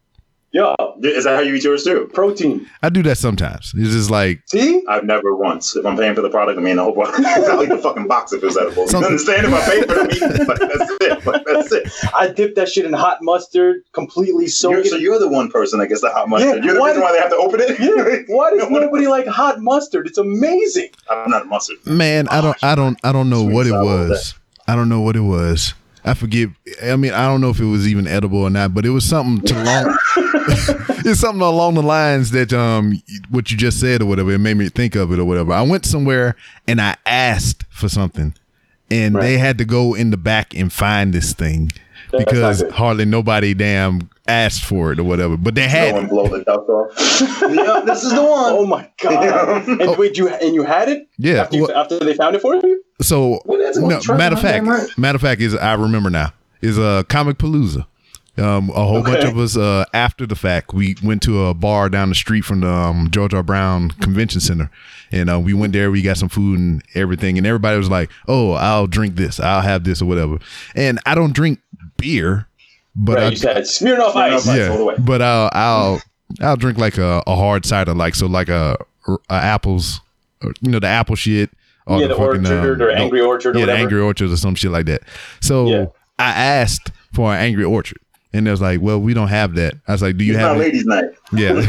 Yo, 0.58 0.74
Is 1.04 1.26
that 1.26 1.36
how 1.36 1.42
you 1.42 1.54
eat 1.54 1.64
yours 1.64 1.84
too? 1.84 2.10
protein. 2.14 2.68
I 2.82 2.90
do 2.90 3.04
that 3.04 3.20
sometimes. 3.20 3.74
It's 3.78 3.92
just 3.94 4.10
like 4.10 4.42
See? 4.48 4.84
I've 4.88 5.04
never 5.04 5.36
once. 5.36 5.76
If 5.76 5.86
I'm 5.86 5.96
paying 5.96 6.16
for 6.16 6.22
the 6.24 6.32
product, 6.32 6.58
I 6.58 6.64
mean, 6.64 6.80
I 6.80 6.84
hope 6.84 6.98
I 6.98 7.64
eat 7.64 7.70
the 7.70 7.78
fucking 7.78 8.08
box 8.08 8.34
if 8.34 8.44
it's 8.44 8.58
edible. 8.58 8.88
Some- 8.88 9.02
you 9.02 9.08
understand? 9.08 9.46
If 9.46 9.54
I 9.54 9.66
pay 9.70 9.82
for 9.82 9.94
the 9.94 10.04
meat, 10.06 10.48
like, 10.48 10.60
that's 10.60 10.92
it. 11.02 11.26
Like, 11.28 11.46
that's 11.46 11.72
it. 11.72 11.92
I 12.16 12.28
dip 12.30 12.56
that 12.56 12.70
shit 12.70 12.86
in 12.86 12.94
hot 12.94 13.20
mustard, 13.22 13.84
completely 13.94 14.48
soak 14.48 14.72
You're, 14.72 14.80
it. 14.82 14.88
so 14.88 14.96
you're 14.96 15.20
the 15.20 15.28
one 15.30 15.52
person 15.52 15.78
that 15.80 15.90
gets 15.90 16.02
the 16.02 16.10
hot 16.10 16.28
mustard. 16.28 16.58
Yeah, 16.58 16.64
you're 16.64 16.74
the 16.74 16.80
why 16.80 16.88
reason 16.90 17.04
why 17.04 17.12
they 17.12 17.20
have 17.20 17.30
to 17.30 17.36
open 17.38 17.60
it. 17.62 17.80
yeah. 17.80 18.36
Why 18.36 18.50
does 18.50 18.64
You 18.68 18.70
know, 18.72 18.80
nobody 18.80 19.06
like 19.08 19.28
hot 19.28 19.62
mustard? 19.62 20.08
It's 20.08 20.18
amazing. 20.18 20.90
I'm 21.08 21.30
not 21.30 21.44
a 21.44 21.46
mustard. 21.46 21.78
man, 21.86 22.28
I 22.30 22.42
don't 22.42 22.58
I 22.64 22.74
don't 22.74 22.98
I 23.04 23.12
don't 23.12 23.30
know 23.30 23.44
Sweet 23.44 23.54
what 23.54 23.68
it 23.68 23.74
was. 23.74 24.34
I 24.68 24.76
don't 24.76 24.90
know 24.90 25.02
what 25.02 25.16
it 25.16 25.22
was. 25.22 25.76
I 26.08 26.14
forget. 26.14 26.50
I 26.84 26.96
mean, 26.96 27.14
I 27.14 27.28
don't 27.28 27.42
know 27.42 27.50
if 27.50 27.60
it 27.60 27.66
was 27.66 27.88
even 27.88 28.08
edible 28.08 28.42
or 28.44 28.50
not, 28.50 28.74
but 28.74 28.86
it 28.86 28.92
was 28.92 29.04
something 29.06 29.46
to 29.46 29.64
long. 29.64 29.98
it's 31.06 31.20
something 31.20 31.42
along 31.42 31.76
the 31.76 31.84
lines 31.84 32.32
that 32.32 32.54
um 32.54 33.02
what 33.30 33.52
you 33.52 33.58
just 33.58 33.80
said 33.80 34.02
or 34.02 34.06
whatever. 34.06 34.32
It 34.32 34.38
made 34.40 34.56
me 34.58 34.70
think 34.70 34.96
of 34.96 35.12
it 35.12 35.20
or 35.20 35.26
whatever. 35.26 35.52
I 35.52 35.62
went 35.62 35.86
somewhere 35.86 36.36
and 36.68 36.80
I 36.80 36.96
asked 37.06 37.66
for 37.70 37.90
something, 37.90 38.34
and 38.90 39.16
Right. 39.16 39.22
they 39.22 39.38
had 39.38 39.58
to 39.58 39.66
go 39.66 39.94
in 39.94 40.12
the 40.12 40.18
back 40.18 40.56
and 40.56 40.72
find 40.72 41.14
this 41.14 41.34
thing 41.34 41.72
because 42.18 42.64
hardly 42.72 43.04
nobody 43.06 43.54
damn 43.54 44.10
asked 44.28 44.64
for 44.64 44.92
it 44.92 45.00
or 45.00 45.04
whatever. 45.04 45.38
But 45.38 45.56
they 45.56 45.64
No 45.64 45.68
had 45.70 45.94
one 45.96 46.08
blow 46.08 46.28
the 46.28 46.44
dust 46.44 46.70
off. 46.70 47.42
yeah, 47.54 47.82
this 47.86 48.04
is 48.04 48.14
the 48.14 48.22
one. 48.24 48.54
Oh 48.54 48.66
my 48.66 48.90
god! 49.02 49.68
and 49.68 49.98
wait, 49.98 50.18
you 50.18 50.28
and 50.30 50.54
you 50.56 50.64
had 50.64 50.90
it? 50.90 51.08
Yeah, 51.18 51.42
After, 51.44 51.56
you- 51.58 51.64
well- 51.68 51.78
after 51.78 52.00
they 52.00 52.14
found 52.14 52.36
it 52.36 52.42
for 52.42 52.56
you? 52.56 52.84
So 53.02 53.42
Well, 53.46 53.60
no, 53.76 54.16
matter 54.16 54.36
of 54.36 54.42
fact, 54.42 54.66
right? 54.66 54.90
matter 54.98 55.16
of 55.18 55.22
fact 55.22 55.40
is 55.42 55.54
I 55.56 55.74
remember 55.76 56.10
now 56.10 56.34
is 56.62 56.78
a 56.78 56.84
uh, 56.84 57.04
Comicpalooza. 57.04 57.86
Um, 58.40 58.70
a 58.70 58.86
whole 58.86 59.02
bunch 59.02 59.24
of 59.24 59.36
us 59.40 59.58
uh, 59.58 59.84
after 59.96 60.28
the 60.28 60.36
fact 60.36 60.72
we 60.72 60.96
went 61.04 61.24
to 61.24 61.46
a 61.46 61.56
bar 61.56 61.90
down 61.90 62.10
the 62.10 62.16
street 62.16 62.42
from 62.46 62.60
the 62.60 62.70
um, 62.70 63.10
George 63.10 63.34
R. 63.34 63.42
Brown 63.42 63.90
Convention 63.90 64.42
Center, 64.42 64.70
and 65.12 65.28
uh, 65.28 65.40
we 65.40 65.56
went 65.56 65.74
there. 65.74 65.90
We 65.90 66.04
got 66.04 66.18
some 66.18 66.30
food 66.30 66.60
and 66.60 66.84
everything, 66.94 67.40
and 67.40 67.48
everybody 67.48 67.80
was 67.80 67.90
like, 67.90 68.12
"Oh, 68.28 68.52
I'll 68.52 68.86
drink 68.86 69.16
this. 69.16 69.40
I'll 69.40 69.62
have 69.62 69.86
this 69.86 70.04
or 70.04 70.06
whatever." 70.06 70.38
And 70.76 71.00
I 71.08 71.16
don't 71.16 71.34
drink 71.34 71.60
beer, 71.98 72.47
but 72.98 73.16
Right, 73.18 73.24
I, 73.24 73.30
you 73.30 73.36
said 73.38 73.58
Smirnoff 73.64 74.12
Smirnoff 74.14 74.16
Ice. 74.16 74.48
Ice. 74.48 74.58
yeah, 74.58 74.68
all 74.70 74.78
the 74.78 74.86
way. 74.86 74.96
but 75.00 75.22
I'll 75.22 75.50
I'll 75.54 76.02
I'll 76.42 76.56
drink 76.58 76.78
like 76.78 76.98
a, 76.98 77.22
a 77.28 77.36
hard 77.36 77.66
cider, 77.66 77.94
like 77.94 78.16
so 78.16 78.26
like 78.28 78.50
a, 78.50 78.78
a 79.08 79.34
apples, 79.34 80.02
or, 80.44 80.52
you 80.62 80.72
know, 80.72 80.80
the 80.80 80.88
apple 80.88 81.16
shit. 81.16 81.50
Or 81.86 82.02
Yeah, 82.02 82.08
the 82.08 82.16
fucking, 82.16 82.46
Orchard 82.46 82.82
or 82.82 82.92
Angry 82.92 83.22
Orchard 83.22 83.56
or 83.56 83.60
yeah, 83.60 83.66
whatever. 83.66 83.82
Angry 83.82 84.02
Orchard 84.02 84.30
or 84.32 84.36
some 84.38 84.56
shit 84.56 84.72
like 84.72 84.88
that. 84.88 85.04
So 85.40 85.68
Yeah. 85.68 85.86
I 86.20 86.32
asked 86.32 86.92
for 87.14 87.32
an 87.34 87.40
Angry 87.40 87.64
Orchard, 87.64 88.00
and 88.34 88.46
they 88.46 88.52
was 88.52 88.60
like, 88.60 88.82
"Well, 88.82 89.00
we 89.00 89.14
don't 89.14 89.30
have 89.30 89.56
that." 89.56 89.76
I 89.88 89.94
was 89.94 90.02
like, 90.02 90.18
"Do 90.18 90.26
you 90.26 90.34
It's 90.34 90.40
have 90.42 90.58
not 90.58 90.62
it?" 90.62 90.66
ladies' 90.66 90.86
night. 90.86 91.06
Yeah. 91.32 91.62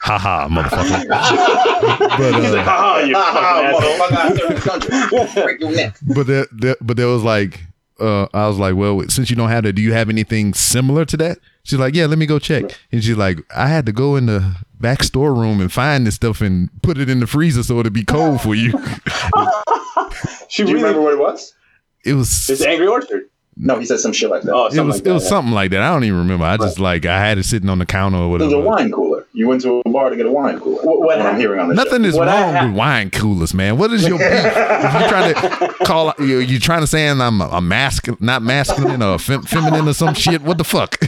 ha 0.00 0.18
ha, 0.18 0.48
motherfucker. 0.48 1.08
but 2.18 2.40
He's 2.40 2.52
like, 2.52 2.66
uh, 2.66 2.70
haha, 2.70 2.98
you 3.00 3.14
fucking 3.14 3.66
asshole. 3.66 3.90
Motherfucker, 3.98 4.16
I 4.16 4.36
serve 4.36 4.48
this 4.50 4.64
country. 4.64 5.42
Break 5.42 5.60
your 5.60 5.72
neck. 5.72 5.96
but 6.14 6.26
there, 6.26 6.46
there, 6.52 6.76
but 6.80 6.96
there 6.96 7.08
was 7.08 7.22
like, 7.22 7.60
uh, 8.00 8.26
I 8.34 8.48
was 8.48 8.58
like, 8.58 8.74
well, 8.74 9.02
since 9.08 9.30
you 9.30 9.36
don't 9.36 9.48
have 9.48 9.64
that, 9.64 9.74
do 9.74 9.82
you 9.82 9.92
have 9.92 10.08
anything 10.08 10.54
similar 10.54 11.04
to 11.06 11.16
that? 11.18 11.38
She's 11.64 11.78
like, 11.78 11.94
yeah, 11.94 12.06
let 12.06 12.18
me 12.18 12.26
go 12.26 12.38
check. 12.38 12.64
And 12.90 13.02
she's 13.04 13.16
like, 13.16 13.38
I 13.54 13.68
had 13.68 13.86
to 13.86 13.92
go 13.92 14.16
in 14.16 14.26
the 14.26 14.56
back 14.80 15.02
storeroom 15.02 15.60
and 15.60 15.72
find 15.72 16.06
this 16.06 16.16
stuff 16.16 16.40
and 16.40 16.68
put 16.82 16.98
it 16.98 17.08
in 17.08 17.20
the 17.20 17.26
freezer 17.26 17.62
so 17.62 17.78
it'd 17.78 17.92
be 17.92 18.04
cold 18.04 18.40
for 18.40 18.54
you. 18.54 18.72
She 20.48 20.62
Do 20.64 20.70
you 20.70 20.74
really 20.74 20.84
remember 20.84 21.02
what 21.02 21.12
it 21.12 21.18
was? 21.18 21.54
It 22.04 22.14
was 22.14 22.50
It's 22.50 22.62
Angry 22.62 22.88
Orchard. 22.88 23.28
No, 23.56 23.78
he 23.78 23.84
said 23.84 24.00
some 24.00 24.12
shit 24.14 24.30
like 24.30 24.42
that. 24.42 24.54
Oh, 24.54 24.66
it 24.66 24.80
was 24.80 24.96
like 24.98 25.06
it 25.06 25.10
was 25.12 25.22
that, 25.22 25.26
yeah. 25.26 25.28
something 25.28 25.52
like 25.52 25.70
that. 25.72 25.82
I 25.82 25.92
don't 25.92 26.04
even 26.04 26.18
remember. 26.20 26.44
I 26.46 26.56
just 26.56 26.78
like 26.78 27.04
I 27.04 27.18
had 27.20 27.36
it 27.36 27.44
sitting 27.44 27.68
on 27.68 27.78
the 27.78 27.86
counter 27.86 28.16
or 28.16 28.30
whatever. 28.30 28.50
it 28.50 28.56
was 28.56 28.64
a 28.64 28.66
wine 28.66 28.90
cooler. 28.90 29.26
You 29.34 29.46
went 29.48 29.60
to 29.62 29.82
a 29.84 29.90
bar 29.90 30.08
to 30.10 30.16
get 30.16 30.24
a 30.26 30.30
wine 30.32 30.58
cooler. 30.58 30.82
What- 30.82 31.00
what 31.02 31.16
I'm 31.18 31.22
happened? 31.22 31.40
hearing 31.40 31.60
on 31.60 31.68
this. 31.68 31.76
Nothing 31.76 32.04
is 32.04 32.14
What 32.14 32.28
wrong 32.28 32.54
ha- 32.54 32.64
with 32.66 32.74
wine 32.74 33.10
coolers, 33.10 33.52
man. 33.54 33.76
What 33.76 33.92
is 33.92 34.06
your 34.08 34.18
beef? 34.18 34.26
if 34.30 34.92
you're 35.00 35.08
trying 35.08 35.34
to 35.34 35.74
call 35.84 36.14
you 36.18 36.38
you 36.38 36.58
trying 36.58 36.80
to 36.80 36.86
say 36.86 37.06
I'm 37.08 37.20
a, 37.40 37.46
a 37.48 37.60
masculine, 37.60 38.18
not 38.24 38.42
masculine 38.42 39.02
or 39.02 39.18
fem- 39.18 39.42
feminine 39.42 39.86
or 39.88 39.92
some 39.94 40.14
shit. 40.14 40.40
What 40.42 40.56
the 40.58 40.64
fuck? 40.64 40.98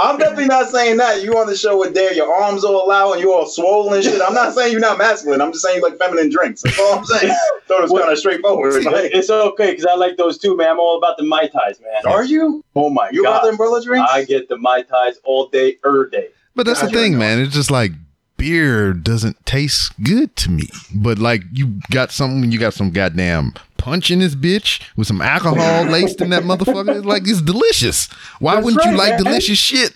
I'm 0.00 0.18
definitely 0.18 0.46
not 0.46 0.68
saying 0.70 0.98
that. 0.98 1.22
You 1.22 1.38
on 1.38 1.46
the 1.46 1.56
show 1.56 1.78
with 1.78 1.94
Dare, 1.94 2.12
your 2.14 2.32
arms 2.34 2.64
all 2.64 2.90
out 2.90 3.12
and 3.12 3.20
you 3.22 3.32
all 3.32 3.46
swollen 3.46 3.94
and 3.94 4.04
shit. 4.04 4.20
I'm 4.20 4.34
not 4.34 4.52
saying 4.54 4.72
you're 4.72 4.80
not 4.80 4.98
masculine. 4.98 5.40
I'm 5.40 5.52
just 5.52 5.64
saying 5.64 5.76
you 5.76 5.82
like 5.82 5.96
feminine 5.98 6.30
drinks. 6.30 6.62
That's 6.62 6.78
all 6.78 6.98
I'm 6.98 7.04
saying. 7.06 7.34
Thought 7.66 7.84
it 7.84 7.90
was 7.90 8.00
kind 8.00 8.12
of 8.12 8.18
straightforward. 8.18 8.84
Like, 8.84 9.10
It's 9.14 9.30
okay 9.30 9.70
because 9.70 9.86
I 9.86 9.94
like 9.94 10.16
those 10.18 10.36
too, 10.38 10.56
man. 10.56 10.70
I'm 10.70 10.80
all 10.80 10.98
about 10.98 11.16
the 11.16 11.24
mai 11.24 11.46
tais, 11.46 11.80
man. 11.80 11.93
Are 12.06 12.24
you? 12.24 12.64
Oh 12.74 12.90
my 12.90 13.08
You 13.12 13.22
about 13.22 13.42
the 13.42 13.46
god! 13.46 13.50
umbrella 13.52 13.82
drinks? 13.82 14.10
I 14.12 14.24
get 14.24 14.48
the 14.48 14.56
mai 14.58 14.82
tais 14.82 15.18
all 15.24 15.48
day, 15.48 15.78
er 15.84 16.08
day. 16.10 16.28
But 16.54 16.66
that's 16.66 16.80
the 16.80 16.88
thing, 16.88 17.18
man. 17.18 17.40
It's 17.40 17.54
just 17.54 17.70
like 17.70 17.92
beer 18.36 18.92
doesn't 18.92 19.44
taste 19.46 19.92
good 20.02 20.34
to 20.36 20.50
me. 20.50 20.68
But 20.94 21.18
like 21.18 21.42
you 21.52 21.80
got 21.90 22.10
something, 22.12 22.50
you 22.50 22.58
got 22.58 22.74
some 22.74 22.90
goddamn 22.90 23.54
punch 23.78 24.10
in 24.10 24.18
this 24.20 24.34
bitch 24.34 24.82
with 24.96 25.06
some 25.06 25.20
alcohol 25.20 25.84
laced 25.90 26.20
in 26.20 26.30
that 26.30 26.42
motherfucker. 26.44 26.96
It's 26.96 27.06
like 27.06 27.22
it's 27.26 27.42
delicious. 27.42 28.06
Why 28.40 28.54
That's 28.54 28.64
wouldn't 28.64 28.84
you 28.84 28.96
like 28.96 29.10
man. 29.10 29.24
delicious 29.24 29.58
shit? 29.58 29.94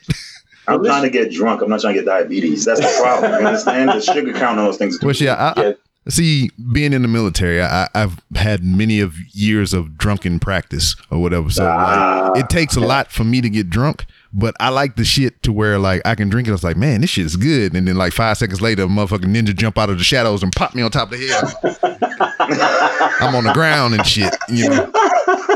I'm 0.67 0.85
trying 0.85 1.03
to 1.03 1.11
get 1.11 1.33
drunk. 1.33 1.63
I'm 1.63 1.71
not 1.71 1.81
trying 1.81 1.95
to 1.95 2.01
get 2.01 2.07
diabetes. 2.07 2.65
That's 2.67 2.81
the 2.81 3.01
problem. 3.03 3.41
You 3.41 3.47
understand? 3.47 3.89
The 3.89 4.01
sugar 4.03 4.33
count 4.35 4.59
on 4.59 4.67
those 4.67 4.77
things. 4.77 4.97
is 4.97 5.03
Well, 5.03 5.15
yeah, 5.15 5.35
I, 5.35 5.61
I, 5.61 5.65
Yeah. 5.69 5.73
See, 6.09 6.51
being 6.73 6.93
in 6.93 7.03
the 7.03 7.09
military, 7.09 7.63
I, 7.63 7.89
I've 7.95 8.21
had 8.35 8.63
many 8.65 9.01
of 9.01 9.15
years 9.35 9.73
of 9.75 9.97
drunken 9.99 10.39
practice 10.41 10.95
or 11.11 11.21
whatever. 11.21 11.51
So 11.51 11.67
Ah. 11.67 12.31
like, 12.35 12.45
it 12.45 12.49
takes 12.51 12.77
a 12.77 12.81
lot 12.81 13.11
for 13.11 13.25
me 13.25 13.41
to 13.41 13.49
get 13.51 13.71
drunk. 13.71 14.07
But 14.31 14.55
I 14.61 14.69
like 14.69 14.97
the 14.97 15.05
shit 15.07 15.43
to 15.45 15.53
where 15.53 15.79
like 15.79 16.03
I 16.05 16.15
can 16.15 16.29
drink 16.29 16.49
it. 16.49 16.51
I 16.51 16.53
was 16.53 16.63
like, 16.63 16.77
man, 16.77 17.01
this 17.01 17.09
shit 17.09 17.25
is 17.25 17.37
good. 17.37 17.75
And 17.75 17.89
then 17.89 17.97
like 17.97 18.13
five 18.13 18.37
seconds 18.37 18.61
later, 18.61 18.83
a 18.83 18.87
motherfucking 18.87 19.35
ninja 19.35 19.57
jump 19.57 19.79
out 19.79 19.89
of 19.89 19.97
the 19.97 20.05
shadows 20.05 20.43
and 20.43 20.53
pop 20.53 20.75
me 20.75 20.83
on 20.83 20.91
top 20.91 21.11
of 21.11 21.19
the 21.19 21.27
head. 21.27 21.99
I'm 23.21 23.35
on 23.35 23.45
the 23.45 23.53
ground 23.55 23.95
and 23.95 24.07
shit. 24.07 24.35
You 24.49 24.69
know, 24.69 24.91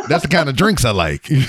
that's 0.08 0.22
the 0.22 0.28
kind 0.30 0.48
of 0.48 0.56
drinks 0.56 0.84
I 0.86 0.90
like. 0.92 1.28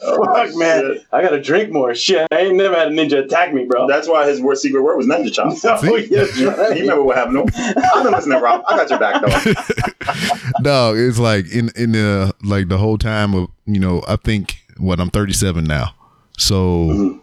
Fuck, 0.00 0.56
man. 0.56 1.00
I 1.12 1.20
gotta 1.22 1.40
drink 1.40 1.70
more. 1.72 1.94
Shit, 1.94 2.26
I 2.32 2.40
ain't 2.40 2.56
never 2.56 2.74
had 2.74 2.88
a 2.88 2.90
ninja 2.90 3.22
attack 3.24 3.52
me, 3.52 3.64
bro. 3.66 3.86
That's 3.86 4.08
why 4.08 4.26
his 4.26 4.40
word, 4.40 4.56
secret 4.56 4.82
word 4.82 4.96
was 4.96 5.06
ninja 5.06 5.32
chop. 5.32 5.52
Oh, 5.82 5.96
yeah, 5.96 6.24
He 6.72 6.80
remember 6.80 7.02
what 7.02 7.16
happened 7.16 7.52
to 7.52 7.60
him. 7.60 7.74
I've 7.94 8.02
been 8.04 8.12
listening, 8.12 8.40
Rob. 8.40 8.62
I 8.68 8.76
got 8.76 8.90
your 8.90 8.98
back, 8.98 9.20
though. 9.22 10.62
Dog, 10.62 10.96
it's 10.98 11.18
like 11.18 11.50
in 11.52 11.70
in 11.76 11.92
the 11.92 12.34
like 12.42 12.68
the 12.68 12.78
whole 12.78 12.98
time 12.98 13.34
of 13.34 13.48
you 13.66 13.78
know 13.78 14.02
I 14.08 14.16
think 14.16 14.56
what 14.78 15.00
I'm 15.00 15.10
37 15.10 15.64
now, 15.64 15.94
so 16.38 17.20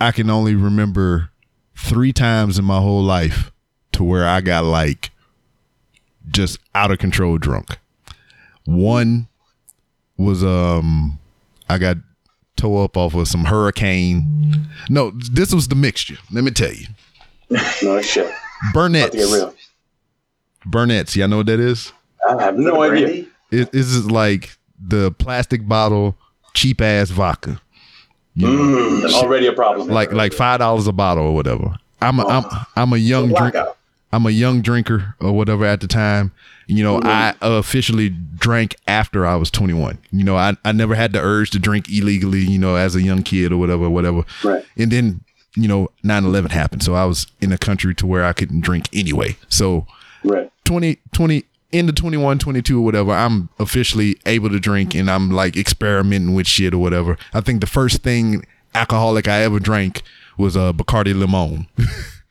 I 0.00 0.12
can 0.12 0.30
only 0.30 0.54
remember 0.54 1.30
three 1.76 2.12
times 2.12 2.58
in 2.58 2.64
my 2.64 2.80
whole 2.80 3.02
life 3.02 3.52
to 3.92 4.02
where 4.02 4.26
I 4.26 4.40
got 4.40 4.64
like 4.64 5.10
just 6.30 6.58
out 6.74 6.90
of 6.90 6.98
control 6.98 7.36
drunk. 7.38 7.78
One 8.64 9.28
was 10.16 10.42
um 10.42 11.18
I 11.68 11.78
got 11.78 11.96
toe 12.56 12.84
up 12.84 12.96
off 12.96 13.14
of 13.14 13.28
some 13.28 13.44
hurricane. 13.44 14.68
No, 14.88 15.12
this 15.32 15.52
was 15.54 15.68
the 15.68 15.74
mixture. 15.74 16.16
Let 16.30 16.44
me 16.44 16.50
tell 16.50 16.72
you, 16.72 16.86
No 17.82 18.00
shit. 18.02 18.26
About 18.26 18.74
Burnett's. 18.74 19.10
to 19.12 19.16
get 19.16 19.32
real. 19.32 19.54
Burnett's. 20.66 21.16
Y'all 21.16 21.28
know 21.28 21.38
what 21.38 21.46
that 21.46 21.60
is? 21.60 21.92
I 22.28 22.42
have 22.42 22.56
no 22.58 22.82
idea. 22.82 23.26
It 23.50 23.72
this 23.72 23.86
is 23.86 24.10
like 24.10 24.56
the 24.78 25.10
plastic 25.12 25.66
bottle, 25.66 26.16
cheap 26.54 26.80
ass 26.80 27.10
vodka. 27.10 27.60
You 28.34 28.46
know, 28.48 28.52
Mm, 29.08 29.12
already 29.14 29.46
a 29.46 29.52
problem. 29.52 29.88
like 29.88 30.12
like 30.12 30.32
five 30.32 30.60
dollars 30.60 30.86
a 30.86 30.92
bottle 30.92 31.24
or 31.26 31.34
whatever. 31.34 31.74
I'm 32.00 32.18
a, 32.20 32.26
I'm 32.26 32.44
I'm 32.76 32.92
a 32.92 32.96
young 32.96 33.32
drink. 33.32 33.54
I'm 34.12 34.26
a 34.26 34.30
young 34.30 34.60
drinker 34.60 35.14
or 35.20 35.32
whatever 35.32 35.64
at 35.64 35.80
the 35.80 35.88
time. 35.88 36.32
You 36.66 36.84
know, 36.84 37.00
I 37.02 37.34
officially 37.40 38.10
drank 38.10 38.76
after 38.86 39.26
I 39.26 39.36
was 39.36 39.50
21. 39.50 39.98
You 40.10 40.24
know, 40.24 40.36
I, 40.36 40.56
I 40.64 40.72
never 40.72 40.94
had 40.94 41.12
the 41.12 41.20
urge 41.20 41.50
to 41.50 41.58
drink 41.58 41.88
illegally, 41.88 42.40
you 42.40 42.58
know, 42.58 42.76
as 42.76 42.94
a 42.94 43.02
young 43.02 43.22
kid 43.22 43.52
or 43.52 43.56
whatever, 43.56 43.88
whatever. 43.90 44.24
Right. 44.44 44.64
And 44.76 44.90
then, 44.90 45.24
you 45.56 45.66
know, 45.66 45.88
9 46.02 46.24
11 46.24 46.50
happened. 46.50 46.82
So 46.82 46.94
I 46.94 47.04
was 47.04 47.26
in 47.40 47.52
a 47.52 47.58
country 47.58 47.94
to 47.96 48.06
where 48.06 48.24
I 48.24 48.32
couldn't 48.32 48.60
drink 48.60 48.88
anyway. 48.92 49.36
So 49.48 49.86
right. 50.24 50.50
20, 50.64 50.98
20 51.12 51.44
into 51.72 51.92
21, 51.92 52.38
22 52.38 52.78
or 52.78 52.84
whatever, 52.84 53.12
I'm 53.12 53.48
officially 53.58 54.18
able 54.26 54.50
to 54.50 54.60
drink 54.60 54.94
and 54.94 55.10
I'm 55.10 55.30
like 55.30 55.56
experimenting 55.56 56.34
with 56.34 56.46
shit 56.46 56.74
or 56.74 56.78
whatever. 56.78 57.16
I 57.32 57.40
think 57.40 57.60
the 57.60 57.66
first 57.66 58.02
thing 58.02 58.44
alcoholic 58.74 59.26
I 59.26 59.42
ever 59.42 59.58
drank 59.58 60.02
was 60.36 60.54
a 60.54 60.64
uh, 60.64 60.72
Bacardi 60.72 61.18
Limon. 61.18 61.66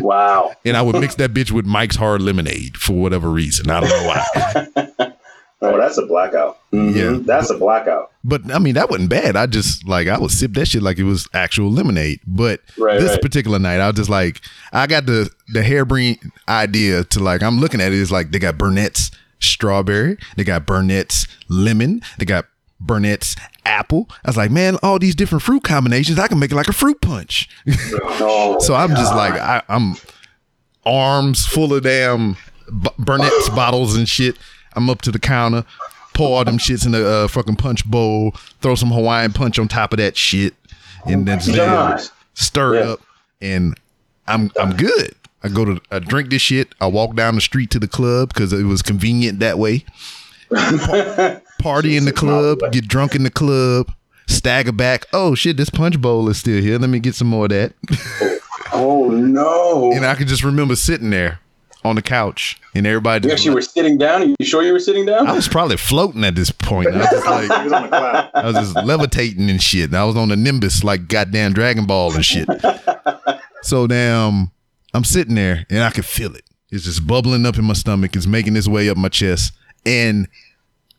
Wow. 0.00 0.52
and 0.64 0.76
I 0.76 0.82
would 0.82 0.96
mix 1.00 1.14
that 1.16 1.32
bitch 1.32 1.50
with 1.50 1.66
Mike's 1.66 1.96
Hard 1.96 2.22
Lemonade 2.22 2.76
for 2.76 2.92
whatever 2.94 3.30
reason. 3.30 3.70
I 3.70 3.80
don't 3.80 3.90
know 3.90 4.06
why. 4.06 5.12
Oh, 5.62 5.78
that's 5.78 5.96
a 5.96 6.04
blackout. 6.04 6.58
Mm-hmm. 6.70 6.96
Yeah. 6.98 7.18
That's 7.24 7.48
a 7.48 7.56
blackout. 7.56 8.12
But 8.22 8.52
I 8.54 8.58
mean, 8.58 8.74
that 8.74 8.90
wasn't 8.90 9.08
bad. 9.08 9.36
I 9.36 9.46
just 9.46 9.88
like 9.88 10.06
I 10.06 10.18
would 10.18 10.30
sip 10.30 10.52
that 10.52 10.68
shit 10.68 10.82
like 10.82 10.98
it 10.98 11.04
was 11.04 11.26
actual 11.32 11.70
lemonade. 11.72 12.20
But 12.26 12.60
Right, 12.76 13.00
this 13.00 13.12
right. 13.12 13.22
particular 13.22 13.58
night, 13.58 13.80
I 13.80 13.86
was 13.86 13.96
just 13.96 14.10
like, 14.10 14.42
I 14.74 14.86
got 14.86 15.06
the 15.06 15.30
the 15.54 15.62
harebrained 15.62 16.18
idea 16.46 17.04
to 17.04 17.20
like 17.20 17.42
I'm 17.42 17.58
looking 17.58 17.80
at 17.80 17.90
it. 17.90 17.98
It's 17.98 18.10
like 18.10 18.32
they 18.32 18.38
got 18.38 18.58
Burnett's 18.58 19.10
strawberry, 19.40 20.18
they 20.36 20.44
got 20.44 20.66
Burnett's 20.66 21.26
lemon, 21.48 22.02
they 22.18 22.26
got 22.26 22.44
Burnett's 22.80 23.36
apple. 23.64 24.08
I 24.24 24.28
was 24.30 24.36
like, 24.36 24.50
man, 24.50 24.76
all 24.82 24.98
these 24.98 25.14
different 25.14 25.42
fruit 25.42 25.62
combinations, 25.64 26.18
I 26.18 26.28
can 26.28 26.38
make 26.38 26.52
it 26.52 26.56
like 26.56 26.68
a 26.68 26.72
fruit 26.72 27.00
punch. 27.00 27.48
No. 28.20 28.58
so 28.60 28.74
I'm 28.74 28.90
just 28.90 29.14
like, 29.14 29.32
I, 29.34 29.62
I'm 29.68 29.94
arms 30.84 31.46
full 31.46 31.74
of 31.74 31.82
damn 31.82 32.34
B- 32.70 32.90
Burnett's 32.98 33.48
bottles 33.54 33.96
and 33.96 34.08
shit. 34.08 34.36
I'm 34.74 34.90
up 34.90 35.00
to 35.02 35.10
the 35.10 35.18
counter, 35.18 35.64
pour 36.14 36.36
all 36.38 36.44
them 36.44 36.58
shits 36.58 36.84
in 36.84 36.92
the 36.92 37.06
uh, 37.08 37.28
fucking 37.28 37.56
punch 37.56 37.84
bowl, 37.86 38.32
throw 38.60 38.74
some 38.74 38.90
Hawaiian 38.90 39.32
punch 39.32 39.58
on 39.58 39.68
top 39.68 39.92
of 39.92 39.96
that 39.98 40.16
shit, 40.16 40.54
and 41.06 41.26
then 41.26 41.40
just 41.40 42.12
stir 42.34 42.74
it 42.74 42.84
Yeah. 42.84 42.92
up, 42.92 43.00
and 43.40 43.74
I'm 44.28 44.50
I'm 44.60 44.76
good. 44.76 45.14
I 45.42 45.48
go 45.48 45.64
to 45.64 45.80
I 45.90 45.98
drink 46.00 46.28
this 46.30 46.42
shit. 46.42 46.74
I 46.80 46.88
walk 46.88 47.14
down 47.16 47.36
the 47.36 47.40
street 47.40 47.70
to 47.70 47.78
the 47.78 47.88
club 47.88 48.34
because 48.34 48.52
it 48.52 48.64
was 48.64 48.82
convenient 48.82 49.38
that 49.40 49.58
way. 49.58 49.84
Pa- 51.58 51.62
Party 51.62 51.96
in 51.96 52.04
the 52.04 52.12
club, 52.12 52.60
get 52.72 52.88
drunk 52.88 53.14
in 53.14 53.22
the 53.22 53.30
club, 53.30 53.92
stagger 54.28 54.72
back. 54.72 55.06
Oh 55.12 55.34
shit, 55.34 55.56
this 55.56 55.70
punch 55.70 56.00
bowl 56.00 56.28
is 56.28 56.38
still 56.38 56.60
here. 56.62 56.78
Let 56.78 56.90
me 56.90 56.98
get 57.00 57.14
some 57.14 57.28
more 57.28 57.44
of 57.44 57.50
that. 57.50 57.74
Oh, 58.72 59.04
oh 59.04 59.10
no. 59.10 59.92
And 59.92 60.04
I 60.04 60.14
can 60.14 60.26
just 60.26 60.44
remember 60.44 60.76
sitting 60.76 61.10
there 61.10 61.40
on 61.84 61.94
the 61.94 62.02
couch 62.02 62.60
and 62.74 62.84
everybody 62.86 63.28
you 63.28 63.32
actually 63.32 63.54
were 63.54 63.62
sitting 63.62 63.96
down. 63.96 64.22
Are 64.22 64.24
you 64.26 64.34
sure 64.42 64.62
you 64.62 64.72
were 64.72 64.80
sitting 64.80 65.06
down? 65.06 65.26
I 65.28 65.32
was 65.32 65.46
probably 65.46 65.76
floating 65.76 66.24
at 66.24 66.34
this 66.34 66.50
point. 66.50 66.88
I 66.88 66.98
was 66.98 67.08
just 67.10 67.26
like 67.26 67.48
was 67.64 67.72
on 67.72 67.82
the 67.82 67.88
cloud. 67.88 68.30
I 68.34 68.46
was 68.46 68.56
just 68.56 68.74
levitating 68.84 69.48
and 69.48 69.62
shit. 69.62 69.84
And 69.90 69.96
I 69.96 70.04
was 70.04 70.16
on 70.16 70.28
the 70.28 70.36
Nimbus 70.36 70.82
like 70.82 71.06
goddamn 71.08 71.52
Dragon 71.52 71.86
Ball 71.86 72.14
and 72.14 72.24
shit. 72.24 72.48
So 73.62 73.88
damn 73.88 74.52
I'm 74.94 75.02
sitting 75.02 75.34
there 75.34 75.66
and 75.70 75.80
I 75.80 75.90
could 75.90 76.04
feel 76.06 76.36
it. 76.36 76.44
It's 76.70 76.84
just 76.84 77.04
bubbling 77.04 77.44
up 77.46 77.58
in 77.58 77.64
my 77.64 77.72
stomach. 77.74 78.14
It's 78.14 78.26
making 78.26 78.54
its 78.56 78.68
way 78.68 78.88
up 78.88 78.96
my 78.96 79.08
chest. 79.08 79.52
And 79.84 80.28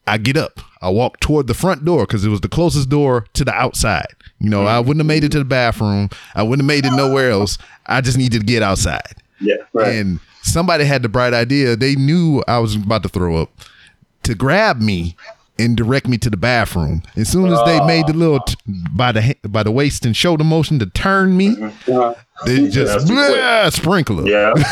I 0.08 0.18
get 0.18 0.38
up. 0.38 0.60
I 0.82 0.89
walk 0.89 1.20
toward 1.20 1.47
the 1.47 1.53
front 1.53 1.86
door 1.86 2.05
because 2.05 2.24
it 2.24 2.30
was 2.30 2.41
the 2.41 2.49
closest 2.49 2.89
door 2.89 3.26
to 3.34 3.43
the 3.43 3.53
outside. 3.53 4.16
You 4.39 4.49
know, 4.49 4.66
I 4.66 4.80
wouldn't 4.80 4.99
have 4.99 5.08
made 5.08 5.24
it 5.24 5.32
to 5.34 5.39
the 5.39 5.45
bathroom. 5.45 6.10
I 6.36 6.43
wouldn't 6.43 6.62
have 6.62 6.68
made 6.68 6.86
it 6.86 6.95
nowhere 6.95 7.32
else. 7.32 7.58
I 7.88 8.01
just 8.01 8.18
needed 8.18 8.41
to 8.41 8.45
get 8.45 8.62
outside. 8.62 9.16
Yeah. 9.41 9.55
Right. 9.74 9.95
And 9.95 10.20
somebody 10.43 10.86
had 10.86 11.01
the 11.01 11.10
bright 11.10 11.34
idea. 11.34 11.76
They 11.76 11.95
knew 11.95 12.43
I 12.47 12.60
was 12.60 12.76
about 12.76 13.03
to 13.03 13.10
throw 13.10 13.38
up 13.38 13.49
to 14.24 14.36
grab 14.36 14.80
me 14.80 15.16
and 15.60 15.76
direct 15.78 16.08
me 16.08 16.18
to 16.20 16.30
the 16.30 16.38
bathroom. 16.38 17.01
As 17.16 17.30
soon 17.30 17.51
as 17.51 17.60
they 17.66 17.80
made 17.86 18.08
the 18.08 18.14
little 18.14 18.39
t- 18.41 18.55
by 18.95 19.12
the 19.12 19.36
by 19.47 19.64
the 19.64 19.72
waist 19.72 20.05
and 20.05 20.16
shoulder 20.16 20.43
motion 20.43 20.80
to 20.80 20.86
turn 20.88 21.36
me, 21.38 21.49
Uh-huh. 21.60 22.14
they 22.45 22.68
just 22.70 23.08
That's 23.08 23.76
too 23.76 23.82
sprinkler. 23.82 24.28
Yeah. 24.28 24.53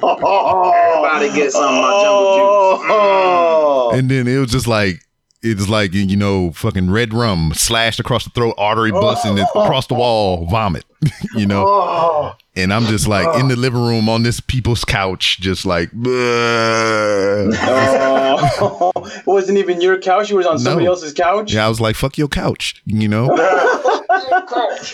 Everybody 0.00 1.32
get 1.34 1.52
some 1.52 1.62
of 1.64 1.70
my 1.82 2.02
jungle 2.02 2.76
juice. 2.76 2.86
Oh. 2.90 3.90
And 3.94 4.10
then 4.10 4.26
it 4.28 4.38
was 4.38 4.50
just 4.50 4.66
like 4.66 5.00
it's 5.42 5.68
like 5.68 5.94
you 5.94 6.16
know 6.16 6.52
fucking 6.52 6.90
red 6.90 7.14
rum 7.14 7.52
slashed 7.54 8.00
across 8.00 8.24
the 8.24 8.30
throat, 8.30 8.54
artery 8.58 8.90
bust, 8.90 9.24
and 9.24 9.38
oh. 9.38 9.62
across 9.62 9.86
the 9.86 9.94
wall, 9.94 10.46
vomit. 10.46 10.84
you 11.36 11.46
know. 11.46 11.64
Oh. 11.66 12.34
And 12.56 12.74
I'm 12.74 12.84
just 12.86 13.06
like 13.06 13.38
in 13.38 13.48
the 13.48 13.54
oh. 13.54 13.58
living 13.58 13.80
room 13.80 14.08
on 14.08 14.22
this 14.22 14.40
people's 14.40 14.84
couch, 14.84 15.40
just 15.40 15.64
like. 15.64 15.90
Oh. 16.04 17.50
it 19.16 19.26
wasn't 19.26 19.58
even 19.58 19.80
your 19.80 19.98
couch. 19.98 20.30
You 20.30 20.36
was 20.36 20.46
on 20.46 20.58
somebody 20.58 20.84
No. 20.84 20.92
else's 20.92 21.14
couch. 21.14 21.54
Yeah, 21.54 21.64
I 21.66 21.68
was 21.68 21.80
like, 21.80 21.96
"Fuck 21.96 22.18
your 22.18 22.28
couch," 22.28 22.82
you 22.84 23.08
know. 23.08 23.28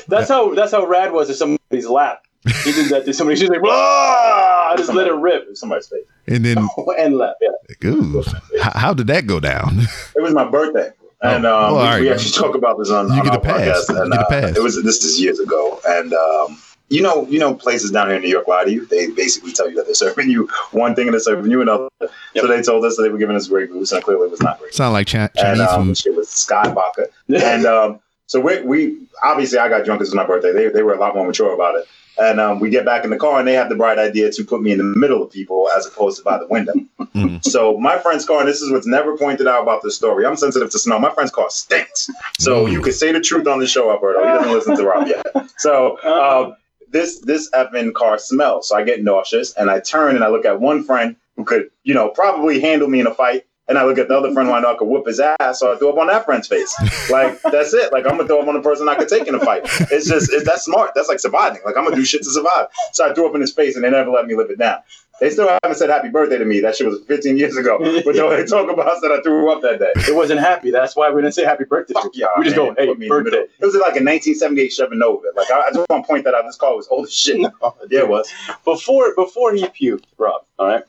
That's 0.08 0.28
how 0.28 0.54
that's 0.54 0.72
how 0.72 0.86
rad 0.86 1.12
was 1.12 1.28
to 1.28 1.34
somebody's 1.34 1.86
lap. 1.86 2.22
He 2.64 2.72
did 2.72 2.90
that 2.90 3.04
to 3.06 3.12
somebody. 3.12 3.38
She's 3.38 3.48
like, 3.48 3.60
"Blah!" 3.60 3.72
I 3.72 4.74
just 4.76 4.92
let 4.92 5.06
it 5.06 5.14
rip 5.14 5.48
in 5.48 5.56
Somebody's 5.56 5.86
face. 5.88 6.04
And 6.26 6.44
then, 6.44 6.58
and 6.98 7.16
lap. 7.16 7.34
Yeah. 7.40 7.90
ooh, 7.90 8.22
how, 8.60 8.78
how 8.78 8.94
did 8.94 9.06
that 9.08 9.26
go 9.26 9.40
down? 9.40 9.80
It 10.16 10.22
was 10.22 10.32
my 10.34 10.44
birthday. 10.48 10.90
And 11.22 11.46
um, 11.46 11.52
Oh, 11.72 11.74
we, 11.74 11.78
all 11.80 11.84
right. 11.86 12.00
we 12.02 12.10
actually 12.12 12.32
talk 12.32 12.54
about 12.54 12.78
this 12.78 12.90
on, 12.90 13.08
You 13.08 13.14
on 13.14 13.22
get 13.24 13.32
our 13.32 13.38
a 13.38 13.40
pass. 13.40 13.86
podcast. 13.88 14.00
And, 14.02 14.06
You 14.06 14.10
get 14.12 14.20
a 14.20 14.26
uh, 14.26 14.28
pass. 14.28 14.56
It 14.56 14.62
was 14.62 14.82
this 14.82 15.02
is 15.02 15.20
years 15.20 15.40
ago, 15.40 15.80
and 15.88 16.12
um, 16.12 16.58
you 16.88 17.00
know, 17.02 17.26
you 17.26 17.38
know, 17.40 17.54
places 17.54 17.90
down 17.90 18.08
here 18.08 18.16
in 18.16 18.22
New 18.22 18.28
York 18.28 18.46
lie 18.46 18.64
to 18.64 18.70
you. 18.72 18.86
They 18.86 19.08
basically 19.10 19.52
tell 19.52 19.68
you 19.68 19.76
that 19.76 19.86
they're 19.86 19.94
serving 20.06 20.28
you 20.30 20.48
one 20.72 20.94
thing 20.94 21.06
and 21.08 21.14
they're 21.14 21.20
serving 21.20 21.50
you 21.50 21.62
another. 21.62 21.88
So 22.36 22.46
they 22.46 22.60
told 22.62 22.84
us 22.84 22.96
that 22.96 23.02
they 23.02 23.08
were 23.08 23.18
giving 23.18 23.34
us 23.34 23.48
Grey 23.48 23.66
Goose, 23.66 23.92
and 23.92 24.02
clearly 24.04 24.26
it 24.26 24.30
was 24.30 24.42
not 24.42 24.58
Grey 24.58 24.68
Goose. 24.68 24.76
Sound 24.76 24.92
like 24.92 25.08
Chi- 25.08 25.18
And 25.20 25.30
Chinese 25.36 25.60
um, 25.68 25.86
food. 25.88 25.98
shit 25.98 26.14
was 26.14 26.28
Skyy 26.28 26.72
Vodka. 26.74 27.06
and 27.34 27.64
um, 27.66 28.00
so 28.26 28.40
we, 28.40 28.60
we 28.62 28.98
obviously 29.22 29.58
I 29.58 29.68
got 29.68 29.84
drunk. 29.84 30.00
This 30.00 30.08
was 30.08 30.14
my 30.14 30.26
birthday. 30.26 30.52
They, 30.52 30.68
they 30.68 30.82
were 30.82 30.94
a 30.94 30.98
lot 31.00 31.14
more 31.14 31.26
mature 31.26 31.54
about 31.54 31.76
it. 31.76 31.86
And 32.18 32.40
um, 32.40 32.60
we 32.60 32.70
get 32.70 32.84
back 32.84 33.04
in 33.04 33.10
the 33.10 33.16
car, 33.16 33.38
and 33.38 33.46
they 33.46 33.52
have 33.54 33.68
the 33.68 33.74
bright 33.74 33.98
idea 33.98 34.30
to 34.32 34.44
put 34.44 34.62
me 34.62 34.72
in 34.72 34.78
the 34.78 34.84
middle 34.84 35.22
of 35.22 35.30
people 35.30 35.68
as 35.76 35.86
opposed 35.86 36.18
to 36.18 36.24
by 36.24 36.38
the 36.38 36.46
window. 36.46 36.72
Mhm. 37.14 37.44
So 37.44 37.76
my 37.78 37.98
friend's 37.98 38.24
car, 38.26 38.40
and 38.40 38.48
this 38.48 38.60
is 38.62 38.70
what's 38.70 38.86
never 38.86 39.16
pointed 39.16 39.46
out 39.46 39.62
about 39.62 39.82
this 39.82 39.96
story. 39.96 40.26
I'm 40.26 40.36
sensitive 40.36 40.70
to 40.70 40.78
smell. 40.78 40.98
My 40.98 41.10
friend's 41.12 41.30
car 41.32 41.48
stinks. 41.50 42.10
So 42.38 42.66
Mm. 42.66 42.72
you 42.72 42.80
could 42.82 42.94
say 42.94 43.12
the 43.12 43.20
truth 43.20 43.46
on 43.46 43.58
the 43.60 43.66
show, 43.66 43.90
Alberto. 43.90 44.20
He 44.20 44.26
doesn't 44.32 44.52
listen 44.52 44.76
to 44.76 44.84
Rob 44.84 45.08
yet. 45.08 45.26
So 45.56 45.96
um, 46.04 46.56
this 46.90 47.18
this 47.20 47.50
effing 47.50 47.94
car 47.94 48.18
smells. 48.18 48.68
So 48.68 48.76
I 48.76 48.82
get 48.82 49.02
nauseous, 49.02 49.54
and 49.54 49.70
I 49.70 49.80
turn 49.80 50.14
and 50.14 50.22
I 50.24 50.28
look 50.28 50.44
at 50.44 50.60
one 50.60 50.84
friend 50.84 51.16
who 51.36 51.44
could, 51.44 51.70
you 51.84 51.94
know, 51.94 52.08
probably 52.10 52.60
handle 52.60 52.88
me 52.88 53.00
in 53.00 53.06
a 53.06 53.14
fight. 53.14 53.44
And 53.68 53.78
I 53.78 53.84
look 53.84 53.98
at 53.98 54.08
the 54.08 54.16
other 54.16 54.32
friend 54.32 54.48
who 54.48 54.54
I 54.54 54.60
know 54.60 54.72
I 54.72 54.76
could 54.76 54.86
whoop 54.86 55.06
his 55.06 55.18
ass, 55.20 55.58
so 55.58 55.72
I 55.72 55.76
throw 55.76 55.90
up 55.90 55.98
on 55.98 56.06
that 56.06 56.24
friend's 56.24 56.46
face. 56.46 56.74
Like 57.10 57.40
that's 57.50 57.74
it. 57.74 57.92
Like 57.92 58.04
I'm 58.06 58.16
gonna 58.16 58.26
throw 58.26 58.40
up 58.40 58.48
on 58.48 58.54
the 58.54 58.60
person 58.60 58.88
I 58.88 58.94
could 58.94 59.08
take 59.08 59.26
in 59.26 59.34
a 59.34 59.40
fight. 59.40 59.62
It's 59.90 60.08
just 60.08 60.32
it, 60.32 60.44
that's 60.44 60.64
smart. 60.64 60.92
That's 60.94 61.08
like 61.08 61.20
surviving. 61.20 61.60
Like 61.64 61.76
I'm 61.76 61.84
gonna 61.84 61.96
do 61.96 62.04
shit 62.04 62.22
to 62.22 62.30
survive. 62.30 62.68
So 62.92 63.08
I 63.08 63.14
threw 63.14 63.28
up 63.28 63.34
in 63.34 63.40
his 63.40 63.52
face, 63.52 63.74
and 63.74 63.84
they 63.84 63.90
never 63.90 64.10
let 64.10 64.26
me 64.26 64.36
live 64.36 64.50
it 64.50 64.58
down. 64.58 64.78
They 65.20 65.30
still 65.30 65.48
haven't 65.62 65.78
said 65.78 65.88
happy 65.88 66.08
birthday 66.10 66.36
to 66.36 66.44
me. 66.44 66.60
That 66.60 66.76
shit 66.76 66.86
was 66.86 67.00
15 67.06 67.38
years 67.38 67.56
ago. 67.56 67.78
But 67.78 68.04
they 68.04 68.44
talk 68.44 68.70
about 68.70 69.00
that 69.00 69.12
I 69.12 69.22
threw 69.22 69.50
up 69.50 69.62
that 69.62 69.78
day. 69.78 69.92
It 70.08 70.14
wasn't 70.14 70.40
happy. 70.40 70.70
That's 70.70 70.94
why 70.94 71.10
we 71.10 71.22
didn't 71.22 71.34
say 71.34 71.44
happy 71.44 71.64
birthday. 71.64 71.94
Fuck 71.94 72.14
you. 72.14 72.22
y'all. 72.22 72.30
we 72.38 72.44
just 72.44 72.56
man. 72.56 72.68
go, 72.68 72.74
hey, 72.76 72.86
Put 72.86 72.98
me 72.98 73.06
in 73.06 73.12
the 73.12 73.22
birthday. 73.22 73.46
It 73.58 73.64
was 73.64 73.74
like 73.74 73.96
a 73.96 74.04
1978 74.04 74.72
Chevy 74.72 74.96
Nova. 74.96 75.28
Like 75.34 75.50
I, 75.50 75.60
I 75.60 75.70
just 75.72 75.88
want 75.88 76.04
to 76.04 76.06
point 76.06 76.24
that 76.24 76.34
out. 76.34 76.44
This 76.44 76.56
car 76.56 76.76
was 76.76 76.86
old 76.88 77.06
as 77.06 77.14
shit. 77.14 77.40
Yeah, 77.90 78.00
it 78.00 78.08
was. 78.08 78.30
Before 78.64 79.14
before 79.14 79.52
he 79.52 79.64
puked, 79.66 80.04
Rob. 80.18 80.42
All 80.58 80.66
right. 80.66 80.82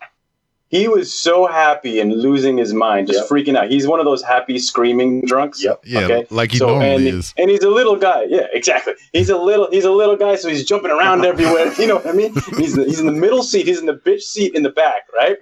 He 0.69 0.87
was 0.89 1.17
so 1.17 1.47
happy 1.47 1.99
and 2.01 2.11
losing 2.13 2.57
his 2.57 2.73
mind, 2.73 3.07
just 3.07 3.21
Yep. 3.21 3.29
freaking 3.29 3.55
out. 3.57 3.69
He's 3.71 3.87
one 3.87 3.99
of 3.99 4.05
those 4.05 4.21
happy 4.21 4.59
screaming 4.59 5.21
drunks. 5.25 5.63
Yep. 5.63 5.81
Yeah, 5.85 5.99
okay. 6.01 6.27
like 6.29 6.51
he 6.51 6.57
So, 6.57 6.67
normally 6.67 6.95
and, 6.95 7.07
is. 7.19 7.33
and 7.37 7.49
he's 7.49 7.63
a 7.63 7.69
little 7.69 7.95
guy. 7.95 8.25
Yeah, 8.27 8.47
exactly. 8.51 8.93
He's 9.13 9.29
a 9.29 9.37
little 9.37 9.69
he's 9.71 9.85
a 9.85 9.91
little 9.91 10.17
guy, 10.17 10.35
so 10.35 10.49
he's 10.49 10.65
jumping 10.65 10.91
around 10.91 11.23
everywhere. 11.31 11.71
You 11.79 11.87
know 11.87 11.95
what 11.95 12.07
I 12.07 12.11
mean? 12.11 12.33
He's 12.57 12.75
the, 12.75 12.83
he's 12.85 12.99
in 12.99 13.05
the 13.05 13.11
middle 13.13 13.43
seat. 13.43 13.65
He's 13.65 13.79
in 13.79 13.85
the 13.85 13.93
bitch 13.95 14.21
seat 14.21 14.55
in 14.55 14.63
the 14.63 14.69
back, 14.69 15.03
right? 15.15 15.37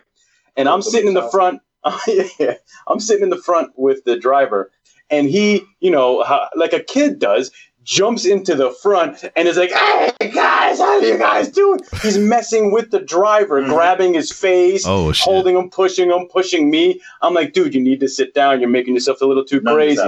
And 0.56 0.70
I'm 0.70 0.82
sitting 0.82 1.08
in 1.08 1.16
the 1.16 1.28
front. 1.30 1.62
yeah, 2.08 2.54
I'm 2.88 3.00
sitting 3.00 3.24
in 3.24 3.30
the 3.30 3.38
front 3.42 3.72
with 3.78 4.04
the 4.06 4.18
driver, 4.18 4.72
and 5.10 5.30
he, 5.30 5.64
you 5.80 5.92
know, 5.92 6.24
like 6.56 6.74
a 6.74 6.80
kid 6.80 7.20
does, 7.20 7.52
jumps 7.86 8.26
into 8.26 8.56
the 8.56 8.72
front 8.72 9.24
and 9.38 9.48
is 9.48 9.56
like, 9.58 9.72
"Hey 9.72 10.12
guys, 10.34 10.80
how 10.80 10.98
are 10.98 11.02
you 11.02 11.18
guys 11.18 11.48
doing?" 11.50 11.80
He's 12.02 12.18
messing 12.18 12.72
with 12.72 12.92
the 12.92 13.00
driver, 13.00 13.62
Mhm. 13.62 13.70
grabbing 13.70 14.14
his 14.16 14.32
face, 14.32 14.84
Oh 14.86 15.12
shit! 15.14 15.24
holding 15.24 15.56
him, 15.56 15.70
pushing 15.70 16.10
him, 16.12 16.28
pushing 16.28 16.70
me. 16.70 17.00
I'm 17.22 17.34
like, 17.34 17.54
dude, 17.54 17.74
you 17.74 17.82
need 17.82 18.02
to 18.02 18.08
sit 18.10 18.34
down. 18.34 18.60
You're 18.60 18.70
making 18.70 18.96
yourself 18.96 19.22
a 19.22 19.26
little 19.26 19.46
too 19.46 19.62
None 19.62 19.74
crazy. 19.76 20.02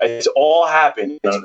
It's 0.00 0.26
all 0.36 0.66
happened. 0.66 1.18
None 1.24 1.34
It's 1.34 1.36
of 1.38 1.44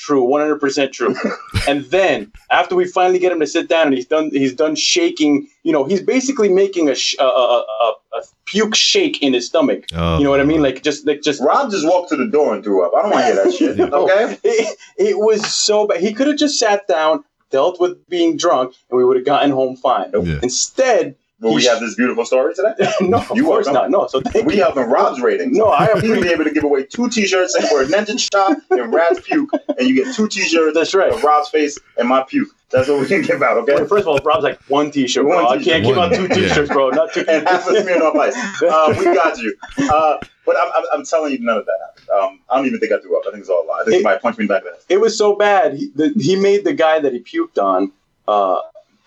this 0.00 0.10
all 0.10 0.26
true, 0.28 0.58
100% 0.58 0.92
true. 0.92 1.14
and 1.68 1.84
then 1.86 2.32
after 2.50 2.74
we 2.74 2.86
finally 2.86 3.18
get 3.18 3.32
him 3.32 3.40
to 3.40 3.46
sit 3.46 3.68
down 3.68 3.86
and 3.86 3.94
he's 3.94 4.06
done, 4.06 4.30
he's 4.32 4.54
done 4.54 4.74
shaking. 4.74 5.48
You 5.62 5.72
know, 5.72 5.84
he's 5.84 6.02
basically 6.02 6.48
making 6.48 6.88
a, 6.88 6.94
sh- 6.94 7.16
a, 7.18 7.24
a, 7.24 7.64
a, 7.82 7.92
a 8.18 8.22
puke 8.46 8.74
shake 8.74 9.22
in 9.22 9.32
his 9.32 9.46
stomach. 9.46 9.84
Oh. 9.94 10.18
You 10.18 10.24
know 10.24 10.30
what 10.30 10.40
I 10.40 10.44
mean? 10.44 10.62
Like 10.62 10.82
just 10.82 11.06
like 11.06 11.22
just. 11.22 11.40
Rob 11.40 11.70
just 11.70 11.86
walked 11.86 12.10
to 12.10 12.16
the 12.16 12.26
door 12.28 12.54
and 12.54 12.64
threw 12.64 12.84
up. 12.84 12.92
I 12.96 13.02
don't 13.02 13.10
want 13.10 13.26
to 13.26 13.32
hear 13.32 13.44
that 13.44 13.54
shit. 13.54 13.76
Yeah. 13.76 13.84
Okay. 14.00 14.24
Oh, 14.24 14.36
it, 14.44 14.78
it 14.98 15.18
was 15.18 15.46
so 15.46 15.86
bad. 15.86 16.00
He 16.00 16.12
could 16.12 16.26
have 16.28 16.38
just 16.38 16.58
sat 16.58 16.86
down, 16.88 17.24
dealt 17.50 17.80
with 17.80 18.08
being 18.08 18.36
drunk, 18.36 18.74
and 18.90 18.96
we 18.98 19.04
would 19.04 19.16
have 19.16 19.26
gotten 19.26 19.50
home 19.50 19.76
fine. 19.76 20.10
Yeah. 20.12 20.38
Instead, 20.42 21.16
Will 21.40 21.54
we 21.54 21.64
have 21.64 21.80
this 21.80 21.94
beautiful 21.94 22.24
story 22.26 22.54
today? 22.54 22.74
no, 23.00 23.18
of 23.18 23.34
You 23.34 23.44
course 23.44 23.64
welcome. 23.66 23.90
not. 23.90 23.90
No, 23.90 24.06
so 24.08 24.20
thank 24.20 24.46
We 24.46 24.56
you. 24.56 24.62
helping 24.62 24.84
Rob's 24.84 25.20
ratings. 25.22 25.56
No, 25.56 25.68
I 25.70 25.86
He'll 26.00 26.20
be 26.20 26.28
able 26.28 26.44
to 26.44 26.50
give 26.50 26.64
away 26.64 26.84
two 26.84 27.08
T-shirts 27.08 27.56
for 27.68 27.82
a 27.82 27.86
ninja 27.86 28.18
shot 28.20 28.58
and 28.70 28.92
Rad's 28.92 29.20
puke, 29.20 29.50
and 29.78 29.88
you 29.88 29.94
get 30.04 30.14
two 30.14 30.28
T-shirts 30.28 30.74
That's 30.74 30.94
right. 30.94 31.10
of 31.12 31.22
Rob's 31.24 31.48
face 31.48 31.78
and 31.96 32.08
my 32.08 32.22
puke. 32.22 32.48
That's 32.70 32.88
what 32.88 33.00
we 33.00 33.06
can 33.06 33.22
give 33.22 33.42
out, 33.42 33.56
okay? 33.58 33.74
Wait, 33.76 33.88
First 33.88 34.02
of 34.02 34.08
all, 34.08 34.18
Rob's 34.22 34.44
like 34.44 34.60
one 34.68 34.90
T-shirt, 34.90 35.24
bro. 35.24 35.44
One 35.44 35.58
I 35.58 35.62
can't 35.62 35.82
give 35.84 35.96
out 35.98 36.12
two. 36.12 36.28
T-shirts, 36.28 36.70
bro. 36.70 36.90
Not 36.90 37.12
two. 37.14 37.20
and 37.28 37.48
half 37.48 37.66
a 37.66 37.72
Smirnoff 37.72 38.16
Ice. 38.16 38.36
Uh, 38.62 38.94
we 38.98 39.04
got 39.06 39.38
you. 39.38 39.56
Uh, 39.90 40.18
but 40.46 40.56
I'm, 40.56 40.70
I'm, 40.76 40.84
I'm 40.92 41.04
telling 41.04 41.32
you, 41.32 41.38
none 41.40 41.56
of 41.58 41.66
that 41.66 41.78
happened. 41.86 42.08
Um, 42.10 42.40
I 42.50 42.56
don't 42.58 42.66
even 42.66 42.78
think 42.80 42.92
I 42.92 43.00
threw 43.00 43.16
up. 43.18 43.24
I 43.26 43.30
think 43.30 43.40
it's 43.40 43.48
all 43.50 43.64
a 43.64 43.66
lie. 43.66 43.80
I 43.80 43.84
think 43.84 43.94
It- 43.96 44.02
somebody 44.02 44.20
punched 44.20 44.38
me 44.38 44.42
in 44.44 44.48
the 44.48 44.54
back 44.54 44.62
of 44.62 44.66
the 44.66 44.72
head. 44.72 44.82
It 44.88 45.00
was 45.00 45.16
so 45.16 45.34
bad. 45.36 45.74
He, 45.78 45.90
the, 45.94 46.12
he 46.16 46.36
made 46.36 46.64
the 46.64 46.74
guy 46.74 47.00
that 47.00 47.12
he 47.12 47.18
puked 47.20 47.60
on 47.60 47.90
uh, 48.28 48.60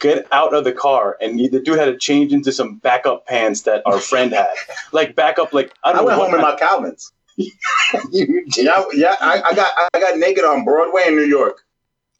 get 0.04 0.28
out 0.32 0.54
of 0.54 0.66
the 0.66 0.72
car, 0.74 1.18
and 1.20 1.39
the 1.39 1.60
dude 1.60 1.80
had 1.80 1.86
to 1.86 1.97
change 1.97 2.32
into 2.34 2.51
some 2.51 2.76
backup 2.76 3.26
pants 3.26 3.62
that 3.62 3.82
our 3.88 3.99
friend 4.12 4.32
had, 4.34 4.54
like 4.91 5.16
backup. 5.16 5.54
Like 5.54 5.74
I 5.84 5.89
I 5.89 5.93
don't 5.93 6.06
went 6.06 6.18
know 6.20 6.26
home 6.26 6.36
in 6.36 6.41
my 6.41 6.56
Calvins. 6.56 7.12
Yeah, 8.12 8.84
yeah. 8.93 9.16
I, 9.20 9.41
I 9.43 9.54
got 9.56 9.72
I 9.93 9.99
got 9.99 10.20
naked 10.20 10.43
on 10.43 10.64
Broadway 10.66 11.06
in 11.08 11.16
New 11.16 11.26
York, 11.26 11.66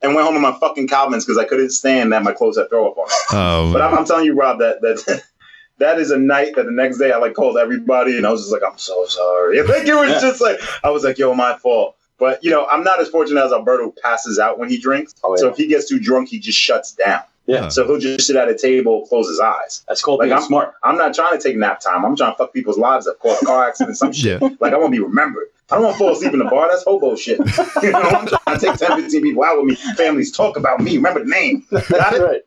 and 0.02 0.16
went 0.16 0.26
home 0.26 0.36
in 0.36 0.42
my 0.42 0.58
fucking 0.60 0.88
Calvins 0.88 1.26
because 1.26 1.38
I 1.38 1.46
couldn't 1.46 1.70
stand 1.70 2.12
that 2.14 2.24
my 2.24 2.34
clothes 2.34 2.58
had 2.58 2.70
throw 2.70 2.90
up 2.92 2.98
on 2.98 3.08
them. 3.08 3.40
Um, 3.40 3.74
But 3.74 3.82
I'm, 3.84 3.94
I'm 4.00 4.06
telling 4.06 4.26
you, 4.26 4.34
Rob, 4.36 4.60
that 4.60 4.82
that 4.82 5.24
that 5.78 6.00
is 6.00 6.10
a 6.12 6.18
night 6.18 6.56
that 6.56 6.66
the 6.66 6.72
next 6.72 6.98
day 6.98 7.12
I 7.12 7.18
like 7.18 7.34
called 7.34 7.58
everybody, 7.58 8.18
and 8.18 8.26
I 8.26 8.32
was 8.32 8.42
just 8.42 8.52
like, 8.52 8.64
I'm 8.68 8.78
so 8.78 9.06
sorry. 9.06 9.62
Like 9.62 9.86
it 9.88 9.94
was 9.94 10.22
just 10.22 10.42
like 10.42 10.60
I 10.84 10.90
was 10.90 11.04
like, 11.04 11.18
yo, 11.18 11.34
my 11.34 11.58
fault. 11.58 11.96
But 12.18 12.44
you 12.44 12.52
know, 12.52 12.66
I'm 12.68 12.84
not 12.84 13.00
as 13.00 13.10
fortunate 13.10 13.44
as 13.44 13.52
Alberto 13.52 13.94
passes 14.02 14.40
out 14.40 14.58
when 14.60 14.70
he 14.70 14.78
drinks. 14.78 15.14
Oh, 15.24 15.36
yeah. 15.36 15.42
So 15.42 15.50
if 15.50 15.58
he 15.58 15.68
gets 15.68 15.88
too 15.90 16.00
drunk, 16.00 16.30
he 16.30 16.40
just 16.40 16.58
shuts 16.58 16.94
down. 16.94 17.22
Yeah, 17.46 17.68
So 17.68 17.86
he'll 17.86 18.00
just 18.00 18.26
sit 18.28 18.36
at 18.38 18.48
a 18.48 18.58
table, 18.58 19.06
close 19.08 19.28
his 19.28 19.40
eyes. 19.40 19.84
that's 19.88 20.02
called 20.02 20.20
Like, 20.20 20.32
I'm- 20.32 20.42
smart. 20.42 20.74
I'm 20.84 20.98
not 20.98 21.14
trying 21.14 21.38
to 21.38 21.44
take 21.44 21.58
nap 21.58 21.82
time. 21.82 22.06
I'm 22.06 22.16
trying 22.16 22.32
to 22.32 22.38
fuck 22.38 22.54
people's 22.54 22.78
lives 22.78 23.06
up, 23.08 23.20
cause 23.20 23.38
car 23.40 23.68
accidents, 23.68 24.00
some 24.00 24.14
shit. 24.22 24.42
yeah. 24.42 24.50
Like 24.62 24.74
I 24.74 24.78
want 24.78 24.94
to 24.94 24.98
be 25.00 25.04
remembered. 25.04 25.48
I 25.72 25.76
don't 25.76 25.86
want 25.86 25.96
to 25.96 26.00
fall 26.00 26.12
asleep 26.12 26.34
in 26.34 26.40
the 26.40 26.46
bar. 26.46 26.68
That's 26.70 26.84
hobo 26.84 27.16
shit. 27.16 27.40
you 27.84 27.92
know, 27.92 28.00
I'm 28.00 28.28
trying 28.28 28.60
to 28.60 28.66
take 28.66 28.76
10, 28.78 29.02
15 29.02 29.22
people 29.24 29.44
out 29.44 29.58
with 29.58 29.66
me. 29.66 29.76
Families 29.96 30.32
talk 30.32 30.56
about 30.58 30.82
me. 30.82 30.98
Remember 30.98 31.22
the 31.22 31.30
name. 31.30 31.66
Got 31.72 32.14
it? 32.14 32.22
right. 32.22 32.42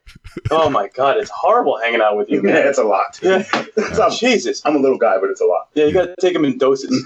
Oh 0.51 0.69
my 0.71 0.89
god, 0.89 1.17
it's 1.17 1.31
horrible 1.31 1.79
hanging 1.79 2.01
out 2.03 2.17
with 2.17 2.29
you, 2.31 2.37
Yeah, 2.37 2.53
man. 2.53 2.67
it's 2.69 2.79
a 2.79 2.85
lot. 2.85 3.19
Yeah. 3.23 3.43
It's 3.77 3.99
a- 3.99 4.11
Jesus. 4.11 4.63
I'm 4.65 4.77
a 4.77 4.79
little 4.79 4.99
guy, 4.99 5.19
but 5.19 5.31
it's 5.31 5.41
a 5.41 5.47
lot. 5.47 5.69
Yeah, 5.75 5.87
you 5.87 5.93
gotta 5.95 6.15
take 6.21 6.35
them 6.35 6.45
in 6.45 6.57
doses. 6.59 7.05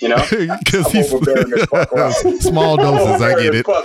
You 0.00 0.08
know. 0.08 0.16
Because 0.64 0.90
he's 0.92 1.12
overbearing 1.12 1.52
as 1.52 1.64
fuck, 1.66 1.90
small 2.40 2.76
doses. 2.76 3.22
I 3.22 3.40
get 3.42 3.54
it. 3.54 3.66
Fuck, 3.66 3.84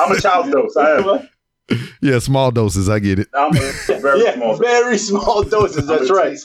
I'm 0.00 0.12
a 0.16 0.20
child's 0.20 0.50
dose. 0.50 0.76
I 0.76 0.96
am. 0.98 1.28
Yeah, 2.02 2.18
small 2.18 2.50
doses. 2.50 2.88
I 2.88 2.98
get 2.98 3.18
it. 3.18 3.28
I'm 3.34 3.54
a 3.54 3.60
very 4.00 4.20
yeah, 4.24 4.34
small. 4.34 4.56
very 4.56 4.96
small 4.98 5.42
doses. 5.42 5.86
That's 5.86 6.10
right. 6.10 6.38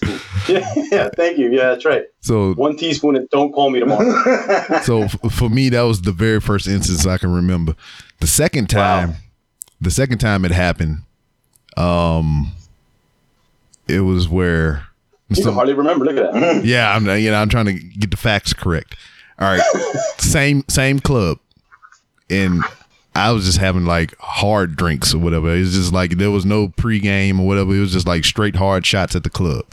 Yeah, 0.49 0.69
yeah. 0.91 1.09
Thank 1.15 1.37
you. 1.37 1.49
Yeah, 1.49 1.69
that's 1.69 1.85
right. 1.85 2.03
So, 2.19 2.53
One 2.55 2.75
teaspoon 2.75 3.15
and 3.15 3.29
don't 3.29 3.53
call 3.53 3.69
me 3.69 3.79
tomorrow. 3.79 4.81
so 4.83 5.03
f- 5.03 5.17
for 5.31 5.49
me, 5.49 5.69
that 5.69 5.81
was 5.83 6.01
the 6.01 6.11
very 6.11 6.41
first 6.41 6.67
instance 6.67 7.05
I 7.05 7.17
can 7.17 7.31
remember. 7.33 7.75
The 8.19 8.27
second 8.27 8.69
time, 8.69 9.11
Wow. 9.11 9.15
the 9.81 9.91
second 9.91 10.17
time 10.17 10.43
it 10.43 10.51
happened, 10.51 10.97
um, 11.77 12.51
it 13.87 14.01
was 14.01 14.27
where. 14.27 14.87
You 15.29 15.35
some- 15.37 15.45
can 15.45 15.53
hardly 15.53 15.73
remember. 15.73 16.05
Look 16.05 16.17
at 16.17 16.33
that. 16.33 16.65
yeah, 16.65 16.93
I'm 16.95 17.07
you 17.19 17.31
know 17.31 17.41
I'm 17.41 17.49
trying 17.49 17.65
to 17.65 17.73
get 17.73 18.11
the 18.11 18.17
facts 18.17 18.53
correct. 18.53 18.95
All 19.39 19.47
right, 19.47 19.61
same 20.17 20.63
same 20.69 20.99
club, 20.99 21.39
and 22.29 22.61
I 23.15 23.31
was 23.31 23.45
just 23.45 23.59
having 23.59 23.85
like 23.85 24.13
hard 24.19 24.75
drinks 24.75 25.13
or 25.13 25.19
whatever. 25.19 25.55
It 25.55 25.61
was 25.61 25.73
just 25.73 25.93
like 25.93 26.17
there 26.17 26.31
was 26.31 26.45
no 26.45 26.67
pregame 26.67 27.39
or 27.39 27.47
whatever. 27.47 27.73
It 27.73 27.79
was 27.79 27.93
just 27.93 28.05
like 28.05 28.25
straight 28.25 28.57
hard 28.57 28.85
shots 28.85 29.15
at 29.15 29.23
the 29.23 29.29
club, 29.29 29.65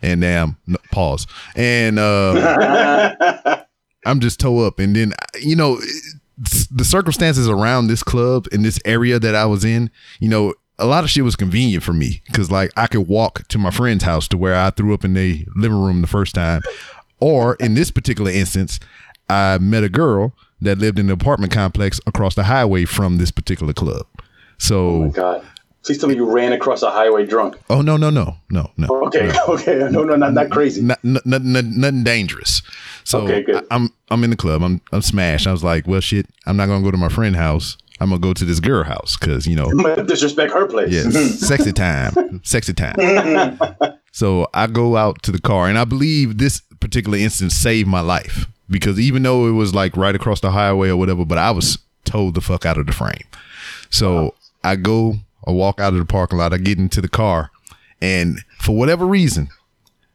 and 0.00 0.22
damn, 0.22 0.56
no, 0.66 0.78
pause. 0.90 1.26
And 1.54 1.98
uh, 1.98 3.62
I'm 4.06 4.20
just 4.20 4.40
toe 4.40 4.60
up, 4.60 4.78
and 4.78 4.96
then 4.96 5.12
you 5.40 5.54
know 5.54 5.78
the 6.70 6.84
circumstances 6.84 7.48
around 7.48 7.86
this 7.86 8.02
club 8.02 8.46
in 8.50 8.62
this 8.62 8.80
area 8.84 9.18
that 9.18 9.34
I 9.34 9.44
was 9.46 9.64
in, 9.64 9.90
you 10.18 10.28
know. 10.28 10.54
A 10.78 10.84
lot 10.84 11.04
of 11.04 11.08
shit 11.08 11.24
was 11.24 11.36
convenient 11.36 11.82
for 11.82 11.94
me 11.94 12.20
because, 12.26 12.50
like, 12.50 12.70
I 12.76 12.86
could 12.86 13.08
walk 13.08 13.48
to 13.48 13.56
my 13.56 13.70
friend's 13.70 14.04
house 14.04 14.28
to 14.28 14.36
where 14.36 14.54
I 14.54 14.68
threw 14.68 14.92
up 14.92 15.06
in 15.06 15.14
the 15.14 15.46
living 15.56 15.80
room 15.80 16.02
the 16.02 16.06
first 16.06 16.34
time, 16.34 16.60
or 17.18 17.54
in 17.54 17.72
this 17.72 17.90
particular 17.90 18.30
instance, 18.30 18.78
I 19.30 19.56
met 19.56 19.84
a 19.84 19.88
girl 19.88 20.34
that 20.60 20.78
lived 20.78 20.98
in 20.98 21.06
the 21.06 21.12
apartment 21.12 21.52
complex 21.52 22.00
across 22.06 22.34
the 22.34 22.44
highway 22.44 22.84
from 22.84 23.18
this 23.18 23.30
particular 23.30 23.72
club. 23.72 24.06
So, 24.58 25.04
oh 25.04 25.08
God, 25.10 25.46
please 25.84 25.98
tell 25.98 26.08
me 26.08 26.16
you 26.16 26.30
ran 26.30 26.52
across 26.52 26.82
a 26.82 26.90
highway 26.90 27.26
drunk. 27.26 27.56
oh 27.68 27.82
no, 27.82 27.96
no, 27.96 28.10
no, 28.10 28.36
no, 28.50 28.70
no. 28.76 28.88
Okay, 29.06 29.30
okay. 29.48 29.78
No, 29.90 30.04
no, 30.04 30.16
not 30.16 30.32
not 30.32 30.50
crazy. 30.50 30.82
Not, 30.82 31.02
not, 31.04 31.26
not, 31.26 31.42
nothing 31.42 32.04
dangerous. 32.04 32.62
So 33.04 33.20
Okay, 33.22 33.42
good. 33.42 33.66
I, 33.70 33.74
am 33.74 33.92
I'm 34.10 34.24
in 34.24 34.30
the 34.30 34.36
club. 34.36 34.62
I'm 34.62 34.80
I'm 34.92 35.02
smashed. 35.02 35.46
I 35.46 35.52
was 35.52 35.62
like, 35.64 35.86
well, 35.86 36.00
shit. 36.00 36.26
I'm 36.46 36.56
not 36.56 36.66
gonna 36.66 36.84
go 36.84 36.90
to 36.90 36.96
my 36.96 37.08
friend's 37.08 37.38
house. 37.38 37.76
I'm 38.00 38.10
gonna 38.10 38.20
go 38.20 38.34
to 38.34 38.44
this 38.44 38.60
girl 38.60 38.84
house 38.84 39.16
because 39.16 39.46
you 39.46 39.56
know, 39.56 39.70
disrespect 40.06 40.52
her 40.52 40.66
place. 40.66 40.92
yes, 40.92 41.38
sexy 41.46 41.72
time, 41.72 42.40
sexy 42.44 42.74
time. 42.74 43.58
So 44.12 44.48
I 44.54 44.66
go 44.66 44.96
out 44.96 45.22
to 45.24 45.32
the 45.32 45.40
car, 45.40 45.68
and 45.68 45.78
I 45.78 45.84
believe 45.84 46.38
this 46.38 46.62
particular 46.80 47.18
instance 47.18 47.54
saved 47.54 47.88
my 47.88 48.00
life 48.00 48.46
because 48.68 48.98
even 48.98 49.22
though 49.22 49.46
it 49.46 49.52
was 49.52 49.74
like 49.74 49.96
right 49.96 50.14
across 50.14 50.40
the 50.40 50.50
highway 50.50 50.88
or 50.88 50.96
whatever, 50.96 51.24
but 51.24 51.38
I 51.38 51.50
was 51.50 51.78
told 52.04 52.34
the 52.34 52.40
fuck 52.40 52.64
out 52.66 52.78
of 52.78 52.86
the 52.86 52.92
frame. 52.92 53.24
So 53.90 54.34
I 54.64 54.76
go, 54.76 55.16
I 55.46 55.50
walk 55.52 55.80
out 55.80 55.92
of 55.92 55.98
the 55.98 56.04
parking 56.04 56.38
lot, 56.38 56.52
I 56.52 56.58
get 56.58 56.78
into 56.78 57.00
the 57.00 57.08
car, 57.08 57.50
and 58.00 58.38
for 58.60 58.76
whatever 58.76 59.06
reason, 59.06 59.48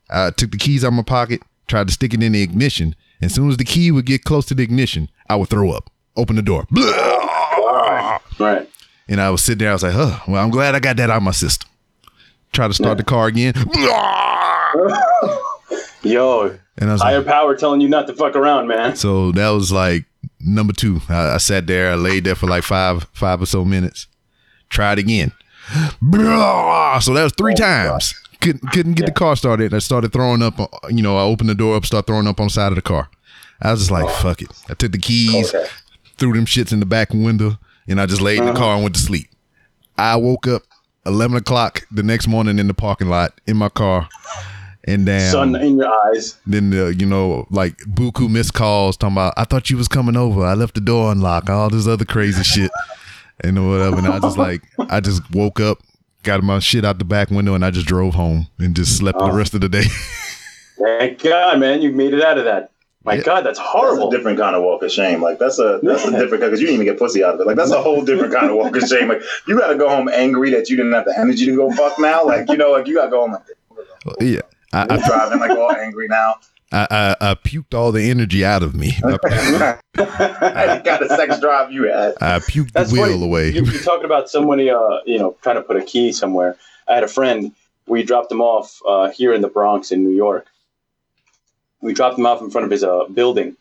I 0.10 0.32
took 0.32 0.52
the 0.52 0.58
keys 0.58 0.84
out 0.84 0.90
of 0.90 0.94
my 0.94 1.04
pocket, 1.04 1.42
tried 1.68 1.88
to 1.88 1.94
stick 1.94 2.14
it 2.14 2.22
in 2.22 2.34
the 2.34 2.42
ignition. 2.42 2.96
As 3.22 3.34
soon 3.34 3.50
as 3.50 3.58
the 3.58 3.64
key 3.64 3.92
would 3.92 4.06
get 4.06 4.24
close 4.24 4.46
to 4.48 4.54
the 4.56 4.64
ignition, 4.64 5.10
I 5.30 5.36
would 5.36 5.50
throw 5.50 5.72
up. 5.72 5.90
Open 6.18 6.36
the 6.36 6.42
door. 6.42 6.68
Right. 8.40 8.68
And 9.08 9.22
I 9.22 9.30
was 9.30 9.44
sitting 9.44 9.60
there, 9.60 9.70
I 9.70 9.74
was 9.74 9.84
like, 9.84 9.94
huh, 9.94 10.20
well, 10.28 10.44
I'm 10.44 10.50
glad 10.50 10.76
I 10.76 10.80
got 10.80 10.98
that 10.98 11.10
out 11.10 11.18
of 11.18 11.24
my 11.24 11.32
system. 11.32 11.70
Try 12.52 12.68
to 12.68 12.74
start 12.74 12.98
the 12.98 13.04
car 13.04 13.28
again. 13.28 13.54
Yo, 16.04 16.58
And 16.78 16.90
I 16.90 16.94
was 16.94 17.02
higher 17.02 17.18
like, 17.20 17.28
power 17.28 17.56
telling 17.56 17.82
you 17.82 17.88
not 17.90 18.08
to 18.08 18.14
fuck 18.14 18.36
around, 18.36 18.68
man. 18.68 18.96
so 18.96 19.32
that 19.34 19.50
was 19.50 19.72
like 19.72 20.06
number 20.40 20.74
two. 20.74 21.02
I, 21.10 21.36
I 21.36 21.38
sat 21.38 21.68
there, 21.68 21.92
I 21.92 21.96
laid 21.96 22.24
there 22.24 22.36
for 22.36 22.48
like 22.48 22.64
five, 22.64 23.04
five 23.14 23.42
or 23.42 23.46
so 23.46 23.64
minutes. 23.66 24.08
Tried 24.70 25.00
again. 25.00 25.32
So 26.02 27.14
that 27.14 27.24
was 27.24 27.34
three 27.38 27.54
times. 27.54 28.14
Couldn't 28.42 28.72
couldn't 28.72 28.94
get 28.94 29.06
the 29.06 29.12
car 29.12 29.36
started. 29.36 29.74
I 29.74 29.80
started 29.80 30.12
throwing 30.12 30.42
up. 30.42 30.60
uh, 30.60 30.68
You 30.90 31.04
know, 31.04 31.18
I 31.18 31.22
opened 31.22 31.50
the 31.50 31.56
door 31.56 31.76
up, 31.76 31.86
start 31.86 32.08
throwing 32.08 32.26
up 32.28 32.40
on 32.40 32.48
the 32.48 32.52
side 32.54 32.72
of 32.72 32.76
the 32.76 32.82
car. 32.82 33.10
I 33.62 33.72
was 33.72 33.82
just 33.82 33.92
like, 33.92 34.10
fuck 34.16 34.42
it. 34.42 34.50
I 34.70 34.74
took 34.74 34.92
the 34.92 34.98
keys, 34.98 35.54
Okay. 35.54 35.68
threw 36.18 36.34
them 36.34 36.46
shits 36.46 36.74
in 36.74 36.80
the 36.80 36.86
back 36.88 37.14
window, 37.14 37.60
and 37.88 38.02
I 38.02 38.08
just 38.08 38.22
laid 38.22 38.40
in 38.40 38.46
the 38.48 38.54
car 38.54 38.74
and 38.74 38.84
went 38.84 38.96
to 38.96 39.02
sleep. 39.02 39.28
I 39.98 40.16
woke 40.16 40.48
up 40.48 40.64
eleven 41.06 41.38
o'clock 41.38 41.84
the 41.92 42.02
next 42.04 42.28
morning 42.28 42.58
in 42.58 42.68
the 42.68 42.74
parking 42.74 43.10
lot 43.10 43.40
in 43.46 43.58
my 43.58 43.70
car, 43.70 44.10
and 44.86 45.06
damn, 45.06 45.32
Sun 45.32 45.56
in 45.58 45.78
your 45.78 45.92
eyes. 46.08 46.38
then 46.48 46.74
uh, 46.74 46.88
you 46.88 47.06
know 47.06 47.46
like 47.52 47.78
buku 47.80 48.30
missed 48.30 48.54
calls 48.54 48.98
talking 48.98 49.14
about 49.16 49.34
I 49.38 49.44
thought 49.44 49.70
you 49.70 49.78
was 49.78 49.88
coming 49.88 50.18
over. 50.18 50.44
I 50.46 50.54
left 50.54 50.76
the 50.76 50.82
door 50.82 51.12
unlocked. 51.12 51.50
All 51.50 51.70
this 51.70 51.88
other 51.88 52.06
crazy 52.06 52.44
shit 52.44 52.72
and 53.44 53.70
whatever. 53.70 53.98
And 53.98 54.08
I 54.08 54.20
just 54.20 54.38
like 54.38 54.62
I 54.90 55.00
just 55.00 55.22
woke 55.32 55.60
up, 55.60 55.80
got 56.24 56.42
my 56.44 56.60
shit 56.60 56.84
out 56.86 56.98
the 57.00 57.06
back 57.06 57.30
window, 57.30 57.54
and 57.54 57.64
I 57.66 57.72
just 57.72 57.88
drove 57.88 58.16
home 58.16 58.48
and 58.60 58.76
just 58.76 58.98
slept 58.98 59.20
the 59.20 59.32
rest 59.32 59.54
of 59.54 59.62
the 59.62 59.70
day. 59.70 59.86
Thank 60.78 61.22
God, 61.22 61.60
man, 61.60 61.82
you 61.82 61.92
made 61.92 62.14
it 62.14 62.24
out 62.24 62.38
of 62.40 62.46
that. 62.46 62.72
My 63.04 63.16
Yeah. 63.16 63.22
God, 63.24 63.46
that's 63.46 63.58
That's 63.58 63.70
horrible. 63.70 64.10
a 64.10 64.12
different 64.12 64.38
kind 64.40 64.56
of 64.56 64.64
walk 64.64 64.84
of 64.84 64.92
shame. 64.92 65.22
Like 65.22 65.40
that's 65.40 65.58
a 65.60 65.80
that's 65.84 66.06
a 66.06 66.12
different 66.12 66.42
because 66.44 66.60
you 66.62 66.68
didn't 66.68 66.82
even 66.82 66.86
get 66.86 67.00
pussy 67.00 67.24
out 67.24 67.34
of 67.36 67.40
it. 67.40 67.48
Like 67.48 67.56
that's 67.56 67.72
a 67.72 67.82
whole 67.82 68.04
different 68.06 68.34
kind 68.34 68.50
of 68.50 68.58
walk 68.58 68.76
of 68.76 68.84
shame. 68.84 69.10
Like 69.10 69.22
you 69.48 69.58
got 69.58 69.68
to 69.68 69.76
go 69.76 69.90
home 69.90 70.08
angry 70.10 70.52
that 70.52 70.70
you 70.70 70.76
didn't 70.78 70.94
have 70.94 71.06
the 71.06 71.18
energy 71.18 71.46
to 71.46 71.56
go 71.56 71.72
fuck 71.72 71.98
now. 72.00 72.24
Like 72.26 72.50
you 72.50 72.58
know, 72.58 72.72
like 72.72 72.88
you 72.88 72.96
got 72.96 73.06
to 73.06 73.10
go 73.12 73.22
home 73.22 73.32
like 73.34 73.42
yeah. 74.20 74.42
I, 74.74 74.88
I'm 74.90 75.02
driving 75.02 75.40
like 75.40 75.52
all 75.52 75.76
angry 75.76 76.08
now. 76.08 76.36
I, 76.72 76.88
I, 76.90 77.32
I 77.32 77.36
puked 77.36 77.74
all 77.74 77.92
the 77.92 78.10
energy 78.10 78.46
out 78.46 78.64
of 78.64 78.74
me. 78.76 78.94
I, 79.04 79.78
I 79.98 80.82
got 80.84 81.02
a 81.04 81.10
sex 81.10 81.40
drive 81.40 81.72
you 81.72 81.84
had. 81.84 82.16
I 82.22 82.40
puked 82.40 82.72
That's 82.72 82.92
the 82.92 83.02
wheel 83.02 83.12
funny. 83.12 83.24
away. 83.26 83.50
You, 83.52 83.66
you're 83.66 83.82
talking 83.82 84.06
about 84.06 84.30
somebody, 84.30 84.70
uh, 84.70 85.00
you 85.06 85.20
know, 85.20 85.36
trying 85.42 85.58
to 85.58 85.62
put 85.62 85.76
a 85.76 85.82
key 85.82 86.14
somewhere. 86.14 86.56
I 86.88 86.96
had 86.96 87.04
a 87.04 87.10
friend. 87.10 87.54
We 87.88 88.04
dropped 88.04 88.32
him 88.32 88.42
off 88.42 88.82
uh, 88.88 89.10
here 89.10 89.34
in 89.34 89.42
the 89.42 89.50
Bronx 89.50 89.92
in 89.92 90.04
New 90.04 90.16
York. 90.16 90.48
We 91.82 91.94
dropped 91.94 92.18
him 92.18 92.26
off 92.26 92.42
in 92.42 92.50
front 92.50 92.66
of 92.66 92.72
his 92.72 92.84
uh, 92.84 93.06
building, 93.06 93.58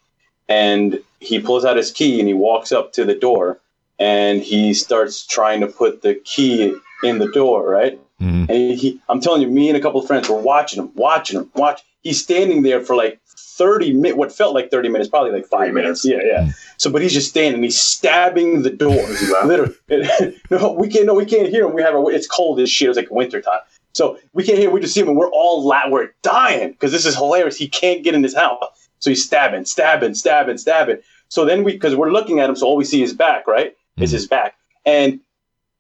and 0.48 1.00
he 1.18 1.40
pulls 1.40 1.64
out 1.64 1.76
his 1.76 1.90
key 1.90 2.20
and 2.20 2.28
he 2.28 2.34
walks 2.34 2.70
up 2.70 2.92
to 2.92 3.04
the 3.04 3.14
door, 3.14 3.58
and 3.98 4.40
he 4.40 4.72
starts 4.72 5.26
trying 5.26 5.60
to 5.62 5.66
put 5.66 6.02
the 6.02 6.14
key 6.14 6.76
in 7.02 7.18
the 7.18 7.28
door, 7.32 7.68
right? 7.68 7.98
Mhm. 8.20 8.48
And 8.48 8.50
he, 8.50 8.74
he, 8.76 9.00
I'm 9.08 9.20
telling 9.20 9.42
you, 9.42 9.48
me 9.48 9.68
and 9.68 9.76
a 9.76 9.80
couple 9.80 10.00
of 10.00 10.06
friends 10.06 10.28
were 10.28 10.36
watching 10.36 10.82
him, 10.82 10.90
watching 10.94 11.40
him, 11.40 11.50
watch. 11.54 11.82
He's 12.02 12.22
standing 12.22 12.62
there 12.62 12.80
for 12.80 12.96
like 12.96 13.20
30 13.26 13.92
minutes, 13.92 14.16
what 14.16 14.32
felt 14.32 14.54
like 14.54 14.70
30 14.70 14.88
minutes, 14.88 15.08
probably 15.10 15.32
like 15.32 15.46
five 15.46 15.72
minutes. 15.72 16.04
minutes. 16.04 16.24
Yeah, 16.24 16.40
yeah. 16.46 16.52
So, 16.78 16.90
but 16.90 17.02
he's 17.02 17.12
just 17.12 17.28
standing, 17.28 17.62
he's 17.62 17.78
stabbing 17.80 18.62
the 18.62 18.70
door. 18.70 18.92
he 18.92 19.32
laughing? 19.32 19.48
Literally. 19.48 20.36
no, 20.50 20.72
we 20.72 20.88
can't, 20.88 21.06
no, 21.06 21.14
we 21.14 21.24
can't 21.26 21.48
hear 21.48 21.66
him. 21.66 21.74
We 21.74 21.82
have 21.82 21.94
a, 21.94 22.04
it's 22.08 22.26
cold 22.26 22.60
as 22.60 22.70
shit. 22.70 22.88
It's 22.88 22.96
like 22.96 23.10
wintertime. 23.10 23.60
So 23.92 24.18
we 24.32 24.44
can't 24.44 24.56
hear. 24.58 24.70
We 24.70 24.80
just 24.80 24.94
see 24.94 25.00
him, 25.00 25.08
and 25.08 25.16
we're 25.16 25.30
all 25.30 25.66
la- 25.66 25.88
we're 25.88 26.10
dying 26.22 26.70
because 26.70 26.92
this 26.92 27.04
is 27.04 27.16
hilarious. 27.16 27.56
He 27.56 27.68
can't 27.68 28.04
get 28.04 28.14
in 28.14 28.22
his 28.22 28.34
house, 28.36 28.62
so 29.00 29.10
he's 29.10 29.24
stabbing, 29.24 29.64
stabbing, 29.64 30.14
stabbing, 30.14 30.58
stabbing. 30.58 30.98
So 31.28 31.44
then 31.44 31.64
we, 31.64 31.72
because 31.72 31.96
we're 31.96 32.12
looking 32.12 32.38
at 32.38 32.48
him, 32.48 32.54
so 32.56 32.66
all 32.66 32.76
we 32.76 32.84
see 32.84 33.02
is 33.02 33.12
back, 33.12 33.46
right? 33.48 33.74
Is 33.98 34.10
Mhm. 34.10 34.14
his 34.14 34.26
back, 34.28 34.54
and 34.86 35.20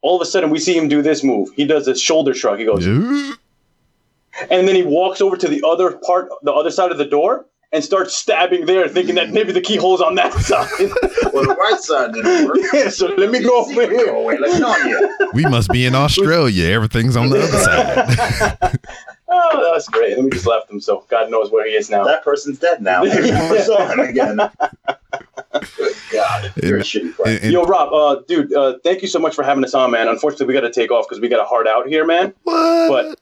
all 0.02 0.16
of 0.16 0.22
a 0.22 0.26
sudden 0.26 0.50
we 0.50 0.58
see 0.58 0.76
him 0.76 0.88
do 0.88 1.02
this 1.02 1.22
move. 1.24 1.50
He 1.54 1.64
does 1.64 1.86
a 1.88 1.94
shoulder 1.94 2.34
shrug. 2.34 2.58
He 2.58 2.64
goes, 2.64 2.86
Yeah. 2.86 3.34
and 4.50 4.66
then 4.68 4.74
he 4.74 4.82
walks 4.82 5.20
over 5.20 5.36
to 5.36 5.48
the 5.48 5.62
other 5.66 5.92
part, 5.92 6.28
the 6.42 6.52
other 6.52 6.70
side 6.70 6.90
of 6.92 6.98
the 6.98 7.04
door, 7.04 7.46
and 7.72 7.84
starts 7.84 8.16
stabbing 8.16 8.66
there, 8.66 8.88
thinking 8.88 9.14
that 9.14 9.30
maybe 9.30 9.52
the 9.52 9.60
keyhole's 9.60 10.00
on 10.00 10.16
that 10.16 10.32
side. 10.40 10.68
Well, 11.32 11.44
the 11.46 11.54
right 11.58 11.78
side 11.80 12.12
didn't 12.14 12.46
work. 12.48 12.56
yeah, 12.72 12.88
so 12.88 13.06
let 13.08 13.30
me 13.30 13.40
go 13.42 13.60
over 13.60 13.72
Go 13.74 13.88
here. 13.88 14.06
away. 14.08 14.38
Let 14.38 14.58
me 14.58 14.64
on 14.64 14.88
you. 14.88 15.18
We 15.34 15.44
must 15.44 15.68
be 15.70 15.86
in 15.86 15.94
Australia. 15.94 16.64
Everything's 16.68 17.16
on 17.16 17.28
the 17.30 17.38
other 17.42 17.58
side. 18.66 18.78
Oh, 19.32 19.62
that 19.62 19.70
was 19.72 19.86
great. 19.86 20.16
Let 20.16 20.24
me 20.24 20.30
just 20.30 20.46
left 20.46 20.68
him, 20.68 20.80
so 20.80 21.04
God 21.08 21.30
knows 21.30 21.52
where 21.52 21.64
he 21.64 21.74
is 21.74 21.88
now. 21.90 22.02
That 22.02 22.24
person's 22.24 22.58
dead 22.58 22.82
now. 22.82 23.04
Maybe 23.04 23.30
never 23.30 23.60
saw 23.62 23.86
him 23.86 24.00
again. 24.00 24.40
Good 25.52 25.94
God, 26.12 26.52
you're 26.62 26.78
a 26.78 26.82
shitty 26.82 27.12
friend. 27.14 27.34
And- 27.36 27.44
and- 27.44 27.52
Yo, 27.52 27.64
Rob, 27.64 27.92
uh, 27.92 28.22
dude, 28.28 28.52
uh, 28.54 28.74
thank 28.84 29.02
you 29.02 29.08
so 29.08 29.18
much 29.18 29.34
for 29.34 29.42
having 29.42 29.64
us 29.64 29.74
on, 29.74 29.90
man. 29.90 30.06
Unfortunately, 30.08 30.46
we 30.46 30.52
got 30.54 30.60
to 30.60 30.70
take 30.72 30.90
off 30.92 31.06
because 31.08 31.20
we 31.20 31.28
got 31.28 31.40
a 31.40 31.44
hard 31.44 31.66
out 31.66 31.88
here, 31.88 32.04
man. 32.06 32.32
what? 32.44 32.88
But 32.88 33.20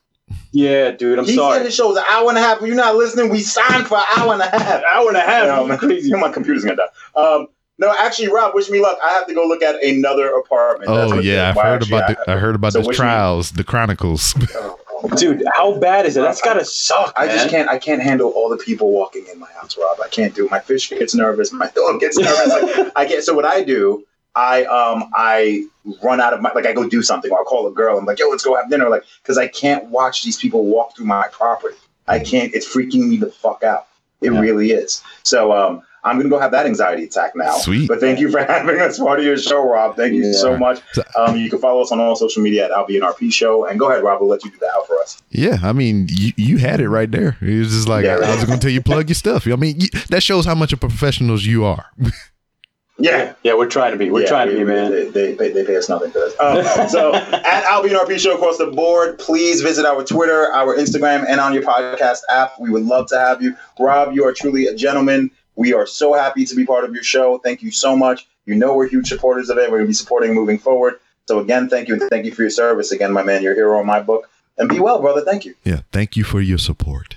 yeah, 0.52 0.90
dude, 0.90 1.18
I'm 1.18 1.24
he 1.24 1.34
sorry. 1.36 1.58
said 1.58 1.66
the 1.66 1.70
show 1.70 1.88
was 1.88 1.96
an 1.96 2.04
hour 2.10 2.28
and 2.28 2.36
a 2.36 2.40
half. 2.40 2.60
You're 2.60 2.74
not 2.74 2.96
listening. 2.96 3.30
We 3.30 3.40
signed 3.40 3.86
for 3.86 3.96
an 3.98 4.04
hour 4.18 4.32
and 4.34 4.42
a 4.42 4.46
half. 4.48 4.82
hour 4.94 5.08
and 5.08 5.16
a 5.16 5.20
half. 5.20 5.46
No, 5.46 5.66
man. 5.66 5.78
crazy. 5.78 6.12
My 6.14 6.30
computer's 6.30 6.64
gonna 6.64 6.76
die. 6.76 7.20
Um, 7.20 7.46
no, 7.78 7.94
actually, 7.96 8.28
Rob, 8.28 8.54
wish 8.54 8.68
me 8.68 8.80
luck. 8.80 8.98
I 9.04 9.10
have 9.10 9.26
to 9.28 9.34
go 9.34 9.44
look 9.46 9.62
at 9.62 9.82
another 9.82 10.28
apartment. 10.34 10.90
Oh 10.90 11.16
what- 11.16 11.24
yeah, 11.24 11.48
I've 11.50 11.62
heard 11.62 11.86
about 11.86 12.04
I- 12.10 12.14
the 12.26 12.32
I 12.32 12.36
heard 12.36 12.54
about 12.56 12.72
So 12.72 12.80
the 12.82 12.88
which 12.88 12.98
one- 12.98 13.06
trials, 13.06 13.52
the 13.52 13.64
chronicles. 13.64 14.34
Dude, 15.16 15.44
how 15.54 15.78
bad 15.78 16.06
is 16.06 16.16
it? 16.16 16.22
That's 16.22 16.42
gotta 16.42 16.64
suck. 16.64 17.12
I 17.16 17.28
just 17.28 17.48
can't. 17.48 17.68
I 17.68 17.78
can't 17.78 18.02
handle 18.02 18.30
all 18.30 18.48
the 18.48 18.56
people 18.56 18.90
walking 18.90 19.24
in 19.32 19.37
Rob. 19.76 19.98
I 20.02 20.08
can't 20.08 20.34
do. 20.34 20.46
it. 20.46 20.50
My 20.50 20.60
fish 20.60 20.88
gets 20.90 21.14
nervous. 21.14 21.52
My 21.52 21.68
dog 21.74 22.00
gets 22.00 22.16
nervous. 22.18 22.48
Like, 22.48 22.92
I 22.96 23.04
get. 23.04 23.24
So 23.24 23.34
what 23.34 23.44
I 23.44 23.62
do, 23.62 24.04
I 24.34 24.64
um 24.64 25.10
I 25.14 25.66
run 26.02 26.20
out 26.20 26.32
of 26.32 26.40
my 26.40 26.52
like 26.54 26.66
I 26.66 26.72
go 26.72 26.88
do 26.88 27.02
something. 27.02 27.30
Or 27.30 27.38
I'll 27.38 27.44
call 27.44 27.66
a 27.66 27.72
girl. 27.72 27.98
I'm 27.98 28.04
like, 28.06 28.18
yo, 28.18 28.28
let's 28.28 28.44
go 28.44 28.56
have 28.56 28.70
dinner. 28.70 28.88
Like, 28.88 29.04
because 29.22 29.38
I 29.38 29.48
can't 29.48 29.86
watch 29.86 30.22
these 30.24 30.38
people 30.38 30.64
walk 30.64 30.96
through 30.96 31.06
my 31.06 31.26
property. 31.32 31.76
I 32.06 32.20
can't. 32.20 32.54
It's 32.54 32.66
freaking 32.66 33.08
me 33.08 33.16
the 33.18 33.30
fuck 33.30 33.62
out. 33.62 33.86
It 34.20 34.32
Yeah. 34.32 34.40
really 34.40 34.70
is. 34.72 35.02
So 35.24 35.52
um. 35.52 35.82
I'm 36.08 36.16
gonna 36.16 36.28
go 36.28 36.38
have 36.38 36.50
that 36.52 36.66
anxiety 36.66 37.04
attack 37.04 37.36
now. 37.36 37.52
Sweet. 37.58 37.86
But 37.88 38.00
thank 38.00 38.18
you 38.18 38.30
for 38.30 38.38
having 38.44 38.80
us 38.80 38.98
part 38.98 39.18
of 39.20 39.24
your 39.24 39.36
show, 39.36 39.62
Rob. 39.68 39.94
Thank 39.96 40.14
you 40.14 40.24
Yeah. 40.26 40.32
so 40.32 40.56
much. 40.56 40.80
Um, 41.16 41.36
you 41.36 41.48
can 41.50 41.58
follow 41.60 41.82
us 41.82 41.92
on 41.92 42.00
all 42.00 42.16
social 42.16 42.42
media 42.42 42.64
at 42.64 42.70
RP 42.72 43.32
Show. 43.32 43.66
And 43.66 43.78
go 43.78 43.88
ahead, 43.90 44.02
Rob. 44.02 44.20
We'll 44.20 44.30
let 44.30 44.44
you 44.44 44.50
do 44.50 44.58
the 44.58 44.70
out 44.74 44.86
for 44.86 44.98
us. 45.00 45.22
Yeah, 45.30 45.58
I 45.62 45.72
mean, 45.72 46.06
you, 46.10 46.32
you 46.36 46.56
had 46.58 46.80
it 46.80 46.88
right 46.88 47.10
there. 47.10 47.36
It 47.40 47.58
was 47.58 47.68
just 47.70 47.88
like 47.88 48.04
Yeah, 48.04 48.16
I 48.16 48.34
was 48.34 48.44
going 48.44 48.58
to 48.58 48.62
tell 48.64 48.72
you 48.72 48.80
plug 48.82 49.08
your 49.08 49.14
stuff. 49.14 49.46
I 49.46 49.54
mean, 49.56 49.80
you, 49.80 49.88
that 50.08 50.22
shows 50.22 50.44
how 50.46 50.54
much 50.54 50.72
of 50.72 50.80
professionals 50.80 51.44
you 51.44 51.64
are. 51.64 51.86
Yeah. 53.00 53.34
Yeah, 53.44 53.54
we're 53.54 53.68
trying 53.68 53.92
to 53.92 53.96
be. 53.96 54.10
We're 54.10 54.22
Yeah, 54.22 54.26
trying 54.28 54.48
to 54.48 54.54
we- 54.54 54.58
be, 54.60 54.64
man. 54.64 54.90
They, 54.90 55.08
they, 55.08 55.32
they, 55.34 55.52
they 55.52 55.64
pay 55.64 55.76
us 55.76 55.88
nothing 55.88 56.10
for 56.10 56.18
this. 56.18 56.34
Um, 56.40 56.88
so 56.88 57.14
at 57.14 57.62
Al 57.64 57.82
B 57.84 57.90
and 57.90 57.96
RP 57.98 58.18
Show 58.18 58.34
across 58.34 58.58
the 58.58 58.66
board, 58.66 59.20
please 59.20 59.60
visit 59.60 59.84
our 59.86 60.02
Twitter, 60.02 60.46
our 60.52 60.74
Instagram, 60.76 61.24
and 61.28 61.40
on 61.40 61.54
your 61.54 61.62
podcast 61.62 62.22
app. 62.28 62.58
We 62.58 62.70
would 62.70 62.82
love 62.86 63.06
to 63.10 63.18
have 63.18 63.40
you. 63.40 63.54
Rob, 63.78 64.14
you 64.14 64.24
are 64.24 64.32
truly 64.32 64.66
a 64.66 64.74
gentleman. 64.74 65.30
We 65.58 65.74
are 65.74 65.88
so 65.88 66.14
happy 66.14 66.44
to 66.44 66.54
be 66.54 66.64
part 66.64 66.84
of 66.84 66.94
your 66.94 67.02
show. 67.02 67.38
Thank 67.38 67.62
you 67.62 67.72
so 67.72 67.96
much. 67.96 68.28
You 68.46 68.54
know 68.54 68.76
we're 68.76 68.86
huge 68.88 69.08
supporters 69.08 69.50
of 69.50 69.58
it. 69.58 69.62
We're 69.62 69.78
going 69.78 69.86
to 69.86 69.88
be 69.88 69.92
supporting 69.92 70.32
moving 70.32 70.56
forward. 70.56 71.00
So 71.26 71.40
again, 71.40 71.68
thank 71.68 71.88
you. 71.88 71.94
and 71.94 72.02
Thank 72.08 72.26
you 72.26 72.32
for 72.32 72.42
your 72.42 72.50
service. 72.50 72.92
Again, 72.92 73.12
my 73.12 73.24
man, 73.24 73.42
you're 73.42 73.54
a 73.54 73.56
hero 73.56 73.80
in 73.80 73.86
my 73.86 74.00
book. 74.00 74.30
And 74.56 74.68
be 74.68 74.78
well, 74.78 75.00
brother. 75.00 75.22
Thank 75.22 75.44
you. 75.44 75.56
Yeah, 75.64 75.80
thank 75.90 76.16
you 76.16 76.22
for 76.22 76.40
your 76.40 76.58
support. 76.58 77.16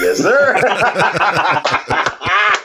Yes, 0.00 0.18
sir. 0.18 0.54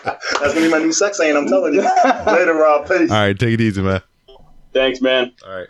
That's 0.04 0.54
going 0.54 0.56
to 0.56 0.62
be 0.62 0.70
my 0.70 0.80
new 0.80 0.92
sex 0.92 1.18
saying, 1.18 1.38
I'm 1.38 1.48
telling 1.48 1.76
you. 1.76 1.82
Later, 2.26 2.56
Rob. 2.56 2.88
Peace. 2.88 3.12
All 3.12 3.18
right, 3.18 3.38
take 3.38 3.54
it 3.54 3.62
easy, 3.62 3.84
man. 3.84 4.02
Thanks, 4.74 5.02
man. 5.02 5.34
All 5.46 5.54
right. 5.56 5.68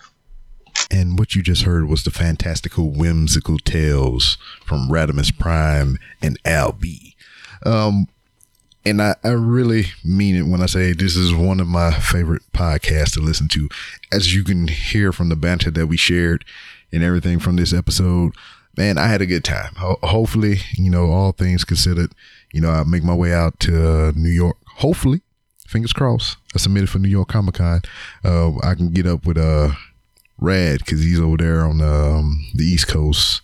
And 0.90 1.20
what 1.20 1.36
you 1.36 1.42
just 1.42 1.64
heard 1.64 1.90
was 1.90 2.06
the 2.06 2.12
fantastical, 2.12 2.90
whimsical 2.90 3.58
tales 3.58 4.38
from 4.66 4.88
Radimus 4.88 5.38
Prime 5.38 5.98
and 6.22 6.40
Al 6.46 6.72
B. 6.72 7.16
Um, 7.66 8.08
and 8.86 9.02
I, 9.02 9.16
I 9.24 9.30
really 9.30 9.86
mean 10.04 10.36
it 10.36 10.48
when 10.48 10.62
I 10.62 10.66
say 10.66 10.94
this 10.94 11.16
is 11.16 11.34
one 11.34 11.60
of 11.60 11.68
my 11.68 11.92
favorite 11.92 12.44
podcasts 12.54 13.14
to 13.14 13.20
listen 13.20 13.48
to. 13.50 13.70
As 14.12 14.34
you 14.34 14.44
can 14.44 14.68
hear 14.68 15.12
from 15.12 15.30
the 15.30 15.36
banter 15.36 15.72
that 15.72 15.88
we 15.88 15.98
shared 15.98 16.46
and 16.92 17.04
everything 17.04 17.40
from 17.40 17.56
this 17.56 17.74
episode, 17.74 18.34
man, 18.78 18.98
I 18.98 19.08
had 19.08 19.22
a 19.22 19.26
good 19.26 19.44
time. 19.44 19.76
Ho- 19.78 20.00
hopefully, 20.04 20.60
you 20.74 20.90
know, 20.90 21.12
all 21.12 21.32
things 21.32 21.64
considered, 21.64 22.12
you 22.52 22.62
know, 22.62 22.70
I 22.72 22.84
make 22.84 23.04
my 23.04 23.16
way 23.16 23.34
out 23.34 23.60
to 23.62 24.08
uh, 24.08 24.12
New 24.16 24.30
York. 24.30 24.58
Hopefully, 24.78 25.22
fingers 25.68 25.94
crossed. 25.94 26.38
I 26.56 26.58
submitted 26.58 26.90
for 26.90 27.00
New 27.00 27.10
York 27.10 27.30
Comic 27.30 27.56
Con. 27.56 27.82
Uh, 28.26 28.58
I 28.64 28.76
can 28.76 28.92
get 28.92 29.06
up 29.06 29.26
with 29.26 29.38
uh 29.38 29.72
Rad 30.42 30.80
because 30.80 31.04
he's 31.04 31.20
over 31.20 31.38
there 31.38 31.66
on 31.66 31.82
um, 31.82 32.48
the 32.56 32.64
East 32.64 32.88
Coast, 32.88 33.42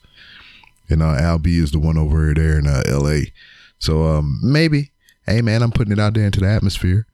and 0.89 1.03
uh, 1.03 1.15
Al 1.19 1.37
B 1.37 1.59
is 1.59 1.71
the 1.71 1.79
one 1.79 1.95
over 1.97 2.33
there 2.33 2.57
in 2.57 2.65
uh, 2.65 2.81
L.A. 2.87 3.31
So 3.77 4.07
um, 4.07 4.39
maybe, 4.41 4.89
hey 5.27 5.41
man, 5.41 5.61
I'm 5.61 5.71
putting 5.71 5.93
it 5.93 5.99
out 5.99 6.13
there 6.13 6.25
into 6.25 6.39
the 6.39 6.49
atmosphere. 6.49 7.05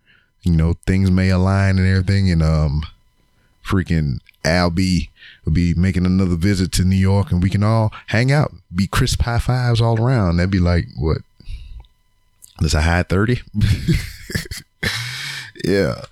You 0.43 0.53
know, 0.53 0.75
things 0.85 1.09
may 1.09 1.29
align 1.29 1.79
and 1.79 1.87
everything, 1.87 2.29
and 2.29 2.43
um, 2.43 2.83
freaking 3.65 4.19
Al 4.45 4.69
B 4.69 5.09
will 5.45 5.53
be 5.53 5.73
making 5.73 6.05
another 6.05 6.35
visit 6.35 6.71
to 6.73 6.83
New 6.83 6.95
York, 6.95 7.31
and 7.31 7.41
we 7.41 7.49
can 7.49 7.63
all 7.63 7.91
hang 8.07 8.31
out, 8.31 8.53
be 8.73 8.87
crisp 8.87 9.21
high 9.21 9.39
fives 9.39 9.81
all 9.81 10.01
around. 10.01 10.37
That'd 10.37 10.51
be 10.51 10.59
like 10.59 10.85
what? 10.97 11.19
That's 12.59 12.73
a 12.73 12.81
high 12.81 13.03
thirty. 13.03 13.41
yeah, 15.63 16.03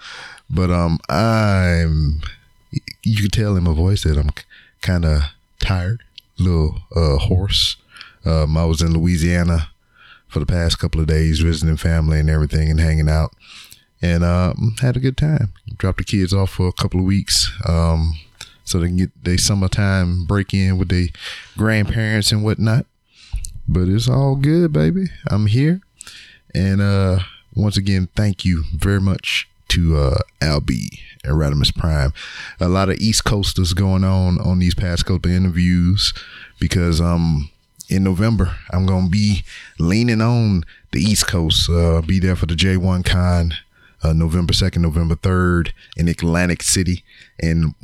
but 0.50 0.72
um, 0.72 1.00
I'm. 1.08 2.22
You 3.04 3.18
can 3.18 3.30
tell 3.30 3.58
in 3.58 3.64
my 3.64 3.74
voice 3.74 4.04
that 4.04 4.18
I'm 4.18 4.30
kind 4.82 5.06
of 5.06 5.24
tired, 5.60 6.04
a 6.40 6.44
little 6.44 6.82
uh, 6.96 7.18
hoarse. 7.18 7.76
Um, 8.24 8.56
I 8.56 8.66
was 8.66 8.82
in 8.82 8.94
Louisiana 8.94 9.71
for 10.32 10.40
the 10.40 10.46
past 10.46 10.80
couple 10.80 11.02
of 11.02 11.08
days 11.08 11.40
visiting 11.40 11.78
family 11.78 12.20
and 12.20 12.30
everything 12.30 12.72
and 12.72 12.80
hanging 12.80 13.10
out, 13.10 13.32
and 14.02 14.24
um, 14.24 14.76
had 14.82 14.98
a 14.98 15.00
good 15.00 15.18
time. 15.18 15.54
Dropped 15.78 16.00
the 16.00 16.04
kids 16.04 16.34
off 16.34 16.52
for 16.52 16.68
a 16.68 16.74
couple 16.74 17.00
of 17.00 17.06
weeks. 17.06 17.52
Um, 17.68 18.14
so 18.64 18.80
they 18.80 18.88
can 18.88 18.98
get 18.98 19.24
their 19.24 19.38
summertime 19.38 20.26
break 20.26 20.54
in 20.54 20.78
with 20.78 20.90
their 20.90 21.08
grandparents 21.58 22.32
and 22.32 22.44
whatnot. 22.44 22.86
But 23.68 23.90
it's 23.90 24.08
all 24.08 24.36
good, 24.36 24.72
baby. 24.72 25.08
I'm 25.30 25.48
here. 25.48 25.82
And 26.56 26.82
uh 26.82 27.20
once 27.54 27.76
again, 27.76 28.08
thank 28.16 28.46
you 28.46 28.64
very 28.74 29.02
much 29.02 29.50
to 29.70 29.98
uh 29.98 30.18
Al 30.42 30.62
B 30.62 31.00
and 31.24 31.38
Radimus 31.38 31.76
Prime. 31.76 32.14
A 32.60 32.70
lot 32.70 32.90
of 32.90 32.98
East 32.98 33.26
Coasters 33.26 33.74
going 33.74 34.04
on 34.04 34.40
on 34.40 34.60
these 34.60 34.76
past 34.76 35.06
couple 35.06 35.30
of 35.30 35.36
interviews 35.36 36.14
because 36.60 37.02
um 37.02 37.51
in 37.92 38.04
November 38.04 38.56
I'm 38.72 38.86
gonna 38.86 39.10
be 39.10 39.44
leaning 39.78 40.22
on 40.22 40.64
the 40.92 41.02
East 41.02 41.28
Coast. 41.28 41.70
Uh 41.70 42.02
be 42.02 42.20
there 42.20 42.36
for 42.36 42.46
the 42.46 42.56
J1 42.56 43.06
Con 43.06 43.54
uh, 44.04 44.14
November 44.14 44.54
2nd, 44.54 44.78
November 44.78 45.16
3rd 45.16 45.72
in 45.96 46.08
Atlantic 46.08 46.64
City. 46.64 47.04
And 47.42 47.76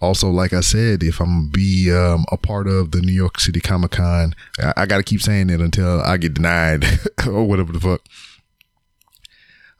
also, 0.00 0.30
like 0.30 0.52
I 0.52 0.60
said, 0.60 1.02
if 1.02 1.20
I'm 1.20 1.48
be 1.48 1.92
um, 1.92 2.24
a 2.30 2.36
part 2.36 2.66
of 2.66 2.92
the 2.92 3.00
New 3.00 3.12
York 3.12 3.40
City 3.40 3.60
Comic 3.60 3.92
Con, 3.92 4.34
I, 4.60 4.72
I 4.78 4.86
got 4.86 4.98
to 4.98 5.02
keep 5.02 5.20
saying 5.20 5.50
it 5.50 5.60
until 5.60 6.00
I 6.00 6.16
get 6.16 6.34
denied 6.34 6.84
or 7.26 7.44
whatever 7.44 7.72
the 7.72 7.80
fuck. 7.80 8.02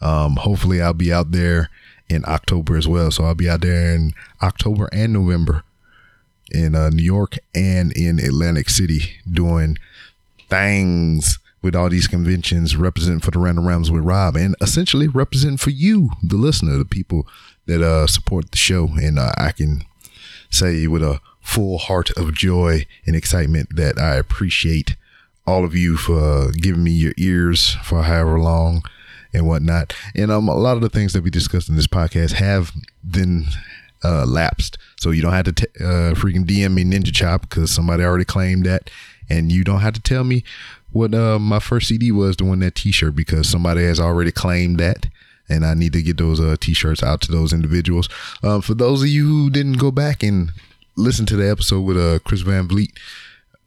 Um, 0.00 0.36
hopefully, 0.36 0.80
I'll 0.80 0.92
be 0.92 1.12
out 1.12 1.32
there 1.32 1.70
in 2.08 2.24
October 2.26 2.76
as 2.76 2.86
well. 2.86 3.10
So 3.10 3.24
I'll 3.24 3.34
be 3.34 3.48
out 3.48 3.62
there 3.62 3.94
in 3.94 4.12
October 4.42 4.88
and 4.92 5.12
November 5.12 5.64
in 6.52 6.74
uh, 6.74 6.90
New 6.90 7.02
York 7.02 7.36
and 7.54 7.92
in 7.92 8.18
Atlantic 8.18 8.68
City 8.68 9.20
doing 9.30 9.78
things 10.48 11.38
with 11.60 11.74
all 11.74 11.88
these 11.88 12.06
conventions 12.06 12.76
representing 12.76 13.20
for 13.20 13.30
the 13.30 13.38
Random 13.38 13.66
Rants 13.66 13.90
with 13.90 14.04
Rob 14.04 14.36
and 14.36 14.54
essentially 14.60 15.08
representing 15.08 15.56
for 15.56 15.70
you, 15.70 16.10
the 16.22 16.36
listener, 16.36 16.78
the 16.78 16.84
people 16.84 17.26
that 17.66 17.82
uh, 17.82 18.06
support 18.06 18.50
the 18.50 18.56
show. 18.56 18.88
And 19.00 19.18
uh, 19.18 19.32
I 19.36 19.52
can 19.52 19.82
say 20.50 20.86
with 20.86 21.02
a 21.02 21.20
full 21.40 21.78
heart 21.78 22.10
of 22.16 22.34
joy 22.34 22.86
and 23.06 23.16
excitement 23.16 23.74
that 23.74 23.98
I 23.98 24.16
appreciate 24.16 24.96
all 25.46 25.64
of 25.64 25.74
you 25.74 25.96
for 25.96 26.52
giving 26.52 26.84
me 26.84 26.90
your 26.90 27.14
ears 27.16 27.76
for 27.82 28.02
however 28.02 28.38
long 28.38 28.82
and 29.32 29.46
whatnot. 29.46 29.94
And 30.14 30.30
um, 30.30 30.48
a 30.48 30.54
lot 30.54 30.76
of 30.76 30.82
the 30.82 30.88
things 30.88 31.12
that 31.12 31.22
we 31.22 31.30
discussed 31.30 31.68
in 31.68 31.76
this 31.76 31.86
podcast 31.86 32.32
have 32.32 32.72
been 33.08 33.46
uh, 34.04 34.24
lapsed. 34.26 34.78
So 34.96 35.10
you 35.10 35.22
don't 35.22 35.32
have 35.32 35.46
to 35.46 35.52
t- 35.52 35.66
uh, 35.80 36.14
freaking 36.14 36.44
DM 36.44 36.74
me 36.74 36.84
Ninja 36.84 37.12
Chop 37.12 37.42
because 37.42 37.70
somebody 37.70 38.04
already 38.04 38.24
claimed 38.24 38.66
that. 38.66 38.90
And 39.30 39.52
you 39.52 39.64
don't 39.64 39.80
have 39.80 39.94
to 39.94 40.00
tell 40.00 40.24
me 40.24 40.42
what 40.90 41.14
uh, 41.14 41.38
my 41.38 41.58
first 41.58 41.88
CD 41.88 42.10
was 42.10 42.36
to 42.36 42.44
win 42.44 42.60
that 42.60 42.74
T-shirt 42.74 43.14
because 43.14 43.48
somebody 43.48 43.82
has 43.84 44.00
already 44.00 44.32
claimed 44.32 44.80
that. 44.80 45.06
And 45.48 45.64
I 45.64 45.74
need 45.74 45.92
to 45.94 46.02
get 46.02 46.18
those 46.18 46.40
uh, 46.40 46.56
T-shirts 46.60 47.02
out 47.02 47.20
to 47.22 47.32
those 47.32 47.52
individuals. 47.52 48.08
Um, 48.42 48.60
for 48.62 48.74
those 48.74 49.02
of 49.02 49.08
you 49.08 49.26
who 49.26 49.50
didn't 49.50 49.78
go 49.78 49.90
back 49.90 50.22
and 50.22 50.52
listen 50.96 51.26
to 51.26 51.36
the 51.36 51.50
episode 51.50 51.82
with 51.82 51.98
uh, 51.98 52.18
Chris 52.24 52.40
Van 52.40 52.68
Vliet, 52.68 52.90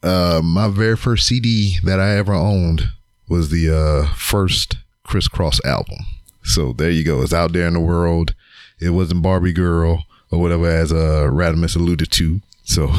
uh, 0.02 0.40
my 0.42 0.68
very 0.68 0.96
first 0.96 1.26
CD 1.26 1.78
that 1.84 2.00
I 2.00 2.16
ever 2.16 2.34
owned 2.34 2.90
was 3.28 3.50
the 3.50 3.70
uh, 3.70 4.12
first 4.14 4.76
Kris 5.04 5.28
Kross 5.28 5.64
album. 5.64 5.98
So 6.42 6.72
there 6.72 6.90
you 6.90 7.04
go. 7.04 7.22
It's 7.22 7.32
out 7.32 7.52
there 7.52 7.68
in 7.68 7.74
the 7.74 7.80
world. 7.80 8.34
It 8.80 8.90
wasn't 8.90 9.22
Barbie 9.22 9.52
Girl 9.52 10.04
or 10.32 10.40
whatever, 10.40 10.66
as 10.66 10.92
uh, 10.92 11.28
Radimus 11.30 11.76
alluded 11.76 12.10
to. 12.12 12.40
So, 12.64 12.90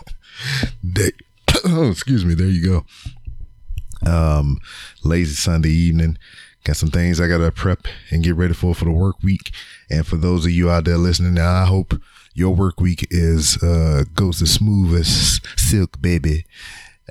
they, 0.84 1.12
oh, 1.64 1.90
excuse 1.90 2.24
me. 2.24 2.34
There 2.34 2.46
you 2.48 2.84
go. 4.04 4.10
Um, 4.10 4.58
lazy 5.04 5.34
Sunday 5.34 5.70
evening. 5.70 6.18
Got 6.64 6.76
some 6.76 6.90
things 6.90 7.20
I 7.20 7.28
gotta 7.28 7.52
prep 7.52 7.86
and 8.10 8.24
get 8.24 8.34
ready 8.34 8.52
for 8.52 8.74
for 8.74 8.86
the 8.86 8.90
work 8.90 9.22
week. 9.22 9.52
And 9.88 10.04
for 10.04 10.16
those 10.16 10.44
of 10.44 10.50
you 10.50 10.68
out 10.68 10.84
there 10.84 10.98
listening 10.98 11.34
now, 11.34 11.62
I 11.62 11.64
hope 11.64 11.94
your 12.34 12.54
work 12.54 12.80
week 12.80 13.06
is 13.10 13.62
uh 13.62 14.02
goes 14.14 14.42
as 14.42 14.50
smooth 14.50 14.98
as 14.98 15.40
silk, 15.56 16.02
baby. 16.02 16.44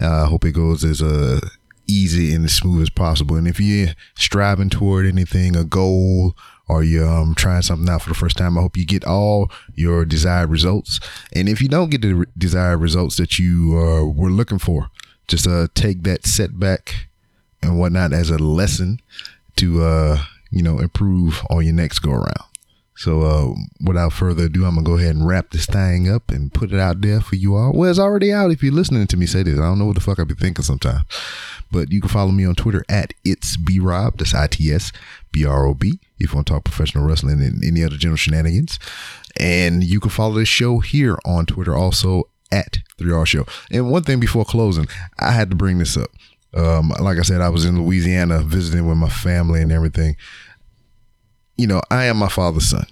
Uh, 0.02 0.24
I 0.24 0.28
hope 0.28 0.44
it 0.44 0.52
goes 0.52 0.84
as 0.84 1.02
uh 1.02 1.40
easy 1.88 2.34
and 2.36 2.44
as 2.44 2.54
smooth 2.54 2.82
as 2.82 2.90
possible. 2.90 3.38
And 3.38 3.48
if 3.48 3.60
you're 3.60 3.94
striving 4.16 4.70
toward 4.70 5.06
anything, 5.06 5.56
a 5.56 5.64
goal, 5.64 6.36
or 6.68 6.84
you're 6.84 7.08
um, 7.08 7.36
trying 7.36 7.62
something 7.62 7.88
out 7.90 8.02
for 8.02 8.10
the 8.10 8.16
first 8.16 8.38
time, 8.38 8.58
I 8.58 8.62
hope 8.62 8.78
you 8.78 8.86
get 8.86 9.06
all 9.06 9.52
your 9.76 10.06
desired 10.06 10.50
results. 10.50 11.00
And 11.34 11.48
if 11.48 11.62
you 11.62 11.68
don't 11.68 11.90
get 11.90 12.02
the 12.02 12.14
re- 12.14 12.26
desired 12.38 12.78
results 12.78 13.18
that 13.18 13.38
you 13.38 13.78
uh, 13.78 14.06
were 14.06 14.32
looking 14.32 14.60
for, 14.60 14.90
just 15.28 15.48
uh, 15.48 15.68
take 15.76 16.04
that 16.04 16.26
setback 16.26 17.08
and 17.62 17.80
whatnot 17.80 18.14
as 18.14 18.30
a 18.30 18.38
lesson 18.38 19.00
to 19.58 19.84
uh, 19.84 20.18
you 20.52 20.62
know 20.62 20.80
improve 20.80 21.42
on 21.50 21.64
your 21.64 21.74
next 21.74 22.00
go 22.00 22.12
around. 22.12 22.46
So 22.98 23.22
uh, 23.22 23.54
without 23.86 24.14
further 24.14 24.46
ado, 24.46 24.66
I'm 24.66 24.76
gonna 24.76 24.86
go 24.86 24.98
ahead 24.98 25.16
and 25.16 25.28
wrap 25.28 25.52
this 25.52 25.66
thing 25.66 26.10
up 26.10 26.32
and 26.32 26.54
put 26.54 26.72
it 26.72 26.80
out 26.80 27.02
there 27.02 27.20
for 27.20 27.36
you 27.36 27.56
all. 27.56 27.74
Well, 27.74 27.90
it's 27.90 28.00
already 28.00 28.32
out 28.32 28.52
if 28.52 28.64
you're 28.64 28.74
listening 28.74 29.08
to 29.08 29.18
me 29.18 29.26
say 29.26 29.44
this. 29.44 29.60
I 29.60 29.64
don't 29.64 29.80
know 29.80 29.86
what 29.86 29.96
the 29.96 30.02
fuck 30.02 30.20
I 30.20 30.24
be 30.24 30.34
thinking 30.34 30.64
sometimes. 30.64 31.04
But 31.72 31.92
you 31.92 32.00
can 32.00 32.10
follow 32.10 32.32
me 32.32 32.46
on 32.46 32.56
Twitter 32.56 32.86
at 32.88 33.14
it's 33.26 33.58
B 33.58 33.80
Rob. 33.80 34.18
That's 34.18 34.34
I 34.34 34.48
T 34.48 34.72
S 34.72 34.92
B 35.32 35.46
R 35.46 35.66
O 35.66 35.74
B. 35.74 36.00
If 36.20 36.32
you 36.32 36.36
want 36.36 36.48
to 36.48 36.54
talk 36.54 36.64
professional 36.64 37.06
wrestling 37.06 37.42
and 37.42 37.64
any 37.64 37.84
other 37.84 37.98
general 37.98 38.18
shenanigans, 38.18 38.80
and 39.38 39.84
you 39.84 40.00
can 40.00 40.12
follow 40.12 40.36
this 40.36 40.48
show 40.48 40.80
here 40.80 41.18
on 41.26 41.46
Twitter 41.46 41.76
also 41.76 42.30
at 42.52 42.80
3R 42.98 43.26
Show. 43.28 43.46
And 43.72 43.92
one 43.92 44.04
thing 44.04 44.20
before 44.20 44.46
closing, 44.46 44.88
I 45.20 45.32
had 45.32 45.50
to 45.50 45.56
bring 45.56 45.80
this 45.80 45.98
up. 45.98 46.10
Um, 46.54 46.94
like 47.02 47.18
I 47.18 47.24
said, 47.24 47.42
I 47.42 47.50
was 47.50 47.66
in 47.66 47.84
Louisiana 47.84 48.42
visiting 48.42 48.88
with 48.88 48.98
my 48.98 49.10
family 49.10 49.62
and 49.62 49.72
everything. 49.72 50.16
You 51.58 51.68
know, 51.68 51.82
I 51.90 52.06
am 52.06 52.18
my 52.18 52.28
father's 52.30 52.70
son, 52.70 52.86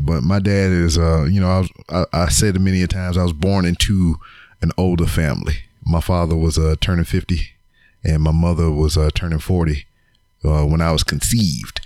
but 0.00 0.22
my 0.22 0.38
dad 0.38 0.72
is. 0.72 0.98
Uh, 0.98 1.24
you 1.24 1.40
know, 1.40 1.48
I 1.48 1.58
was. 1.60 1.70
I, 1.88 2.04
I 2.12 2.28
said 2.28 2.60
many 2.60 2.82
a 2.82 2.86
times. 2.86 3.16
I 3.16 3.22
was 3.22 3.32
born 3.32 3.64
into 3.64 4.16
an 4.60 4.72
older 4.76 5.06
family. 5.06 5.54
My 5.86 6.00
father 6.00 6.36
was 6.36 6.58
uh, 6.58 6.74
turning 6.80 7.04
fifty, 7.04 7.48
and 8.02 8.22
my 8.22 8.32
mother 8.32 8.70
was 8.70 8.96
uh, 8.96 9.10
turning 9.14 9.38
forty 9.38 9.86
uh, 10.44 10.64
when 10.64 10.80
I 10.80 10.92
was 10.92 11.02
conceived. 11.02 11.80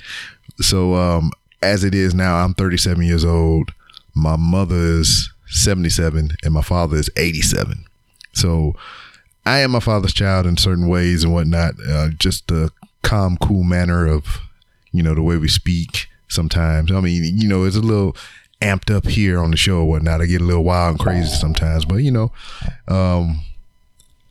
So, 0.61 0.95
um, 0.95 1.31
as 1.63 1.85
it 1.85 1.95
is 1.95 2.15
now, 2.15 2.37
I'm 2.37 2.55
37 2.55 3.05
years 3.05 3.25
old. 3.25 3.73
My 4.15 4.37
mother 4.37 4.77
is 4.77 5.33
77, 5.47 6.33
and 6.43 6.55
my 6.55 6.63
father 6.63 6.97
is 6.97 7.11
87. 7.17 7.85
So, 8.33 8.75
I 9.47 9.61
am 9.61 9.71
my 9.71 9.81
father's 9.81 10.13
child 10.13 10.47
in 10.47 10.57
certain 10.57 10.89
ways 10.89 11.25
and 11.25 11.33
whatnot. 11.33 11.75
Uh, 11.89 12.09
just 12.19 12.49
the 12.49 12.71
calm, 13.03 13.37
cool 13.39 13.63
manner 13.63 14.07
of, 14.07 14.41
you 14.93 15.03
know, 15.03 15.15
the 15.15 15.23
way 15.23 15.37
we 15.37 15.49
speak 15.49 16.09
sometimes. 16.29 16.93
I 16.93 17.01
mean, 17.01 17.39
you 17.39 17.49
know, 17.49 17.65
it's 17.65 17.77
a 17.77 17.81
little 17.81 18.17
amped 18.61 18.95
up 18.95 19.07
here 19.07 19.39
on 19.39 19.51
the 19.51 19.57
show 19.57 19.79
or 19.79 19.85
whatnot. 19.85 20.21
I 20.21 20.27
get 20.27 20.41
a 20.41 20.45
little 20.45 20.65
wild 20.65 20.93
and 20.93 21.01
crazy 21.01 21.35
sometimes, 21.35 21.85
but 21.85 21.97
you 21.97 22.11
know, 22.11 22.33
um, 22.89 23.41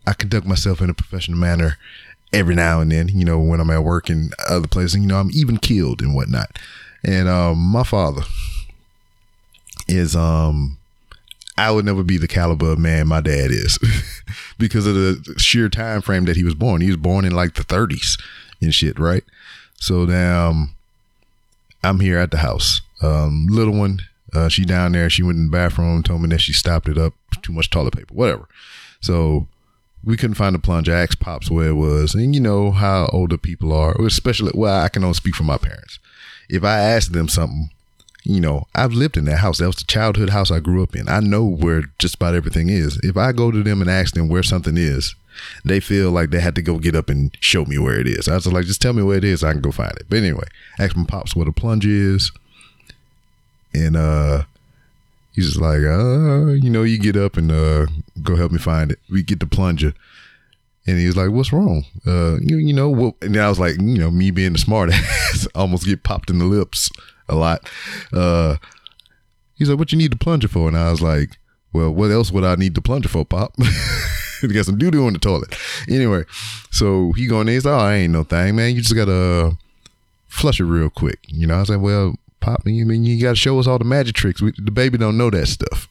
I 0.06 0.14
conduct 0.14 0.46
myself 0.46 0.82
in 0.82 0.90
a 0.90 0.94
professional 0.94 1.38
manner 1.38 1.78
every 2.34 2.56
now 2.56 2.82
and 2.82 2.92
then, 2.92 3.10
you 3.10 3.26
know, 3.26 3.40
when 3.40 3.60
I'm 3.60 3.70
at 3.70 3.84
work 3.84 4.10
and 4.10 4.34
other 4.50 4.68
places, 4.68 4.96
and, 4.96 5.04
you 5.04 5.10
know, 5.10 5.20
I'm 5.20 5.32
even 5.34 5.58
killed 5.58 6.02
and 6.02 6.14
whatnot. 6.14 6.58
And 7.04 7.28
um, 7.28 7.58
my 7.60 7.84
father 7.84 8.24
is 9.88 10.16
um 10.16 10.78
I 11.58 11.72
would 11.72 11.86
never 11.86 12.04
be 12.04 12.18
the 12.18 12.28
caliber 12.28 12.72
of 12.72 12.80
man 12.80 13.08
my 13.08 13.22
dad 13.22 13.52
is 13.52 13.80
because 14.60 14.86
of 14.86 14.96
the 14.96 15.36
sheer 15.38 15.70
time 15.70 16.02
frame 16.02 16.26
that 16.26 16.36
he 16.36 16.44
was 16.44 16.54
born. 16.54 16.82
He 16.82 16.88
was 16.88 16.98
born 16.98 17.26
in 17.26 17.34
like 17.34 17.56
the 17.56 17.64
30s 17.64 18.20
and 18.62 18.74
shit, 18.74 19.00
right? 19.00 19.24
So 19.80 20.06
now 20.06 20.50
um, 20.50 20.76
I'm 21.84 22.00
here 22.00 22.18
at 22.18 22.32
the 22.32 22.38
house. 22.38 22.82
Um, 23.02 23.48
little 23.50 23.78
one, 23.78 24.02
uh, 24.34 24.50
she 24.50 24.66
down 24.66 24.92
there. 24.92 25.10
She 25.10 25.24
went 25.24 25.38
in 25.38 25.46
the 25.46 25.52
bathroom, 25.52 26.04
told 26.04 26.22
me 26.22 26.30
that 26.30 26.42
she 26.42 26.54
stopped 26.54 26.90
it 26.90 26.98
up. 26.98 27.14
Too 27.42 27.54
much 27.54 27.70
toilet 27.70 27.96
paper, 27.96 28.14
whatever. 28.14 28.48
So 29.00 29.48
we 30.04 30.18
couldn't 30.18 30.36
find 30.36 30.56
the 30.56 30.60
plunger. 30.60 30.94
I 30.94 31.02
asked 31.02 31.20
pops 31.20 31.52
where 31.52 31.70
it 31.70 31.74
was, 31.74 32.16
and 32.16 32.34
you 32.34 32.42
know 32.42 32.72
how 32.72 33.10
older 33.14 33.38
people 33.38 33.72
are, 33.72 33.94
especially. 34.02 34.52
Well, 34.54 34.84
I 34.84 34.90
can 34.90 35.04
only 35.04 35.14
speak 35.14 35.36
for 35.36 35.44
my 35.44 35.58
parents. 35.58 36.00
If 36.50 36.64
I 36.64 36.80
ask 36.80 37.12
them 37.12 37.28
something, 37.28 37.70
you 38.28 38.42
know, 38.42 38.68
I've 38.76 38.92
lived 38.92 39.16
in 39.16 39.24
that 39.26 39.38
house. 39.38 39.60
That 39.60 39.68
was 39.68 39.78
the 39.78 39.86
childhood 39.86 40.32
house 40.32 40.52
I 40.52 40.60
grew 40.60 40.84
up 40.84 40.96
in. 40.96 41.08
I 41.08 41.22
know 41.22 41.46
where 41.46 41.84
just 41.98 42.16
about 42.16 42.36
everything 42.36 42.68
is. 42.68 43.00
If 43.02 43.16
I 43.16 43.32
go 43.32 43.52
to 43.52 43.64
them 43.64 43.80
and 43.82 43.90
ask 43.90 44.16
them 44.16 44.28
where 44.28 44.44
something 44.44 44.76
is, 44.76 45.16
they 45.64 45.80
feel 45.80 46.12
like 46.12 46.32
they 46.32 46.42
had 46.42 46.56
to 46.56 46.62
go 46.62 46.78
get 46.78 46.94
up 46.94 47.10
and 47.10 47.36
show 47.40 47.64
me 47.64 47.78
where 47.78 47.98
it 47.98 48.08
is. 48.08 48.28
I 48.28 48.36
was 48.36 48.46
like, 48.46 48.66
just 48.66 48.82
tell 48.82 48.92
me 48.92 49.02
where 49.02 49.18
it 49.18 49.24
is, 49.24 49.46
I 49.46 49.54
can 49.54 49.62
go 49.62 49.72
find 49.72 49.96
it. 49.96 50.08
But 50.10 50.18
anyway, 50.18 50.44
ask 50.78 50.98
my 50.98 51.06
pops 51.06 51.38
where 51.38 51.46
the 51.46 51.54
plunger 51.54 51.88
is, 51.88 52.34
and 53.74 53.96
uh, 53.96 54.44
he's 55.34 55.48
just 55.48 55.62
like, 55.62 55.80
uh, 55.80 56.48
you 56.48 56.70
know, 56.70 56.84
you 56.84 57.00
get 57.00 57.16
up 57.16 57.38
and 57.38 57.50
uh, 57.50 57.86
go 58.24 58.36
help 58.36 58.52
me 58.52 58.58
find 58.58 58.92
it. 58.92 59.00
We 59.10 59.24
get 59.24 59.40
the 59.40 59.48
plunger. 59.48 59.94
And 60.86 60.98
he 60.98 61.06
was 61.06 61.18
like, 61.18 61.32
"What's 61.32 61.52
wrong? 61.52 61.84
Uh, 62.06 62.38
you, 62.40 62.56
you 62.56 62.72
know 62.72 62.90
what?" 62.90 63.16
And 63.22 63.36
I 63.36 63.50
was 63.50 63.60
like, 63.60 63.74
"You 63.74 63.98
know, 63.98 64.10
me 64.10 64.32
being 64.32 64.54
the 64.54 64.58
smart 64.58 64.90
ass, 64.94 65.46
almost 65.54 65.86
get 65.86 66.04
popped 66.04 66.30
in 66.30 66.40
the 66.40 66.46
lips 66.46 66.90
a 67.30 67.36
lot." 67.36 67.70
Uh, 68.14 68.58
he's 69.56 69.70
like, 69.70 69.80
"What 69.80 69.92
you 69.92 69.98
need 69.98 70.12
the 70.12 70.18
plunger 70.18 70.48
for?" 70.48 70.68
And 70.68 70.78
I 70.78 70.92
was 70.92 71.02
like, 71.02 71.38
"Well, 71.74 71.92
what 71.92 72.12
else 72.12 72.32
would 72.32 72.44
I 72.44 72.56
need 72.56 72.76
the 72.76 72.82
plunger 72.82 73.10
for, 73.10 73.26
Pop?" 73.26 73.54
you 74.42 74.50
got 74.50 74.66
some 74.66 74.78
doo 74.78 74.92
doo 74.92 75.08
in 75.08 75.14
the 75.14 75.20
toilet. 75.20 75.56
Anyway, 75.90 76.24
so 76.72 77.12
he 77.14 77.28
going 77.28 77.48
there. 77.48 77.56
He's 77.56 77.66
like, 77.66 77.80
"Oh, 77.80 77.86
I 77.86 77.96
ain't 77.96 78.14
no 78.14 78.24
thing, 78.24 78.56
man. 78.56 78.76
You 78.76 78.82
just 78.82 78.96
gotta 78.96 79.58
flush 80.28 80.60
it 80.60 80.66
real 80.66 80.90
quick." 80.90 81.20
You 81.28 81.48
know, 81.48 81.56
I 81.56 81.60
was 81.60 81.70
like, 81.70 81.82
"Well, 81.82 82.16
Pop, 82.40 82.64
I 82.66 82.70
mean, 82.70 83.04
you 83.04 83.22
got 83.22 83.32
to 83.32 83.36
show 83.36 83.60
us 83.60 83.68
all 83.68 83.80
the 83.80 83.86
magic 83.86 84.16
tricks. 84.16 84.42
We, 84.42 84.54
the 84.58 84.72
baby 84.72 84.98
don't 84.98 85.18
know 85.18 85.30
that 85.30 85.48
stuff." 85.48 85.88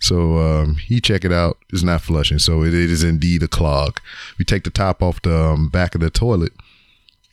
So 0.00 0.38
um, 0.38 0.76
he 0.76 1.00
check 1.00 1.24
it 1.24 1.32
out. 1.32 1.56
It's 1.72 1.82
not 1.82 2.02
flushing. 2.02 2.38
So 2.38 2.62
it, 2.62 2.74
it 2.74 2.90
is 2.90 3.02
indeed 3.02 3.42
a 3.42 3.48
clog. 3.48 4.00
We 4.38 4.44
take 4.44 4.64
the 4.64 4.70
top 4.70 5.02
off 5.02 5.22
the 5.22 5.34
um, 5.34 5.68
back 5.68 5.94
of 5.94 6.02
the 6.02 6.10
toilet 6.10 6.52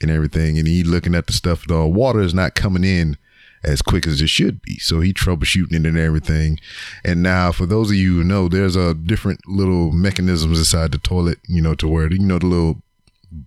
and 0.01 0.11
everything, 0.11 0.57
and 0.57 0.67
he 0.67 0.83
looking 0.83 1.15
at 1.15 1.27
the 1.27 1.33
stuff. 1.33 1.67
The 1.67 1.85
water 1.85 2.21
is 2.21 2.33
not 2.33 2.55
coming 2.55 2.83
in 2.83 3.17
as 3.63 3.81
quick 3.81 4.07
as 4.07 4.21
it 4.21 4.29
should 4.29 4.61
be. 4.61 4.79
So 4.79 5.01
he 5.01 5.13
troubleshooting 5.13 5.73
it 5.73 5.85
and 5.85 5.97
everything. 5.97 6.59
And 7.03 7.21
now, 7.21 7.51
for 7.51 7.65
those 7.65 7.91
of 7.91 7.97
you 7.97 8.17
who 8.17 8.23
know, 8.23 8.47
there's 8.47 8.75
a 8.75 8.93
different 8.93 9.47
little 9.47 9.91
mechanisms 9.91 10.57
inside 10.57 10.91
the 10.91 10.97
toilet. 10.97 11.39
You 11.47 11.61
know, 11.61 11.75
to 11.75 11.87
where 11.87 12.11
you 12.11 12.19
know 12.19 12.39
the 12.39 12.47
little 12.47 12.81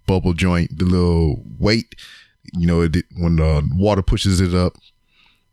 bubble 0.06 0.34
joint, 0.34 0.78
the 0.78 0.84
little 0.84 1.42
weight. 1.58 1.94
You 2.52 2.66
know, 2.66 2.82
it, 2.82 2.96
when 3.16 3.36
the 3.36 3.68
water 3.74 4.02
pushes 4.02 4.40
it 4.40 4.54
up, 4.54 4.76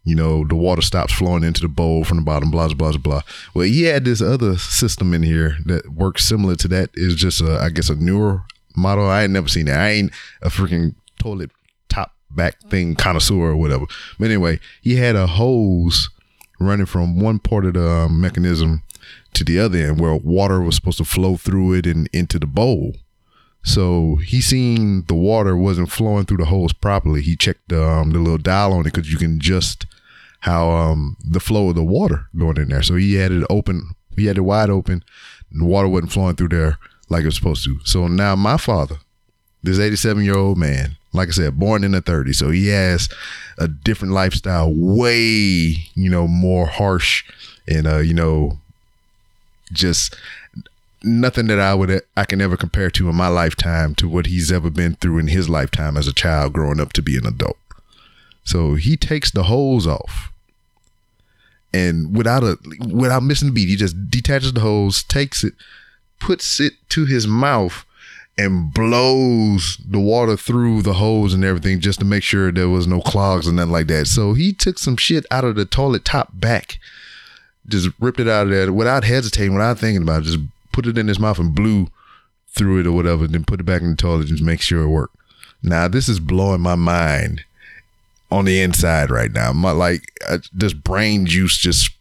you 0.03 0.15
know, 0.15 0.45
the 0.45 0.55
water 0.55 0.81
stops 0.81 1.13
flowing 1.13 1.43
into 1.43 1.61
the 1.61 1.67
bowl 1.67 2.03
from 2.03 2.17
the 2.17 2.23
bottom, 2.23 2.51
blah, 2.51 2.67
blah, 2.67 2.91
blah, 2.91 2.97
blah. 2.97 3.21
Well, 3.53 3.65
he 3.65 3.83
had 3.83 4.03
this 4.03 4.21
other 4.21 4.57
system 4.57 5.13
in 5.13 5.23
here 5.23 5.57
that 5.65 5.89
works 5.89 6.25
similar 6.25 6.55
to 6.57 6.67
that. 6.69 6.89
Is 6.95 7.15
just, 7.15 7.41
a, 7.41 7.59
I 7.59 7.69
guess, 7.69 7.89
a 7.89 7.95
newer 7.95 8.43
model. 8.75 9.07
I 9.07 9.23
ain't 9.23 9.33
never 9.33 9.47
seen 9.47 9.65
that. 9.65 9.79
I 9.79 9.89
ain't 9.89 10.11
a 10.41 10.49
freaking 10.49 10.95
toilet 11.19 11.51
top 11.89 12.13
back 12.29 12.59
thing 12.69 12.95
connoisseur 12.95 13.35
or 13.35 13.55
whatever. 13.55 13.85
But 14.19 14.25
anyway, 14.25 14.59
he 14.81 14.95
had 14.95 15.15
a 15.15 15.27
hose 15.27 16.09
running 16.59 16.85
from 16.85 17.19
one 17.19 17.39
part 17.39 17.65
of 17.65 17.73
the 17.73 17.87
um, 17.87 18.21
mechanism 18.21 18.83
to 19.33 19.43
the 19.43 19.59
other 19.59 19.77
end 19.77 19.99
where 19.99 20.15
water 20.15 20.61
was 20.61 20.75
supposed 20.75 20.97
to 20.99 21.05
flow 21.05 21.37
through 21.37 21.73
it 21.73 21.85
and 21.85 22.09
into 22.13 22.39
the 22.39 22.45
bowl. 22.45 22.93
So 23.63 24.17
he 24.17 24.41
seen 24.41 25.05
the 25.07 25.15
water 25.15 25.55
wasn't 25.55 25.91
flowing 25.91 26.25
through 26.25 26.37
the 26.37 26.45
hose 26.45 26.73
properly. 26.73 27.21
He 27.21 27.35
checked 27.35 27.69
the, 27.69 27.83
um, 27.83 28.11
the 28.11 28.19
little 28.19 28.37
dial 28.37 28.73
on 28.73 28.81
it 28.81 28.83
because 28.85 29.11
you 29.11 29.17
can 29.17 29.35
adjust 29.35 29.85
how 30.41 30.71
um, 30.71 31.17
the 31.23 31.39
flow 31.39 31.69
of 31.69 31.75
the 31.75 31.83
water 31.83 32.27
going 32.35 32.57
in 32.57 32.69
there. 32.69 32.81
So 32.81 32.95
he 32.95 33.15
had 33.15 33.31
it 33.31 33.45
open, 33.49 33.91
he 34.15 34.25
had 34.25 34.37
it 34.37 34.41
wide 34.41 34.71
open, 34.71 35.03
and 35.51 35.61
the 35.61 35.65
water 35.65 35.87
wasn't 35.87 36.11
flowing 36.11 36.35
through 36.35 36.49
there 36.49 36.79
like 37.11 37.23
it 37.23 37.27
was 37.27 37.35
supposed 37.35 37.63
to. 37.65 37.79
So 37.83 38.07
now 38.07 38.35
my 38.35 38.57
father, 38.57 38.95
this 39.61 39.77
87 39.77 40.23
year 40.23 40.37
old 40.37 40.57
man, 40.57 40.97
like 41.13 41.27
I 41.27 41.31
said, 41.31 41.59
born 41.59 41.83
in 41.83 41.91
the 41.91 42.01
30s, 42.01 42.35
so 42.35 42.49
he 42.49 42.67
has 42.67 43.09
a 43.57 43.67
different 43.67 44.13
lifestyle, 44.13 44.73
way 44.73 45.75
you 45.93 46.09
know 46.09 46.27
more 46.27 46.65
harsh, 46.65 47.23
and 47.67 47.85
uh, 47.85 47.99
you 47.99 48.13
know, 48.13 48.59
just 49.71 50.15
nothing 51.03 51.47
that 51.47 51.59
I 51.59 51.73
would 51.73 52.01
I 52.15 52.23
can 52.25 52.41
ever 52.41 52.55
compare 52.55 52.89
to 52.91 53.09
in 53.09 53.15
my 53.15 53.27
lifetime 53.27 53.93
to 53.95 54.07
what 54.07 54.27
he's 54.27 54.51
ever 54.51 54.69
been 54.69 54.95
through 54.95 55.19
in 55.19 55.27
his 55.27 55.49
lifetime 55.49 55.97
as 55.97 56.07
a 56.07 56.13
child 56.13 56.53
growing 56.53 56.79
up 56.79 56.93
to 56.93 57.01
be 57.01 57.17
an 57.17 57.27
adult. 57.27 57.57
So 58.43 58.75
he 58.75 58.95
takes 58.95 59.31
the 59.31 59.43
hose 59.43 59.85
off. 59.85 60.31
And 61.73 62.15
without 62.15 62.43
a 62.43 62.57
without 62.87 63.23
missing 63.23 63.49
a 63.49 63.51
beat, 63.51 63.69
he 63.69 63.75
just 63.75 64.09
detaches 64.09 64.53
the 64.53 64.59
hose, 64.61 65.03
takes 65.03 65.43
it, 65.43 65.53
puts 66.21 66.59
it 66.59 66.73
to 66.89 67.05
his 67.05 67.27
mouth 67.27 67.83
and 68.37 68.73
blows 68.73 69.77
the 69.85 69.99
water 69.99 70.37
through 70.37 70.81
the 70.81 70.93
hose 70.93 71.33
and 71.33 71.43
everything 71.43 71.79
just 71.79 71.99
to 71.99 72.05
make 72.05 72.23
sure 72.23 72.51
there 72.51 72.69
was 72.69 72.87
no 72.87 73.01
clogs 73.01 73.47
or 73.47 73.51
nothing 73.51 73.71
like 73.71 73.87
that. 73.87 74.07
So 74.07 74.33
he 74.33 74.53
took 74.53 74.79
some 74.79 74.95
shit 74.95 75.25
out 75.29 75.43
of 75.43 75.55
the 75.55 75.65
toilet 75.65 76.05
top 76.05 76.29
back, 76.33 76.79
just 77.67 77.89
ripped 77.99 78.19
it 78.19 78.29
out 78.29 78.43
of 78.43 78.49
there 78.49 78.71
without 78.71 79.03
hesitating, 79.03 79.53
without 79.53 79.79
thinking 79.79 80.03
about 80.03 80.21
it, 80.21 80.25
just 80.25 80.39
put 80.71 80.87
it 80.87 80.97
in 80.97 81.07
his 81.07 81.19
mouth 81.19 81.39
and 81.39 81.53
blew 81.53 81.89
through 82.47 82.79
it 82.79 82.87
or 82.87 82.93
whatever, 82.93 83.27
then 83.27 83.43
put 83.43 83.59
it 83.59 83.65
back 83.65 83.81
in 83.81 83.91
the 83.91 83.95
toilet 83.97 84.21
and 84.21 84.29
just 84.29 84.43
make 84.43 84.61
sure 84.61 84.83
it 84.83 84.87
worked. 84.87 85.15
Now 85.63 85.87
this 85.87 86.07
is 86.07 86.19
blowing 86.19 86.61
my 86.61 86.75
mind 86.75 87.43
on 88.31 88.45
the 88.45 88.61
inside 88.61 89.11
right 89.11 89.31
now. 89.31 89.51
My 89.51 89.71
like 89.71 90.03
uh, 90.27 90.39
this 90.53 90.73
brain 90.73 91.25
juice 91.25 91.57
just 91.57 91.91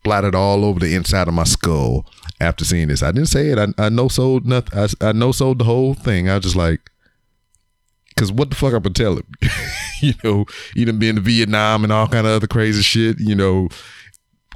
splattered 0.00 0.34
all 0.34 0.64
over 0.64 0.80
the 0.80 0.94
inside 0.94 1.28
of 1.28 1.34
my 1.34 1.44
skull 1.44 2.06
after 2.40 2.64
seeing 2.64 2.88
this. 2.88 3.02
I 3.02 3.12
didn't 3.12 3.28
say 3.28 3.48
it. 3.50 3.58
I, 3.58 3.66
I 3.78 3.88
no 3.88 4.08
sold 4.08 4.46
nothing. 4.46 4.78
I, 4.78 5.08
I 5.08 5.12
no 5.12 5.32
sold 5.32 5.58
the 5.58 5.64
whole 5.64 5.94
thing. 5.94 6.28
I 6.28 6.36
was 6.36 6.44
just 6.44 6.56
like, 6.56 6.80
because 8.08 8.32
what 8.32 8.50
the 8.50 8.56
fuck 8.56 8.72
I'm 8.72 8.82
gonna 8.82 8.94
tell 8.94 9.16
him? 9.16 9.26
you 10.00 10.14
know, 10.24 10.46
you 10.74 10.84
done 10.84 10.98
been 10.98 11.16
to 11.16 11.20
Vietnam 11.20 11.84
and 11.84 11.92
all 11.92 12.08
kind 12.08 12.26
of 12.26 12.32
other 12.32 12.46
crazy 12.46 12.82
shit. 12.82 13.20
You 13.20 13.34
know, 13.34 13.68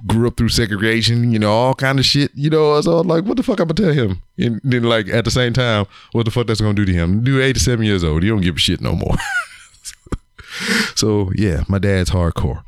grew 0.07 0.26
up 0.26 0.37
through 0.37 0.49
segregation. 0.51 1.32
You 1.32 1.39
know, 1.39 1.53
all 1.53 1.74
kind 1.74 1.99
of 1.99 2.05
shit. 2.05 2.30
You 2.35 2.51
know, 2.51 2.80
so 2.80 2.93
I 2.93 2.97
was 2.97 3.07
like, 3.07 3.24
what 3.24 3.37
the 3.37 3.43
fuck 3.43 3.61
I'm 3.61 3.68
gonna 3.68 3.95
tell 3.95 4.09
him? 4.09 4.22
And 4.39 4.61
then 4.64 4.85
like 4.85 5.09
at 5.09 5.24
the 5.24 5.30
same 5.30 5.53
time, 5.53 5.87
what 6.12 6.24
the 6.24 6.30
fuck 6.30 6.47
that's 6.47 6.61
gonna 6.61 6.74
do 6.74 6.85
to 6.85 6.93
him? 6.93 7.22
Dude, 7.22 7.43
87 7.43 7.85
years 7.85 8.05
old. 8.05 8.22
He 8.22 8.28
don't 8.28 8.41
give 8.41 8.57
a 8.57 8.59
shit 8.59 8.80
no 8.80 8.95
more. 8.95 9.16
so 10.95 11.30
yeah, 11.35 11.64
my 11.68 11.78
dad's 11.78 12.11
hardcore. 12.11 12.64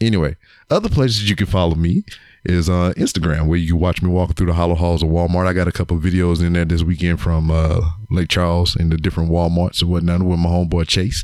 Anyway, 0.00 0.36
other 0.70 0.88
places 0.88 1.28
you 1.28 1.36
can 1.36 1.46
follow 1.46 1.74
me 1.74 2.04
is 2.48 2.68
uh, 2.68 2.92
Instagram, 2.96 3.46
where 3.46 3.58
you 3.58 3.72
can 3.72 3.80
watch 3.80 4.02
me 4.02 4.08
walking 4.08 4.34
through 4.34 4.46
the 4.46 4.54
hollow 4.54 4.74
halls 4.74 5.02
of 5.02 5.10
Walmart. 5.10 5.46
I 5.46 5.52
got 5.52 5.68
a 5.68 5.72
couple 5.72 5.98
videos 5.98 6.44
in 6.44 6.54
there 6.54 6.64
this 6.64 6.82
weekend 6.82 7.20
from 7.20 7.50
uh, 7.50 7.90
Lake 8.10 8.28
Charles 8.28 8.74
and 8.74 8.90
the 8.90 8.96
different 8.96 9.30
Walmarts 9.30 9.82
and 9.82 9.90
whatnot 9.90 10.22
with 10.22 10.38
my 10.38 10.48
homeboy 10.48 10.88
Chase. 10.88 11.22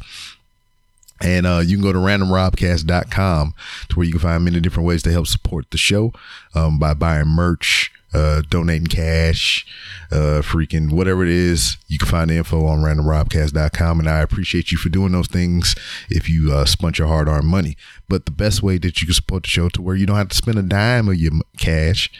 And 1.20 1.46
uh, 1.46 1.62
you 1.64 1.76
can 1.76 1.82
go 1.82 1.92
to 1.92 1.98
randomrobcast.com 1.98 3.54
to 3.88 3.96
where 3.96 4.04
you 4.04 4.12
can 4.12 4.20
find 4.20 4.44
many 4.44 4.60
different 4.60 4.86
ways 4.86 5.02
to 5.04 5.12
help 5.12 5.26
support 5.26 5.70
the 5.70 5.78
show 5.78 6.12
um, 6.54 6.78
by 6.78 6.92
buying 6.92 7.28
merch, 7.28 7.90
uh, 8.14 8.42
donating 8.48 8.86
cash, 8.86 9.66
uh, 10.12 10.40
freaking 10.42 10.92
whatever 10.92 11.22
it 11.22 11.30
is. 11.30 11.76
You 11.88 11.98
can 11.98 12.08
find 12.08 12.30
the 12.30 12.36
info 12.36 12.66
on 12.66 12.78
randomrobcast.com. 12.78 14.00
And 14.00 14.08
I 14.08 14.20
appreciate 14.20 14.70
you 14.70 14.78
for 14.78 14.88
doing 14.88 15.12
those 15.12 15.28
things 15.28 15.74
if 16.08 16.28
you 16.28 16.52
uh, 16.52 16.66
your 16.96 17.08
hard 17.08 17.28
earned 17.28 17.48
money. 17.48 17.76
But 18.08 18.26
the 18.26 18.32
best 18.32 18.62
way 18.62 18.78
that 18.78 19.00
you 19.00 19.06
can 19.06 19.14
support 19.14 19.42
the 19.42 19.48
show 19.48 19.68
to 19.70 19.82
where 19.82 19.96
you 19.96 20.06
don't 20.06 20.16
have 20.16 20.28
to 20.28 20.36
spend 20.36 20.58
a 20.58 20.62
dime 20.62 21.08
of 21.08 21.16
your 21.16 21.32
cash 21.58 22.10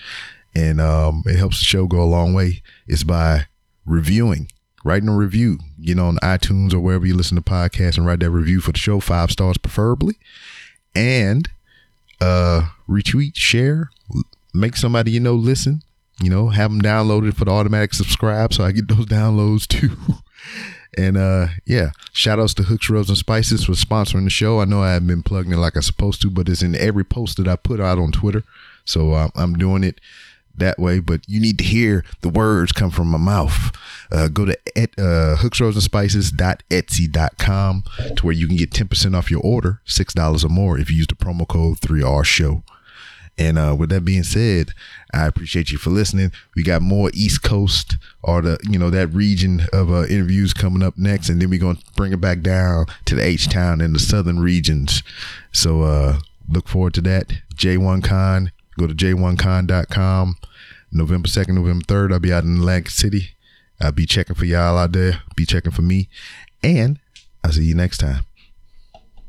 and 0.55 0.81
um, 0.81 1.23
it 1.27 1.37
helps 1.37 1.59
the 1.59 1.65
show 1.65 1.87
go 1.87 2.01
a 2.01 2.05
long 2.05 2.33
way 2.33 2.63
is 2.87 3.05
by 3.05 3.47
reviewing, 3.85 4.49
writing 4.85 5.09
a 5.09 5.17
review. 5.17 5.59
Get 5.83 5.99
on 5.99 6.17
iTunes 6.19 6.73
or 6.73 6.81
wherever 6.81 7.07
you 7.07 7.17
listen 7.17 7.37
to 7.37 7.43
podcasts 7.43 7.97
and 7.97 8.07
write 8.07 8.21
that 8.21 8.31
review 8.31 8.61
for 8.61 8.73
the 8.73 8.79
show, 8.79 9.01
five 9.01 9.31
stars 9.31 9.59
preferably. 9.59 10.17
And 10.95 11.49
uh, 12.21 12.69
retweet, 12.89 13.35
share, 13.35 13.91
make 14.55 14.77
somebody 14.77 15.11
you 15.11 15.21
know 15.21 15.35
listen. 15.35 15.83
You 16.23 16.31
know, 16.31 16.49
have 16.49 16.71
them 16.71 16.81
downloaded 16.81 17.35
for 17.35 17.45
the 17.45 17.51
automatic 17.51 17.93
subscribe 17.93 18.55
so 18.55 18.65
I 18.65 18.73
get 18.73 18.89
those 18.89 19.07
downloads 19.07 19.67
too. 19.67 19.97
and 20.97 21.17
uh 21.17 21.49
yeah, 21.67 21.91
shout 22.13 22.39
outs 22.39 22.55
to 22.55 22.63
Hooks, 22.63 22.89
Rubs, 22.89 23.09
and 23.09 23.19
Spices 23.19 23.65
for 23.65 23.73
sponsoring 23.73 24.23
the 24.25 24.31
show. 24.31 24.61
I 24.61 24.65
know 24.65 24.83
I 24.83 24.93
haven't 24.93 25.09
been 25.09 25.25
plugging 25.25 25.53
it 25.53 25.57
like 25.57 25.75
I'm 25.75 25.83
supposed 25.83 26.23
to, 26.23 26.31
but 26.31 26.49
it's 26.49 26.63
in 26.63 26.77
every 26.77 27.05
post 27.05 27.37
that 27.39 27.49
I 27.49 27.57
put 27.57 27.81
out 27.81 27.99
on 27.99 28.13
Twitter. 28.13 28.45
So 28.85 29.13
uh, 29.13 29.31
I'm 29.35 29.55
doing 29.55 29.83
it 29.83 30.01
that 30.57 30.79
way, 30.79 31.01
but 31.01 31.23
you 31.27 31.41
need 31.41 31.59
to 31.59 31.65
hear 31.65 32.05
the 32.21 32.29
words 32.29 32.71
come 32.73 32.91
from 32.91 33.09
my 33.09 33.19
mouth. 33.19 33.73
Uh, 34.13 34.29
go 34.29 34.45
to 34.45 34.57
et, 34.77 34.91
uh, 34.99 35.35
hooksrubsandspices.etsy.com 35.37 37.85
to 38.17 38.25
where 38.25 38.35
you 38.35 38.47
can 38.47 38.57
get 38.57 38.71
10% 38.71 39.17
off 39.17 39.31
your 39.31 39.41
order, 39.43 39.81
$6 39.87 40.45
or 40.45 40.49
more 40.49 40.79
if 40.79 40.91
you 40.91 40.97
use 40.97 41.09
the 41.09 41.15
promo 41.15 41.49
code 41.49 41.81
3R 41.81 42.25
show. 42.25 42.63
And 43.37 43.59
uh, 43.59 43.75
with 43.77 43.91
that 43.91 44.05
being 44.05 44.23
said, 44.23 44.71
I 45.13 45.27
appreciate 45.27 45.73
you 45.73 45.79
for 45.79 45.91
listening. 45.91 46.31
We 46.55 46.63
got 46.63 46.83
more 46.83 47.11
East 47.13 47.43
Coast 47.43 47.97
or 48.23 48.43
the 48.43 48.59
you 48.69 48.79
know 48.79 48.91
that 48.91 49.09
region 49.09 49.63
of 49.73 49.91
uh, 49.91 50.05
interviews 50.05 50.55
coming 50.55 50.83
up 50.83 50.97
next, 50.97 51.29
and 51.29 51.43
then 51.43 51.51
we're 51.51 51.61
gonna 51.61 51.79
bring 51.97 52.13
it 52.13 52.21
back 52.21 52.41
down 52.41 52.87
to 53.07 53.15
the 53.15 53.25
H 53.25 53.49
Town 53.49 53.81
and 53.81 53.95
the 53.95 53.99
southern 53.99 54.39
regions. 54.39 55.03
So 55.53 55.83
uh, 55.83 56.21
look 56.49 56.69
forward 56.69 56.95
to 56.95 57.01
that. 57.03 57.33
J1Con. 57.57 58.51
Go 58.79 58.87
to 58.87 58.95
j1con.com. 58.95 60.37
November 60.93 61.29
second, 61.29 61.57
November 61.57 61.85
third, 61.87 62.13
I'll 62.13 62.21
be 62.21 62.33
out 62.33 62.45
in 62.45 62.57
Atlantic 62.59 62.91
City. 62.91 63.31
I'll 63.81 63.93
be 63.93 64.07
checking 64.07 64.37
for 64.37 64.45
y'all 64.45 64.79
out 64.79 64.93
there. 64.93 65.23
Be 65.37 65.45
checking 65.45 65.73
for 65.73 65.83
me, 65.83 66.09
and 66.63 67.01
I'll 67.43 67.53
see 67.53 67.65
you 67.65 67.75
next 67.75 67.99
time. 67.99 68.25